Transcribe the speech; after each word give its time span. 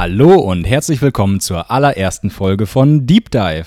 Hallo 0.00 0.36
und 0.36 0.64
herzlich 0.64 1.02
willkommen 1.02 1.40
zur 1.40 1.70
allerersten 1.70 2.30
Folge 2.30 2.66
von 2.66 3.06
Deep 3.06 3.30
Dive. 3.30 3.66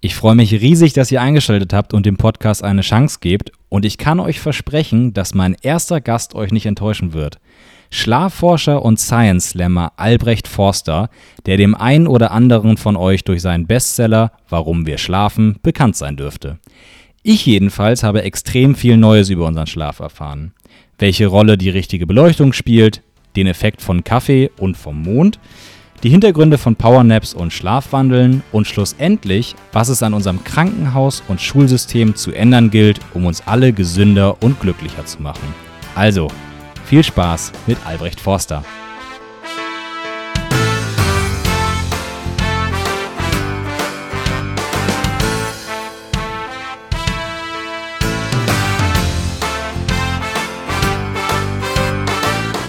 Ich 0.00 0.14
freue 0.14 0.34
mich 0.34 0.50
riesig, 0.50 0.94
dass 0.94 1.12
ihr 1.12 1.20
eingeschaltet 1.20 1.74
habt 1.74 1.92
und 1.92 2.06
dem 2.06 2.16
Podcast 2.16 2.64
eine 2.64 2.80
Chance 2.80 3.18
gebt 3.20 3.52
und 3.68 3.84
ich 3.84 3.98
kann 3.98 4.18
euch 4.18 4.40
versprechen, 4.40 5.12
dass 5.12 5.34
mein 5.34 5.54
erster 5.60 6.00
Gast 6.00 6.34
euch 6.34 6.52
nicht 6.52 6.64
enttäuschen 6.64 7.12
wird. 7.12 7.38
Schlafforscher 7.90 8.82
und 8.82 8.98
Science 8.98 9.50
Slammer 9.50 9.92
Albrecht 9.98 10.48
Forster, 10.48 11.10
der 11.44 11.58
dem 11.58 11.74
einen 11.74 12.06
oder 12.06 12.30
anderen 12.30 12.78
von 12.78 12.96
euch 12.96 13.22
durch 13.24 13.42
seinen 13.42 13.66
Bestseller 13.66 14.32
Warum 14.48 14.86
wir 14.86 14.96
schlafen 14.96 15.58
bekannt 15.62 15.96
sein 15.96 16.16
dürfte. 16.16 16.60
Ich 17.22 17.44
jedenfalls 17.44 18.02
habe 18.02 18.22
extrem 18.22 18.74
viel 18.74 18.96
Neues 18.96 19.28
über 19.28 19.46
unseren 19.46 19.66
Schlaf 19.66 19.98
erfahren. 19.98 20.54
Welche 20.98 21.26
Rolle 21.26 21.58
die 21.58 21.68
richtige 21.68 22.06
Beleuchtung 22.06 22.54
spielt, 22.54 23.02
den 23.36 23.46
Effekt 23.46 23.82
von 23.82 24.02
Kaffee 24.02 24.50
und 24.58 24.78
vom 24.78 25.02
Mond, 25.02 25.38
die 26.04 26.10
Hintergründe 26.10 26.58
von 26.58 26.76
Powernaps 26.76 27.32
und 27.32 27.50
Schlafwandeln 27.50 28.42
und 28.52 28.66
schlussendlich, 28.66 29.56
was 29.72 29.88
es 29.88 30.02
an 30.02 30.12
unserem 30.12 30.44
Krankenhaus- 30.44 31.22
und 31.28 31.40
Schulsystem 31.40 32.14
zu 32.14 32.30
ändern 32.30 32.70
gilt, 32.70 33.00
um 33.14 33.24
uns 33.24 33.42
alle 33.46 33.72
gesünder 33.72 34.42
und 34.42 34.60
glücklicher 34.60 35.06
zu 35.06 35.22
machen. 35.22 35.54
Also, 35.94 36.28
viel 36.84 37.02
Spaß 37.02 37.52
mit 37.66 37.78
Albrecht 37.86 38.20
Forster. 38.20 38.62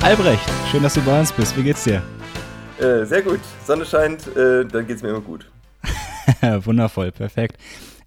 Albrecht, 0.02 0.39
schön, 0.72 0.83
dass 0.83 0.94
du 0.94 1.02
bei 1.02 1.20
uns 1.20 1.33
bist. 1.33 1.58
Wie 1.58 1.63
geht's 1.63 1.83
dir? 1.83 2.02
Äh, 2.79 3.05
sehr 3.05 3.21
gut. 3.21 3.39
Sonne 3.65 3.85
scheint, 3.85 4.27
äh, 4.35 4.65
dann 4.65 4.85
geht's 4.85 5.02
mir 5.02 5.09
immer 5.09 5.21
gut. 5.21 5.49
Wundervoll, 6.66 7.11
perfekt. 7.11 7.58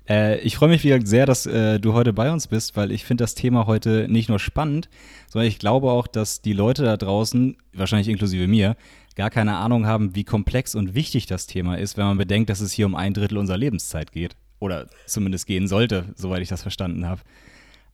Äh, 0.09 0.39
ich 0.41 0.57
freue 0.57 0.69
mich 0.69 0.85
wieder 0.85 1.05
sehr, 1.05 1.27
dass 1.27 1.47
äh, 1.47 1.79
du 1.79 1.93
heute 1.93 2.13
bei 2.13 2.31
uns 2.31 2.47
bist, 2.47 2.77
weil 2.77 2.93
ich 2.93 3.05
finde 3.05 3.25
das 3.25 3.35
Thema 3.35 3.67
heute 3.67 4.07
nicht 4.09 4.29
nur 4.29 4.39
spannend, 4.39 4.89
sondern 5.29 5.49
ich 5.49 5.59
glaube 5.59 5.91
auch, 5.91 6.07
dass 6.07 6.41
die 6.41 6.53
Leute 6.53 6.85
da 6.85 6.97
draußen, 6.97 7.57
wahrscheinlich 7.73 8.09
inklusive 8.09 8.47
mir, 8.47 8.77
gar 9.17 9.31
keine 9.31 9.57
Ahnung 9.57 9.87
haben, 9.87 10.15
wie 10.15 10.25
komplex 10.25 10.75
und 10.75 10.95
wichtig 10.95 11.27
das 11.27 11.47
Thema 11.47 11.77
ist, 11.77 11.97
wenn 11.97 12.05
man 12.05 12.19
bedenkt, 12.19 12.51
dass 12.51 12.61
es 12.61 12.73
hier 12.73 12.87
um 12.87 12.95
ein 12.95 13.15
Drittel 13.15 13.39
unserer 13.39 13.59
Lebenszeit 13.59 14.13
geht. 14.13 14.37
Oder 14.61 14.87
zumindest 15.07 15.47
gehen 15.47 15.69
sollte, 15.69 16.05
soweit 16.17 16.43
ich 16.43 16.49
das 16.49 16.63
verstanden 16.63 17.07
habe. 17.07 17.21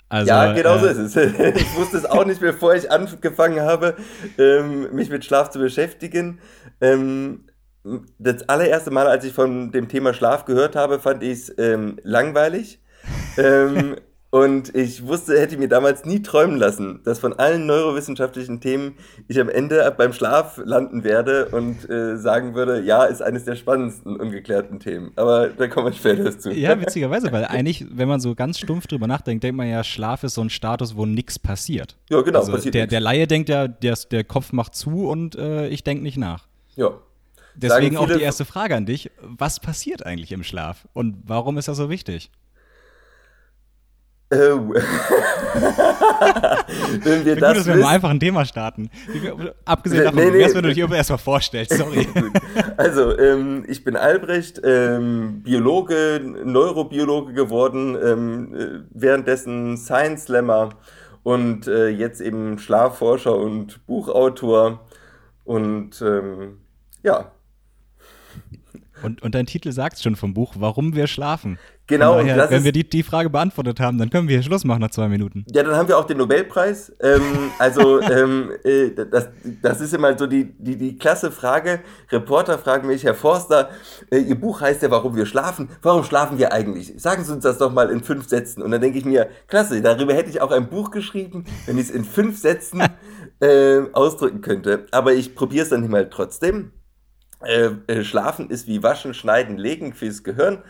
Also, 0.08 0.28
ja, 0.28 0.52
genau 0.52 0.78
so 0.78 0.86
äh, 0.86 0.92
ist 0.92 1.16
es. 1.16 1.16
Ich 1.56 1.76
wusste 1.76 1.96
es 1.96 2.04
auch 2.04 2.24
nicht, 2.24 2.40
bevor 2.40 2.74
ich 2.74 2.90
angefangen 2.90 3.60
habe, 3.60 3.96
ähm, 4.38 4.94
mich 4.94 5.10
mit 5.10 5.24
Schlaf 5.24 5.50
zu 5.50 5.58
beschäftigen. 5.58 6.38
Ähm, 6.92 7.44
das 8.18 8.48
allererste 8.48 8.90
Mal, 8.90 9.06
als 9.06 9.24
ich 9.24 9.32
von 9.32 9.70
dem 9.72 9.88
Thema 9.88 10.14
Schlaf 10.14 10.44
gehört 10.44 10.74
habe, 10.74 10.98
fand 10.98 11.22
ich 11.22 11.32
es 11.32 11.54
ähm, 11.58 11.96
langweilig. 12.02 12.80
Ähm, 13.36 13.96
Und 14.34 14.74
ich 14.74 15.06
wusste, 15.06 15.38
hätte 15.38 15.56
mir 15.58 15.68
damals 15.68 16.04
nie 16.06 16.20
träumen 16.20 16.56
lassen, 16.56 16.98
dass 17.04 17.20
von 17.20 17.34
allen 17.34 17.66
neurowissenschaftlichen 17.66 18.60
Themen 18.60 18.96
ich 19.28 19.38
am 19.38 19.48
Ende 19.48 19.94
beim 19.96 20.12
Schlaf 20.12 20.60
landen 20.64 21.04
werde 21.04 21.50
und 21.50 21.88
äh, 21.88 22.16
sagen 22.16 22.56
würde, 22.56 22.80
ja, 22.80 23.04
ist 23.04 23.22
eines 23.22 23.44
der 23.44 23.54
spannendsten 23.54 24.16
ungeklärten 24.16 24.80
Themen. 24.80 25.12
Aber 25.14 25.50
da 25.50 25.68
kommen 25.68 25.86
wir 25.86 25.92
später 25.92 26.24
dazu. 26.24 26.50
Ja, 26.50 26.80
witzigerweise, 26.80 27.30
weil 27.30 27.44
eigentlich, 27.44 27.86
wenn 27.92 28.08
man 28.08 28.18
so 28.18 28.34
ganz 28.34 28.58
stumpf 28.58 28.88
drüber 28.88 29.06
nachdenkt, 29.06 29.44
denkt 29.44 29.56
man 29.56 29.68
ja, 29.68 29.84
Schlaf 29.84 30.24
ist 30.24 30.34
so 30.34 30.40
ein 30.40 30.50
Status, 30.50 30.96
wo 30.96 31.06
nichts 31.06 31.38
passiert. 31.38 31.96
Ja, 32.10 32.20
genau, 32.22 32.40
also 32.40 32.50
passiert 32.50 32.74
der, 32.74 32.88
der 32.88 32.98
Laie 32.98 33.28
denkt 33.28 33.48
ja, 33.48 33.68
der, 33.68 33.94
der 34.10 34.24
Kopf 34.24 34.52
macht 34.52 34.74
zu 34.74 35.08
und 35.08 35.36
äh, 35.36 35.68
ich 35.68 35.84
denke 35.84 36.02
nicht 36.02 36.18
nach. 36.18 36.48
Ja. 36.76 36.92
Deswegen 37.54 37.96
auch 37.96 38.08
die 38.08 38.20
erste 38.20 38.44
Frage 38.44 38.74
an 38.74 38.84
dich. 38.86 39.10
Was 39.20 39.60
passiert 39.60 40.04
eigentlich 40.04 40.32
im 40.32 40.42
Schlaf 40.42 40.88
und 40.92 41.18
warum 41.24 41.56
ist 41.58 41.68
das 41.68 41.76
so 41.76 41.88
wichtig? 41.88 42.30
Oh. 44.32 44.36
wenn 47.04 47.24
wir 47.24 47.36
das 47.36 47.48
gut, 47.48 47.58
dass 47.58 47.66
wir 47.66 47.76
mal 47.76 47.94
einfach 47.94 48.10
ein 48.10 48.18
Thema 48.18 48.44
starten. 48.44 48.90
Abgesehen 49.64 50.02
davon, 50.04 50.18
nee, 50.18 50.30
nee, 50.30 50.52
wenn 50.52 50.62
du 50.62 50.74
dich 50.74 50.78
erstmal 50.78 51.18
vorstellst, 51.18 51.74
sorry. 51.76 52.08
also, 52.76 53.16
ähm, 53.18 53.64
ich 53.68 53.84
bin 53.84 53.96
Albrecht, 53.96 54.60
ähm, 54.64 55.42
Biologe, 55.42 56.20
Neurobiologe 56.44 57.32
geworden, 57.34 57.96
ähm, 58.02 58.54
äh, 58.54 58.80
währenddessen 58.90 59.76
Science 59.76 60.24
Slammer 60.24 60.70
und 61.22 61.68
äh, 61.68 61.88
jetzt 61.88 62.20
eben 62.20 62.58
Schlafforscher 62.58 63.36
und 63.36 63.86
Buchautor. 63.86 64.80
Und 65.44 66.02
ähm, 66.02 66.63
ja, 67.04 67.30
und, 69.04 69.22
und 69.22 69.34
dein 69.34 69.44
Titel 69.44 69.70
sagt 69.70 70.00
schon 70.00 70.16
vom 70.16 70.32
Buch, 70.32 70.54
warum 70.58 70.94
wir 70.94 71.06
schlafen. 71.06 71.58
Genau. 71.86 72.14
Daher, 72.14 72.50
wenn 72.50 72.64
wir 72.64 72.72
die, 72.72 72.88
die 72.88 73.02
Frage 73.02 73.28
beantwortet 73.28 73.78
haben, 73.78 73.98
dann 73.98 74.08
können 74.08 74.28
wir 74.28 74.36
hier 74.36 74.42
Schluss 74.42 74.64
machen 74.64 74.80
nach 74.80 74.90
zwei 74.90 75.08
Minuten. 75.08 75.44
Ja, 75.52 75.62
dann 75.62 75.76
haben 75.76 75.88
wir 75.88 75.98
auch 75.98 76.06
den 76.06 76.16
Nobelpreis. 76.16 76.90
Ähm, 77.00 77.50
also 77.58 78.00
ähm, 78.00 78.52
äh, 78.64 78.90
das, 78.92 79.28
das 79.60 79.82
ist 79.82 79.92
immer 79.92 80.16
so 80.16 80.26
die, 80.26 80.54
die, 80.58 80.76
die 80.76 80.96
klasse 80.96 81.30
Frage. 81.30 81.80
Reporter 82.10 82.58
fragen 82.58 82.86
mich, 82.86 83.04
Herr 83.04 83.14
Forster, 83.14 83.68
äh, 84.10 84.18
Ihr 84.18 84.40
Buch 84.40 84.62
heißt 84.62 84.82
ja, 84.82 84.90
warum 84.90 85.14
wir 85.16 85.26
schlafen. 85.26 85.68
Warum 85.82 86.04
schlafen 86.04 86.38
wir 86.38 86.52
eigentlich? 86.52 86.94
Sagen 86.96 87.24
Sie 87.24 87.32
uns 87.32 87.42
das 87.42 87.58
doch 87.58 87.72
mal 87.72 87.90
in 87.90 88.02
fünf 88.02 88.26
Sätzen. 88.26 88.62
Und 88.62 88.70
dann 88.70 88.80
denke 88.80 88.96
ich 88.98 89.04
mir, 89.04 89.28
klasse, 89.48 89.82
darüber 89.82 90.14
hätte 90.14 90.30
ich 90.30 90.40
auch 90.40 90.50
ein 90.50 90.70
Buch 90.70 90.90
geschrieben, 90.90 91.44
wenn 91.66 91.76
ich 91.76 91.88
es 91.88 91.90
in 91.90 92.04
fünf 92.04 92.38
Sätzen 92.38 92.82
äh, 93.40 93.82
ausdrücken 93.92 94.40
könnte. 94.40 94.86
Aber 94.92 95.12
ich 95.12 95.34
probiere 95.34 95.64
es 95.64 95.68
dann 95.68 95.86
mal 95.90 96.08
trotzdem. 96.08 96.72
Äh, 97.46 97.70
äh, 97.86 98.04
Schlafen 98.04 98.50
ist 98.50 98.66
wie 98.66 98.82
Waschen, 98.82 99.14
Schneiden, 99.14 99.58
Legen 99.58 99.92
fürs 99.94 100.22
Gehirn. 100.22 100.62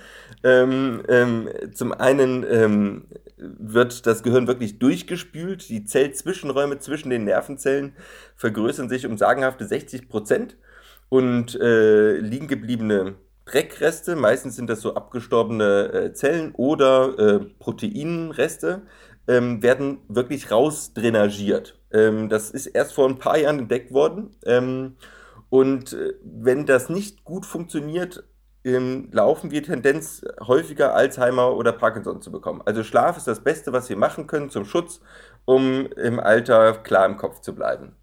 Ähm, 0.43 1.03
ähm, 1.09 1.49
zum 1.73 1.93
einen 1.93 2.45
ähm, 2.49 3.05
wird 3.37 4.07
das 4.07 4.23
Gehirn 4.23 4.47
wirklich 4.47 4.79
durchgespült. 4.79 5.69
Die 5.69 5.85
Zellzwischenräume 5.85 6.79
zwischen 6.79 7.11
den 7.11 7.25
Nervenzellen 7.25 7.95
vergrößern 8.37 8.89
sich 8.89 9.07
um 9.07 9.17
sagenhafte 9.19 9.67
60 9.67 10.09
Prozent 10.09 10.57
und 11.09 11.59
äh, 11.61 12.17
liegen 12.19 12.49
gebliebene 12.49 13.17
Dreckreste, 13.45 14.17
meistens 14.17 14.57
sind 14.57 14.71
das 14.71 14.81
so 14.81 14.95
abgestorbene 14.95 15.93
äh, 15.93 16.13
Zellen 16.15 16.53
oder 16.53 17.41
Proteinreste, 17.59 18.83
ähm, 19.29 19.63
werden 19.63 19.99
wirklich 20.09 20.51
rausdrainagiert. 20.51 21.79
Ähm, 21.93 22.29
das 22.29 22.51
ist 22.51 22.67
erst 22.67 22.95
vor 22.95 23.09
ein 23.09 23.19
paar 23.19 23.39
Jahren 23.39 23.61
entdeckt 23.61 23.93
worden. 23.93 24.37
Ähm, 25.53 25.59
und 25.59 25.93
äh, 25.93 26.15
wenn 26.23 26.67
das 26.67 26.89
nicht 26.89 27.25
gut 27.25 27.47
funktioniert, 27.47 28.25
ähm, 28.65 29.09
laufen 29.13 29.51
wir 29.51 29.63
Tendenz 29.63 30.23
häufiger 30.41 30.95
Alzheimer 30.95 31.55
oder 31.55 31.73
Parkinson 31.73 32.23
zu 32.23 32.33
bekommen. 32.33 32.63
Also 32.65 32.83
Schlaf 32.83 33.17
ist 33.17 33.27
das 33.27 33.45
Beste, 33.45 33.73
was 33.73 33.89
wir 33.89 33.97
machen 33.97 34.27
können 34.27 34.51
zum 34.51 34.65
Schutz, 34.65 35.01
um 35.45 35.87
im 35.87 36.19
Alter 36.19 36.73
klar 36.75 37.07
im 37.07 37.17
Kopf 37.17 37.41
zu 37.41 37.55
bleiben. 37.55 37.95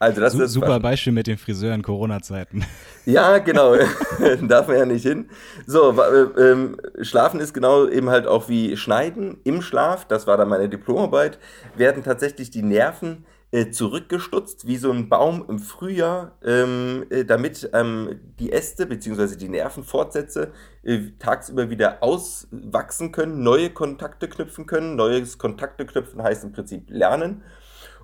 Also 0.00 0.22
das 0.22 0.32
Su 0.32 0.42
ist 0.42 0.52
super 0.52 0.80
Beispiel 0.80 1.12
mit 1.12 1.26
den 1.26 1.36
Friseuren 1.36 1.82
Corona-Zeiten. 1.82 2.64
Ja, 3.06 3.38
genau. 3.38 3.74
Darf 4.42 4.68
man 4.68 4.76
ja 4.76 4.84
nicht 4.84 5.02
hin. 5.02 5.30
So, 5.66 5.98
äh, 6.00 6.42
äh, 6.42 7.04
Schlafen 7.04 7.40
ist 7.40 7.54
genau 7.54 7.88
eben 7.88 8.10
halt 8.10 8.26
auch 8.26 8.48
wie 8.48 8.76
Schneiden 8.76 9.38
im 9.42 9.62
Schlaf. 9.62 10.04
Das 10.04 10.26
war 10.26 10.36
dann 10.36 10.48
meine 10.48 10.68
Diplomarbeit. 10.68 11.38
Werden 11.76 12.04
tatsächlich 12.04 12.50
die 12.50 12.62
Nerven 12.62 13.24
äh, 13.52 13.70
zurückgestutzt, 13.70 14.66
wie 14.66 14.76
so 14.76 14.92
ein 14.92 15.08
Baum 15.08 15.44
im 15.48 15.58
Frühjahr, 15.58 16.38
ähm, 16.44 17.04
äh, 17.10 17.24
damit 17.24 17.68
ähm, 17.72 18.20
die 18.38 18.52
Äste 18.52 18.86
bzw. 18.86 19.36
die 19.36 19.48
Nervenfortsätze 19.48 20.52
äh, 20.84 21.10
tagsüber 21.18 21.68
wieder 21.68 22.02
auswachsen 22.02 23.10
können, 23.10 23.42
neue 23.42 23.70
Kontakte 23.70 24.28
knüpfen 24.28 24.66
können. 24.66 24.94
Neues 24.94 25.38
Kontakte 25.38 25.84
knüpfen 25.84 26.22
heißt 26.22 26.44
im 26.44 26.52
Prinzip 26.52 26.90
lernen. 26.90 27.42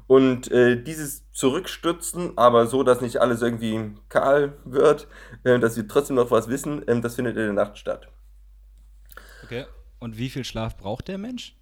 Und 0.08 0.50
äh, 0.50 0.82
dieses 0.82 1.30
Zurückstützen, 1.30 2.36
aber 2.36 2.66
so, 2.66 2.82
dass 2.82 3.00
nicht 3.00 3.20
alles 3.20 3.42
irgendwie 3.42 3.94
kahl 4.08 4.58
wird, 4.64 5.08
dass 5.42 5.76
wir 5.76 5.86
trotzdem 5.88 6.16
noch 6.16 6.30
was 6.30 6.48
wissen, 6.48 6.82
ähm, 6.86 7.02
das 7.02 7.16
findet 7.16 7.36
in 7.36 7.42
der 7.42 7.52
Nacht 7.52 7.78
statt. 7.78 8.08
Okay. 9.44 9.66
Und 9.98 10.18
wie 10.18 10.30
viel 10.30 10.44
Schlaf 10.44 10.76
braucht 10.76 11.08
der 11.08 11.18
Mensch? 11.18 11.56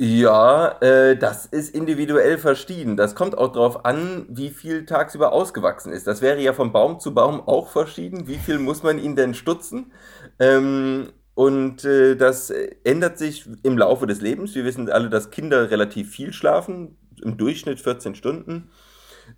Ja, 0.00 0.78
äh, 0.80 1.16
das 1.16 1.46
ist 1.46 1.74
individuell 1.74 2.38
verschieden. 2.38 2.96
Das 2.96 3.16
kommt 3.16 3.36
auch 3.36 3.50
darauf 3.52 3.84
an, 3.84 4.26
wie 4.28 4.50
viel 4.50 4.86
tagsüber 4.86 5.32
ausgewachsen 5.32 5.92
ist. 5.92 6.06
Das 6.06 6.22
wäre 6.22 6.40
ja 6.40 6.52
von 6.52 6.70
Baum 6.72 7.00
zu 7.00 7.12
Baum 7.14 7.40
auch 7.40 7.68
verschieden. 7.68 8.28
Wie 8.28 8.38
viel 8.38 8.60
muss 8.60 8.84
man 8.84 8.98
ihn 9.00 9.16
denn 9.16 9.34
stutzen? 9.34 9.92
Ähm, 10.38 11.08
und 11.34 11.84
äh, 11.84 12.14
das 12.16 12.50
ändert 12.84 13.18
sich 13.18 13.48
im 13.64 13.76
Laufe 13.76 14.06
des 14.06 14.20
Lebens. 14.20 14.54
Wir 14.54 14.64
wissen 14.64 14.88
alle, 14.88 15.10
dass 15.10 15.30
Kinder 15.30 15.70
relativ 15.70 16.10
viel 16.10 16.32
schlafen, 16.32 16.96
im 17.22 17.36
Durchschnitt 17.36 17.80
14 17.80 18.14
Stunden, 18.14 18.70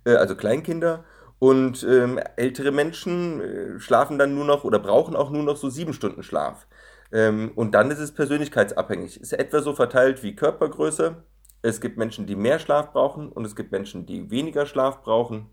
äh, 0.05 0.15
also 0.15 0.35
Kleinkinder. 0.35 1.03
Und 1.39 1.83
ähm, 1.83 2.19
ältere 2.35 2.71
Menschen 2.71 3.41
äh, 3.41 3.79
schlafen 3.79 4.19
dann 4.19 4.35
nur 4.35 4.45
noch 4.45 4.63
oder 4.63 4.77
brauchen 4.79 5.15
auch 5.15 5.31
nur 5.31 5.43
noch 5.43 5.57
so 5.57 5.69
sieben 5.69 5.93
Stunden 5.93 6.21
Schlaf. 6.23 6.67
Ähm, 7.11 7.51
und 7.55 7.73
dann 7.73 7.91
ist 7.91 7.99
es 7.99 8.13
persönlichkeitsabhängig. 8.13 9.19
Ist 9.19 9.33
etwa 9.33 9.61
so 9.61 9.73
verteilt 9.73 10.23
wie 10.23 10.35
Körpergröße. 10.35 11.23
Es 11.61 11.81
gibt 11.81 11.97
Menschen, 11.97 12.25
die 12.25 12.35
mehr 12.35 12.59
Schlaf 12.59 12.91
brauchen 12.93 13.29
und 13.31 13.45
es 13.45 13.55
gibt 13.55 13.71
Menschen, 13.71 14.05
die 14.05 14.31
weniger 14.31 14.65
Schlaf 14.65 15.01
brauchen. 15.03 15.49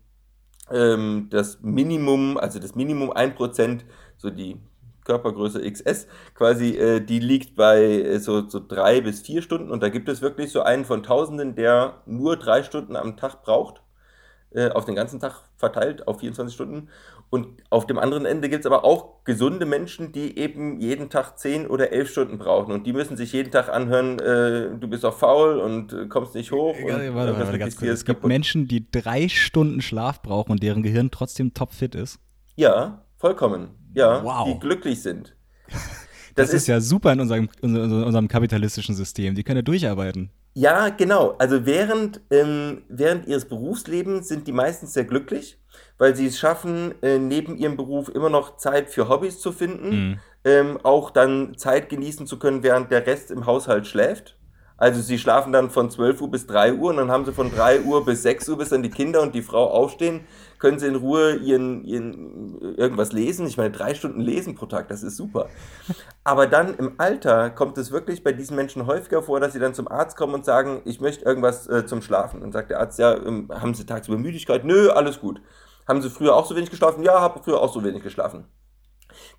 ähm, 0.71 1.27
das 1.31 1.59
Minimum, 1.61 2.37
also 2.37 2.59
das 2.59 2.75
Minimum 2.75 3.11
1%, 3.11 3.81
so 4.17 4.29
die 4.29 4.61
Körpergröße 5.05 5.61
XS 5.69 6.07
quasi, 6.35 6.77
äh, 6.77 7.01
die 7.01 7.19
liegt 7.19 7.55
bei 7.55 7.81
äh, 7.83 8.19
so, 8.19 8.47
so 8.47 8.61
drei 8.65 9.01
bis 9.01 9.21
vier 9.21 9.41
Stunden 9.41 9.71
und 9.71 9.81
da 9.83 9.89
gibt 9.89 10.09
es 10.09 10.21
wirklich 10.21 10.51
so 10.51 10.61
einen 10.61 10.85
von 10.85 11.03
Tausenden, 11.03 11.55
der 11.55 12.01
nur 12.05 12.37
drei 12.37 12.63
Stunden 12.63 12.95
am 12.95 13.17
Tag 13.17 13.41
braucht, 13.43 13.81
äh, 14.51 14.69
auf 14.69 14.85
den 14.85 14.95
ganzen 14.95 15.19
Tag 15.19 15.43
verteilt, 15.57 16.07
auf 16.07 16.19
24 16.19 16.53
Stunden. 16.53 16.89
Und 17.29 17.47
auf 17.69 17.85
dem 17.85 17.99
anderen 17.99 18.25
Ende 18.25 18.49
gibt 18.49 18.61
es 18.61 18.65
aber 18.65 18.83
auch 18.83 19.23
gesunde 19.23 19.67
Menschen, 19.67 20.11
die 20.11 20.37
eben 20.37 20.79
jeden 20.79 21.09
Tag 21.09 21.37
10 21.37 21.67
oder 21.67 21.91
11 21.91 22.09
Stunden 22.09 22.37
brauchen. 22.39 22.71
Und 22.73 22.87
die 22.87 22.93
müssen 22.93 23.17
sich 23.17 23.33
jeden 23.33 23.51
Tag 23.51 23.69
anhören, 23.69 24.17
äh, 24.19 24.69
du 24.79 24.87
bist 24.87 25.05
auch 25.05 25.15
faul 25.15 25.59
und 25.59 25.93
äh, 25.93 26.07
kommst 26.07 26.33
nicht 26.33 26.51
hoch. 26.51 26.75
Ja, 26.75 26.95
und, 26.95 27.15
warte, 27.15 27.15
warte, 27.15 27.39
warte, 27.39 27.59
ganz 27.59 27.75
kurz. 27.75 27.91
Es 27.91 28.05
gibt 28.05 28.25
Menschen, 28.25 28.67
die 28.67 28.89
drei 28.89 29.29
Stunden 29.29 29.81
Schlaf 29.81 30.23
brauchen 30.23 30.51
und 30.51 30.63
deren 30.63 30.81
Gehirn 30.81 31.11
trotzdem 31.11 31.53
topfit 31.53 31.93
ist. 31.93 32.19
Ja, 32.55 33.05
vollkommen. 33.17 33.69
Ja, 33.93 34.23
wow. 34.23 34.47
die 34.47 34.59
glücklich 34.59 35.01
sind. 35.01 35.35
Das, 36.35 36.51
das 36.51 36.53
ist, 36.53 36.61
ist, 36.61 36.67
ja 36.67 36.79
super 36.79 37.11
in 37.11 37.19
unserem, 37.19 37.49
unserem 37.61 38.27
kapitalistischen 38.29 38.95
System. 38.95 39.35
Die 39.35 39.43
können 39.43 39.57
ja 39.57 39.61
durcharbeiten. 39.61 40.29
Ja, 40.53 40.87
genau. 40.89 41.35
Also 41.37 41.65
während, 41.65 42.21
ähm, 42.31 42.83
während 42.87 43.27
ihres 43.27 43.45
Berufslebens 43.45 44.27
sind 44.27 44.47
die 44.47 44.53
meistens 44.53 44.93
sehr 44.93 45.03
glücklich, 45.03 45.58
weil 45.97 46.15
sie 46.15 46.27
es 46.27 46.39
schaffen, 46.39 46.95
äh, 47.01 47.19
neben 47.19 47.57
ihrem 47.57 47.77
Beruf 47.77 48.09
immer 48.09 48.29
noch 48.29 48.57
Zeit 48.57 48.89
für 48.89 49.09
Hobbys 49.09 49.39
zu 49.39 49.51
finden, 49.51 49.89
mhm. 49.89 50.19
ähm, 50.45 50.79
auch 50.83 51.11
dann 51.11 51.57
Zeit 51.57 51.89
genießen 51.89 52.25
zu 52.27 52.39
können, 52.39 52.63
während 52.63 52.91
der 52.91 53.05
Rest 53.05 53.31
im 53.31 53.45
Haushalt 53.45 53.85
schläft. 53.85 54.38
Also 54.79 55.01
sie 55.01 55.19
schlafen 55.19 55.51
dann 55.51 55.69
von 55.69 55.91
12 55.91 56.21
Uhr 56.21 56.31
bis 56.31 56.47
3 56.47 56.73
Uhr 56.73 56.91
und 56.91 56.97
dann 56.97 57.11
haben 57.11 57.25
sie 57.25 57.33
von 57.33 57.53
3 57.53 57.81
Uhr 57.81 58.05
bis 58.05 58.23
6 58.23 58.47
Uhr, 58.47 58.57
bis 58.57 58.69
dann 58.69 58.81
die 58.81 58.89
Kinder 58.89 59.21
und 59.21 59.35
die 59.35 59.41
Frau 59.41 59.69
aufstehen, 59.69 60.21
können 60.57 60.79
sie 60.79 60.87
in 60.87 60.95
Ruhe 60.95 61.35
ihren, 61.35 61.83
ihren 61.83 62.75
irgendwas 62.77 63.11
lesen. 63.11 63.45
Ich 63.45 63.57
meine, 63.57 63.71
drei 63.71 63.93
Stunden 63.93 64.21
lesen 64.21 64.55
pro 64.55 64.67
Tag, 64.67 64.87
das 64.87 65.03
ist 65.03 65.17
super. 65.17 65.49
Aber 66.23 66.47
dann 66.47 66.75
im 66.75 66.93
Alter 66.97 67.49
kommt 67.49 67.77
es 67.77 67.91
wirklich 67.91 68.23
bei 68.23 68.31
diesen 68.31 68.55
Menschen 68.55 68.87
häufiger 68.87 69.21
vor, 69.21 69.41
dass 69.41 69.51
sie 69.51 69.59
dann 69.59 69.73
zum 69.73 69.89
Arzt 69.89 70.15
kommen 70.15 70.33
und 70.33 70.45
sagen, 70.45 70.81
ich 70.85 71.01
möchte 71.01 71.25
irgendwas 71.25 71.67
äh, 71.67 71.85
zum 71.85 72.01
Schlafen. 72.01 72.41
Und 72.41 72.53
sagt 72.53 72.69
der 72.69 72.79
Arzt, 72.79 72.99
ja, 72.99 73.15
ähm, 73.15 73.49
haben 73.49 73.73
Sie 73.73 73.85
tagsüber 73.85 74.17
Müdigkeit? 74.17 74.63
Nö, 74.63 74.89
alles 74.91 75.19
gut. 75.19 75.41
Haben 75.87 76.01
Sie 76.01 76.09
früher 76.09 76.35
auch 76.35 76.45
so 76.45 76.55
wenig 76.55 76.69
geschlafen? 76.69 77.03
Ja, 77.03 77.19
habe 77.19 77.41
früher 77.43 77.59
auch 77.59 77.73
so 77.73 77.83
wenig 77.83 78.03
geschlafen. 78.03 78.45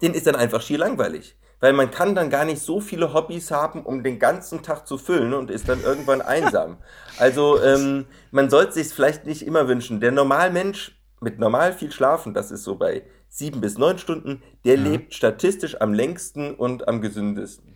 Den 0.03 0.13
ist 0.13 0.27
dann 0.27 0.37
einfach 0.37 0.61
schier 0.61 0.79
langweilig 0.79 1.37
weil 1.61 1.73
man 1.73 1.91
kann 1.91 2.15
dann 2.15 2.31
gar 2.31 2.45
nicht 2.45 2.61
so 2.61 2.81
viele 2.81 3.13
Hobbys 3.13 3.51
haben, 3.51 3.83
um 3.83 4.03
den 4.03 4.19
ganzen 4.19 4.63
Tag 4.63 4.87
zu 4.87 4.99
füllen 4.99 5.35
und 5.35 5.51
ist 5.51 5.69
dann 5.69 5.83
irgendwann 5.83 6.21
einsam. 6.21 6.79
Also 7.19 7.63
ähm, 7.63 8.07
man 8.31 8.49
sollte 8.49 8.73
sich 8.73 8.87
vielleicht 8.89 9.27
nicht 9.27 9.43
immer 9.43 9.69
wünschen. 9.69 10.01
Der 10.01 10.11
Normalmensch 10.11 10.99
mit 11.21 11.39
normal 11.39 11.75
viel 11.75 11.93
Schlafen, 11.93 12.33
das 12.33 12.51
ist 12.51 12.65
so 12.65 12.77
bei 12.77 13.03
sieben 13.29 13.61
bis 13.61 13.77
neun 13.77 13.99
Stunden, 13.99 14.43
der 14.65 14.77
ja. 14.77 14.83
lebt 14.83 15.13
statistisch 15.13 15.79
am 15.79 15.93
längsten 15.93 16.55
und 16.55 16.89
am 16.89 17.03
gesündesten. 17.03 17.75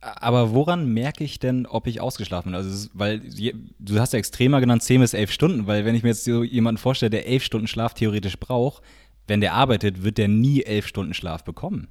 Aber 0.00 0.54
woran 0.54 0.92
merke 0.92 1.24
ich 1.24 1.38
denn, 1.38 1.66
ob 1.66 1.86
ich 1.86 2.00
ausgeschlafen 2.00 2.52
bin? 2.52 2.54
Also, 2.54 2.88
weil 2.94 3.20
du 3.78 3.98
hast 3.98 4.12
ja 4.12 4.18
extremer 4.18 4.60
genannt 4.60 4.82
10 4.82 5.00
bis 5.00 5.14
11 5.14 5.30
Stunden, 5.30 5.66
weil 5.66 5.84
wenn 5.84 5.94
ich 5.94 6.02
mir 6.02 6.10
jetzt 6.10 6.24
so 6.24 6.42
jemanden 6.42 6.78
vorstelle, 6.78 7.10
der 7.10 7.26
11 7.26 7.42
Stunden 7.42 7.66
Schlaf 7.66 7.92
theoretisch 7.94 8.38
braucht, 8.38 8.82
wenn 9.26 9.40
der 9.40 9.54
arbeitet, 9.54 10.04
wird 10.04 10.18
der 10.18 10.28
nie 10.28 10.62
11 10.62 10.86
Stunden 10.86 11.14
Schlaf 11.14 11.44
bekommen. 11.44 11.88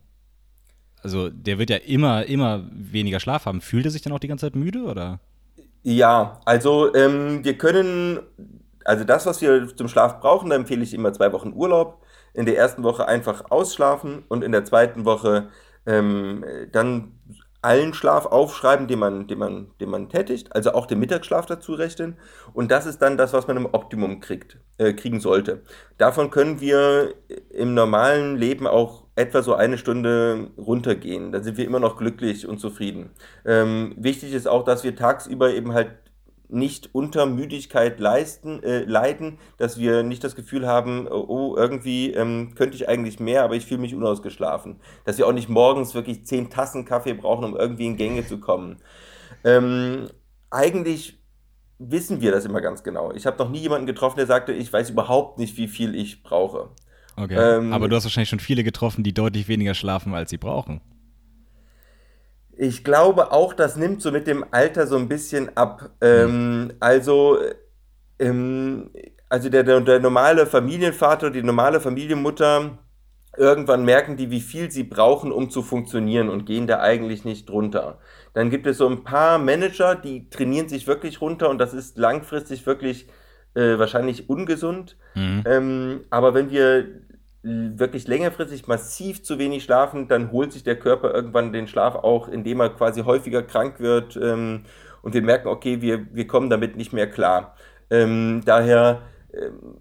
Also 1.05 1.29
der 1.29 1.59
wird 1.59 1.69
ja 1.69 1.75
immer, 1.75 2.25
immer 2.25 2.63
weniger 2.71 3.19
Schlaf 3.19 3.45
haben. 3.45 3.61
Fühlt 3.61 3.85
er 3.85 3.91
sich 3.91 4.01
dann 4.01 4.11
auch 4.11 4.17
die 4.17 4.27
ganze 4.27 4.47
Zeit 4.47 4.55
müde 4.55 4.85
oder? 4.85 5.19
Ja, 5.83 6.41
also 6.45 6.95
ähm, 6.95 7.45
wir 7.45 7.59
können, 7.59 8.21
also 8.85 9.03
das, 9.03 9.27
was 9.27 9.39
wir 9.39 9.67
zum 9.75 9.87
Schlaf 9.87 10.19
brauchen, 10.19 10.49
da 10.49 10.55
empfehle 10.55 10.81
ich 10.81 10.95
immer 10.95 11.13
zwei 11.13 11.31
Wochen 11.31 11.53
Urlaub. 11.53 12.01
In 12.33 12.47
der 12.47 12.57
ersten 12.57 12.81
Woche 12.81 13.07
einfach 13.07 13.51
ausschlafen 13.51 14.23
und 14.29 14.43
in 14.43 14.51
der 14.51 14.65
zweiten 14.65 15.05
Woche 15.05 15.49
ähm, 15.85 16.43
dann 16.71 17.11
allen 17.61 17.93
Schlaf 17.93 18.25
aufschreiben, 18.25 18.87
den 18.87 18.97
man, 18.97 19.27
den, 19.27 19.37
man, 19.37 19.67
den 19.79 19.91
man 19.91 20.09
tätigt, 20.09 20.55
also 20.55 20.73
auch 20.73 20.87
den 20.87 20.97
Mittagsschlaf 20.97 21.45
dazu 21.45 21.75
rechnen. 21.75 22.17
Und 22.53 22.71
das 22.71 22.87
ist 22.87 22.99
dann 23.03 23.15
das, 23.15 23.31
was 23.31 23.45
man 23.45 23.57
im 23.57 23.67
Optimum 23.71 24.21
kriegt, 24.21 24.57
äh, 24.79 24.93
kriegen 24.93 25.19
sollte. 25.19 25.61
Davon 25.99 26.31
können 26.31 26.59
wir 26.61 27.13
im 27.51 27.75
normalen 27.75 28.37
Leben 28.37 28.65
auch 28.65 29.04
etwa 29.15 29.41
so 29.41 29.53
eine 29.53 29.77
Stunde 29.77 30.51
runtergehen. 30.57 31.31
Da 31.31 31.41
sind 31.41 31.57
wir 31.57 31.65
immer 31.65 31.79
noch 31.79 31.97
glücklich 31.97 32.47
und 32.47 32.59
zufrieden. 32.59 33.11
Ähm, 33.45 33.93
wichtig 33.97 34.33
ist 34.33 34.47
auch, 34.47 34.63
dass 34.63 34.83
wir 34.83 34.95
tagsüber 34.95 35.53
eben 35.53 35.73
halt 35.73 35.91
nicht 36.47 36.93
unter 36.93 37.25
Müdigkeit 37.25 37.99
leisten, 37.99 38.61
äh, 38.61 38.83
leiden, 38.83 39.39
dass 39.57 39.79
wir 39.79 40.03
nicht 40.03 40.23
das 40.23 40.35
Gefühl 40.35 40.67
haben, 40.67 41.07
oh, 41.09 41.25
oh, 41.27 41.55
irgendwie 41.57 42.11
ähm, 42.11 42.53
könnte 42.55 42.75
ich 42.75 42.87
eigentlich 42.87 43.19
mehr, 43.19 43.43
aber 43.43 43.55
ich 43.55 43.65
fühle 43.65 43.81
mich 43.81 43.95
unausgeschlafen. 43.95 44.79
Dass 45.05 45.17
wir 45.17 45.27
auch 45.27 45.33
nicht 45.33 45.49
morgens 45.49 45.95
wirklich 45.95 46.25
zehn 46.25 46.49
Tassen 46.49 46.85
Kaffee 46.85 47.13
brauchen, 47.13 47.45
um 47.45 47.57
irgendwie 47.57 47.87
in 47.87 47.97
Gänge 47.97 48.27
zu 48.27 48.39
kommen. 48.39 48.77
Ähm, 49.43 50.07
eigentlich 50.51 51.19
wissen 51.79 52.21
wir 52.21 52.31
das 52.31 52.45
immer 52.45 52.61
ganz 52.61 52.83
genau. 52.83 53.11
Ich 53.11 53.25
habe 53.25 53.37
noch 53.37 53.49
nie 53.49 53.59
jemanden 53.59 53.87
getroffen, 53.87 54.17
der 54.17 54.27
sagte, 54.27 54.53
ich 54.53 54.71
weiß 54.71 54.91
überhaupt 54.91 55.39
nicht, 55.39 55.57
wie 55.57 55.67
viel 55.67 55.95
ich 55.95 56.23
brauche. 56.23 56.69
Okay. 57.17 57.35
Ähm, 57.37 57.73
aber 57.73 57.87
du 57.87 57.95
hast 57.95 58.03
wahrscheinlich 58.03 58.29
schon 58.29 58.39
viele 58.39 58.63
getroffen, 58.63 59.03
die 59.03 59.13
deutlich 59.13 59.47
weniger 59.47 59.73
schlafen, 59.73 60.13
als 60.13 60.29
sie 60.29 60.37
brauchen. 60.37 60.81
Ich 62.57 62.83
glaube 62.83 63.31
auch, 63.31 63.53
das 63.53 63.75
nimmt 63.75 64.01
so 64.01 64.11
mit 64.11 64.27
dem 64.27 64.45
Alter 64.51 64.87
so 64.87 64.97
ein 64.97 65.07
bisschen 65.07 65.55
ab. 65.57 65.91
Ähm, 66.01 66.73
also, 66.79 67.37
ähm, 68.19 68.91
also 69.29 69.49
der, 69.49 69.63
der, 69.63 69.81
der 69.81 69.99
normale 69.99 70.45
Familienvater, 70.45 71.31
die 71.31 71.43
normale 71.43 71.81
Familienmutter, 71.81 72.77
irgendwann 73.37 73.83
merken 73.83 74.15
die, 74.15 74.31
wie 74.31 74.39
viel 74.39 74.71
sie 74.71 74.83
brauchen, 74.83 75.31
um 75.31 75.49
zu 75.49 75.61
funktionieren 75.61 76.29
und 76.29 76.45
gehen 76.45 76.67
da 76.67 76.79
eigentlich 76.79 77.25
nicht 77.25 77.49
drunter. 77.49 77.99
Dann 78.33 78.49
gibt 78.49 78.67
es 78.67 78.77
so 78.77 78.87
ein 78.87 79.03
paar 79.03 79.37
Manager, 79.37 79.95
die 79.95 80.29
trainieren 80.29 80.69
sich 80.69 80.87
wirklich 80.87 81.21
runter 81.21 81.49
und 81.49 81.57
das 81.57 81.73
ist 81.73 81.97
langfristig 81.97 82.65
wirklich 82.65 83.07
äh, 83.55 83.79
wahrscheinlich 83.79 84.29
ungesund. 84.29 84.97
Mhm. 85.15 85.43
Ähm, 85.45 86.01
aber 86.09 86.33
wenn 86.33 86.51
wir 86.51 86.85
wirklich 87.41 88.07
längerfristig 88.07 88.67
massiv 88.67 89.23
zu 89.23 89.37
wenig 89.37 89.63
schlafen, 89.63 90.07
dann 90.07 90.31
holt 90.31 90.51
sich 90.51 90.63
der 90.63 90.77
Körper 90.77 91.13
irgendwann 91.13 91.53
den 91.53 91.67
Schlaf 91.67 91.95
auch, 91.95 92.27
indem 92.27 92.59
er 92.59 92.69
quasi 92.69 93.03
häufiger 93.03 93.43
krank 93.43 93.79
wird 93.79 94.17
ähm, 94.17 94.63
und 95.03 95.13
wir 95.13 95.21
merken, 95.21 95.47
okay, 95.47 95.79
wir, 95.81 96.07
wir 96.11 96.25
kommen 96.25 96.49
damit 96.49 96.75
nicht 96.75 96.91
mehr 96.91 97.07
klar. 97.07 97.55
Ähm, 97.91 98.41
daher 98.45 99.03
ähm, 99.31 99.77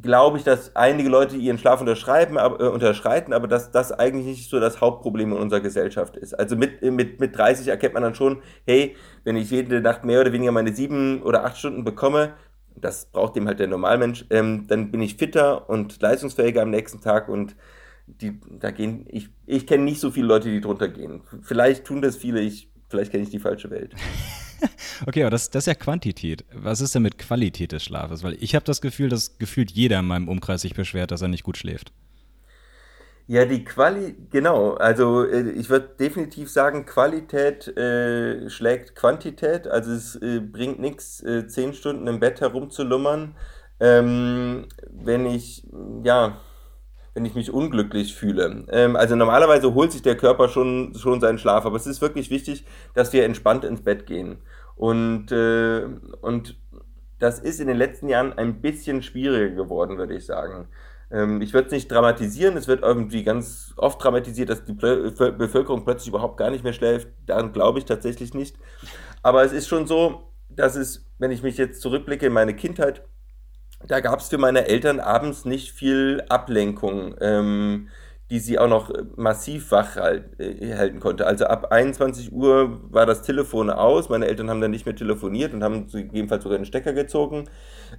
glaube 0.00 0.38
ich, 0.38 0.44
dass 0.44 0.74
einige 0.74 1.08
Leute 1.08 1.36
ihren 1.36 1.58
Schlaf 1.58 1.80
unterschreiben, 1.80 2.36
äh, 2.36 2.40
unterschreiten, 2.40 3.32
aber 3.32 3.46
dass 3.46 3.70
das 3.70 3.92
eigentlich 3.92 4.26
nicht 4.26 4.50
so 4.50 4.58
das 4.58 4.80
Hauptproblem 4.80 5.32
in 5.32 5.38
unserer 5.38 5.60
Gesellschaft 5.60 6.16
ist. 6.16 6.34
Also 6.34 6.56
mit, 6.56 6.82
mit, 6.82 7.20
mit 7.20 7.36
30 7.36 7.68
erkennt 7.68 7.94
man 7.94 8.02
dann 8.02 8.14
schon, 8.16 8.42
hey, 8.66 8.96
wenn 9.22 9.36
ich 9.36 9.50
jede 9.50 9.80
Nacht 9.80 10.04
mehr 10.04 10.20
oder 10.20 10.32
weniger 10.32 10.50
meine 10.50 10.74
sieben 10.74 11.22
oder 11.22 11.44
acht 11.44 11.58
Stunden 11.58 11.84
bekomme, 11.84 12.32
das 12.76 13.06
braucht 13.06 13.36
dem 13.36 13.46
halt 13.46 13.60
der 13.60 13.68
Normalmensch, 13.68 14.24
ähm, 14.30 14.66
dann 14.66 14.90
bin 14.90 15.00
ich 15.02 15.16
fitter 15.16 15.68
und 15.68 16.00
leistungsfähiger 16.00 16.62
am 16.62 16.70
nächsten 16.70 17.00
Tag 17.00 17.28
und 17.28 17.56
die, 18.06 18.40
da 18.58 18.70
gehen, 18.70 19.06
ich, 19.08 19.28
ich 19.46 19.66
kenne 19.66 19.84
nicht 19.84 20.00
so 20.00 20.10
viele 20.10 20.26
Leute, 20.26 20.50
die 20.50 20.60
drunter 20.60 20.88
gehen. 20.88 21.22
Vielleicht 21.42 21.84
tun 21.84 22.02
das 22.02 22.16
viele, 22.16 22.40
ich, 22.40 22.68
vielleicht 22.88 23.10
kenne 23.10 23.22
ich 23.22 23.30
die 23.30 23.38
falsche 23.38 23.70
Welt. 23.70 23.94
okay, 25.06 25.22
aber 25.22 25.30
das, 25.30 25.50
das 25.50 25.62
ist 25.62 25.66
ja 25.66 25.74
Quantität. 25.74 26.44
Was 26.52 26.80
ist 26.80 26.94
denn 26.94 27.02
mit 27.02 27.18
Qualität 27.18 27.72
des 27.72 27.84
Schlafes? 27.84 28.22
Weil 28.22 28.36
ich 28.40 28.54
habe 28.54 28.64
das 28.64 28.80
Gefühl, 28.80 29.08
dass 29.08 29.38
gefühlt 29.38 29.70
jeder 29.70 30.00
in 30.00 30.06
meinem 30.06 30.28
Umkreis 30.28 30.62
sich 30.62 30.74
beschwert, 30.74 31.10
dass 31.10 31.22
er 31.22 31.28
nicht 31.28 31.44
gut 31.44 31.56
schläft. 31.56 31.92
Ja, 33.28 33.44
die 33.44 33.64
Quali, 33.64 34.16
genau. 34.30 34.74
Also 34.74 35.24
äh, 35.24 35.50
ich 35.52 35.70
würde 35.70 35.90
definitiv 35.98 36.50
sagen, 36.50 36.84
Qualität 36.86 37.68
äh, 37.76 38.50
schlägt 38.50 38.94
Quantität. 38.96 39.68
Also 39.68 39.92
es 39.92 40.16
äh, 40.16 40.40
bringt 40.40 40.80
nichts, 40.80 41.22
äh, 41.22 41.46
zehn 41.46 41.72
Stunden 41.72 42.06
im 42.08 42.20
Bett 42.20 42.40
herumzulummern, 42.40 43.36
ähm, 43.80 44.66
wenn 44.90 45.24
ich, 45.26 45.66
ja, 46.04 46.40
wenn 47.14 47.24
ich 47.24 47.34
mich 47.34 47.52
unglücklich 47.52 48.14
fühle. 48.16 48.66
Ähm, 48.70 48.96
also 48.96 49.16
normalerweise 49.16 49.72
holt 49.74 49.92
sich 49.92 50.02
der 50.02 50.16
Körper 50.16 50.48
schon, 50.48 50.94
schon 50.96 51.20
seinen 51.20 51.38
Schlaf, 51.38 51.64
aber 51.64 51.76
es 51.76 51.86
ist 51.86 52.02
wirklich 52.02 52.30
wichtig, 52.30 52.66
dass 52.94 53.12
wir 53.12 53.24
entspannt 53.24 53.64
ins 53.64 53.82
Bett 53.82 54.06
gehen. 54.06 54.38
Und, 54.76 55.30
äh, 55.32 55.86
und 56.22 56.56
das 57.18 57.38
ist 57.38 57.60
in 57.60 57.68
den 57.68 57.76
letzten 57.76 58.08
Jahren 58.08 58.32
ein 58.32 58.60
bisschen 58.60 59.02
schwieriger 59.02 59.54
geworden, 59.54 59.96
würde 59.96 60.14
ich 60.16 60.26
sagen. 60.26 60.68
Ähm, 61.12 61.42
ich 61.42 61.52
würde 61.52 61.66
es 61.66 61.72
nicht 61.72 61.90
dramatisieren, 61.90 62.56
es 62.56 62.68
wird 62.68 62.82
irgendwie 62.82 63.22
ganz 63.22 63.74
oft 63.76 64.02
dramatisiert, 64.02 64.48
dass 64.48 64.64
die 64.64 64.72
Bevölkerung 64.72 65.84
plötzlich 65.84 66.08
überhaupt 66.08 66.38
gar 66.38 66.50
nicht 66.50 66.64
mehr 66.64 66.72
schläft. 66.72 67.08
Daran 67.26 67.52
glaube 67.52 67.78
ich 67.78 67.84
tatsächlich 67.84 68.32
nicht. 68.34 68.56
Aber 69.22 69.44
es 69.44 69.52
ist 69.52 69.68
schon 69.68 69.86
so, 69.86 70.32
dass 70.48 70.74
es, 70.74 71.06
wenn 71.18 71.30
ich 71.30 71.42
mich 71.42 71.58
jetzt 71.58 71.82
zurückblicke 71.82 72.26
in 72.26 72.32
meine 72.32 72.56
Kindheit, 72.56 73.02
da 73.86 74.00
gab 74.00 74.20
es 74.20 74.28
für 74.28 74.38
meine 74.38 74.66
Eltern 74.66 75.00
abends 75.00 75.44
nicht 75.44 75.72
viel 75.72 76.24
Ablenkung. 76.28 77.14
Ähm, 77.20 77.88
die 78.32 78.38
sie 78.38 78.58
auch 78.58 78.66
noch 78.66 78.90
massiv 79.16 79.72
wach 79.72 79.96
halt, 79.96 80.40
äh, 80.40 80.74
halten 80.74 81.00
konnte. 81.00 81.26
Also 81.26 81.44
ab 81.44 81.70
21 81.70 82.32
Uhr 82.32 82.80
war 82.90 83.04
das 83.04 83.20
Telefon 83.20 83.68
aus. 83.68 84.08
Meine 84.08 84.26
Eltern 84.26 84.48
haben 84.48 84.62
dann 84.62 84.70
nicht 84.70 84.86
mehr 84.86 84.96
telefoniert 84.96 85.52
und 85.52 85.62
haben 85.62 85.86
gegebenenfalls 85.88 86.42
sogar 86.42 86.58
den 86.58 86.64
Stecker 86.64 86.94
gezogen. 86.94 87.44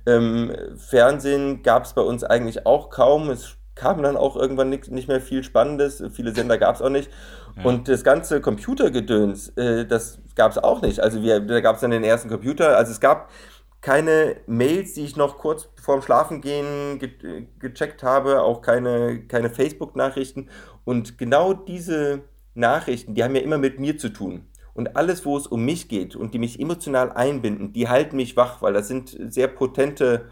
Ähm, 0.08 0.52
Fernsehen 0.76 1.62
gab 1.62 1.86
es 1.86 1.94
bei 1.94 2.02
uns 2.02 2.24
eigentlich 2.24 2.66
auch 2.66 2.90
kaum. 2.90 3.30
Es 3.30 3.58
kam 3.76 4.02
dann 4.02 4.18
auch 4.18 4.36
irgendwann 4.36 4.72
nicht, 4.72 4.90
nicht 4.90 5.08
mehr 5.08 5.22
viel 5.22 5.44
Spannendes. 5.44 6.04
Viele 6.14 6.34
Sender 6.34 6.58
gab 6.58 6.74
es 6.74 6.82
auch 6.82 6.90
nicht. 6.90 7.12
Ja. 7.56 7.66
Und 7.66 7.88
das 7.88 8.04
ganze 8.04 8.42
Computergedöns, 8.42 9.50
äh, 9.50 9.86
das 9.86 10.18
gab 10.34 10.50
es 10.50 10.58
auch 10.58 10.82
nicht. 10.82 11.00
Also 11.00 11.22
wir, 11.22 11.42
da 11.42 11.62
gab 11.62 11.76
es 11.76 11.82
dann 11.82 11.92
den 11.92 12.04
ersten 12.04 12.30
Computer. 12.30 12.76
Also 12.76 12.92
es 12.92 13.00
gab 13.00 13.30
keine 13.84 14.38
Mails, 14.48 14.94
die 14.94 15.04
ich 15.04 15.18
noch 15.18 15.38
kurz 15.38 15.68
vorm 15.76 16.02
Schlafengehen 16.02 17.00
ge 17.00 17.48
gecheckt 17.60 18.02
habe, 18.02 18.42
auch 18.42 18.62
keine, 18.62 19.26
keine 19.28 19.50
Facebook-Nachrichten. 19.50 20.50
Und 20.86 21.18
genau 21.18 21.54
diese 21.54 22.22
Nachrichten, 22.56 23.14
die 23.14 23.24
haben 23.24 23.36
ja 23.36 23.42
immer 23.42 23.58
mit 23.58 23.80
mir 23.80 23.98
zu 23.98 24.08
tun. 24.08 24.46
Und 24.74 24.96
alles, 24.96 25.26
wo 25.26 25.38
es 25.38 25.48
um 25.48 25.66
mich 25.66 25.90
geht 25.90 26.16
und 26.16 26.34
die 26.34 26.40
mich 26.40 26.62
emotional 26.62 27.12
einbinden, 27.12 27.74
die 27.74 27.90
halten 27.90 28.16
mich 28.16 28.38
wach, 28.38 28.62
weil 28.62 28.72
das 28.72 28.88
sind 28.88 29.18
sehr 29.28 29.50
potente 29.50 30.30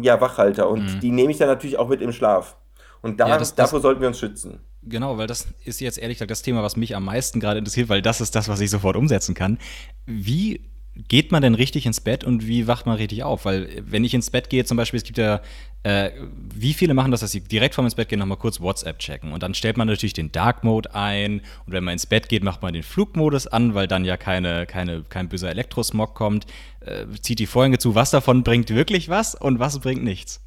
ja, 0.00 0.20
Wachhalter. 0.20 0.70
Und 0.70 0.94
mhm. 0.94 1.00
die 1.00 1.10
nehme 1.10 1.32
ich 1.32 1.38
dann 1.38 1.48
natürlich 1.48 1.78
auch 1.78 1.88
mit 1.88 2.00
im 2.00 2.12
Schlaf. 2.12 2.56
Und 3.02 3.18
da, 3.18 3.28
ja, 3.28 3.36
das, 3.36 3.56
davor 3.56 3.78
das, 3.78 3.82
sollten 3.82 4.00
wir 4.00 4.08
uns 4.08 4.20
schützen. 4.20 4.60
Genau, 4.84 5.18
weil 5.18 5.26
das 5.26 5.48
ist 5.64 5.80
jetzt 5.80 5.98
ehrlich 5.98 6.18
gesagt 6.18 6.30
das 6.30 6.42
Thema, 6.42 6.62
was 6.62 6.76
mich 6.76 6.94
am 6.94 7.04
meisten 7.04 7.40
gerade 7.40 7.58
interessiert, 7.58 7.88
weil 7.88 8.00
das 8.00 8.20
ist 8.20 8.36
das, 8.36 8.48
was 8.48 8.60
ich 8.60 8.70
sofort 8.70 8.94
umsetzen 8.94 9.34
kann. 9.34 9.58
Wie 10.06 10.60
geht 11.08 11.32
man 11.32 11.42
denn 11.42 11.54
richtig 11.54 11.86
ins 11.86 12.00
Bett 12.00 12.24
und 12.24 12.46
wie 12.46 12.66
wacht 12.66 12.86
man 12.86 12.96
richtig 12.96 13.22
auf? 13.22 13.44
Weil 13.44 13.68
wenn 13.84 14.04
ich 14.04 14.14
ins 14.14 14.30
Bett 14.30 14.48
gehe, 14.48 14.64
zum 14.64 14.76
Beispiel, 14.76 14.98
es 14.98 15.04
gibt 15.04 15.18
ja, 15.18 15.40
äh, 15.82 16.10
wie 16.54 16.72
viele 16.72 16.94
machen 16.94 17.10
das, 17.10 17.20
dass 17.20 17.32
sie 17.32 17.40
direkt 17.40 17.74
vorm 17.74 17.86
ins 17.86 17.94
Bett 17.94 18.08
gehen, 18.08 18.18
nochmal 18.18 18.38
kurz 18.38 18.60
WhatsApp 18.60 18.98
checken. 18.98 19.32
Und 19.32 19.42
dann 19.42 19.54
stellt 19.54 19.76
man 19.76 19.86
natürlich 19.86 20.14
den 20.14 20.32
Dark 20.32 20.64
Mode 20.64 20.94
ein. 20.94 21.40
Und 21.66 21.72
wenn 21.72 21.84
man 21.84 21.92
ins 21.92 22.06
Bett 22.06 22.28
geht, 22.28 22.42
macht 22.42 22.62
man 22.62 22.72
den 22.72 22.82
Flugmodus 22.82 23.46
an, 23.46 23.74
weil 23.74 23.86
dann 23.86 24.04
ja 24.04 24.16
keine, 24.16 24.66
keine, 24.66 25.04
kein 25.08 25.28
böser 25.28 25.50
Elektrosmog 25.50 26.14
kommt. 26.14 26.46
Äh, 26.80 27.06
zieht 27.20 27.38
die 27.38 27.46
Vorhänge 27.46 27.78
zu. 27.78 27.94
Was 27.94 28.10
davon 28.10 28.42
bringt 28.42 28.70
wirklich 28.70 29.08
was 29.08 29.34
und 29.34 29.58
was 29.58 29.78
bringt 29.80 30.02
nichts? 30.02 30.40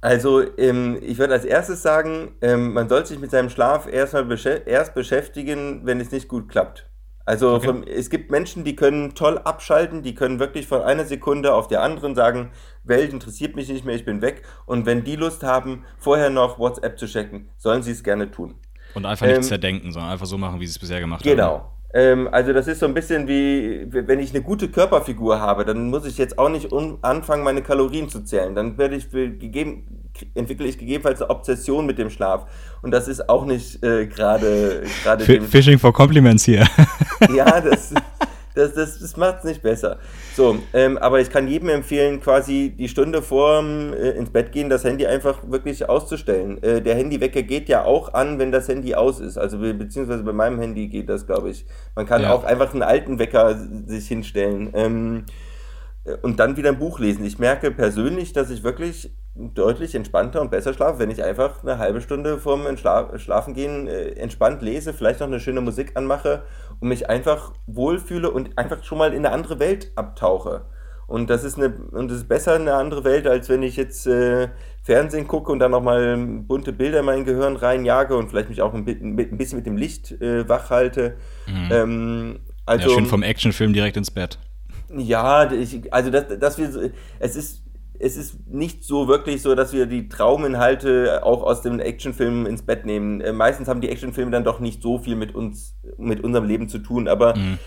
Also, 0.00 0.44
ähm, 0.58 0.98
ich 1.02 1.18
würde 1.18 1.34
als 1.34 1.44
erstes 1.44 1.82
sagen, 1.82 2.36
ähm, 2.40 2.72
man 2.72 2.88
sollte 2.88 3.08
sich 3.08 3.18
mit 3.18 3.32
seinem 3.32 3.50
Schlaf 3.50 3.86
erstmal 3.92 4.24
besch 4.24 4.46
erst 4.46 4.94
beschäftigen, 4.94 5.80
wenn 5.84 6.00
es 6.00 6.12
nicht 6.12 6.28
gut 6.28 6.48
klappt. 6.48 6.88
Also 7.28 7.56
okay. 7.56 7.66
von, 7.66 7.86
es 7.86 8.08
gibt 8.08 8.30
Menschen, 8.30 8.64
die 8.64 8.74
können 8.74 9.14
toll 9.14 9.36
abschalten, 9.36 10.02
die 10.02 10.14
können 10.14 10.38
wirklich 10.38 10.66
von 10.66 10.80
einer 10.80 11.04
Sekunde 11.04 11.52
auf 11.52 11.68
der 11.68 11.82
anderen 11.82 12.14
sagen, 12.14 12.52
Welt 12.84 13.12
interessiert 13.12 13.54
mich 13.54 13.68
nicht 13.68 13.84
mehr, 13.84 13.94
ich 13.94 14.06
bin 14.06 14.22
weg. 14.22 14.44
Und 14.64 14.86
wenn 14.86 15.04
die 15.04 15.14
Lust 15.14 15.42
haben, 15.42 15.84
vorher 15.98 16.30
noch 16.30 16.58
WhatsApp 16.58 16.98
zu 16.98 17.04
checken, 17.04 17.50
sollen 17.58 17.82
sie 17.82 17.90
es 17.90 18.02
gerne 18.02 18.30
tun. 18.30 18.54
Und 18.94 19.04
einfach 19.04 19.26
nicht 19.26 19.36
ähm, 19.36 19.42
zerdenken, 19.42 19.92
sondern 19.92 20.10
einfach 20.10 20.24
so 20.24 20.38
machen, 20.38 20.58
wie 20.58 20.66
sie 20.66 20.70
es 20.70 20.78
bisher 20.78 21.00
gemacht 21.00 21.22
genau. 21.22 21.42
haben. 21.42 21.56
Genau. 21.58 21.72
Ähm, 21.92 22.28
also 22.32 22.54
das 22.54 22.66
ist 22.66 22.80
so 22.80 22.86
ein 22.86 22.94
bisschen 22.94 23.28
wie, 23.28 23.86
wenn 23.90 24.20
ich 24.20 24.30
eine 24.30 24.42
gute 24.42 24.70
Körperfigur 24.70 25.38
habe, 25.38 25.66
dann 25.66 25.90
muss 25.90 26.06
ich 26.06 26.16
jetzt 26.16 26.38
auch 26.38 26.48
nicht 26.48 26.72
anfangen, 27.02 27.44
meine 27.44 27.60
Kalorien 27.60 28.08
zu 28.08 28.24
zählen. 28.24 28.54
Dann 28.54 28.78
werde 28.78 28.96
ich 28.96 29.10
gegeben, 29.10 29.97
entwickle 30.34 30.66
ich 30.66 30.78
gegebenenfalls 30.78 31.20
eine 31.22 31.30
Obsession 31.30 31.86
mit 31.86 31.98
dem 31.98 32.10
Schlaf. 32.10 32.46
Und 32.82 32.90
das 32.90 33.08
ist 33.08 33.28
auch 33.28 33.44
nicht 33.44 33.82
äh, 33.82 34.06
gerade 34.06 34.84
gerade 35.02 35.24
Fishing 35.24 35.78
for 35.78 35.92
Compliments 35.92 36.44
hier. 36.44 36.66
ja, 37.34 37.60
das 37.60 37.92
das, 38.58 38.74
das, 38.74 38.98
das 38.98 39.16
macht 39.16 39.38
es 39.38 39.44
nicht 39.44 39.62
besser. 39.62 39.98
So, 40.34 40.58
ähm, 40.72 40.98
aber 40.98 41.20
ich 41.20 41.30
kann 41.30 41.46
jedem 41.46 41.68
empfehlen, 41.68 42.20
quasi 42.20 42.74
die 42.76 42.88
Stunde 42.88 43.22
vor 43.22 43.62
äh, 43.62 44.10
ins 44.18 44.30
Bett 44.30 44.52
gehen, 44.52 44.68
das 44.68 44.84
Handy 44.84 45.06
einfach 45.06 45.48
wirklich 45.48 45.88
auszustellen. 45.88 46.62
Äh, 46.62 46.82
der 46.82 46.96
Handywecker 46.96 47.42
geht 47.42 47.68
ja 47.68 47.84
auch 47.84 48.14
an, 48.14 48.38
wenn 48.38 48.50
das 48.50 48.68
Handy 48.68 48.94
aus 48.94 49.20
ist. 49.20 49.38
Also 49.38 49.58
be 49.58 49.74
beziehungsweise 49.74 50.24
bei 50.24 50.32
meinem 50.32 50.58
Handy 50.58 50.88
geht 50.88 51.08
das, 51.08 51.26
glaube 51.26 51.50
ich. 51.50 51.64
Man 51.94 52.06
kann 52.06 52.22
ja. 52.22 52.32
auch 52.32 52.44
einfach 52.44 52.72
einen 52.72 52.82
alten 52.82 53.18
Wecker 53.18 53.56
sich 53.86 54.08
hinstellen. 54.08 54.70
Ähm, 54.74 55.24
und 56.22 56.40
dann 56.40 56.56
wieder 56.56 56.70
ein 56.70 56.78
Buch 56.78 56.98
lesen. 56.98 57.24
Ich 57.24 57.38
merke 57.38 57.70
persönlich, 57.70 58.32
dass 58.32 58.50
ich 58.50 58.62
wirklich 58.62 59.12
deutlich 59.34 59.94
entspannter 59.94 60.40
und 60.40 60.50
besser 60.50 60.74
schlafe, 60.74 60.98
wenn 60.98 61.10
ich 61.10 61.22
einfach 61.22 61.62
eine 61.62 61.78
halbe 61.78 62.00
Stunde 62.00 62.38
vorm 62.38 62.66
Entschla 62.66 63.18
Schlafengehen 63.18 63.86
äh, 63.86 64.10
entspannt 64.12 64.62
lese, 64.62 64.92
vielleicht 64.92 65.20
noch 65.20 65.28
eine 65.28 65.40
schöne 65.40 65.60
Musik 65.60 65.92
anmache 65.94 66.42
und 66.80 66.88
mich 66.88 67.08
einfach 67.08 67.52
wohlfühle 67.66 68.30
und 68.30 68.58
einfach 68.58 68.82
schon 68.82 68.98
mal 68.98 69.12
in 69.12 69.24
eine 69.24 69.32
andere 69.32 69.58
Welt 69.58 69.92
abtauche. 69.94 70.64
Und 71.06 71.30
das 71.30 71.42
ist 71.44 71.56
eine 71.56 71.72
und 71.92 72.10
das 72.10 72.18
ist 72.18 72.28
besser 72.28 72.54
eine 72.54 72.74
andere 72.74 73.04
Welt, 73.04 73.26
als 73.26 73.48
wenn 73.48 73.62
ich 73.62 73.76
jetzt 73.76 74.06
äh, 74.06 74.48
Fernsehen 74.82 75.26
gucke 75.26 75.52
und 75.52 75.58
dann 75.58 75.70
nochmal 75.70 76.16
bunte 76.18 76.72
Bilder 76.72 77.00
in 77.00 77.06
mein 77.06 77.24
Gehirn 77.24 77.56
reinjage 77.56 78.16
und 78.16 78.28
vielleicht 78.28 78.48
mich 78.50 78.60
auch 78.60 78.74
ein, 78.74 78.86
ein 78.86 79.16
bisschen 79.16 79.58
mit 79.58 79.66
dem 79.66 79.76
Licht 79.76 80.12
äh, 80.20 80.48
wach 80.48 80.70
halte. 80.70 81.16
Mhm. 81.46 81.68
Ähm, 81.70 82.40
also, 82.66 82.90
ja, 82.90 82.94
schön 82.94 83.06
vom 83.06 83.22
Actionfilm 83.22 83.72
direkt 83.72 83.96
ins 83.96 84.10
Bett. 84.10 84.38
Ja, 84.96 85.50
ich, 85.52 85.92
also 85.92 86.10
das, 86.10 86.38
das 86.38 86.58
wir, 86.58 86.92
es 87.18 87.36
ist 87.36 87.62
es 88.00 88.16
ist 88.16 88.48
nicht 88.48 88.84
so 88.84 89.08
wirklich 89.08 89.42
so, 89.42 89.54
dass 89.54 89.72
wir 89.72 89.86
die 89.86 90.08
Trauminhalte 90.08 91.24
auch 91.24 91.42
aus 91.42 91.62
den 91.62 91.80
Actionfilmen 91.80 92.46
ins 92.46 92.62
Bett 92.62 92.86
nehmen. 92.86 93.20
Äh, 93.20 93.32
meistens 93.32 93.68
haben 93.68 93.80
die 93.80 93.88
Actionfilme 93.88 94.30
dann 94.30 94.44
doch 94.44 94.60
nicht 94.60 94.82
so 94.82 94.98
viel 94.98 95.16
mit 95.16 95.34
uns, 95.34 95.76
mit 95.96 96.22
unserem 96.22 96.44
Leben 96.44 96.68
zu 96.68 96.78
tun, 96.78 97.08
aber 97.08 97.36
mhm. 97.36 97.58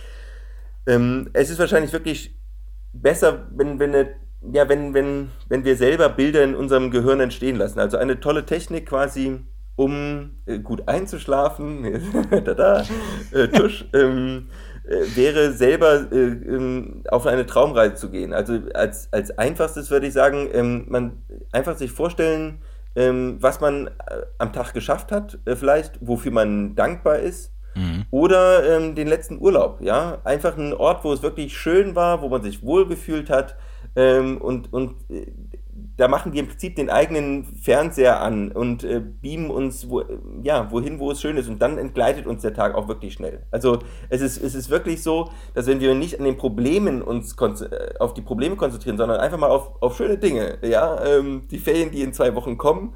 ähm, 0.88 1.30
es 1.34 1.50
ist 1.50 1.60
wahrscheinlich 1.60 1.92
wirklich 1.92 2.40
besser, 2.94 3.48
wenn, 3.52 3.80
wenn, 3.80 3.94
eine, 3.94 4.10
ja, 4.54 4.70
wenn, 4.70 4.94
wenn, 4.94 5.30
wenn 5.50 5.66
wir 5.66 5.76
selber 5.76 6.10
Bilder 6.10 6.44
in 6.44 6.56
unserem 6.56 6.92
Gehirn 6.92 7.20
entstehen 7.20 7.58
lassen. 7.58 7.80
Also 7.80 7.98
eine 7.98 8.20
tolle 8.20 8.46
Technik 8.46 8.88
quasi, 8.88 9.42
um 9.76 10.42
äh, 10.46 10.60
gut 10.60 10.88
einzuschlafen. 10.88 12.02
da, 12.32 12.54
da, 12.54 12.84
äh, 13.32 13.48
Tusch. 13.50 13.86
ähm, 13.94 14.48
äh, 14.48 14.71
wäre 15.16 15.54
selber 15.54 16.12
äh, 16.12 16.16
ähm, 16.16 17.04
auf 17.10 17.26
eine 17.26 17.46
Traumreise 17.46 17.96
zu 17.96 18.10
gehen. 18.10 18.34
Also 18.34 18.60
als, 18.74 19.12
als 19.12 19.38
einfachstes 19.38 19.90
würde 19.92 20.08
ich 20.08 20.14
sagen, 20.14 20.50
ähm, 20.54 20.86
man 20.90 21.24
einfach 21.52 21.78
sich 21.78 21.92
vorstellen, 21.92 22.60
ähm, 22.96 23.38
was 23.40 23.62
man 23.62 23.88
äh, 23.88 23.92
am 24.38 24.54
Tag 24.54 24.74
geschafft 24.74 25.12
hat, 25.12 25.40
äh, 25.46 25.56
vielleicht, 25.56 26.00
wofür 26.02 26.32
man 26.32 26.76
dankbar 26.76 27.20
ist. 27.20 27.54
Mhm. 27.76 28.06
Oder 28.12 28.78
ähm, 28.78 28.96
den 28.96 29.08
letzten 29.08 29.40
Urlaub, 29.40 29.80
ja. 29.82 30.20
Einfach 30.26 30.58
ein 30.58 30.74
Ort, 30.74 31.04
wo 31.04 31.14
es 31.14 31.24
wirklich 31.24 31.58
schön 31.58 31.96
war, 31.96 32.22
wo 32.22 32.28
man 32.28 32.42
sich 32.42 32.64
wohlgefühlt 32.64 33.30
hat. 33.30 33.56
Ähm, 33.96 34.38
und, 34.40 34.74
und 34.74 34.96
äh, 35.10 35.32
da 35.98 36.08
machen 36.08 36.32
die 36.32 36.40
im 36.40 36.48
Prinzip 36.48 36.76
den 36.76 36.90
eigenen 36.90 37.46
Fernseher 37.62 38.22
an 38.22 38.52
und 38.52 38.84
äh, 38.84 39.00
beamen 39.00 39.52
uns 39.52 39.90
wo, 39.90 40.04
ja, 40.44 40.72
wohin, 40.72 41.00
wo 41.00 41.12
es 41.12 41.22
schön 41.22 41.38
ist. 41.38 41.48
Und 41.48 41.62
dann 41.62 41.78
entgleitet 41.78 42.26
uns 42.26 42.42
der 42.42 42.54
Tag 42.54 42.76
auch 42.76 42.88
wirklich 42.88 43.14
schnell. 43.14 43.44
Also 43.52 43.80
es 44.10 44.22
ist, 44.22 44.42
es 44.42 44.56
ist 44.56 44.70
wirklich 44.70 45.04
so, 45.04 45.30
dass 45.54 45.68
wenn 45.68 45.80
wir 45.80 45.94
nicht 45.94 46.18
an 46.18 46.26
den 46.26 46.38
Problemen 46.38 47.02
uns 47.02 47.36
äh, 47.40 47.94
auf 48.00 48.14
die 48.14 48.22
Probleme 48.22 48.56
konzentrieren, 48.56 48.98
sondern 48.98 49.20
einfach 49.20 49.38
mal 49.38 49.50
auf, 49.50 49.82
auf 49.82 49.98
schöne 49.98 50.18
Dinge, 50.18 50.58
ja, 50.62 51.04
ähm, 51.04 51.48
die 51.52 51.60
Ferien, 51.60 51.92
die 51.92 52.02
in 52.02 52.14
zwei 52.14 52.36
Wochen 52.36 52.58
kommen 52.58 52.96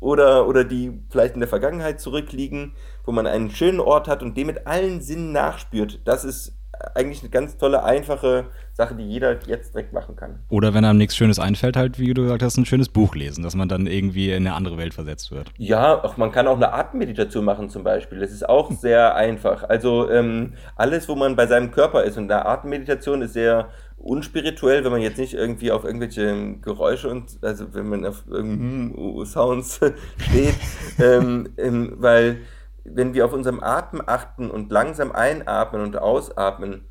oder, 0.00 0.48
oder 0.48 0.64
die 0.64 1.00
vielleicht 1.10 1.34
in 1.34 1.40
der 1.40 1.48
Vergangenheit 1.48 2.00
zurückliegen, 2.00 2.74
wo 3.04 3.12
man 3.12 3.26
einen 3.26 3.50
schönen 3.50 3.80
Ort 3.80 4.08
hat 4.08 4.22
und 4.22 4.36
dem 4.36 4.48
mit 4.48 4.66
allen 4.66 5.00
Sinnen 5.00 5.32
nachspürt, 5.32 6.00
das 6.04 6.24
ist 6.24 6.56
eigentlich 6.94 7.20
eine 7.20 7.30
ganz 7.30 7.56
tolle, 7.56 7.84
einfache 7.84 8.46
Sache, 8.74 8.94
die 8.94 9.04
jeder 9.04 9.38
jetzt 9.46 9.74
direkt 9.74 9.92
machen 9.92 10.16
kann. 10.16 10.40
Oder 10.48 10.72
wenn 10.72 10.84
einem 10.84 10.98
nichts 10.98 11.14
Schönes 11.14 11.38
einfällt, 11.38 11.76
halt, 11.76 11.98
wie 11.98 12.14
du 12.14 12.22
gesagt 12.22 12.42
hast, 12.42 12.56
ein 12.56 12.64
schönes 12.64 12.88
Buch 12.88 13.14
lesen, 13.14 13.42
dass 13.42 13.54
man 13.54 13.68
dann 13.68 13.86
irgendwie 13.86 14.30
in 14.30 14.46
eine 14.46 14.54
andere 14.54 14.78
Welt 14.78 14.94
versetzt 14.94 15.30
wird. 15.30 15.52
Ja, 15.58 16.02
auch 16.02 16.16
man 16.16 16.32
kann 16.32 16.46
auch 16.46 16.56
eine 16.56 16.72
Atemmeditation 16.72 17.44
machen 17.44 17.68
zum 17.68 17.84
Beispiel. 17.84 18.18
Das 18.18 18.32
ist 18.32 18.48
auch 18.48 18.70
sehr 18.70 19.14
einfach. 19.14 19.64
Also 19.64 20.10
ähm, 20.10 20.54
alles, 20.76 21.08
wo 21.08 21.14
man 21.14 21.36
bei 21.36 21.46
seinem 21.46 21.70
Körper 21.70 22.04
ist 22.04 22.16
und 22.16 22.30
eine 22.30 22.46
Atemmeditation 22.46 23.20
ist 23.20 23.34
sehr 23.34 23.68
unspirituell, 23.98 24.84
wenn 24.84 24.90
man 24.90 25.02
jetzt 25.02 25.18
nicht 25.18 25.34
irgendwie 25.34 25.70
auf 25.70 25.84
irgendwelche 25.84 26.56
Geräusche 26.60 27.08
und 27.08 27.38
also 27.42 27.72
wenn 27.74 27.88
man 27.88 28.06
auf 28.06 28.24
irgendeinen 28.26 29.26
Sounds 29.26 29.80
steht, 30.16 30.54
ähm, 30.98 31.50
ähm, 31.56 31.94
weil 31.98 32.38
wenn 32.84 33.14
wir 33.14 33.24
auf 33.24 33.32
unserem 33.32 33.62
Atem 33.62 34.02
achten 34.04 34.50
und 34.50 34.72
langsam 34.72 35.12
einatmen 35.12 35.82
und 35.82 35.96
ausatmen, 35.96 36.84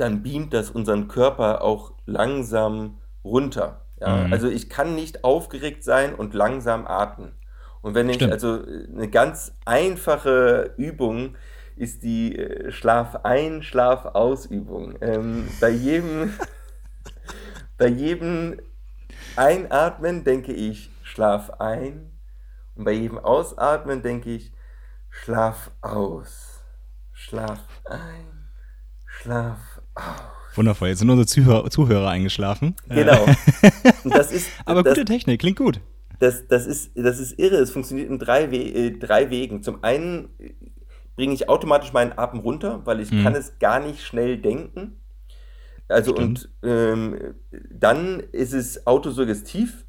dann 0.00 0.22
beamt 0.22 0.54
das 0.54 0.70
unseren 0.70 1.08
Körper 1.08 1.62
auch 1.62 1.92
langsam 2.06 2.98
runter. 3.24 3.84
Ja? 4.00 4.26
Mhm. 4.26 4.32
Also 4.32 4.48
ich 4.48 4.68
kann 4.68 4.94
nicht 4.94 5.24
aufgeregt 5.24 5.84
sein 5.84 6.14
und 6.14 6.34
langsam 6.34 6.86
atmen. 6.86 7.32
Und 7.82 7.94
wenn 7.94 8.12
Stimmt. 8.12 8.22
ich, 8.22 8.32
also 8.32 8.62
eine 8.64 9.08
ganz 9.08 9.56
einfache 9.64 10.74
Übung 10.76 11.36
ist 11.76 12.02
die 12.02 12.36
äh, 12.38 12.70
Schlaf 12.70 13.24
ein, 13.24 13.62
Schlaf 13.62 14.04
aus 14.06 14.46
Übung. 14.46 14.96
Ähm, 15.00 15.48
bei 15.60 15.70
jedem, 15.70 16.32
bei 17.78 17.88
jedem 17.88 18.60
Einatmen 19.36 20.24
denke 20.24 20.52
ich 20.52 20.90
Schlaf 21.02 21.50
ein 21.58 22.12
und 22.76 22.84
bei 22.84 22.92
jedem 22.92 23.18
Ausatmen 23.18 24.02
denke 24.02 24.30
ich 24.30 24.52
Schlaf 25.10 25.70
aus. 25.80 26.62
Schlaf 27.12 27.60
ein. 27.84 28.48
Schlaf. 29.06 29.71
Wundervoll, 30.54 30.88
jetzt 30.88 30.98
sind 30.98 31.10
unsere 31.10 31.26
Zuhörer, 31.26 31.70
Zuhörer 31.70 32.08
eingeschlafen. 32.08 32.76
Genau. 32.88 33.26
Das 34.04 34.32
ist, 34.32 34.50
Aber 34.66 34.82
das, 34.82 34.94
gute 34.94 35.06
Technik, 35.06 35.40
klingt 35.40 35.56
gut. 35.56 35.80
das, 36.18 36.46
das, 36.46 36.66
ist, 36.66 36.90
das 36.94 37.18
ist 37.18 37.38
irre. 37.38 37.56
Es 37.56 37.70
funktioniert 37.70 38.10
in 38.10 38.18
drei, 38.18 38.50
We 38.50 38.56
äh, 38.56 38.90
drei 38.90 39.30
Wegen. 39.30 39.62
Zum 39.62 39.82
einen 39.82 40.28
bringe 41.16 41.34
ich 41.34 41.48
automatisch 41.48 41.92
meinen 41.92 42.18
Atem 42.18 42.40
runter, 42.40 42.82
weil 42.84 43.00
ich 43.00 43.10
mhm. 43.10 43.22
kann 43.22 43.34
es 43.34 43.58
gar 43.58 43.80
nicht 43.80 44.02
schnell 44.02 44.38
denken. 44.38 45.00
Also 45.88 46.12
Stimmt. 46.12 46.50
und 46.62 46.70
ähm, 46.70 47.34
dann 47.70 48.20
ist 48.32 48.52
es 48.52 48.86
autosuggestiv. 48.86 49.81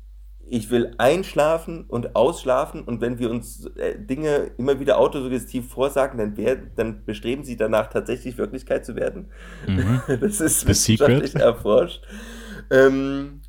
Ich 0.56 0.70
will 0.70 0.94
einschlafen 1.00 1.86
und 1.88 2.16
ausschlafen 2.16 2.84
und 2.84 3.02
wenn 3.02 3.18
wir 3.18 3.32
uns 3.32 3.66
äh, 3.76 3.98
Dinge 3.98 4.52
immer 4.60 4.80
wieder 4.80 5.00
autosuggestiv 5.00 5.68
vorsagen, 5.68 6.20
dann, 6.20 6.38
wär, 6.38 6.56
dann 6.56 7.06
bestreben 7.06 7.44
sie 7.44 7.58
danach 7.58 7.88
tatsächlich 7.88 8.38
Wirklichkeit 8.38 8.86
zu 8.86 8.96
werden. 8.96 9.32
Mhm. 9.66 10.04
Das 10.22 10.40
ist 10.40 10.68
wissenschaftlich 10.68 11.34
erforscht. 11.34 12.04
Ähm, 12.70 13.42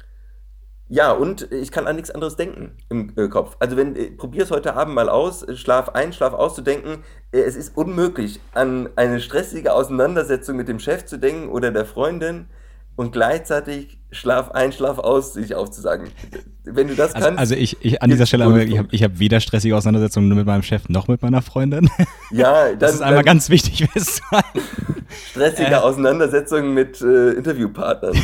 ja, 0.89 1.13
und 1.13 1.53
ich 1.53 1.71
kann 1.71 1.87
an 1.87 1.97
nichts 1.97 2.11
anderes 2.11 2.37
denken 2.37 2.79
im 2.89 3.13
äh, 3.17 3.29
Kopf. 3.29 3.59
Also 3.59 3.77
wenn, 3.77 3.97
äh, 3.97 4.11
probier 4.11 4.45
es 4.45 4.51
heute 4.51 4.75
Abend 4.75 4.95
mal 4.95 5.11
aus, 5.11 5.43
äh, 5.43 5.57
Schlaf 5.57 5.91
ein, 5.91 6.15
Schlaf 6.15 6.33
auszudenken. 6.33 7.05
Äh, 7.33 7.41
es 7.41 7.55
ist 7.55 7.77
unmöglich, 7.77 8.41
an 8.55 8.89
eine 8.97 9.21
stressige 9.21 9.75
Auseinandersetzung 9.75 10.57
mit 10.57 10.69
dem 10.69 10.79
Chef 10.79 11.05
zu 11.05 11.19
denken 11.19 11.51
oder 11.51 11.71
der 11.71 11.85
Freundin 11.85 12.47
und 12.97 13.13
gleichzeitig 13.13 13.99
Schlaf 14.13 14.53
ein, 14.53 14.73
Schlaf 14.73 14.99
aus 14.99 15.35
sich 15.35 15.55
aufzusagen. 15.55 16.09
Wenn 16.65 16.89
du 16.89 16.95
das 16.95 17.15
also, 17.15 17.27
kannst. 17.27 17.41
Also 17.41 17.55
ich, 17.57 17.77
ich 17.81 18.01
an 18.03 18.11
dieser 18.11 18.27
Stelle, 18.27 18.65
ich 18.65 18.79
habe 18.79 18.89
ich 18.91 19.03
hab 19.03 19.19
weder 19.19 19.41
stressige 19.41 19.77
Auseinandersetzungen 19.77 20.29
mit 20.35 20.47
meinem 20.47 20.63
Chef 20.63 20.89
noch 20.89 21.09
mit 21.09 21.23
meiner 21.23 21.43
Freundin. 21.43 21.91
Ja, 22.31 22.69
dann, 22.71 22.79
das 22.79 22.95
ist 22.95 23.01
einmal 23.01 23.23
ganz 23.23 23.49
wichtig 23.49 23.87
Stressige 25.31 25.71
äh, 25.71 25.75
Auseinandersetzungen 25.75 26.75
mit 26.75 27.01
äh, 27.01 27.31
Interviewpartnern. 27.33 28.17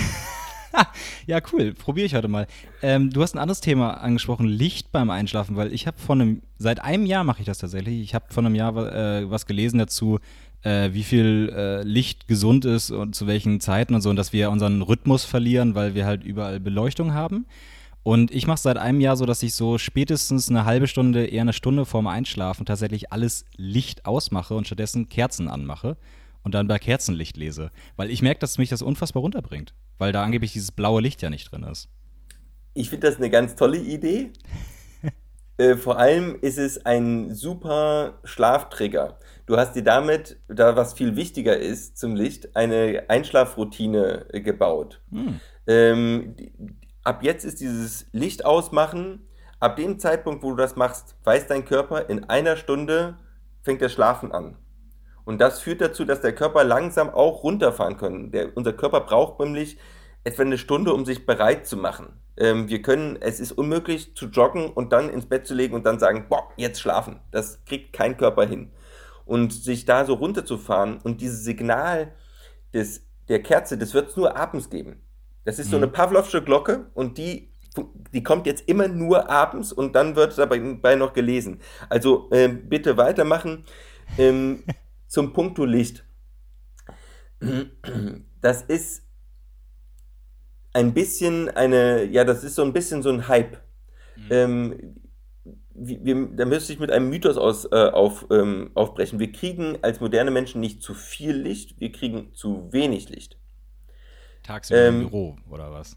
ja, 1.26 1.38
cool. 1.52 1.74
Probiere 1.74 2.06
ich 2.06 2.14
heute 2.14 2.28
mal. 2.28 2.46
Ähm, 2.82 3.10
du 3.10 3.22
hast 3.22 3.34
ein 3.34 3.38
anderes 3.38 3.60
Thema 3.60 3.94
angesprochen, 3.94 4.46
Licht 4.46 4.90
beim 4.92 5.10
Einschlafen, 5.10 5.56
weil 5.56 5.72
ich 5.72 5.86
habe 5.86 5.98
von 5.98 6.20
einem, 6.20 6.42
seit 6.58 6.82
einem 6.82 7.06
Jahr 7.06 7.24
mache 7.24 7.40
ich 7.40 7.46
das 7.46 7.58
tatsächlich. 7.58 8.00
Ich 8.00 8.14
habe 8.14 8.26
von 8.30 8.46
einem 8.46 8.54
Jahr 8.54 8.76
äh, 8.76 9.30
was 9.30 9.46
gelesen 9.46 9.78
dazu, 9.78 10.18
äh, 10.62 10.90
wie 10.92 11.02
viel 11.02 11.52
äh, 11.54 11.82
Licht 11.82 12.28
gesund 12.28 12.64
ist 12.64 12.90
und 12.90 13.14
zu 13.14 13.26
welchen 13.26 13.60
Zeiten 13.60 13.94
und 13.94 14.00
so, 14.00 14.10
und 14.10 14.16
dass 14.16 14.32
wir 14.32 14.50
unseren 14.50 14.82
Rhythmus 14.82 15.24
verlieren, 15.24 15.74
weil 15.74 15.94
wir 15.94 16.06
halt 16.06 16.24
überall 16.24 16.60
Beleuchtung 16.60 17.14
haben. 17.14 17.46
Und 18.02 18.30
ich 18.30 18.46
mache 18.46 18.60
seit 18.60 18.78
einem 18.78 19.00
Jahr 19.00 19.16
so, 19.16 19.26
dass 19.26 19.42
ich 19.42 19.54
so 19.54 19.76
spätestens 19.76 20.48
eine 20.48 20.64
halbe 20.64 20.86
Stunde, 20.86 21.26
eher 21.26 21.42
eine 21.42 21.52
Stunde 21.52 21.84
vorm 21.84 22.06
Einschlafen 22.06 22.64
tatsächlich 22.64 23.12
alles 23.12 23.44
Licht 23.56 24.06
ausmache 24.06 24.54
und 24.54 24.66
stattdessen 24.66 25.08
Kerzen 25.08 25.48
anmache 25.48 25.96
und 26.42 26.54
dann 26.54 26.66
bei 26.66 26.78
Kerzenlicht 26.78 27.36
lese. 27.36 27.70
Weil 27.96 28.10
ich 28.10 28.22
merke, 28.22 28.40
dass 28.40 28.56
mich 28.56 28.70
das 28.70 28.80
unfassbar 28.80 29.20
runterbringt. 29.20 29.74
Weil 29.98 30.12
da 30.12 30.22
angeblich 30.22 30.52
dieses 30.52 30.72
blaue 30.72 31.02
Licht 31.02 31.20
ja 31.20 31.28
nicht 31.28 31.52
drin 31.52 31.62
ist. 31.64 31.88
Ich 32.72 32.88
finde 32.88 33.08
das 33.08 33.16
eine 33.16 33.28
ganz 33.28 33.54
tolle 33.54 33.78
Idee. 33.78 34.30
Äh, 35.60 35.76
vor 35.76 35.98
allem 35.98 36.38
ist 36.40 36.58
es 36.58 36.86
ein 36.86 37.34
super 37.34 38.14
Schlaftrigger. 38.24 39.18
Du 39.44 39.58
hast 39.58 39.74
dir 39.74 39.84
damit, 39.84 40.40
da 40.48 40.74
was 40.74 40.94
viel 40.94 41.16
wichtiger 41.16 41.56
ist 41.56 41.98
zum 41.98 42.16
Licht, 42.16 42.56
eine 42.56 43.04
Einschlafroutine 43.08 44.26
äh, 44.32 44.40
gebaut. 44.40 45.02
Hm. 45.10 45.40
Ähm, 45.66 46.36
ab 47.04 47.22
jetzt 47.22 47.44
ist 47.44 47.60
dieses 47.60 48.06
Licht 48.12 48.46
ausmachen. 48.46 49.28
Ab 49.58 49.76
dem 49.76 49.98
Zeitpunkt, 49.98 50.42
wo 50.42 50.50
du 50.50 50.56
das 50.56 50.76
machst, 50.76 51.16
weiß 51.24 51.46
dein 51.46 51.66
Körper, 51.66 52.08
in 52.08 52.24
einer 52.24 52.56
Stunde 52.56 53.18
fängt 53.60 53.82
das 53.82 53.92
Schlafen 53.92 54.32
an. 54.32 54.56
Und 55.24 55.42
das 55.42 55.60
führt 55.60 55.82
dazu, 55.82 56.06
dass 56.06 56.22
der 56.22 56.34
Körper 56.34 56.64
langsam 56.64 57.10
auch 57.10 57.42
runterfahren 57.44 57.98
kann. 57.98 58.30
Der, 58.30 58.56
unser 58.56 58.72
Körper 58.72 59.02
braucht 59.02 59.38
nämlich 59.38 59.76
etwa 60.24 60.42
eine 60.42 60.58
Stunde, 60.58 60.92
um 60.92 61.04
sich 61.04 61.26
bereit 61.26 61.66
zu 61.66 61.76
machen. 61.76 62.20
Ähm, 62.36 62.68
wir 62.68 62.82
können, 62.82 63.16
es 63.20 63.40
ist 63.40 63.52
unmöglich 63.52 64.14
zu 64.14 64.26
joggen 64.26 64.70
und 64.70 64.92
dann 64.92 65.10
ins 65.10 65.26
Bett 65.26 65.46
zu 65.46 65.54
legen 65.54 65.74
und 65.74 65.84
dann 65.86 65.98
sagen, 65.98 66.26
boah, 66.28 66.48
jetzt 66.56 66.80
schlafen. 66.80 67.20
Das 67.30 67.64
kriegt 67.64 67.92
kein 67.92 68.16
Körper 68.16 68.46
hin. 68.46 68.70
Und 69.24 69.52
sich 69.52 69.84
da 69.84 70.04
so 70.04 70.14
runterzufahren 70.14 70.98
und 70.98 71.20
dieses 71.20 71.44
Signal 71.44 72.12
des, 72.74 73.06
der 73.28 73.42
Kerze, 73.42 73.78
das 73.78 73.94
wird 73.94 74.10
es 74.10 74.16
nur 74.16 74.36
abends 74.36 74.70
geben. 74.70 75.00
Das 75.44 75.58
ist 75.58 75.68
mhm. 75.68 75.70
so 75.70 75.76
eine 75.76 75.88
Pavlovsche 75.88 76.42
Glocke 76.42 76.90
und 76.94 77.16
die, 77.16 77.52
die 78.12 78.22
kommt 78.22 78.46
jetzt 78.46 78.68
immer 78.68 78.88
nur 78.88 79.30
abends 79.30 79.72
und 79.72 79.94
dann 79.94 80.16
wird 80.16 80.36
dabei 80.36 80.96
noch 80.96 81.12
gelesen. 81.12 81.60
Also 81.88 82.28
äh, 82.30 82.48
bitte 82.48 82.96
weitermachen. 82.96 83.64
Ähm, 84.18 84.64
zum 85.10 85.32
Punkto 85.32 85.64
Licht. 85.64 86.04
Das 88.40 88.62
ist 88.62 89.02
ein 90.72 90.94
bisschen 90.94 91.48
eine, 91.48 92.04
ja, 92.04 92.24
das 92.24 92.44
ist 92.44 92.54
so 92.54 92.62
ein 92.62 92.72
bisschen 92.72 93.02
so 93.02 93.10
ein 93.10 93.28
Hype. 93.28 93.58
Mhm. 94.16 94.26
Ähm, 94.30 94.94
wir, 95.74 96.28
da 96.36 96.44
müsste 96.44 96.72
ich 96.72 96.78
mit 96.78 96.90
einem 96.90 97.08
Mythos 97.08 97.38
aus, 97.38 97.64
äh, 97.64 97.90
auf, 97.90 98.26
ähm, 98.30 98.70
aufbrechen. 98.74 99.18
Wir 99.18 99.32
kriegen 99.32 99.78
als 99.82 100.00
moderne 100.00 100.30
Menschen 100.30 100.60
nicht 100.60 100.82
zu 100.82 100.94
viel 100.94 101.34
Licht, 101.34 101.80
wir 101.80 101.90
kriegen 101.90 102.34
zu 102.34 102.68
wenig 102.72 103.08
Licht. 103.08 103.38
Tagsüber 104.42 104.80
ähm, 104.80 104.94
im 105.02 105.10
Büro 105.10 105.36
oder 105.48 105.72
was? 105.72 105.96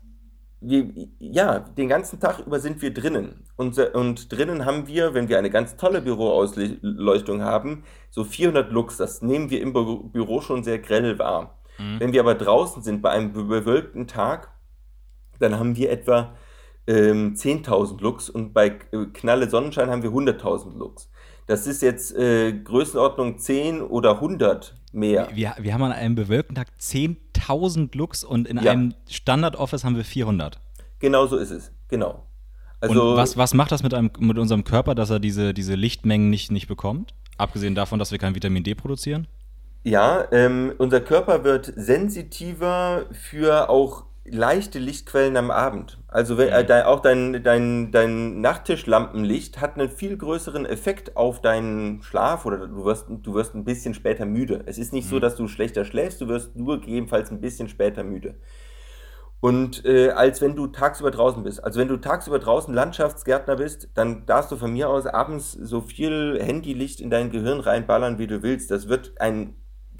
wir, 0.63 1.07
ja, 1.19 1.59
den 1.59 1.89
ganzen 1.89 2.19
Tag 2.19 2.39
über 2.39 2.59
sind 2.59 2.81
wir 2.81 2.93
drinnen. 2.93 3.43
Und, 3.55 3.77
und 3.77 4.31
drinnen 4.31 4.65
haben 4.65 4.87
wir, 4.87 5.13
wenn 5.13 5.29
wir 5.29 5.37
eine 5.37 5.49
ganz 5.49 5.75
tolle 5.75 6.01
Büroausleuchtung 6.01 7.43
haben, 7.43 7.83
so 8.09 8.23
400 8.23 8.71
Lux. 8.71 8.97
Das 8.97 9.21
nehmen 9.21 9.49
wir 9.49 9.61
im 9.61 9.73
Büro 9.73 10.41
schon 10.41 10.63
sehr 10.63 10.79
grell 10.79 11.19
wahr. 11.19 11.59
Mhm. 11.77 11.99
Wenn 11.99 12.13
wir 12.13 12.21
aber 12.21 12.35
draußen 12.35 12.81
sind 12.81 13.01
bei 13.01 13.09
einem 13.09 13.33
bewölkten 13.33 14.07
Tag, 14.07 14.52
dann 15.39 15.59
haben 15.59 15.75
wir 15.75 15.91
etwa 15.91 16.33
ähm, 16.87 17.35
10.000 17.35 18.01
Lux 18.01 18.29
und 18.29 18.53
bei 18.53 18.67
äh, 18.67 19.05
Knalle 19.13 19.49
Sonnenschein 19.49 19.89
haben 19.89 20.03
wir 20.03 20.11
100.000 20.11 20.77
Lux. 20.77 21.09
Das 21.47 21.67
ist 21.67 21.81
jetzt 21.81 22.15
äh, 22.15 22.53
Größenordnung 22.53 23.37
10 23.37 23.81
oder 23.81 24.15
100 24.15 24.75
mehr. 24.93 25.27
Wir, 25.33 25.55
wir 25.59 25.73
haben 25.73 25.83
an 25.83 25.91
einem 25.91 26.15
bewölkten 26.15 26.55
Tag 26.55 26.67
10.000 26.79 27.95
Lux 27.97 28.23
und 28.23 28.47
in 28.47 28.57
ja. 28.57 28.71
einem 28.71 28.93
Standard-Office 29.09 29.83
haben 29.83 29.95
wir 29.95 30.05
400. 30.05 30.59
Genau 30.99 31.25
so 31.25 31.37
ist 31.37 31.51
es, 31.51 31.71
genau. 31.89 32.23
Also, 32.79 33.11
und 33.11 33.17
was, 33.17 33.37
was 33.37 33.53
macht 33.53 33.71
das 33.71 33.83
mit, 33.83 33.93
einem, 33.93 34.11
mit 34.19 34.37
unserem 34.37 34.63
Körper, 34.63 34.93
dass 34.95 35.09
er 35.09 35.19
diese, 35.19 35.53
diese 35.53 35.75
Lichtmengen 35.75 36.29
nicht, 36.29 36.51
nicht 36.51 36.67
bekommt? 36.67 37.13
Abgesehen 37.37 37.75
davon, 37.75 37.99
dass 37.99 38.11
wir 38.11 38.19
kein 38.19 38.35
Vitamin 38.35 38.63
D 38.63 38.75
produzieren? 38.75 39.27
Ja, 39.83 40.25
ähm, 40.31 40.73
unser 40.77 41.01
Körper 41.01 41.43
wird 41.43 41.73
sensitiver 41.75 43.05
für 43.11 43.69
auch 43.69 44.05
leichte 44.25 44.79
Lichtquellen 44.79 45.35
am 45.35 45.51
Abend. 45.51 45.99
Also 46.07 46.37
äh, 46.39 46.65
de, 46.65 46.83
auch 46.83 47.01
dein, 47.01 47.43
dein, 47.43 47.91
dein 47.91 48.39
Nachttischlampenlicht 48.41 49.59
hat 49.59 49.77
einen 49.77 49.89
viel 49.89 50.17
größeren 50.17 50.65
Effekt 50.65 51.17
auf 51.17 51.41
deinen 51.41 52.01
Schlaf 52.03 52.45
oder 52.45 52.67
du 52.67 52.85
wirst, 52.85 53.07
du 53.09 53.33
wirst 53.33 53.53
ein 53.53 53.65
bisschen 53.65 53.93
später 53.93 54.25
müde. 54.25 54.63
Es 54.65 54.77
ist 54.77 54.93
nicht 54.93 55.05
mhm. 55.05 55.09
so, 55.09 55.19
dass 55.19 55.35
du 55.35 55.47
schlechter 55.47 55.83
schläfst, 55.83 56.21
du 56.21 56.27
wirst 56.27 56.55
nur 56.55 56.79
gegebenenfalls 56.79 57.31
ein 57.31 57.41
bisschen 57.41 57.67
später 57.67 58.03
müde. 58.03 58.35
Und 59.41 59.83
äh, 59.83 60.11
als 60.11 60.39
wenn 60.39 60.55
du 60.55 60.67
tagsüber 60.67 61.11
draußen 61.11 61.43
bist. 61.43 61.61
Also 61.61 61.77
wenn 61.77 61.89
du 61.89 61.97
tagsüber 61.97 62.39
draußen 62.39 62.73
Landschaftsgärtner 62.73 63.57
bist, 63.57 63.89
dann 63.93 64.25
darfst 64.25 64.53
du 64.53 64.55
von 64.55 64.71
mir 64.71 64.89
aus 64.89 65.05
abends 65.05 65.51
so 65.51 65.81
viel 65.81 66.39
Handylicht 66.41 67.01
in 67.01 67.09
dein 67.09 67.29
Gehirn 67.29 67.59
reinballern, 67.59 68.19
wie 68.19 68.27
du 68.27 68.41
willst. 68.41 68.71
Das 68.71 68.87
wird 68.87 69.19
ein 69.19 69.57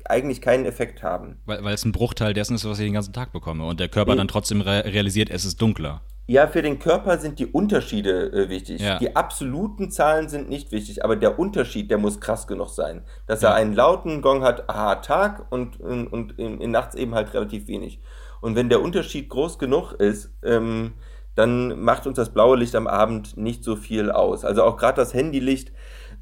eigentlich 0.09 0.41
keinen 0.41 0.65
Effekt 0.65 1.03
haben. 1.03 1.39
Weil, 1.45 1.63
weil 1.63 1.73
es 1.73 1.85
ein 1.85 1.91
Bruchteil 1.91 2.33
dessen 2.33 2.55
ist, 2.55 2.65
was 2.65 2.79
ich 2.79 2.85
den 2.85 2.93
ganzen 2.93 3.13
Tag 3.13 3.31
bekomme 3.31 3.65
und 3.65 3.79
der 3.79 3.89
Körper 3.89 4.11
nee. 4.11 4.17
dann 4.17 4.27
trotzdem 4.27 4.61
re 4.61 4.85
realisiert, 4.85 5.29
es 5.29 5.45
ist 5.45 5.61
dunkler. 5.61 6.01
Ja, 6.25 6.47
für 6.47 6.61
den 6.61 6.79
Körper 6.79 7.17
sind 7.17 7.37
die 7.39 7.47
Unterschiede 7.47 8.31
äh, 8.31 8.49
wichtig. 8.49 8.81
Ja. 8.81 8.97
Die 8.97 9.15
absoluten 9.15 9.91
Zahlen 9.91 10.29
sind 10.29 10.49
nicht 10.49 10.71
wichtig, 10.71 11.03
aber 11.03 11.17
der 11.17 11.37
Unterschied, 11.37 11.91
der 11.91 11.97
muss 11.97 12.21
krass 12.21 12.47
genug 12.47 12.69
sein. 12.69 13.03
Dass 13.27 13.41
ja. 13.41 13.49
er 13.49 13.55
einen 13.55 13.73
lauten 13.73 14.21
Gong 14.21 14.41
hat, 14.41 14.69
aha, 14.69 14.95
Tag 14.95 15.51
und, 15.51 15.81
und, 15.81 16.07
und 16.07 16.39
in, 16.39 16.61
in, 16.61 16.71
nachts 16.71 16.95
eben 16.95 17.13
halt 17.13 17.33
relativ 17.33 17.67
wenig. 17.67 17.99
Und 18.39 18.55
wenn 18.55 18.69
der 18.69 18.81
Unterschied 18.81 19.27
groß 19.27 19.59
genug 19.59 19.93
ist, 19.93 20.33
ähm, 20.43 20.93
dann 21.35 21.81
macht 21.81 22.07
uns 22.07 22.15
das 22.15 22.31
blaue 22.31 22.57
Licht 22.57 22.75
am 22.75 22.87
Abend 22.87 23.35
nicht 23.35 23.63
so 23.63 23.75
viel 23.75 24.09
aus. 24.09 24.45
Also 24.45 24.63
auch 24.63 24.77
gerade 24.77 24.97
das 24.97 25.13
Handylicht, 25.13 25.73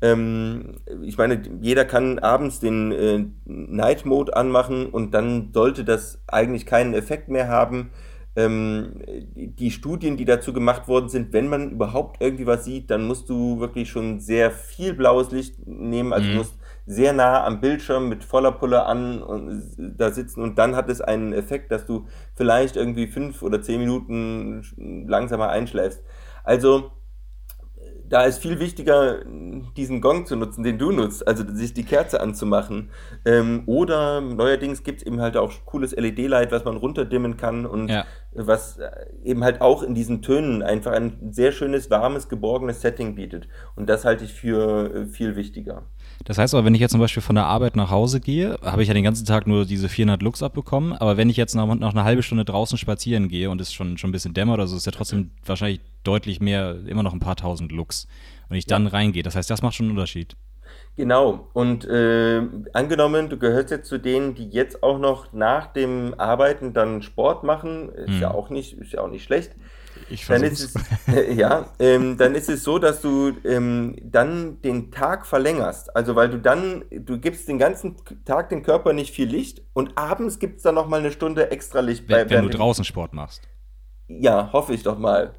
ähm, 0.02 0.78
ich 1.04 1.18
meine, 1.18 1.42
jeder 1.62 1.86
kann 1.86 2.20
abends 2.20 2.60
den 2.60 2.92
äh, 2.92 3.26
Night 3.46 4.06
Mode 4.06 4.36
anmachen 4.36 4.88
und 4.88 5.14
dann 5.14 5.52
sollte 5.54 5.84
das 5.84 6.22
eigentlich 6.28 6.66
keinen 6.66 6.94
Effekt 6.94 7.30
mehr 7.30 7.48
haben. 7.48 7.92
Ähm, 8.36 9.02
die 9.36 9.72
Studien, 9.72 10.18
die 10.18 10.26
dazu 10.26 10.54
gemacht 10.54 10.88
worden 10.88 11.10
sind, 11.10 11.34
wenn 11.34 11.50
man 11.50 11.72
überhaupt 11.72 12.22
irgendwie 12.22 12.48
was 12.48 12.66
sieht, 12.66 12.90
dann 12.90 13.06
musst 13.06 13.30
du 13.30 13.60
wirklich 13.60 13.90
schon 13.90 14.20
sehr 14.22 14.52
viel 14.52 14.94
blaues 14.94 15.32
Licht 15.32 15.68
nehmen. 15.68 16.14
Also 16.14 16.28
mhm. 16.28 16.32
du 16.32 16.38
musst 16.38 16.58
sehr 16.86 17.14
nah 17.14 17.44
am 17.46 17.62
Bildschirm 17.62 18.10
mit 18.10 18.24
voller 18.24 18.54
Pulle 18.54 18.86
an 18.86 19.22
und 19.22 19.76
da 19.78 20.12
sitzen 20.12 20.42
und 20.42 20.58
dann 20.58 20.76
hat 20.76 20.90
es 20.90 21.00
einen 21.00 21.32
Effekt, 21.32 21.72
dass 21.72 21.86
du 21.86 22.08
vielleicht 22.34 22.76
irgendwie 22.76 23.08
fünf 23.08 23.44
oder 23.44 23.62
zehn 23.62 23.80
Minuten 23.80 24.64
langsamer 25.08 25.50
einschläfst. 25.50 26.04
Also 26.44 26.92
da 28.12 28.26
ist 28.26 28.41
viel 28.41 28.60
wichtiger, 28.60 29.19
diesen 29.78 30.02
Gong 30.02 30.26
zu 30.26 30.36
nutzen, 30.36 30.63
den 30.63 30.78
du 30.78 30.91
nutzt, 30.91 31.26
also 31.26 31.45
sich 31.47 31.74
die 31.74 31.86
Kerze 31.86 32.19
anzumachen. 32.19 32.89
Ähm, 33.24 33.63
oder 33.67 34.19
neuerdings 34.19 34.84
gibt 34.84 35.00
es 35.00 35.08
eben 35.08 35.21
halt 35.21 35.38
auch 35.38 35.54
cooles 35.65 35.95
LED-Light, 35.95 36.52
was 36.52 36.65
man 36.65 36.76
runterdimmen 36.76 37.38
kann. 37.38 37.65
Und 37.65 37.88
ja. 37.88 38.06
was 38.34 38.80
äh, 38.80 38.89
eben 39.24 39.45
halt 39.45 39.62
auch 39.62 39.82
in 39.82 39.95
diesen 39.95 40.21
Tönen 40.21 40.62
einfach 40.62 40.91
ein 40.91 41.32
sehr 41.32 41.54
schönes, 41.54 41.89
warmes, 41.89 42.28
geborgenes 42.28 42.82
Setting 42.82 43.15
bietet. 43.15 43.47
Und 43.78 43.89
das 43.89 44.04
halte 44.04 44.26
ich 44.26 44.34
für 44.34 44.93
äh, 44.93 45.06
viel 45.06 45.38
wichtiger. 45.38 45.84
Das 46.25 46.38
heißt 46.38 46.53
aber, 46.53 46.65
wenn 46.65 46.75
ich 46.75 46.81
jetzt 46.81 46.91
zum 46.91 46.99
Beispiel 46.99 47.23
von 47.23 47.36
der 47.36 47.45
Arbeit 47.45 47.75
nach 47.75 47.89
Hause 47.89 48.19
gehe, 48.19 48.57
habe 48.63 48.81
ich 48.81 48.88
ja 48.88 48.93
den 48.93 49.03
ganzen 49.03 49.25
Tag 49.25 49.47
nur 49.47 49.65
diese 49.65 49.89
400 49.89 50.21
Lux 50.21 50.43
abbekommen. 50.43 50.93
Aber 50.93 51.17
wenn 51.17 51.29
ich 51.29 51.38
jetzt 51.38 51.55
noch, 51.55 51.73
noch 51.75 51.91
eine 51.91 52.03
halbe 52.03 52.23
Stunde 52.23 52.45
draußen 52.45 52.77
spazieren 52.77 53.27
gehe 53.27 53.49
und 53.49 53.60
es 53.62 53.73
schon, 53.73 53.97
schon 53.97 54.10
ein 54.10 54.13
bisschen 54.13 54.34
dämmert, 54.34 54.60
also 54.60 54.75
ist 54.75 54.86
ja 54.86 54.91
trotzdem 54.91 55.31
wahrscheinlich 55.45 55.81
deutlich 56.03 56.39
mehr, 56.39 56.77
immer 56.88 57.03
noch 57.03 57.13
ein 57.13 57.19
paar 57.19 57.36
tausend 57.36 57.71
Lux. 57.71 58.07
Und 58.49 58.55
ich 58.55 58.65
dann 58.65 58.86
ja. 58.86 58.89
reingehe. 58.91 59.23
Das 59.23 59.36
heißt, 59.36 59.49
das 59.49 59.62
macht 59.62 59.75
schon 59.75 59.86
einen 59.86 59.97
Unterschied. 59.97 60.36
Genau. 60.97 61.47
Und 61.53 61.86
äh, 61.86 62.41
angenommen, 62.73 63.29
du 63.29 63.38
gehörst 63.38 63.71
jetzt 63.71 63.88
zu 63.88 63.97
denen, 63.97 64.36
die 64.36 64.49
jetzt 64.49 64.84
auch 64.84 64.99
noch 64.99 65.31
nach 65.34 65.67
dem 65.67 66.13
Arbeiten 66.17 66.73
dann 66.73 67.01
Sport 67.01 67.43
machen, 67.43 67.89
ist 67.89 68.15
hm. 68.15 68.21
ja 68.21 68.31
auch 68.31 68.49
nicht, 68.49 68.73
ist 68.73 68.93
ja 68.93 69.01
auch 69.01 69.10
nicht 69.10 69.23
schlecht. 69.23 69.55
Ich 70.12 70.28
dann 70.28 70.43
ist 70.43 70.60
es, 70.60 70.74
ja, 71.38 71.67
ähm, 71.80 72.17
dann 72.17 72.36
ist 72.36 72.50
es 72.50 72.63
so, 72.63 72.80
dass 72.80 73.02
du 73.02 73.32
ähm, 73.45 73.95
dann 74.04 74.62
den 74.62 74.91
Tag 74.91 75.26
verlängerst. 75.26 75.95
Also 75.95 76.15
weil 76.15 76.30
du 76.30 76.38
dann, 76.38 76.84
du 76.91 77.17
gibst 77.19 77.47
den 77.47 77.58
ganzen 77.58 77.95
Tag 78.26 78.50
dem 78.50 78.62
Körper 78.62 78.93
nicht 78.93 79.13
viel 79.13 79.28
Licht 79.28 79.62
und 79.74 79.97
abends 79.97 80.39
gibt 80.39 80.58
es 80.58 80.63
dann 80.63 80.76
nochmal 80.76 81.00
eine 81.00 81.12
Stunde 81.12 81.52
extra 81.52 81.80
Licht. 81.80 82.04
Wenn, 82.08 82.28
bei, 82.28 82.36
wenn 82.36 82.43
du 82.43 82.50
draußen 82.50 82.84
Sport 82.84 83.13
machst. 83.13 83.47
Ja, 84.08 84.52
hoffe 84.52 84.74
ich 84.74 84.84
doch 84.84 84.97
mal. 84.97 85.34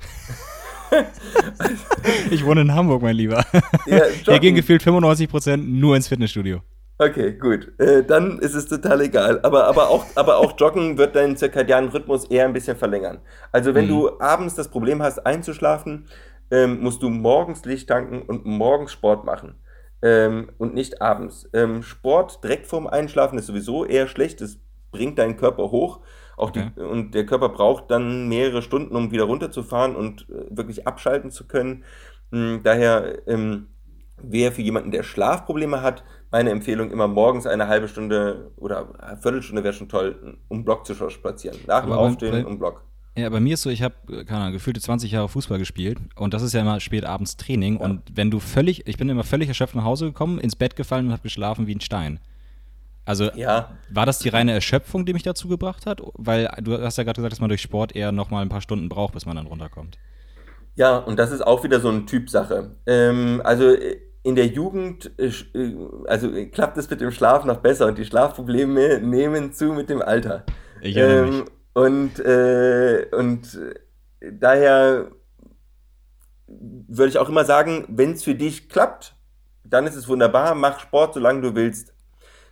ich 2.30 2.44
wohne 2.44 2.62
in 2.62 2.74
Hamburg, 2.74 3.02
mein 3.02 3.16
Lieber. 3.16 3.44
Ja, 3.87 4.04
Hier 4.24 4.38
gehen 4.38 4.54
gefühlt 4.54 4.82
95% 4.82 5.56
nur 5.56 5.96
ins 5.96 6.08
Fitnessstudio. 6.08 6.62
Okay, 7.02 7.32
gut. 7.32 7.72
Äh, 7.80 8.04
dann 8.04 8.38
ist 8.38 8.54
es 8.54 8.66
total 8.68 9.00
egal. 9.00 9.40
Aber, 9.42 9.66
aber, 9.66 9.88
auch, 9.90 10.04
aber 10.14 10.36
auch 10.36 10.54
Joggen 10.58 10.98
wird 10.98 11.16
deinen 11.16 11.36
zirkadianen 11.36 11.90
Rhythmus 11.90 12.26
eher 12.26 12.44
ein 12.44 12.52
bisschen 12.52 12.76
verlängern. 12.76 13.20
Also 13.50 13.74
wenn 13.74 13.86
mhm. 13.86 13.90
du 13.90 14.20
abends 14.20 14.54
das 14.54 14.68
Problem 14.68 15.02
hast, 15.02 15.26
einzuschlafen, 15.26 16.06
ähm, 16.50 16.80
musst 16.80 17.02
du 17.02 17.08
morgens 17.08 17.64
Licht 17.64 17.88
tanken 17.88 18.22
und 18.22 18.44
morgens 18.44 18.92
Sport 18.92 19.24
machen. 19.24 19.56
Ähm, 20.00 20.50
und 20.58 20.74
nicht 20.74 21.02
abends. 21.02 21.48
Ähm, 21.52 21.82
Sport 21.82 22.44
direkt 22.44 22.66
vorm 22.66 22.86
Einschlafen 22.86 23.38
ist 23.38 23.46
sowieso 23.46 23.84
eher 23.84 24.06
schlecht. 24.06 24.40
Das 24.40 24.58
bringt 24.92 25.18
deinen 25.18 25.36
Körper 25.36 25.70
hoch. 25.70 26.00
Auch 26.36 26.50
okay. 26.50 26.70
die, 26.76 26.82
und 26.82 27.14
der 27.14 27.26
Körper 27.26 27.48
braucht 27.48 27.90
dann 27.90 28.28
mehrere 28.28 28.62
Stunden, 28.62 28.94
um 28.94 29.10
wieder 29.10 29.24
runterzufahren 29.24 29.96
und 29.96 30.28
äh, 30.28 30.56
wirklich 30.56 30.86
abschalten 30.86 31.32
zu 31.32 31.48
können. 31.48 31.84
Hm, 32.30 32.60
daher 32.62 33.26
ähm, 33.26 33.68
wäre 34.22 34.52
für 34.52 34.62
jemanden, 34.62 34.92
der 34.92 35.02
Schlafprobleme 35.02 35.82
hat, 35.82 36.04
meine 36.32 36.50
Empfehlung 36.50 36.90
immer 36.90 37.06
morgens 37.06 37.46
eine 37.46 37.68
halbe 37.68 37.86
Stunde 37.86 38.50
oder 38.56 38.88
eine 38.98 39.18
Viertelstunde 39.18 39.62
wäre 39.62 39.74
schon 39.74 39.88
toll, 39.88 40.38
um 40.48 40.64
Block 40.64 40.86
zu 40.86 40.94
spazieren. 41.10 41.58
Nach 41.66 41.84
dem 41.84 41.92
Aufstehen 41.92 42.46
um 42.46 42.58
Block. 42.58 42.82
Ja, 43.16 43.28
bei 43.28 43.40
mir 43.40 43.54
ist 43.54 43.62
so, 43.62 43.68
ich 43.68 43.82
habe, 43.82 43.94
keine 44.24 44.40
Ahnung, 44.40 44.52
gefühlte 44.54 44.80
20 44.80 45.12
Jahre 45.12 45.28
Fußball 45.28 45.58
gespielt 45.58 45.98
und 46.16 46.32
das 46.32 46.42
ist 46.42 46.54
ja 46.54 46.62
immer 46.62 46.80
spät 46.80 47.04
abends 47.04 47.36
Training 47.36 47.74
ja. 47.74 47.84
und 47.84 48.00
wenn 48.14 48.30
du 48.30 48.40
völlig, 48.40 48.88
ich 48.88 48.96
bin 48.96 49.10
immer 49.10 49.22
völlig 49.22 49.48
erschöpft 49.48 49.74
nach 49.74 49.84
Hause 49.84 50.06
gekommen, 50.06 50.38
ins 50.38 50.56
Bett 50.56 50.76
gefallen 50.76 51.06
und 51.06 51.12
habe 51.12 51.22
geschlafen 51.22 51.66
wie 51.66 51.74
ein 51.74 51.82
Stein. 51.82 52.20
Also 53.04 53.30
ja. 53.34 53.70
war 53.90 54.06
das 54.06 54.20
die 54.20 54.30
reine 54.30 54.52
Erschöpfung, 54.52 55.04
die 55.04 55.12
mich 55.12 55.24
dazu 55.24 55.48
gebracht 55.48 55.84
hat? 55.84 56.00
Weil 56.14 56.48
du 56.62 56.80
hast 56.80 56.96
ja 56.96 57.04
gerade 57.04 57.16
gesagt, 57.16 57.32
dass 57.32 57.40
man 57.40 57.48
durch 57.48 57.60
Sport 57.60 57.94
eher 57.94 58.12
noch 58.12 58.30
mal 58.30 58.40
ein 58.40 58.48
paar 58.48 58.60
Stunden 58.62 58.88
braucht, 58.88 59.12
bis 59.12 59.26
man 59.26 59.36
dann 59.36 59.46
runterkommt. 59.46 59.98
Ja, 60.76 60.96
und 60.98 61.18
das 61.18 61.32
ist 61.32 61.42
auch 61.42 61.64
wieder 61.64 61.80
so 61.80 61.88
eine 61.90 62.06
Typsache. 62.06 62.76
Ähm, 62.86 63.42
also 63.44 63.74
in 64.22 64.37
der 64.37 64.46
Jugend, 64.46 65.11
äh, 65.18 65.32
äh, 65.58 65.76
also 66.06 66.30
klappt 66.52 66.78
es 66.78 66.88
mit 66.88 67.00
dem 67.00 67.11
Schlaf 67.11 67.44
noch 67.44 67.58
besser 67.58 67.87
und 67.87 67.98
die 67.98 68.04
Schlafprobleme 68.04 69.00
nehmen 69.00 69.52
zu 69.52 69.72
mit 69.72 69.88
dem 69.88 70.02
Alter. 70.02 70.44
Ich 70.80 70.96
ähm, 70.96 71.30
mich. 71.30 71.44
Und, 71.74 72.18
äh, 72.20 73.06
und 73.12 73.58
daher 74.20 75.11
würde 76.46 77.08
ich 77.08 77.18
auch 77.18 77.28
immer 77.28 77.44
sagen, 77.44 77.87
wenn 77.88 78.12
es 78.12 78.22
für 78.22 78.35
dich 78.35 78.68
klappt, 78.68 79.14
dann 79.64 79.87
ist 79.87 79.96
es 79.96 80.08
wunderbar, 80.08 80.54
mach 80.54 80.80
Sport, 80.80 81.14
solange 81.14 81.40
du 81.40 81.54
willst. 81.54 81.94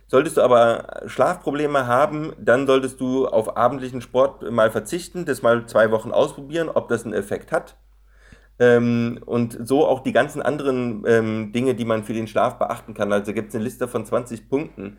Solltest 0.07 0.37
du 0.37 0.41
aber 0.41 1.03
Schlafprobleme 1.05 1.87
haben, 1.87 2.33
dann 2.37 2.67
solltest 2.67 2.99
du 2.99 3.27
auf 3.27 3.55
abendlichen 3.55 4.01
Sport 4.01 4.49
mal 4.51 4.71
verzichten, 4.71 5.25
das 5.25 5.41
mal 5.41 5.67
zwei 5.67 5.91
Wochen 5.91 6.11
ausprobieren, 6.11 6.67
ob 6.67 6.89
das 6.89 7.05
einen 7.05 7.13
Effekt 7.13 7.51
hat. 7.51 7.77
Ähm, 8.61 9.19
und 9.25 9.57
so 9.67 9.87
auch 9.87 10.01
die 10.01 10.11
ganzen 10.11 10.39
anderen 10.39 11.03
ähm, 11.07 11.51
Dinge, 11.51 11.73
die 11.73 11.83
man 11.83 12.03
für 12.03 12.13
den 12.13 12.27
Schlaf 12.27 12.59
beachten 12.59 12.93
kann. 12.93 13.11
Also 13.11 13.33
gibt 13.33 13.49
es 13.49 13.55
eine 13.55 13.63
Liste 13.63 13.87
von 13.87 14.05
20 14.05 14.49
Punkten, 14.49 14.97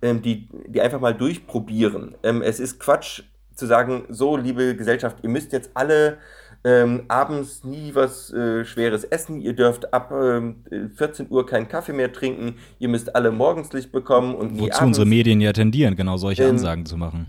ähm, 0.00 0.22
die, 0.22 0.48
die 0.66 0.80
einfach 0.80 0.98
mal 0.98 1.12
durchprobieren. 1.12 2.14
Ähm, 2.22 2.40
es 2.40 2.58
ist 2.58 2.80
Quatsch 2.80 3.24
zu 3.54 3.66
sagen, 3.66 4.04
so 4.08 4.38
liebe 4.38 4.74
Gesellschaft, 4.74 5.18
ihr 5.22 5.28
müsst 5.28 5.52
jetzt 5.52 5.72
alle 5.74 6.16
ähm, 6.64 7.02
abends 7.08 7.64
nie 7.64 7.94
was 7.94 8.32
äh, 8.32 8.64
Schweres 8.64 9.04
essen. 9.04 9.42
Ihr 9.42 9.52
dürft 9.52 9.92
ab 9.92 10.10
ähm, 10.10 10.64
14 10.96 11.26
Uhr 11.28 11.44
keinen 11.44 11.68
Kaffee 11.68 11.92
mehr 11.92 12.14
trinken. 12.14 12.54
Ihr 12.78 12.88
müsst 12.88 13.14
alle 13.14 13.30
Morgenslicht 13.30 13.92
bekommen 13.92 14.34
und 14.34 14.54
Wozu 14.54 14.64
abends, 14.64 14.80
unsere 14.80 15.06
Medien 15.06 15.42
ja 15.42 15.52
tendieren, 15.52 15.96
genau 15.96 16.16
solche 16.16 16.44
ähm, 16.44 16.52
Ansagen 16.52 16.86
zu 16.86 16.96
machen. 16.96 17.26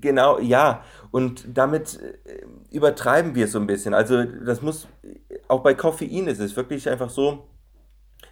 Genau, 0.00 0.38
ja. 0.38 0.84
Und 1.10 1.46
damit 1.52 2.00
äh, 2.00 2.46
übertreiben 2.70 3.34
wir 3.34 3.46
es 3.46 3.52
so 3.52 3.58
ein 3.58 3.66
bisschen. 3.66 3.94
Also 3.94 4.24
das 4.24 4.62
muss, 4.62 4.88
auch 5.48 5.62
bei 5.62 5.74
Koffein 5.74 6.28
ist 6.28 6.40
es 6.40 6.56
wirklich 6.56 6.88
einfach 6.88 7.10
so, 7.10 7.48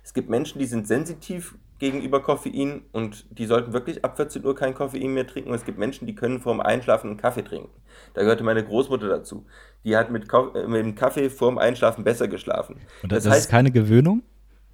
es 0.02 0.14
gibt 0.14 0.30
Menschen, 0.30 0.58
die 0.58 0.66
sind 0.66 0.86
sensitiv 0.86 1.56
gegenüber 1.78 2.22
Koffein 2.22 2.82
und 2.92 3.26
die 3.36 3.46
sollten 3.46 3.72
wirklich 3.72 4.04
ab 4.04 4.16
14 4.16 4.44
Uhr 4.44 4.54
kein 4.54 4.74
Koffein 4.74 5.12
mehr 5.12 5.26
trinken. 5.26 5.50
Und 5.50 5.56
es 5.56 5.64
gibt 5.64 5.78
Menschen, 5.78 6.06
die 6.06 6.14
können 6.14 6.40
vorm 6.40 6.60
Einschlafen 6.60 7.08
einen 7.08 7.16
Kaffee 7.16 7.42
trinken. 7.42 7.70
Da 8.14 8.22
gehörte 8.22 8.44
meine 8.44 8.64
Großmutter 8.64 9.08
dazu. 9.08 9.46
Die 9.84 9.96
hat 9.96 10.10
mit, 10.10 10.28
Ko 10.28 10.52
äh, 10.54 10.68
mit 10.68 10.84
dem 10.84 10.94
Kaffee 10.94 11.30
vorm 11.30 11.58
Einschlafen 11.58 12.04
besser 12.04 12.28
geschlafen. 12.28 12.76
Und 13.02 13.12
das, 13.12 13.24
das 13.24 13.32
heißt, 13.32 13.44
ist 13.46 13.50
keine 13.50 13.70
Gewöhnung? 13.72 14.22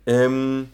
Ähm, 0.04 0.68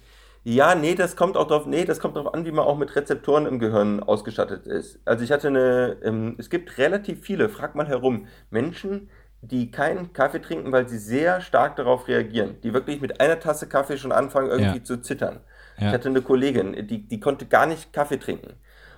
ja, 0.44 0.74
nee, 0.74 0.94
das 0.94 1.14
kommt 1.14 1.36
auch 1.36 1.46
drauf, 1.46 1.66
nee, 1.66 1.84
das 1.84 2.00
kommt 2.00 2.16
darauf 2.16 2.34
an, 2.34 2.44
wie 2.44 2.50
man 2.50 2.64
auch 2.64 2.76
mit 2.76 2.96
Rezeptoren 2.96 3.46
im 3.46 3.58
Gehirn 3.60 4.02
ausgestattet 4.02 4.66
ist. 4.66 4.98
Also 5.04 5.22
ich 5.22 5.30
hatte 5.30 5.48
eine, 5.48 5.98
ähm, 6.02 6.34
es 6.38 6.50
gibt 6.50 6.78
relativ 6.78 7.20
viele, 7.20 7.48
frag 7.48 7.76
mal 7.76 7.86
herum, 7.86 8.26
Menschen, 8.50 9.08
die 9.40 9.70
keinen 9.70 10.12
Kaffee 10.12 10.40
trinken, 10.40 10.72
weil 10.72 10.88
sie 10.88 10.98
sehr 10.98 11.40
stark 11.40 11.76
darauf 11.76 12.08
reagieren, 12.08 12.56
die 12.62 12.72
wirklich 12.74 13.00
mit 13.00 13.20
einer 13.20 13.38
Tasse 13.38 13.68
Kaffee 13.68 13.96
schon 13.98 14.12
anfangen 14.12 14.50
irgendwie 14.50 14.78
ja. 14.78 14.84
zu 14.84 15.00
zittern. 15.00 15.40
Ja. 15.78 15.88
Ich 15.88 15.92
hatte 15.94 16.08
eine 16.08 16.22
Kollegin, 16.22 16.86
die, 16.86 17.06
die 17.06 17.20
konnte 17.20 17.46
gar 17.46 17.66
nicht 17.66 17.92
Kaffee 17.92 18.18
trinken. 18.18 18.54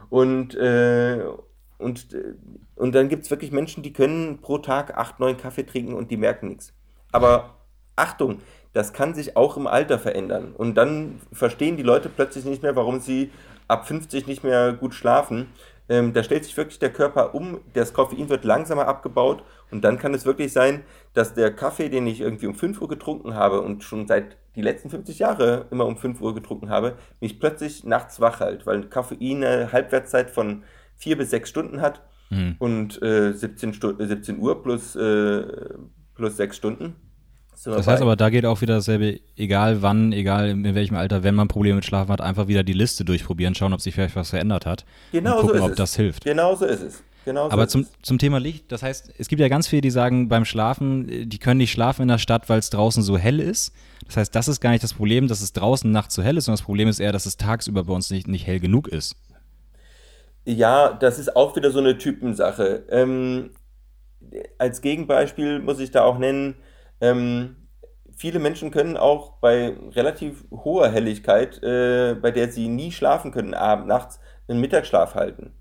Und, 0.08 0.54
äh, 0.54 1.24
und, 1.78 2.14
äh, 2.14 2.34
und 2.76 2.94
dann 2.94 3.08
gibt 3.08 3.24
es 3.24 3.30
wirklich 3.30 3.52
Menschen, 3.52 3.82
die 3.82 3.92
können 3.92 4.40
pro 4.40 4.58
Tag 4.58 4.96
acht, 4.96 5.20
neun 5.20 5.36
Kaffee 5.36 5.64
trinken 5.64 5.94
und 5.94 6.10
die 6.10 6.16
merken 6.16 6.48
nichts. 6.48 6.74
Aber 7.12 7.56
Achtung, 7.96 8.40
das 8.74 8.92
kann 8.92 9.14
sich 9.14 9.36
auch 9.36 9.56
im 9.56 9.66
Alter 9.66 9.98
verändern. 9.98 10.52
Und 10.52 10.74
dann 10.74 11.20
verstehen 11.32 11.76
die 11.76 11.82
Leute 11.82 12.10
plötzlich 12.10 12.44
nicht 12.44 12.62
mehr, 12.62 12.76
warum 12.76 13.00
sie 13.00 13.30
ab 13.68 13.86
50 13.86 14.26
nicht 14.26 14.44
mehr 14.44 14.72
gut 14.72 14.94
schlafen. 14.94 15.46
Ähm, 15.88 16.12
da 16.12 16.22
stellt 16.22 16.44
sich 16.44 16.56
wirklich 16.56 16.78
der 16.78 16.92
Körper 16.92 17.34
um, 17.34 17.60
das 17.72 17.92
Koffein 17.92 18.28
wird 18.28 18.44
langsamer 18.44 18.88
abgebaut 18.88 19.44
und 19.70 19.84
dann 19.84 19.98
kann 19.98 20.14
es 20.14 20.24
wirklich 20.24 20.52
sein, 20.52 20.82
dass 21.12 21.34
der 21.34 21.54
Kaffee, 21.54 21.88
den 21.88 22.06
ich 22.06 22.20
irgendwie 22.20 22.46
um 22.46 22.54
5 22.54 22.80
Uhr 22.80 22.88
getrunken 22.88 23.34
habe 23.34 23.60
und 23.60 23.84
schon 23.84 24.06
seit 24.06 24.38
die 24.56 24.62
letzten 24.62 24.88
50 24.88 25.18
Jahre 25.18 25.66
immer 25.70 25.86
um 25.86 25.96
5 25.96 26.20
Uhr 26.20 26.34
getrunken 26.34 26.70
habe, 26.70 26.96
mich 27.20 27.38
plötzlich 27.38 27.84
nachts 27.84 28.18
wach 28.18 28.40
hält, 28.40 28.66
weil 28.66 28.88
Koffein 28.88 29.44
eine 29.44 29.72
Halbwertszeit 29.72 30.30
von 30.30 30.64
4 30.96 31.18
bis 31.18 31.30
6 31.30 31.48
Stunden 31.50 31.80
hat 31.80 32.02
mhm. 32.30 32.56
und 32.58 33.02
äh, 33.02 33.32
17, 33.32 33.74
17 33.98 34.38
Uhr 34.38 34.62
plus, 34.62 34.96
äh, 34.96 35.44
plus 36.14 36.36
6 36.38 36.56
Stunden. 36.56 36.96
So 37.54 37.70
das 37.70 37.86
heißt 37.86 38.02
aber, 38.02 38.16
da 38.16 38.30
geht 38.30 38.44
auch 38.46 38.60
wieder 38.60 38.74
dasselbe, 38.74 39.20
egal 39.36 39.82
wann, 39.82 40.12
egal 40.12 40.50
in 40.50 40.74
welchem 40.74 40.96
Alter, 40.96 41.22
wenn 41.22 41.34
man 41.34 41.48
Probleme 41.48 41.76
mit 41.76 41.84
Schlafen 41.84 42.10
hat, 42.12 42.20
einfach 42.20 42.48
wieder 42.48 42.62
die 42.62 42.72
Liste 42.72 43.04
durchprobieren, 43.04 43.54
schauen, 43.54 43.72
ob 43.72 43.80
sich 43.80 43.94
vielleicht 43.94 44.16
was 44.16 44.30
verändert 44.30 44.66
hat. 44.66 44.84
Genau 45.12 45.36
und 45.36 45.46
gucken, 45.46 45.58
so 45.58 45.64
ob 45.64 45.70
es. 45.70 45.76
das 45.76 45.96
hilft. 45.96 46.24
Genau 46.24 46.54
so 46.56 46.64
ist 46.66 46.82
es. 46.82 47.02
Genau 47.24 47.48
aber 47.48 47.68
zum, 47.68 47.86
zum 48.02 48.18
Thema 48.18 48.38
Licht, 48.38 48.70
das 48.70 48.82
heißt, 48.82 49.14
es 49.16 49.28
gibt 49.28 49.40
ja 49.40 49.48
ganz 49.48 49.66
viele, 49.66 49.80
die 49.80 49.90
sagen 49.90 50.28
beim 50.28 50.44
Schlafen, 50.44 51.28
die 51.28 51.38
können 51.38 51.56
nicht 51.56 51.72
schlafen 51.72 52.02
in 52.02 52.08
der 52.08 52.18
Stadt, 52.18 52.50
weil 52.50 52.58
es 52.58 52.68
draußen 52.68 53.02
so 53.02 53.16
hell 53.16 53.40
ist. 53.40 53.72
Das 54.06 54.18
heißt, 54.18 54.34
das 54.34 54.48
ist 54.48 54.60
gar 54.60 54.70
nicht 54.70 54.84
das 54.84 54.92
Problem, 54.92 55.26
dass 55.28 55.40
es 55.40 55.54
draußen 55.54 55.90
nachts 55.90 56.14
so 56.14 56.22
hell 56.22 56.36
ist, 56.36 56.44
sondern 56.44 56.58
das 56.58 56.66
Problem 56.66 56.88
ist 56.88 57.00
eher, 57.00 57.12
dass 57.12 57.24
es 57.24 57.38
tagsüber 57.38 57.84
bei 57.84 57.94
uns 57.94 58.10
nicht, 58.10 58.28
nicht 58.28 58.46
hell 58.46 58.60
genug 58.60 58.88
ist. 58.88 59.16
Ja, 60.44 60.92
das 60.92 61.18
ist 61.18 61.34
auch 61.34 61.56
wieder 61.56 61.70
so 61.70 61.78
eine 61.78 61.96
Typensache. 61.96 62.84
Ähm, 62.90 63.50
als 64.58 64.82
Gegenbeispiel 64.82 65.60
muss 65.60 65.80
ich 65.80 65.90
da 65.90 66.04
auch 66.04 66.18
nennen, 66.18 66.56
ähm, 67.00 67.56
viele 68.16 68.38
Menschen 68.38 68.70
können 68.70 68.96
auch 68.96 69.38
bei 69.40 69.76
relativ 69.92 70.44
hoher 70.50 70.88
Helligkeit, 70.88 71.62
äh, 71.62 72.14
bei 72.14 72.30
der 72.30 72.50
sie 72.50 72.68
nie 72.68 72.92
schlafen 72.92 73.32
können, 73.32 73.54
abends, 73.54 73.88
nachts, 73.88 74.20
einen 74.48 74.60
Mittagsschlaf 74.60 75.14
halten. 75.14 75.52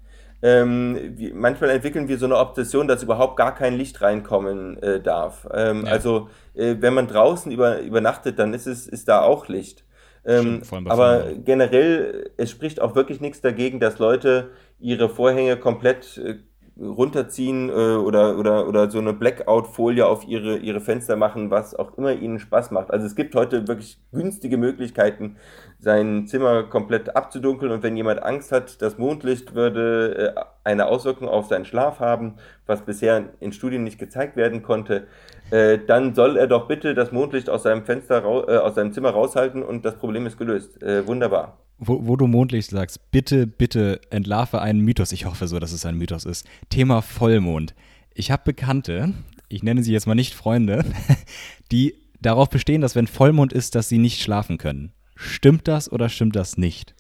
Ähm, 0.42 1.14
wie, 1.16 1.32
manchmal 1.32 1.70
entwickeln 1.70 2.10
wir 2.10 2.18
so 2.18 2.26
eine 2.26 2.38
Obsession, 2.38 2.88
dass 2.88 3.02
überhaupt 3.02 3.38
gar 3.38 3.56
kein 3.56 3.76
Licht 3.76 4.02
reinkommen 4.02 4.78
äh, 4.84 5.00
darf. 5.02 5.48
Ähm, 5.54 5.86
ja. 5.86 5.92
Also 5.92 6.28
äh, 6.54 6.76
wenn 6.80 6.94
man 6.94 7.08
draußen 7.08 7.50
über, 7.50 7.80
übernachtet, 7.80 8.40
dann 8.40 8.54
ist 8.54 8.68
es 8.68 8.86
ist 8.86 9.08
da 9.08 9.22
auch 9.22 9.48
Licht. 9.48 9.86
Ähm, 10.26 10.62
aber 10.88 11.28
generell, 11.44 12.32
es 12.38 12.50
spricht 12.50 12.82
auch 12.82 12.96
wirklich 12.96 13.22
nichts 13.22 13.42
dagegen, 13.42 13.80
dass 13.80 14.00
Leute 14.00 14.52
ihre 14.80 15.10
Vorhänge 15.10 15.58
komplett 15.58 16.18
äh, 16.18 16.36
runterziehen 16.80 17.70
äh, 17.70 17.74
oder, 17.74 18.38
oder, 18.38 18.68
oder 18.68 18.90
so 18.90 18.98
eine 18.98 19.14
Blackout-Folie 19.14 20.06
auf 20.06 20.28
ihre, 20.28 20.58
ihre 20.58 20.82
Fenster 20.82 21.16
machen, 21.16 21.52
was 21.52 21.76
auch 21.76 21.98
immer 21.98 22.14
ihnen 22.14 22.40
Spaß 22.40 22.72
macht. 22.72 22.92
Also 22.92 23.06
es 23.06 23.16
gibt 23.16 23.36
heute 23.36 23.68
wirklich 23.68 24.00
günstige 24.12 24.58
Möglichkeiten, 24.58 25.38
sein 25.80 26.26
Zimmer 26.28 26.64
komplett 26.64 27.16
abzudunkeln 27.16 27.72
und 27.72 27.84
wenn 27.84 27.96
jemand 27.96 28.24
Angst 28.24 28.52
hat, 28.52 28.82
das 28.82 28.98
Mondlicht 28.98 29.54
würde 29.54 30.34
äh, 30.36 30.42
eine 30.64 30.88
Auswirkung 30.88 31.28
auf 31.28 31.48
seinen 31.48 31.66
Schlaf 31.66 32.00
haben, 32.00 32.36
was 32.66 32.82
bisher 32.82 33.30
in 33.40 33.52
Studien 33.52 33.84
nicht 33.84 34.00
gezeigt 34.00 34.36
werden 34.36 34.64
konnte, 34.64 35.08
äh, 35.52 35.78
dann 35.78 36.16
soll 36.16 36.38
er 36.38 36.48
doch 36.48 36.68
bitte 36.68 36.96
das 36.96 37.12
Mondlicht 37.12 37.50
aus 37.50 37.64
seinem 37.64 37.86
Fenster, 37.86 38.24
äh, 38.24 38.58
aus 38.58 38.76
seinem 38.76 38.94
Zimmer 38.94 39.12
raushalten 39.12 39.62
und 39.62 39.86
das 39.86 39.96
Problem 39.96 40.26
ist 40.26 40.38
gelöst. 40.38 40.82
Äh, 40.82 41.06
wunderbar. 41.06 41.63
Wo, 41.88 42.08
wo, 42.08 42.16
du 42.16 42.28
Mondlicht 42.28 42.70
sagst, 42.70 43.12
bitte, 43.12 43.48
bitte 43.48 44.02
entlarve 44.10 44.62
einen 44.62 44.80
Mythos. 44.80 45.12
Ich 45.12 45.26
hoffe 45.26 45.48
so, 45.48 45.60
dass 45.60 45.72
es 45.72 45.86
ein 45.86 45.98
Mythos 45.98 46.26
ist. 46.26 46.46
Thema 46.70 47.02
Vollmond. 47.02 47.74
Ich 48.14 48.32
habe 48.32 48.44
Bekannte, 48.46 49.14
ich 49.50 49.64
nenne 49.64 49.84
sie 49.84 49.92
jetzt 49.92 50.08
mal 50.08 50.16
nicht 50.16 50.34
Freunde, 50.34 50.86
die 51.72 51.96
darauf 52.22 52.50
bestehen, 52.50 52.82
dass 52.82 52.96
wenn 52.96 53.08
Vollmond 53.08 53.54
ist, 53.54 53.76
dass 53.76 53.90
sie 53.90 53.98
nicht 53.98 54.22
schlafen 54.22 54.58
können. 54.58 54.92
Stimmt 55.16 55.68
das 55.68 55.92
oder 55.92 56.10
stimmt 56.10 56.36
das 56.36 56.58
nicht? 56.58 56.96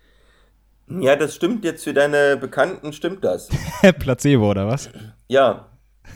Ja, 0.88 1.15
das 1.15 1.36
stimmt 1.36 1.63
jetzt 1.63 1.84
für 1.84 1.93
deine 1.93 2.38
Bekannten, 2.38 2.93
stimmt 2.93 3.24
das. 3.24 3.50
Placebo 4.00 4.52
oder 4.52 4.67
was? 4.67 4.89
Ja, 5.28 5.73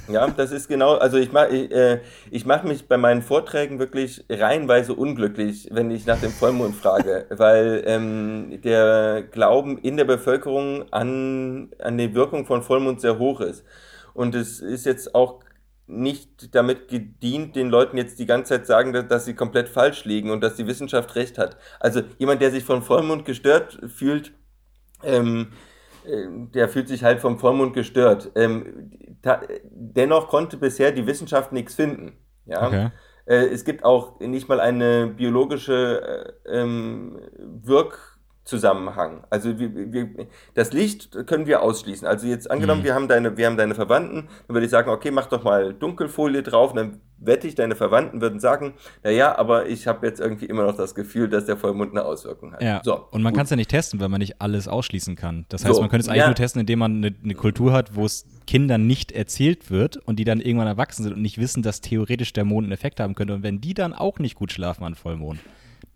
ja, 0.07 0.27
das 0.27 0.51
ist 0.51 0.67
genau, 0.67 0.95
also 0.95 1.17
ich 1.17 1.31
mache 1.31 1.49
ich, 1.49 1.71
äh, 1.71 2.01
ich 2.31 2.45
mach 2.45 2.63
mich 2.63 2.87
bei 2.87 2.97
meinen 2.97 3.21
Vorträgen 3.21 3.79
wirklich 3.79 4.25
reihenweise 4.29 4.93
unglücklich, 4.93 5.69
wenn 5.71 5.91
ich 5.91 6.05
nach 6.05 6.19
dem 6.19 6.31
Vollmond 6.31 6.75
frage, 6.75 7.25
weil 7.29 7.83
ähm, 7.85 8.61
der 8.63 9.23
Glauben 9.23 9.77
in 9.77 9.97
der 9.97 10.05
Bevölkerung 10.05 10.91
an, 10.91 11.71
an 11.79 11.97
die 11.97 12.13
Wirkung 12.13 12.45
von 12.45 12.63
Vollmond 12.63 13.01
sehr 13.01 13.19
hoch 13.19 13.41
ist. 13.41 13.63
Und 14.13 14.35
es 14.35 14.59
ist 14.59 14.85
jetzt 14.85 15.13
auch 15.13 15.41
nicht 15.87 16.53
damit 16.53 16.89
gedient, 16.89 17.55
den 17.55 17.69
Leuten 17.69 17.97
jetzt 17.97 18.19
die 18.19 18.25
ganze 18.25 18.55
Zeit 18.55 18.67
sagen, 18.67 18.91
dass, 18.93 19.07
dass 19.07 19.25
sie 19.25 19.35
komplett 19.35 19.69
falsch 19.69 20.03
liegen 20.05 20.31
und 20.31 20.41
dass 20.41 20.55
die 20.55 20.67
Wissenschaft 20.67 21.15
recht 21.15 21.37
hat. 21.37 21.57
Also 21.79 22.01
jemand, 22.17 22.41
der 22.41 22.51
sich 22.51 22.63
von 22.63 22.81
Vollmond 22.81 23.25
gestört 23.25 23.79
fühlt, 23.87 24.33
ähm, 25.03 25.47
äh, 25.51 25.66
der 26.53 26.69
fühlt 26.69 26.87
sich 26.87 27.03
halt 27.03 27.19
vom 27.19 27.39
Vollmond 27.39 27.73
gestört. 27.73 28.31
Ähm, 28.35 28.91
dennoch 29.71 30.27
konnte 30.27 30.57
bisher 30.57 30.91
die 30.91 31.07
Wissenschaft 31.07 31.51
nichts 31.51 31.75
finden. 31.75 32.17
Ja? 32.45 32.67
Okay. 32.67 32.89
Äh, 33.25 33.47
es 33.47 33.65
gibt 33.65 33.83
auch 33.83 34.19
nicht 34.19 34.47
mal 34.47 34.59
eine 34.59 35.07
biologische 35.07 36.35
äh, 36.45 36.59
ähm, 36.59 37.19
Wirk 37.37 38.17
Zusammenhang. 38.47 39.25
Also 39.29 39.59
wir, 39.59 39.91
wir, 39.91 40.27
das 40.53 40.71
Licht 40.71 41.27
können 41.27 41.47
wir 41.47 41.61
ausschließen. 41.61 42.07
Also 42.07 42.27
jetzt 42.27 42.49
angenommen, 42.49 42.81
mhm. 42.81 42.85
wir 42.85 42.95
haben 42.95 43.07
deine, 43.09 43.35
wir 43.35 43.45
haben 43.45 43.57
deine 43.57 43.75
Verwandten, 43.75 44.29
dann 44.47 44.55
würde 44.55 44.65
ich 44.65 44.71
sagen, 44.71 44.89
okay, 44.89 45.11
mach 45.11 45.25
doch 45.25 45.43
mal 45.43 45.73
Dunkelfolie 45.73 46.43
drauf, 46.43 46.71
und 46.71 46.77
dann 46.77 47.01
wette 47.19 47.47
ich, 47.47 47.55
deine 47.55 47.75
Verwandten 47.75 48.21
würden 48.21 48.39
sagen, 48.39 48.73
naja, 49.03 49.37
aber 49.37 49.67
ich 49.67 49.87
habe 49.87 50.05
jetzt 50.05 50.19
irgendwie 50.19 50.45
immer 50.45 50.63
noch 50.63 50.75
das 50.75 50.95
Gefühl, 50.95 51.29
dass 51.29 51.45
der 51.45 51.57
Vollmond 51.57 51.91
eine 51.91 52.03
Auswirkung 52.03 52.53
hat. 52.53 52.61
Ja. 52.61 52.81
So, 52.83 53.07
und 53.11 53.21
man 53.21 53.33
kann 53.33 53.45
es 53.45 53.49
ja 53.49 53.55
nicht 53.55 53.69
testen, 53.69 53.99
weil 53.99 54.09
man 54.09 54.19
nicht 54.19 54.41
alles 54.41 54.67
ausschließen 54.67 55.15
kann. 55.15 55.45
Das 55.49 55.65
heißt, 55.65 55.75
so, 55.75 55.81
man 55.81 55.89
könnte 55.89 56.03
es 56.03 56.09
eigentlich 56.09 56.21
ja. 56.21 56.27
nur 56.27 56.35
testen, 56.35 56.61
indem 56.61 56.79
man 56.79 56.97
eine, 56.97 57.15
eine 57.23 57.35
Kultur 57.35 57.73
hat, 57.73 57.95
wo 57.95 58.05
es 58.05 58.25
Kindern 58.45 58.87
nicht 58.87 59.11
erzählt 59.11 59.69
wird 59.71 59.97
und 59.97 60.17
die 60.17 60.23
dann 60.23 60.39
irgendwann 60.39 60.67
erwachsen 60.67 61.03
sind 61.03 61.13
und 61.13 61.21
nicht 61.21 61.37
wissen, 61.37 61.63
dass 61.63 61.81
theoretisch 61.81 62.33
der 62.33 62.45
Mond 62.45 62.65
einen 62.65 62.71
Effekt 62.73 62.99
haben 62.99 63.15
könnte. 63.15 63.33
Und 63.33 63.43
wenn 63.43 63.61
die 63.61 63.73
dann 63.73 63.93
auch 63.93 64.19
nicht 64.19 64.35
gut 64.35 64.51
schlafen 64.51 64.83
an 64.83 64.95
Vollmond, 64.95 65.39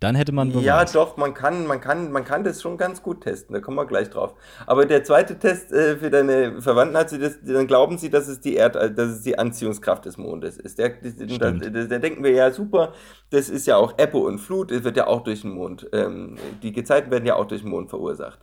dann 0.02 0.16
hätte 0.16 0.32
man 0.32 0.50
Beweis. 0.50 0.66
Ja, 0.66 0.84
doch, 0.84 1.16
man 1.16 1.36
kann, 1.36 1.68
man, 1.68 1.80
kann, 1.80 2.12
man 2.12 2.26
kann 2.26 2.44
das 2.44 2.60
schon 2.60 2.76
ganz 2.76 3.04
gut 3.04 3.22
testen, 3.22 3.54
da 3.54 3.62
kommen 3.62 3.78
wir 3.78 3.86
gleich 3.86 4.10
drauf. 4.10 4.34
Aber 4.66 4.88
der 4.88 5.04
zweite 5.04 5.38
Test 5.38 5.72
äh, 5.72 5.96
für 5.96 6.10
deine 6.10 6.60
Verwandten 6.60 6.98
hat 6.98 7.12
sie 7.12 7.20
das, 7.20 7.38
dann 7.44 7.68
glauben 7.68 8.00
sie, 8.00 8.10
dass 8.10 8.28
es 8.28 8.40
die 8.40 8.56
Erd, 8.56 8.76
äh, 8.76 8.92
dass 8.92 9.12
es 9.12 9.22
die 9.22 9.38
Anziehungskraft 9.38 10.06
des 10.06 10.18
Mondes 10.18 10.58
ist. 10.58 10.80
Der, 10.80 10.90
da, 10.90 11.52
da, 11.52 12.00
denken 12.00 12.24
wir 12.24 12.32
ja 12.32 12.50
super, 12.52 12.94
das 13.30 13.48
ist 13.48 13.68
ja 13.68 13.78
auch 13.78 13.94
Ebbe 14.00 14.18
und 14.18 14.40
Flut, 14.40 14.72
es 14.72 14.84
wird 14.84 14.98
ja 14.98 15.06
auch 15.06 15.22
durch 15.22 15.42
den 15.42 15.52
Mond, 15.52 15.88
ähm, 15.94 16.38
die 16.64 16.72
Gezeiten 16.72 17.12
werden 17.12 17.28
ja 17.28 17.36
auch 17.36 17.46
durch 17.46 17.62
den 17.62 17.70
Mond 17.70 17.92
verursacht. 17.92 18.40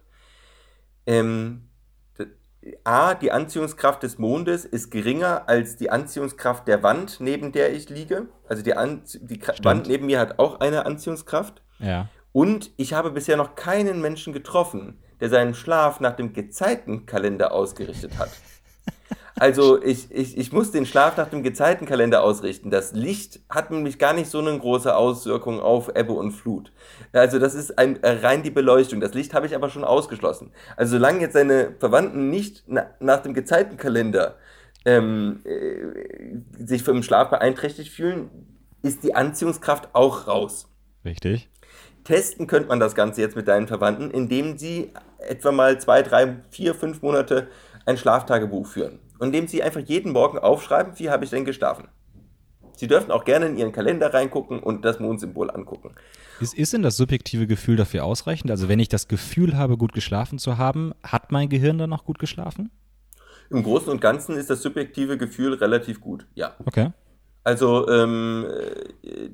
Ähm, 1.07 1.68
A, 2.85 3.15
die 3.15 3.31
Anziehungskraft 3.31 4.03
des 4.03 4.19
Mondes 4.19 4.65
ist 4.65 4.91
geringer 4.91 5.49
als 5.49 5.77
die 5.77 5.91
Anziehungskraft 5.91 6.67
der 6.67 6.83
Wand, 6.83 7.21
neben 7.21 7.53
der 7.53 7.73
ich 7.73 7.89
liege. 7.89 8.27
Also 8.49 8.63
die, 8.63 8.75
An 8.75 9.03
die 9.23 9.41
Wand 9.63 9.87
neben 9.87 10.07
mir 10.07 10.19
hat 10.19 10.39
auch 10.39 10.61
eine 10.61 10.85
Anziehungskraft. 10.85 11.63
Ja. 11.79 12.09
Und 12.33 12.73
ich 12.77 12.93
habe 12.93 13.11
bisher 13.11 13.37
noch 13.37 13.55
keinen 13.55 14.01
Menschen 14.01 14.33
getroffen, 14.33 14.99
der 15.21 15.29
seinen 15.29 15.55
Schlaf 15.55 16.01
nach 16.01 16.17
dem 16.17 16.33
Gezeitenkalender 16.33 17.53
ausgerichtet 17.53 18.19
hat. 18.19 18.31
Also 19.39 19.83
ich, 19.83 20.11
ich, 20.11 20.37
ich 20.37 20.53
muss 20.53 20.71
den 20.73 20.87
Schlaf 20.87 21.17
nach 21.17 21.29
dem 21.29 21.43
Gezeitenkalender 21.43 22.23
ausrichten. 22.23 22.71
Das 22.71 22.93
Licht 22.93 23.41
hat 23.49 23.71
nämlich 23.71 23.99
gar 23.99 24.13
nicht 24.13 24.29
so 24.31 24.39
eine 24.39 24.59
große 24.59 24.95
Auswirkung 24.95 25.61
auf 25.61 25.91
Ebbe 25.95 26.13
und 26.13 26.33
Flut. 26.33 26.73
Also 27.13 27.39
das 27.39 27.55
ist 27.55 27.79
ein, 27.79 28.03
äh, 28.03 28.11
rein 28.23 28.43
die 28.43 28.51
Beleuchtung. 28.51 29.01
Das 29.01 29.15
Licht 29.15 29.35
habe 29.35 29.47
ich 29.47 29.55
aber 29.55 29.71
schon 29.71 29.85
ausgeschlossen. 29.85 30.53
Also 30.77 30.97
solange 30.97 31.21
jetzt 31.21 31.35
seine 31.35 31.75
Verwandten 31.79 32.31
nicht 32.31 32.65
na, 32.67 32.87
nach 33.01 33.23
dem 33.23 33.35
Gezeitenkalender 33.35 34.37
ähm, 34.85 35.41
äh, 35.45 36.65
sich 36.65 36.83
vom 36.83 37.03
Schlaf 37.03 37.31
beeinträchtigt 37.31 37.93
fühlen, 37.93 38.31
ist 38.83 39.05
die 39.05 39.15
Anziehungskraft 39.15 39.91
auch 39.93 40.27
raus. 40.27 40.69
Richtig. 41.05 41.49
Testen 42.05 42.47
könnte 42.47 42.69
man 42.69 42.81
das 42.81 42.95
Ganze 42.95 43.21
jetzt 43.21 43.37
mit 43.37 43.49
deinen 43.49 43.69
Verwandten, 43.69 44.11
indem 44.11 44.57
sie 44.57 44.93
etwa 45.19 45.53
mal 45.53 45.81
zwei, 45.81 46.03
drei, 46.03 46.37
vier, 46.51 46.75
fünf 46.75 47.03
Monate 47.03 47.49
ein 47.85 47.99
Schlaftagebuch 47.99 48.67
führen 48.67 49.01
indem 49.21 49.49
Sie 49.49 49.63
einfach 49.63 49.81
jeden 49.81 50.13
Morgen 50.13 50.39
aufschreiben, 50.39 50.99
wie 50.99 51.11
habe 51.11 51.25
ich 51.25 51.31
denn 51.31 51.45
geschlafen. 51.45 51.89
Sie 52.75 52.87
dürfen 52.87 53.11
auch 53.11 53.25
gerne 53.25 53.47
in 53.47 53.57
Ihren 53.57 53.73
Kalender 53.73 54.15
reingucken 54.15 54.61
und 54.61 54.85
das 54.85 55.01
Mondsymbol 55.01 55.51
angucken. 55.51 55.95
Ist, 56.41 56.55
ist 56.55 56.73
denn 56.73 56.83
das 56.83 56.97
subjektive 56.97 57.49
Gefühl 57.49 57.75
dafür 57.75 58.05
ausreichend? 58.05 58.53
Also 58.53 58.69
wenn 58.69 58.79
ich 58.79 58.89
das 58.89 59.09
Gefühl 59.09 59.57
habe, 59.57 59.77
gut 59.77 59.93
geschlafen 59.93 60.39
zu 60.39 60.59
haben, 60.59 60.93
hat 61.03 61.33
mein 61.33 61.49
Gehirn 61.49 61.79
dann 61.79 61.93
auch 61.93 62.05
gut 62.05 62.21
geschlafen? 62.21 62.71
Im 63.51 63.65
Großen 63.65 63.89
und 63.89 64.01
Ganzen 64.01 64.37
ist 64.37 64.51
das 64.51 64.63
subjektive 64.63 65.19
Gefühl 65.19 65.55
relativ 65.55 66.01
gut, 66.01 66.27
ja. 66.35 66.55
Okay. 66.67 66.93
Also 67.43 67.89
ähm, 67.89 68.47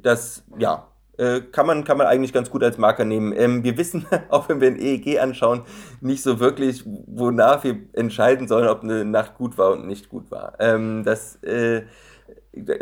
das, 0.00 0.44
ja, 0.58 0.86
äh, 1.18 1.40
kann, 1.40 1.66
man, 1.66 1.84
kann 1.84 1.96
man 1.96 2.06
eigentlich 2.06 2.32
ganz 2.32 2.50
gut 2.50 2.62
als 2.62 2.78
Marker 2.78 3.04
nehmen. 3.04 3.32
Ähm, 3.36 3.62
wir 3.62 3.76
wissen, 3.76 4.06
auch 4.28 4.48
wenn 4.48 4.60
wir 4.60 4.68
ein 4.68 4.80
EEG 4.80 5.20
anschauen, 5.20 5.62
nicht 6.00 6.22
so 6.22 6.40
wirklich, 6.40 6.84
wonach 6.84 7.64
wir 7.64 7.76
entscheiden 7.92 8.48
sollen, 8.48 8.68
ob 8.68 8.82
eine 8.82 9.04
Nacht 9.04 9.36
gut 9.36 9.56
war 9.58 9.72
und 9.72 9.86
nicht 9.86 10.08
gut 10.08 10.30
war. 10.30 10.54
Ähm, 10.58 11.02
das, 11.04 11.36
äh, 11.42 11.82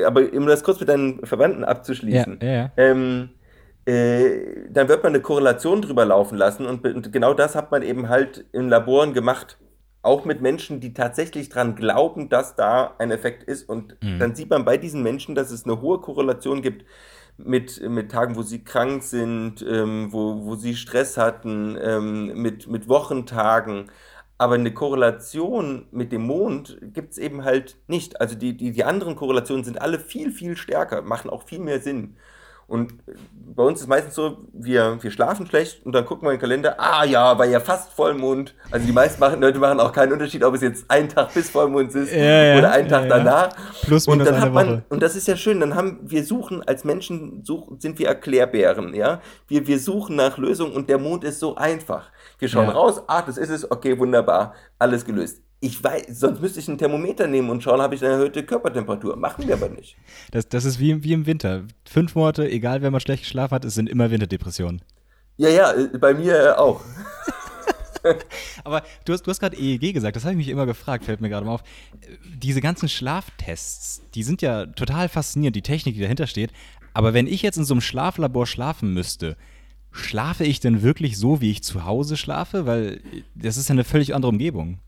aber 0.05 0.33
um 0.33 0.47
das 0.47 0.64
kurz 0.64 0.81
mit 0.81 0.88
deinen 0.88 1.25
Verwandten 1.27 1.64
abzuschließen, 1.64 2.38
ja, 2.42 2.49
ja. 2.49 2.71
Ähm, 2.77 3.31
äh, 3.85 4.68
dann 4.71 4.88
wird 4.88 5.03
man 5.03 5.12
eine 5.12 5.23
Korrelation 5.23 5.83
drüber 5.83 6.05
laufen 6.05 6.38
lassen 6.38 6.66
und, 6.66 6.87
und, 6.87 7.12
genau 7.12 7.35
das 7.35 7.57
hat 7.57 7.73
man 7.73 7.83
eben 7.83 8.09
halt 8.09 8.45
in 8.53 8.68
Laboren 8.68 9.12
gemacht. 9.12 9.59
Auch 10.03 10.25
mit 10.25 10.40
Menschen, 10.40 10.81
die 10.81 10.95
tatsächlich 10.95 11.49
daran 11.49 11.77
glauben, 11.77 12.29
dass 12.29 12.57
da 12.57 12.95
ein 12.99 13.12
Effekt 13.12 13.45
ist. 13.45 13.68
Und 13.68 13.97
mhm. 14.03 14.18
dann 14.18 14.35
sieht 14.35 14.51
man 14.51 14.64
bei 14.64 14.77
diesen 14.77 15.03
Menschen, 15.03 15.37
dass 15.37 15.53
es 15.53 15.64
eine 15.64 15.81
hohe 15.81 16.01
Korrelation 16.01 16.61
gibt 16.61 16.85
mit, 17.37 17.88
mit 17.88 18.11
Tagen, 18.11 18.37
wo 18.37 18.42
sie 18.42 18.64
krank 18.64 19.03
sind, 19.03 19.64
ähm, 19.68 20.12
wo, 20.12 20.45
wo 20.45 20.55
sie 20.57 20.75
Stress 20.77 21.16
hatten, 21.16 21.77
ähm, 21.81 22.40
mit, 22.40 22.68
mit 22.68 22.88
Wochentagen. 22.88 23.90
Aber 24.38 24.55
eine 24.55 24.75
Korrelation 24.75 25.87
mit 25.92 26.12
dem 26.12 26.23
Mond 26.23 26.79
gibt 26.83 27.12
es 27.12 27.18
eben 27.18 27.45
halt 27.45 27.77
nicht. 27.87 28.21
Also 28.21 28.35
die, 28.35 28.57
die, 28.57 28.73
die 28.73 28.85
anderen 28.85 29.16
Korrelationen 29.16 29.64
sind 29.64 29.81
alle 29.81 30.01
viel, 30.01 30.33
viel 30.33 30.57
stärker, 30.57 31.03
machen 31.03 31.31
auch 31.31 31.45
viel 31.45 31.61
mehr 31.61 31.81
Sinn. 31.81 32.16
Und 32.72 32.94
bei 33.54 33.62
uns 33.64 33.82
ist 33.82 33.87
meistens 33.87 34.14
so, 34.14 34.38
wir, 34.54 34.96
wir 35.02 35.11
schlafen 35.11 35.46
schlecht 35.46 35.85
und 35.85 35.92
dann 35.92 36.06
gucken 36.06 36.26
wir 36.26 36.32
in 36.32 36.38
den 36.38 36.40
Kalender, 36.40 36.80
ah 36.80 37.04
ja, 37.04 37.38
war 37.38 37.44
ja 37.44 37.61
fast 37.61 37.92
Vollmond. 37.92 38.54
Also 38.70 38.87
die 38.87 38.92
meisten 38.92 39.20
machen, 39.20 39.42
Leute 39.42 39.58
machen 39.58 39.78
auch 39.78 39.92
keinen 39.92 40.14
Unterschied, 40.14 40.42
ob 40.42 40.54
es 40.54 40.62
jetzt 40.62 40.87
ein 40.88 41.11
Tag 41.11 41.35
bis 41.35 41.50
Vollmond 41.50 41.94
ist 41.94 42.11
ja, 42.14 42.56
oder 42.56 42.72
ein 42.72 42.88
Tag 42.88 43.02
ja, 43.02 43.08
danach. 43.18 43.50
Plus 43.82 44.08
und 44.08 44.20
dann 44.20 44.40
hat 44.40 44.54
man, 44.54 44.68
Woche. 44.68 44.85
und 44.88 45.02
das 45.02 45.16
ist 45.16 45.28
ja 45.28 45.37
schön, 45.37 45.61
dann 45.61 45.74
haben 45.74 45.98
wir 46.04 46.24
suchen, 46.24 46.62
als 46.66 46.85
Menschen 46.85 47.44
suchen, 47.44 47.78
sind 47.78 47.98
wir 47.98 48.08
Erklärbären, 48.08 48.94
ja. 48.94 49.20
Wir, 49.48 49.66
wir 49.66 49.78
suchen 49.78 50.16
nach 50.16 50.38
Lösungen 50.38 50.72
und 50.72 50.88
der 50.88 50.96
Mond 50.96 51.24
ist 51.24 51.40
so 51.40 51.56
einfach. 51.56 52.11
Wir 52.38 52.48
schauen 52.48 52.70
raus, 52.70 53.02
ah, 53.06 53.20
das 53.20 53.37
ist 53.37 53.50
es, 53.50 53.70
okay, 53.70 53.98
wunderbar, 53.98 54.54
alles 54.78 55.04
gelöst 55.04 55.42
ich 55.62 55.83
weiß, 55.83 56.07
sonst 56.09 56.40
müsste 56.40 56.59
ich 56.59 56.66
ein 56.66 56.77
Thermometer 56.77 57.29
nehmen 57.29 57.48
und 57.48 57.62
schauen, 57.62 57.81
habe 57.81 57.94
ich 57.94 58.03
eine 58.03 58.14
erhöhte 58.14 58.42
Körpertemperatur. 58.42 59.14
Machen 59.14 59.46
wir 59.46 59.55
aber 59.55 59.68
nicht. 59.68 59.96
Das, 60.33 60.48
das 60.48 60.64
ist 60.64 60.81
wie, 60.81 61.05
wie 61.05 61.12
im 61.12 61.25
Winter. 61.25 61.62
Fünf 61.85 62.16
Monate, 62.16 62.51
egal 62.51 62.83
wer 62.83 62.90
mal 62.90 62.98
schlecht 62.98 63.22
geschlafen 63.22 63.55
hat, 63.55 63.64
es 63.64 63.75
sind 63.75 63.88
immer 63.88 64.11
Winterdepressionen. 64.11 64.83
Ja, 65.37 65.48
ja, 65.48 65.72
äh, 65.72 65.96
bei 65.98 66.14
mir 66.14 66.59
auch. 66.59 66.83
aber 68.64 68.83
du 69.05 69.12
hast, 69.12 69.22
du 69.22 69.31
hast 69.31 69.38
gerade 69.38 69.57
EEG 69.57 69.94
gesagt, 69.94 70.16
das 70.16 70.25
habe 70.25 70.33
ich 70.33 70.38
mich 70.38 70.48
immer 70.48 70.66
gefragt, 70.66 71.05
fällt 71.05 71.20
mir 71.20 71.29
gerade 71.29 71.46
mal 71.46 71.55
auf. 71.55 71.62
Diese 72.37 72.61
ganzen 72.61 72.88
Schlaftests, 72.88 74.03
die 74.16 74.25
sind 74.25 74.42
ja 74.42 74.66
total 74.66 75.09
faszinierend, 75.09 75.55
die 75.55 75.62
Technik, 75.62 75.94
die 75.94 76.01
dahinter 76.01 76.27
steht. 76.27 76.51
Aber 76.92 77.14
wenn 77.14 77.29
ich 77.29 77.40
jetzt 77.40 77.57
in 77.57 77.64
so 77.64 77.75
einem 77.75 77.83
Schlaflabor 77.83 78.48
schlafen 78.48 78.92
müsste, 78.92 79.37
schlafe 79.92 80.42
ich 80.42 80.59
denn 80.59 80.83
wirklich 80.83 81.16
so, 81.18 81.40
wie 81.40 81.53
ich 81.53 81.62
zu 81.62 81.85
Hause 81.85 82.16
schlafe? 82.16 82.66
Weil 82.66 83.01
das 83.37 83.57
ist 83.57 83.68
ja 83.68 83.75
eine 83.75 83.85
völlig 83.85 84.12
andere 84.12 84.31
Umgebung. 84.31 84.81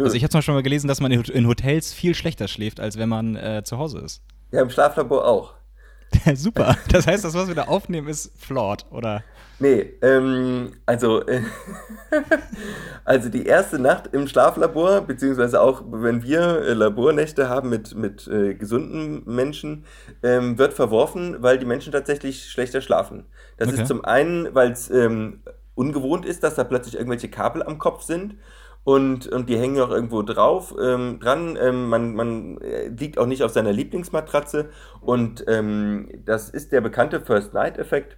Nö. 0.00 0.06
Also 0.06 0.16
ich 0.16 0.24
habe 0.24 0.42
schon 0.42 0.54
mal 0.54 0.62
gelesen, 0.62 0.88
dass 0.88 1.02
man 1.02 1.12
in 1.12 1.46
Hotels 1.46 1.92
viel 1.92 2.14
schlechter 2.14 2.48
schläft, 2.48 2.80
als 2.80 2.96
wenn 2.96 3.10
man 3.10 3.36
äh, 3.36 3.62
zu 3.64 3.76
Hause 3.76 3.98
ist. 3.98 4.22
Ja, 4.50 4.62
im 4.62 4.70
Schlaflabor 4.70 5.26
auch. 5.26 5.52
Super. 6.34 6.74
Das 6.90 7.06
heißt, 7.06 7.22
das, 7.22 7.34
was 7.34 7.48
wir 7.48 7.54
da 7.54 7.64
aufnehmen, 7.64 8.08
ist 8.08 8.32
flawed, 8.34 8.86
oder? 8.90 9.22
Nee, 9.58 9.92
ähm, 10.00 10.72
also, 10.86 11.20
äh, 11.26 11.42
also 13.04 13.28
die 13.28 13.44
erste 13.44 13.78
Nacht 13.78 14.08
im 14.12 14.26
Schlaflabor, 14.26 15.02
beziehungsweise 15.02 15.60
auch 15.60 15.82
wenn 15.90 16.22
wir 16.22 16.40
äh, 16.40 16.72
Labornächte 16.72 17.50
haben 17.50 17.68
mit, 17.68 17.94
mit 17.94 18.26
äh, 18.26 18.54
gesunden 18.54 19.22
Menschen, 19.26 19.84
ähm, 20.22 20.56
wird 20.56 20.72
verworfen, 20.72 21.42
weil 21.42 21.58
die 21.58 21.66
Menschen 21.66 21.92
tatsächlich 21.92 22.46
schlechter 22.46 22.80
schlafen. 22.80 23.26
Das 23.58 23.68
okay. 23.68 23.82
ist 23.82 23.86
zum 23.86 24.02
einen, 24.02 24.54
weil 24.54 24.72
es 24.72 24.90
ähm, 24.90 25.42
ungewohnt 25.74 26.24
ist, 26.24 26.42
dass 26.42 26.54
da 26.54 26.64
plötzlich 26.64 26.94
irgendwelche 26.94 27.28
Kabel 27.28 27.62
am 27.62 27.78
Kopf 27.78 28.02
sind 28.02 28.36
und, 28.84 29.26
und 29.26 29.48
die 29.48 29.58
hängen 29.58 29.80
auch 29.80 29.90
irgendwo 29.90 30.22
drauf, 30.22 30.74
ähm, 30.80 31.20
dran. 31.20 31.58
Ähm, 31.60 31.88
man, 31.88 32.14
man 32.14 32.58
äh, 32.58 32.88
liegt 32.88 33.18
auch 33.18 33.26
nicht 33.26 33.42
auf 33.42 33.52
seiner 33.52 33.72
Lieblingsmatratze 33.72 34.70
und 35.00 35.44
ähm, 35.48 36.08
das 36.24 36.48
ist 36.48 36.72
der 36.72 36.80
bekannte 36.80 37.20
First-Night-Effekt. 37.20 38.16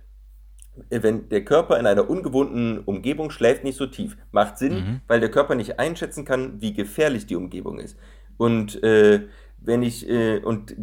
Wenn 0.88 1.28
der 1.28 1.44
Körper 1.44 1.78
in 1.78 1.86
einer 1.86 2.08
ungewohnten 2.08 2.78
Umgebung 2.78 3.30
schläft, 3.30 3.62
nicht 3.62 3.76
so 3.76 3.86
tief. 3.86 4.16
Macht 4.30 4.56
Sinn, 4.56 4.74
mhm. 4.74 5.00
weil 5.06 5.20
der 5.20 5.30
Körper 5.30 5.54
nicht 5.54 5.78
einschätzen 5.78 6.24
kann, 6.24 6.62
wie 6.62 6.72
gefährlich 6.72 7.26
die 7.26 7.36
Umgebung 7.36 7.78
ist. 7.78 7.98
Und 8.38 8.82
äh, 8.82 9.26
wenn 9.58 9.82
ich 9.82 10.08
äh, 10.08 10.38
und 10.38 10.74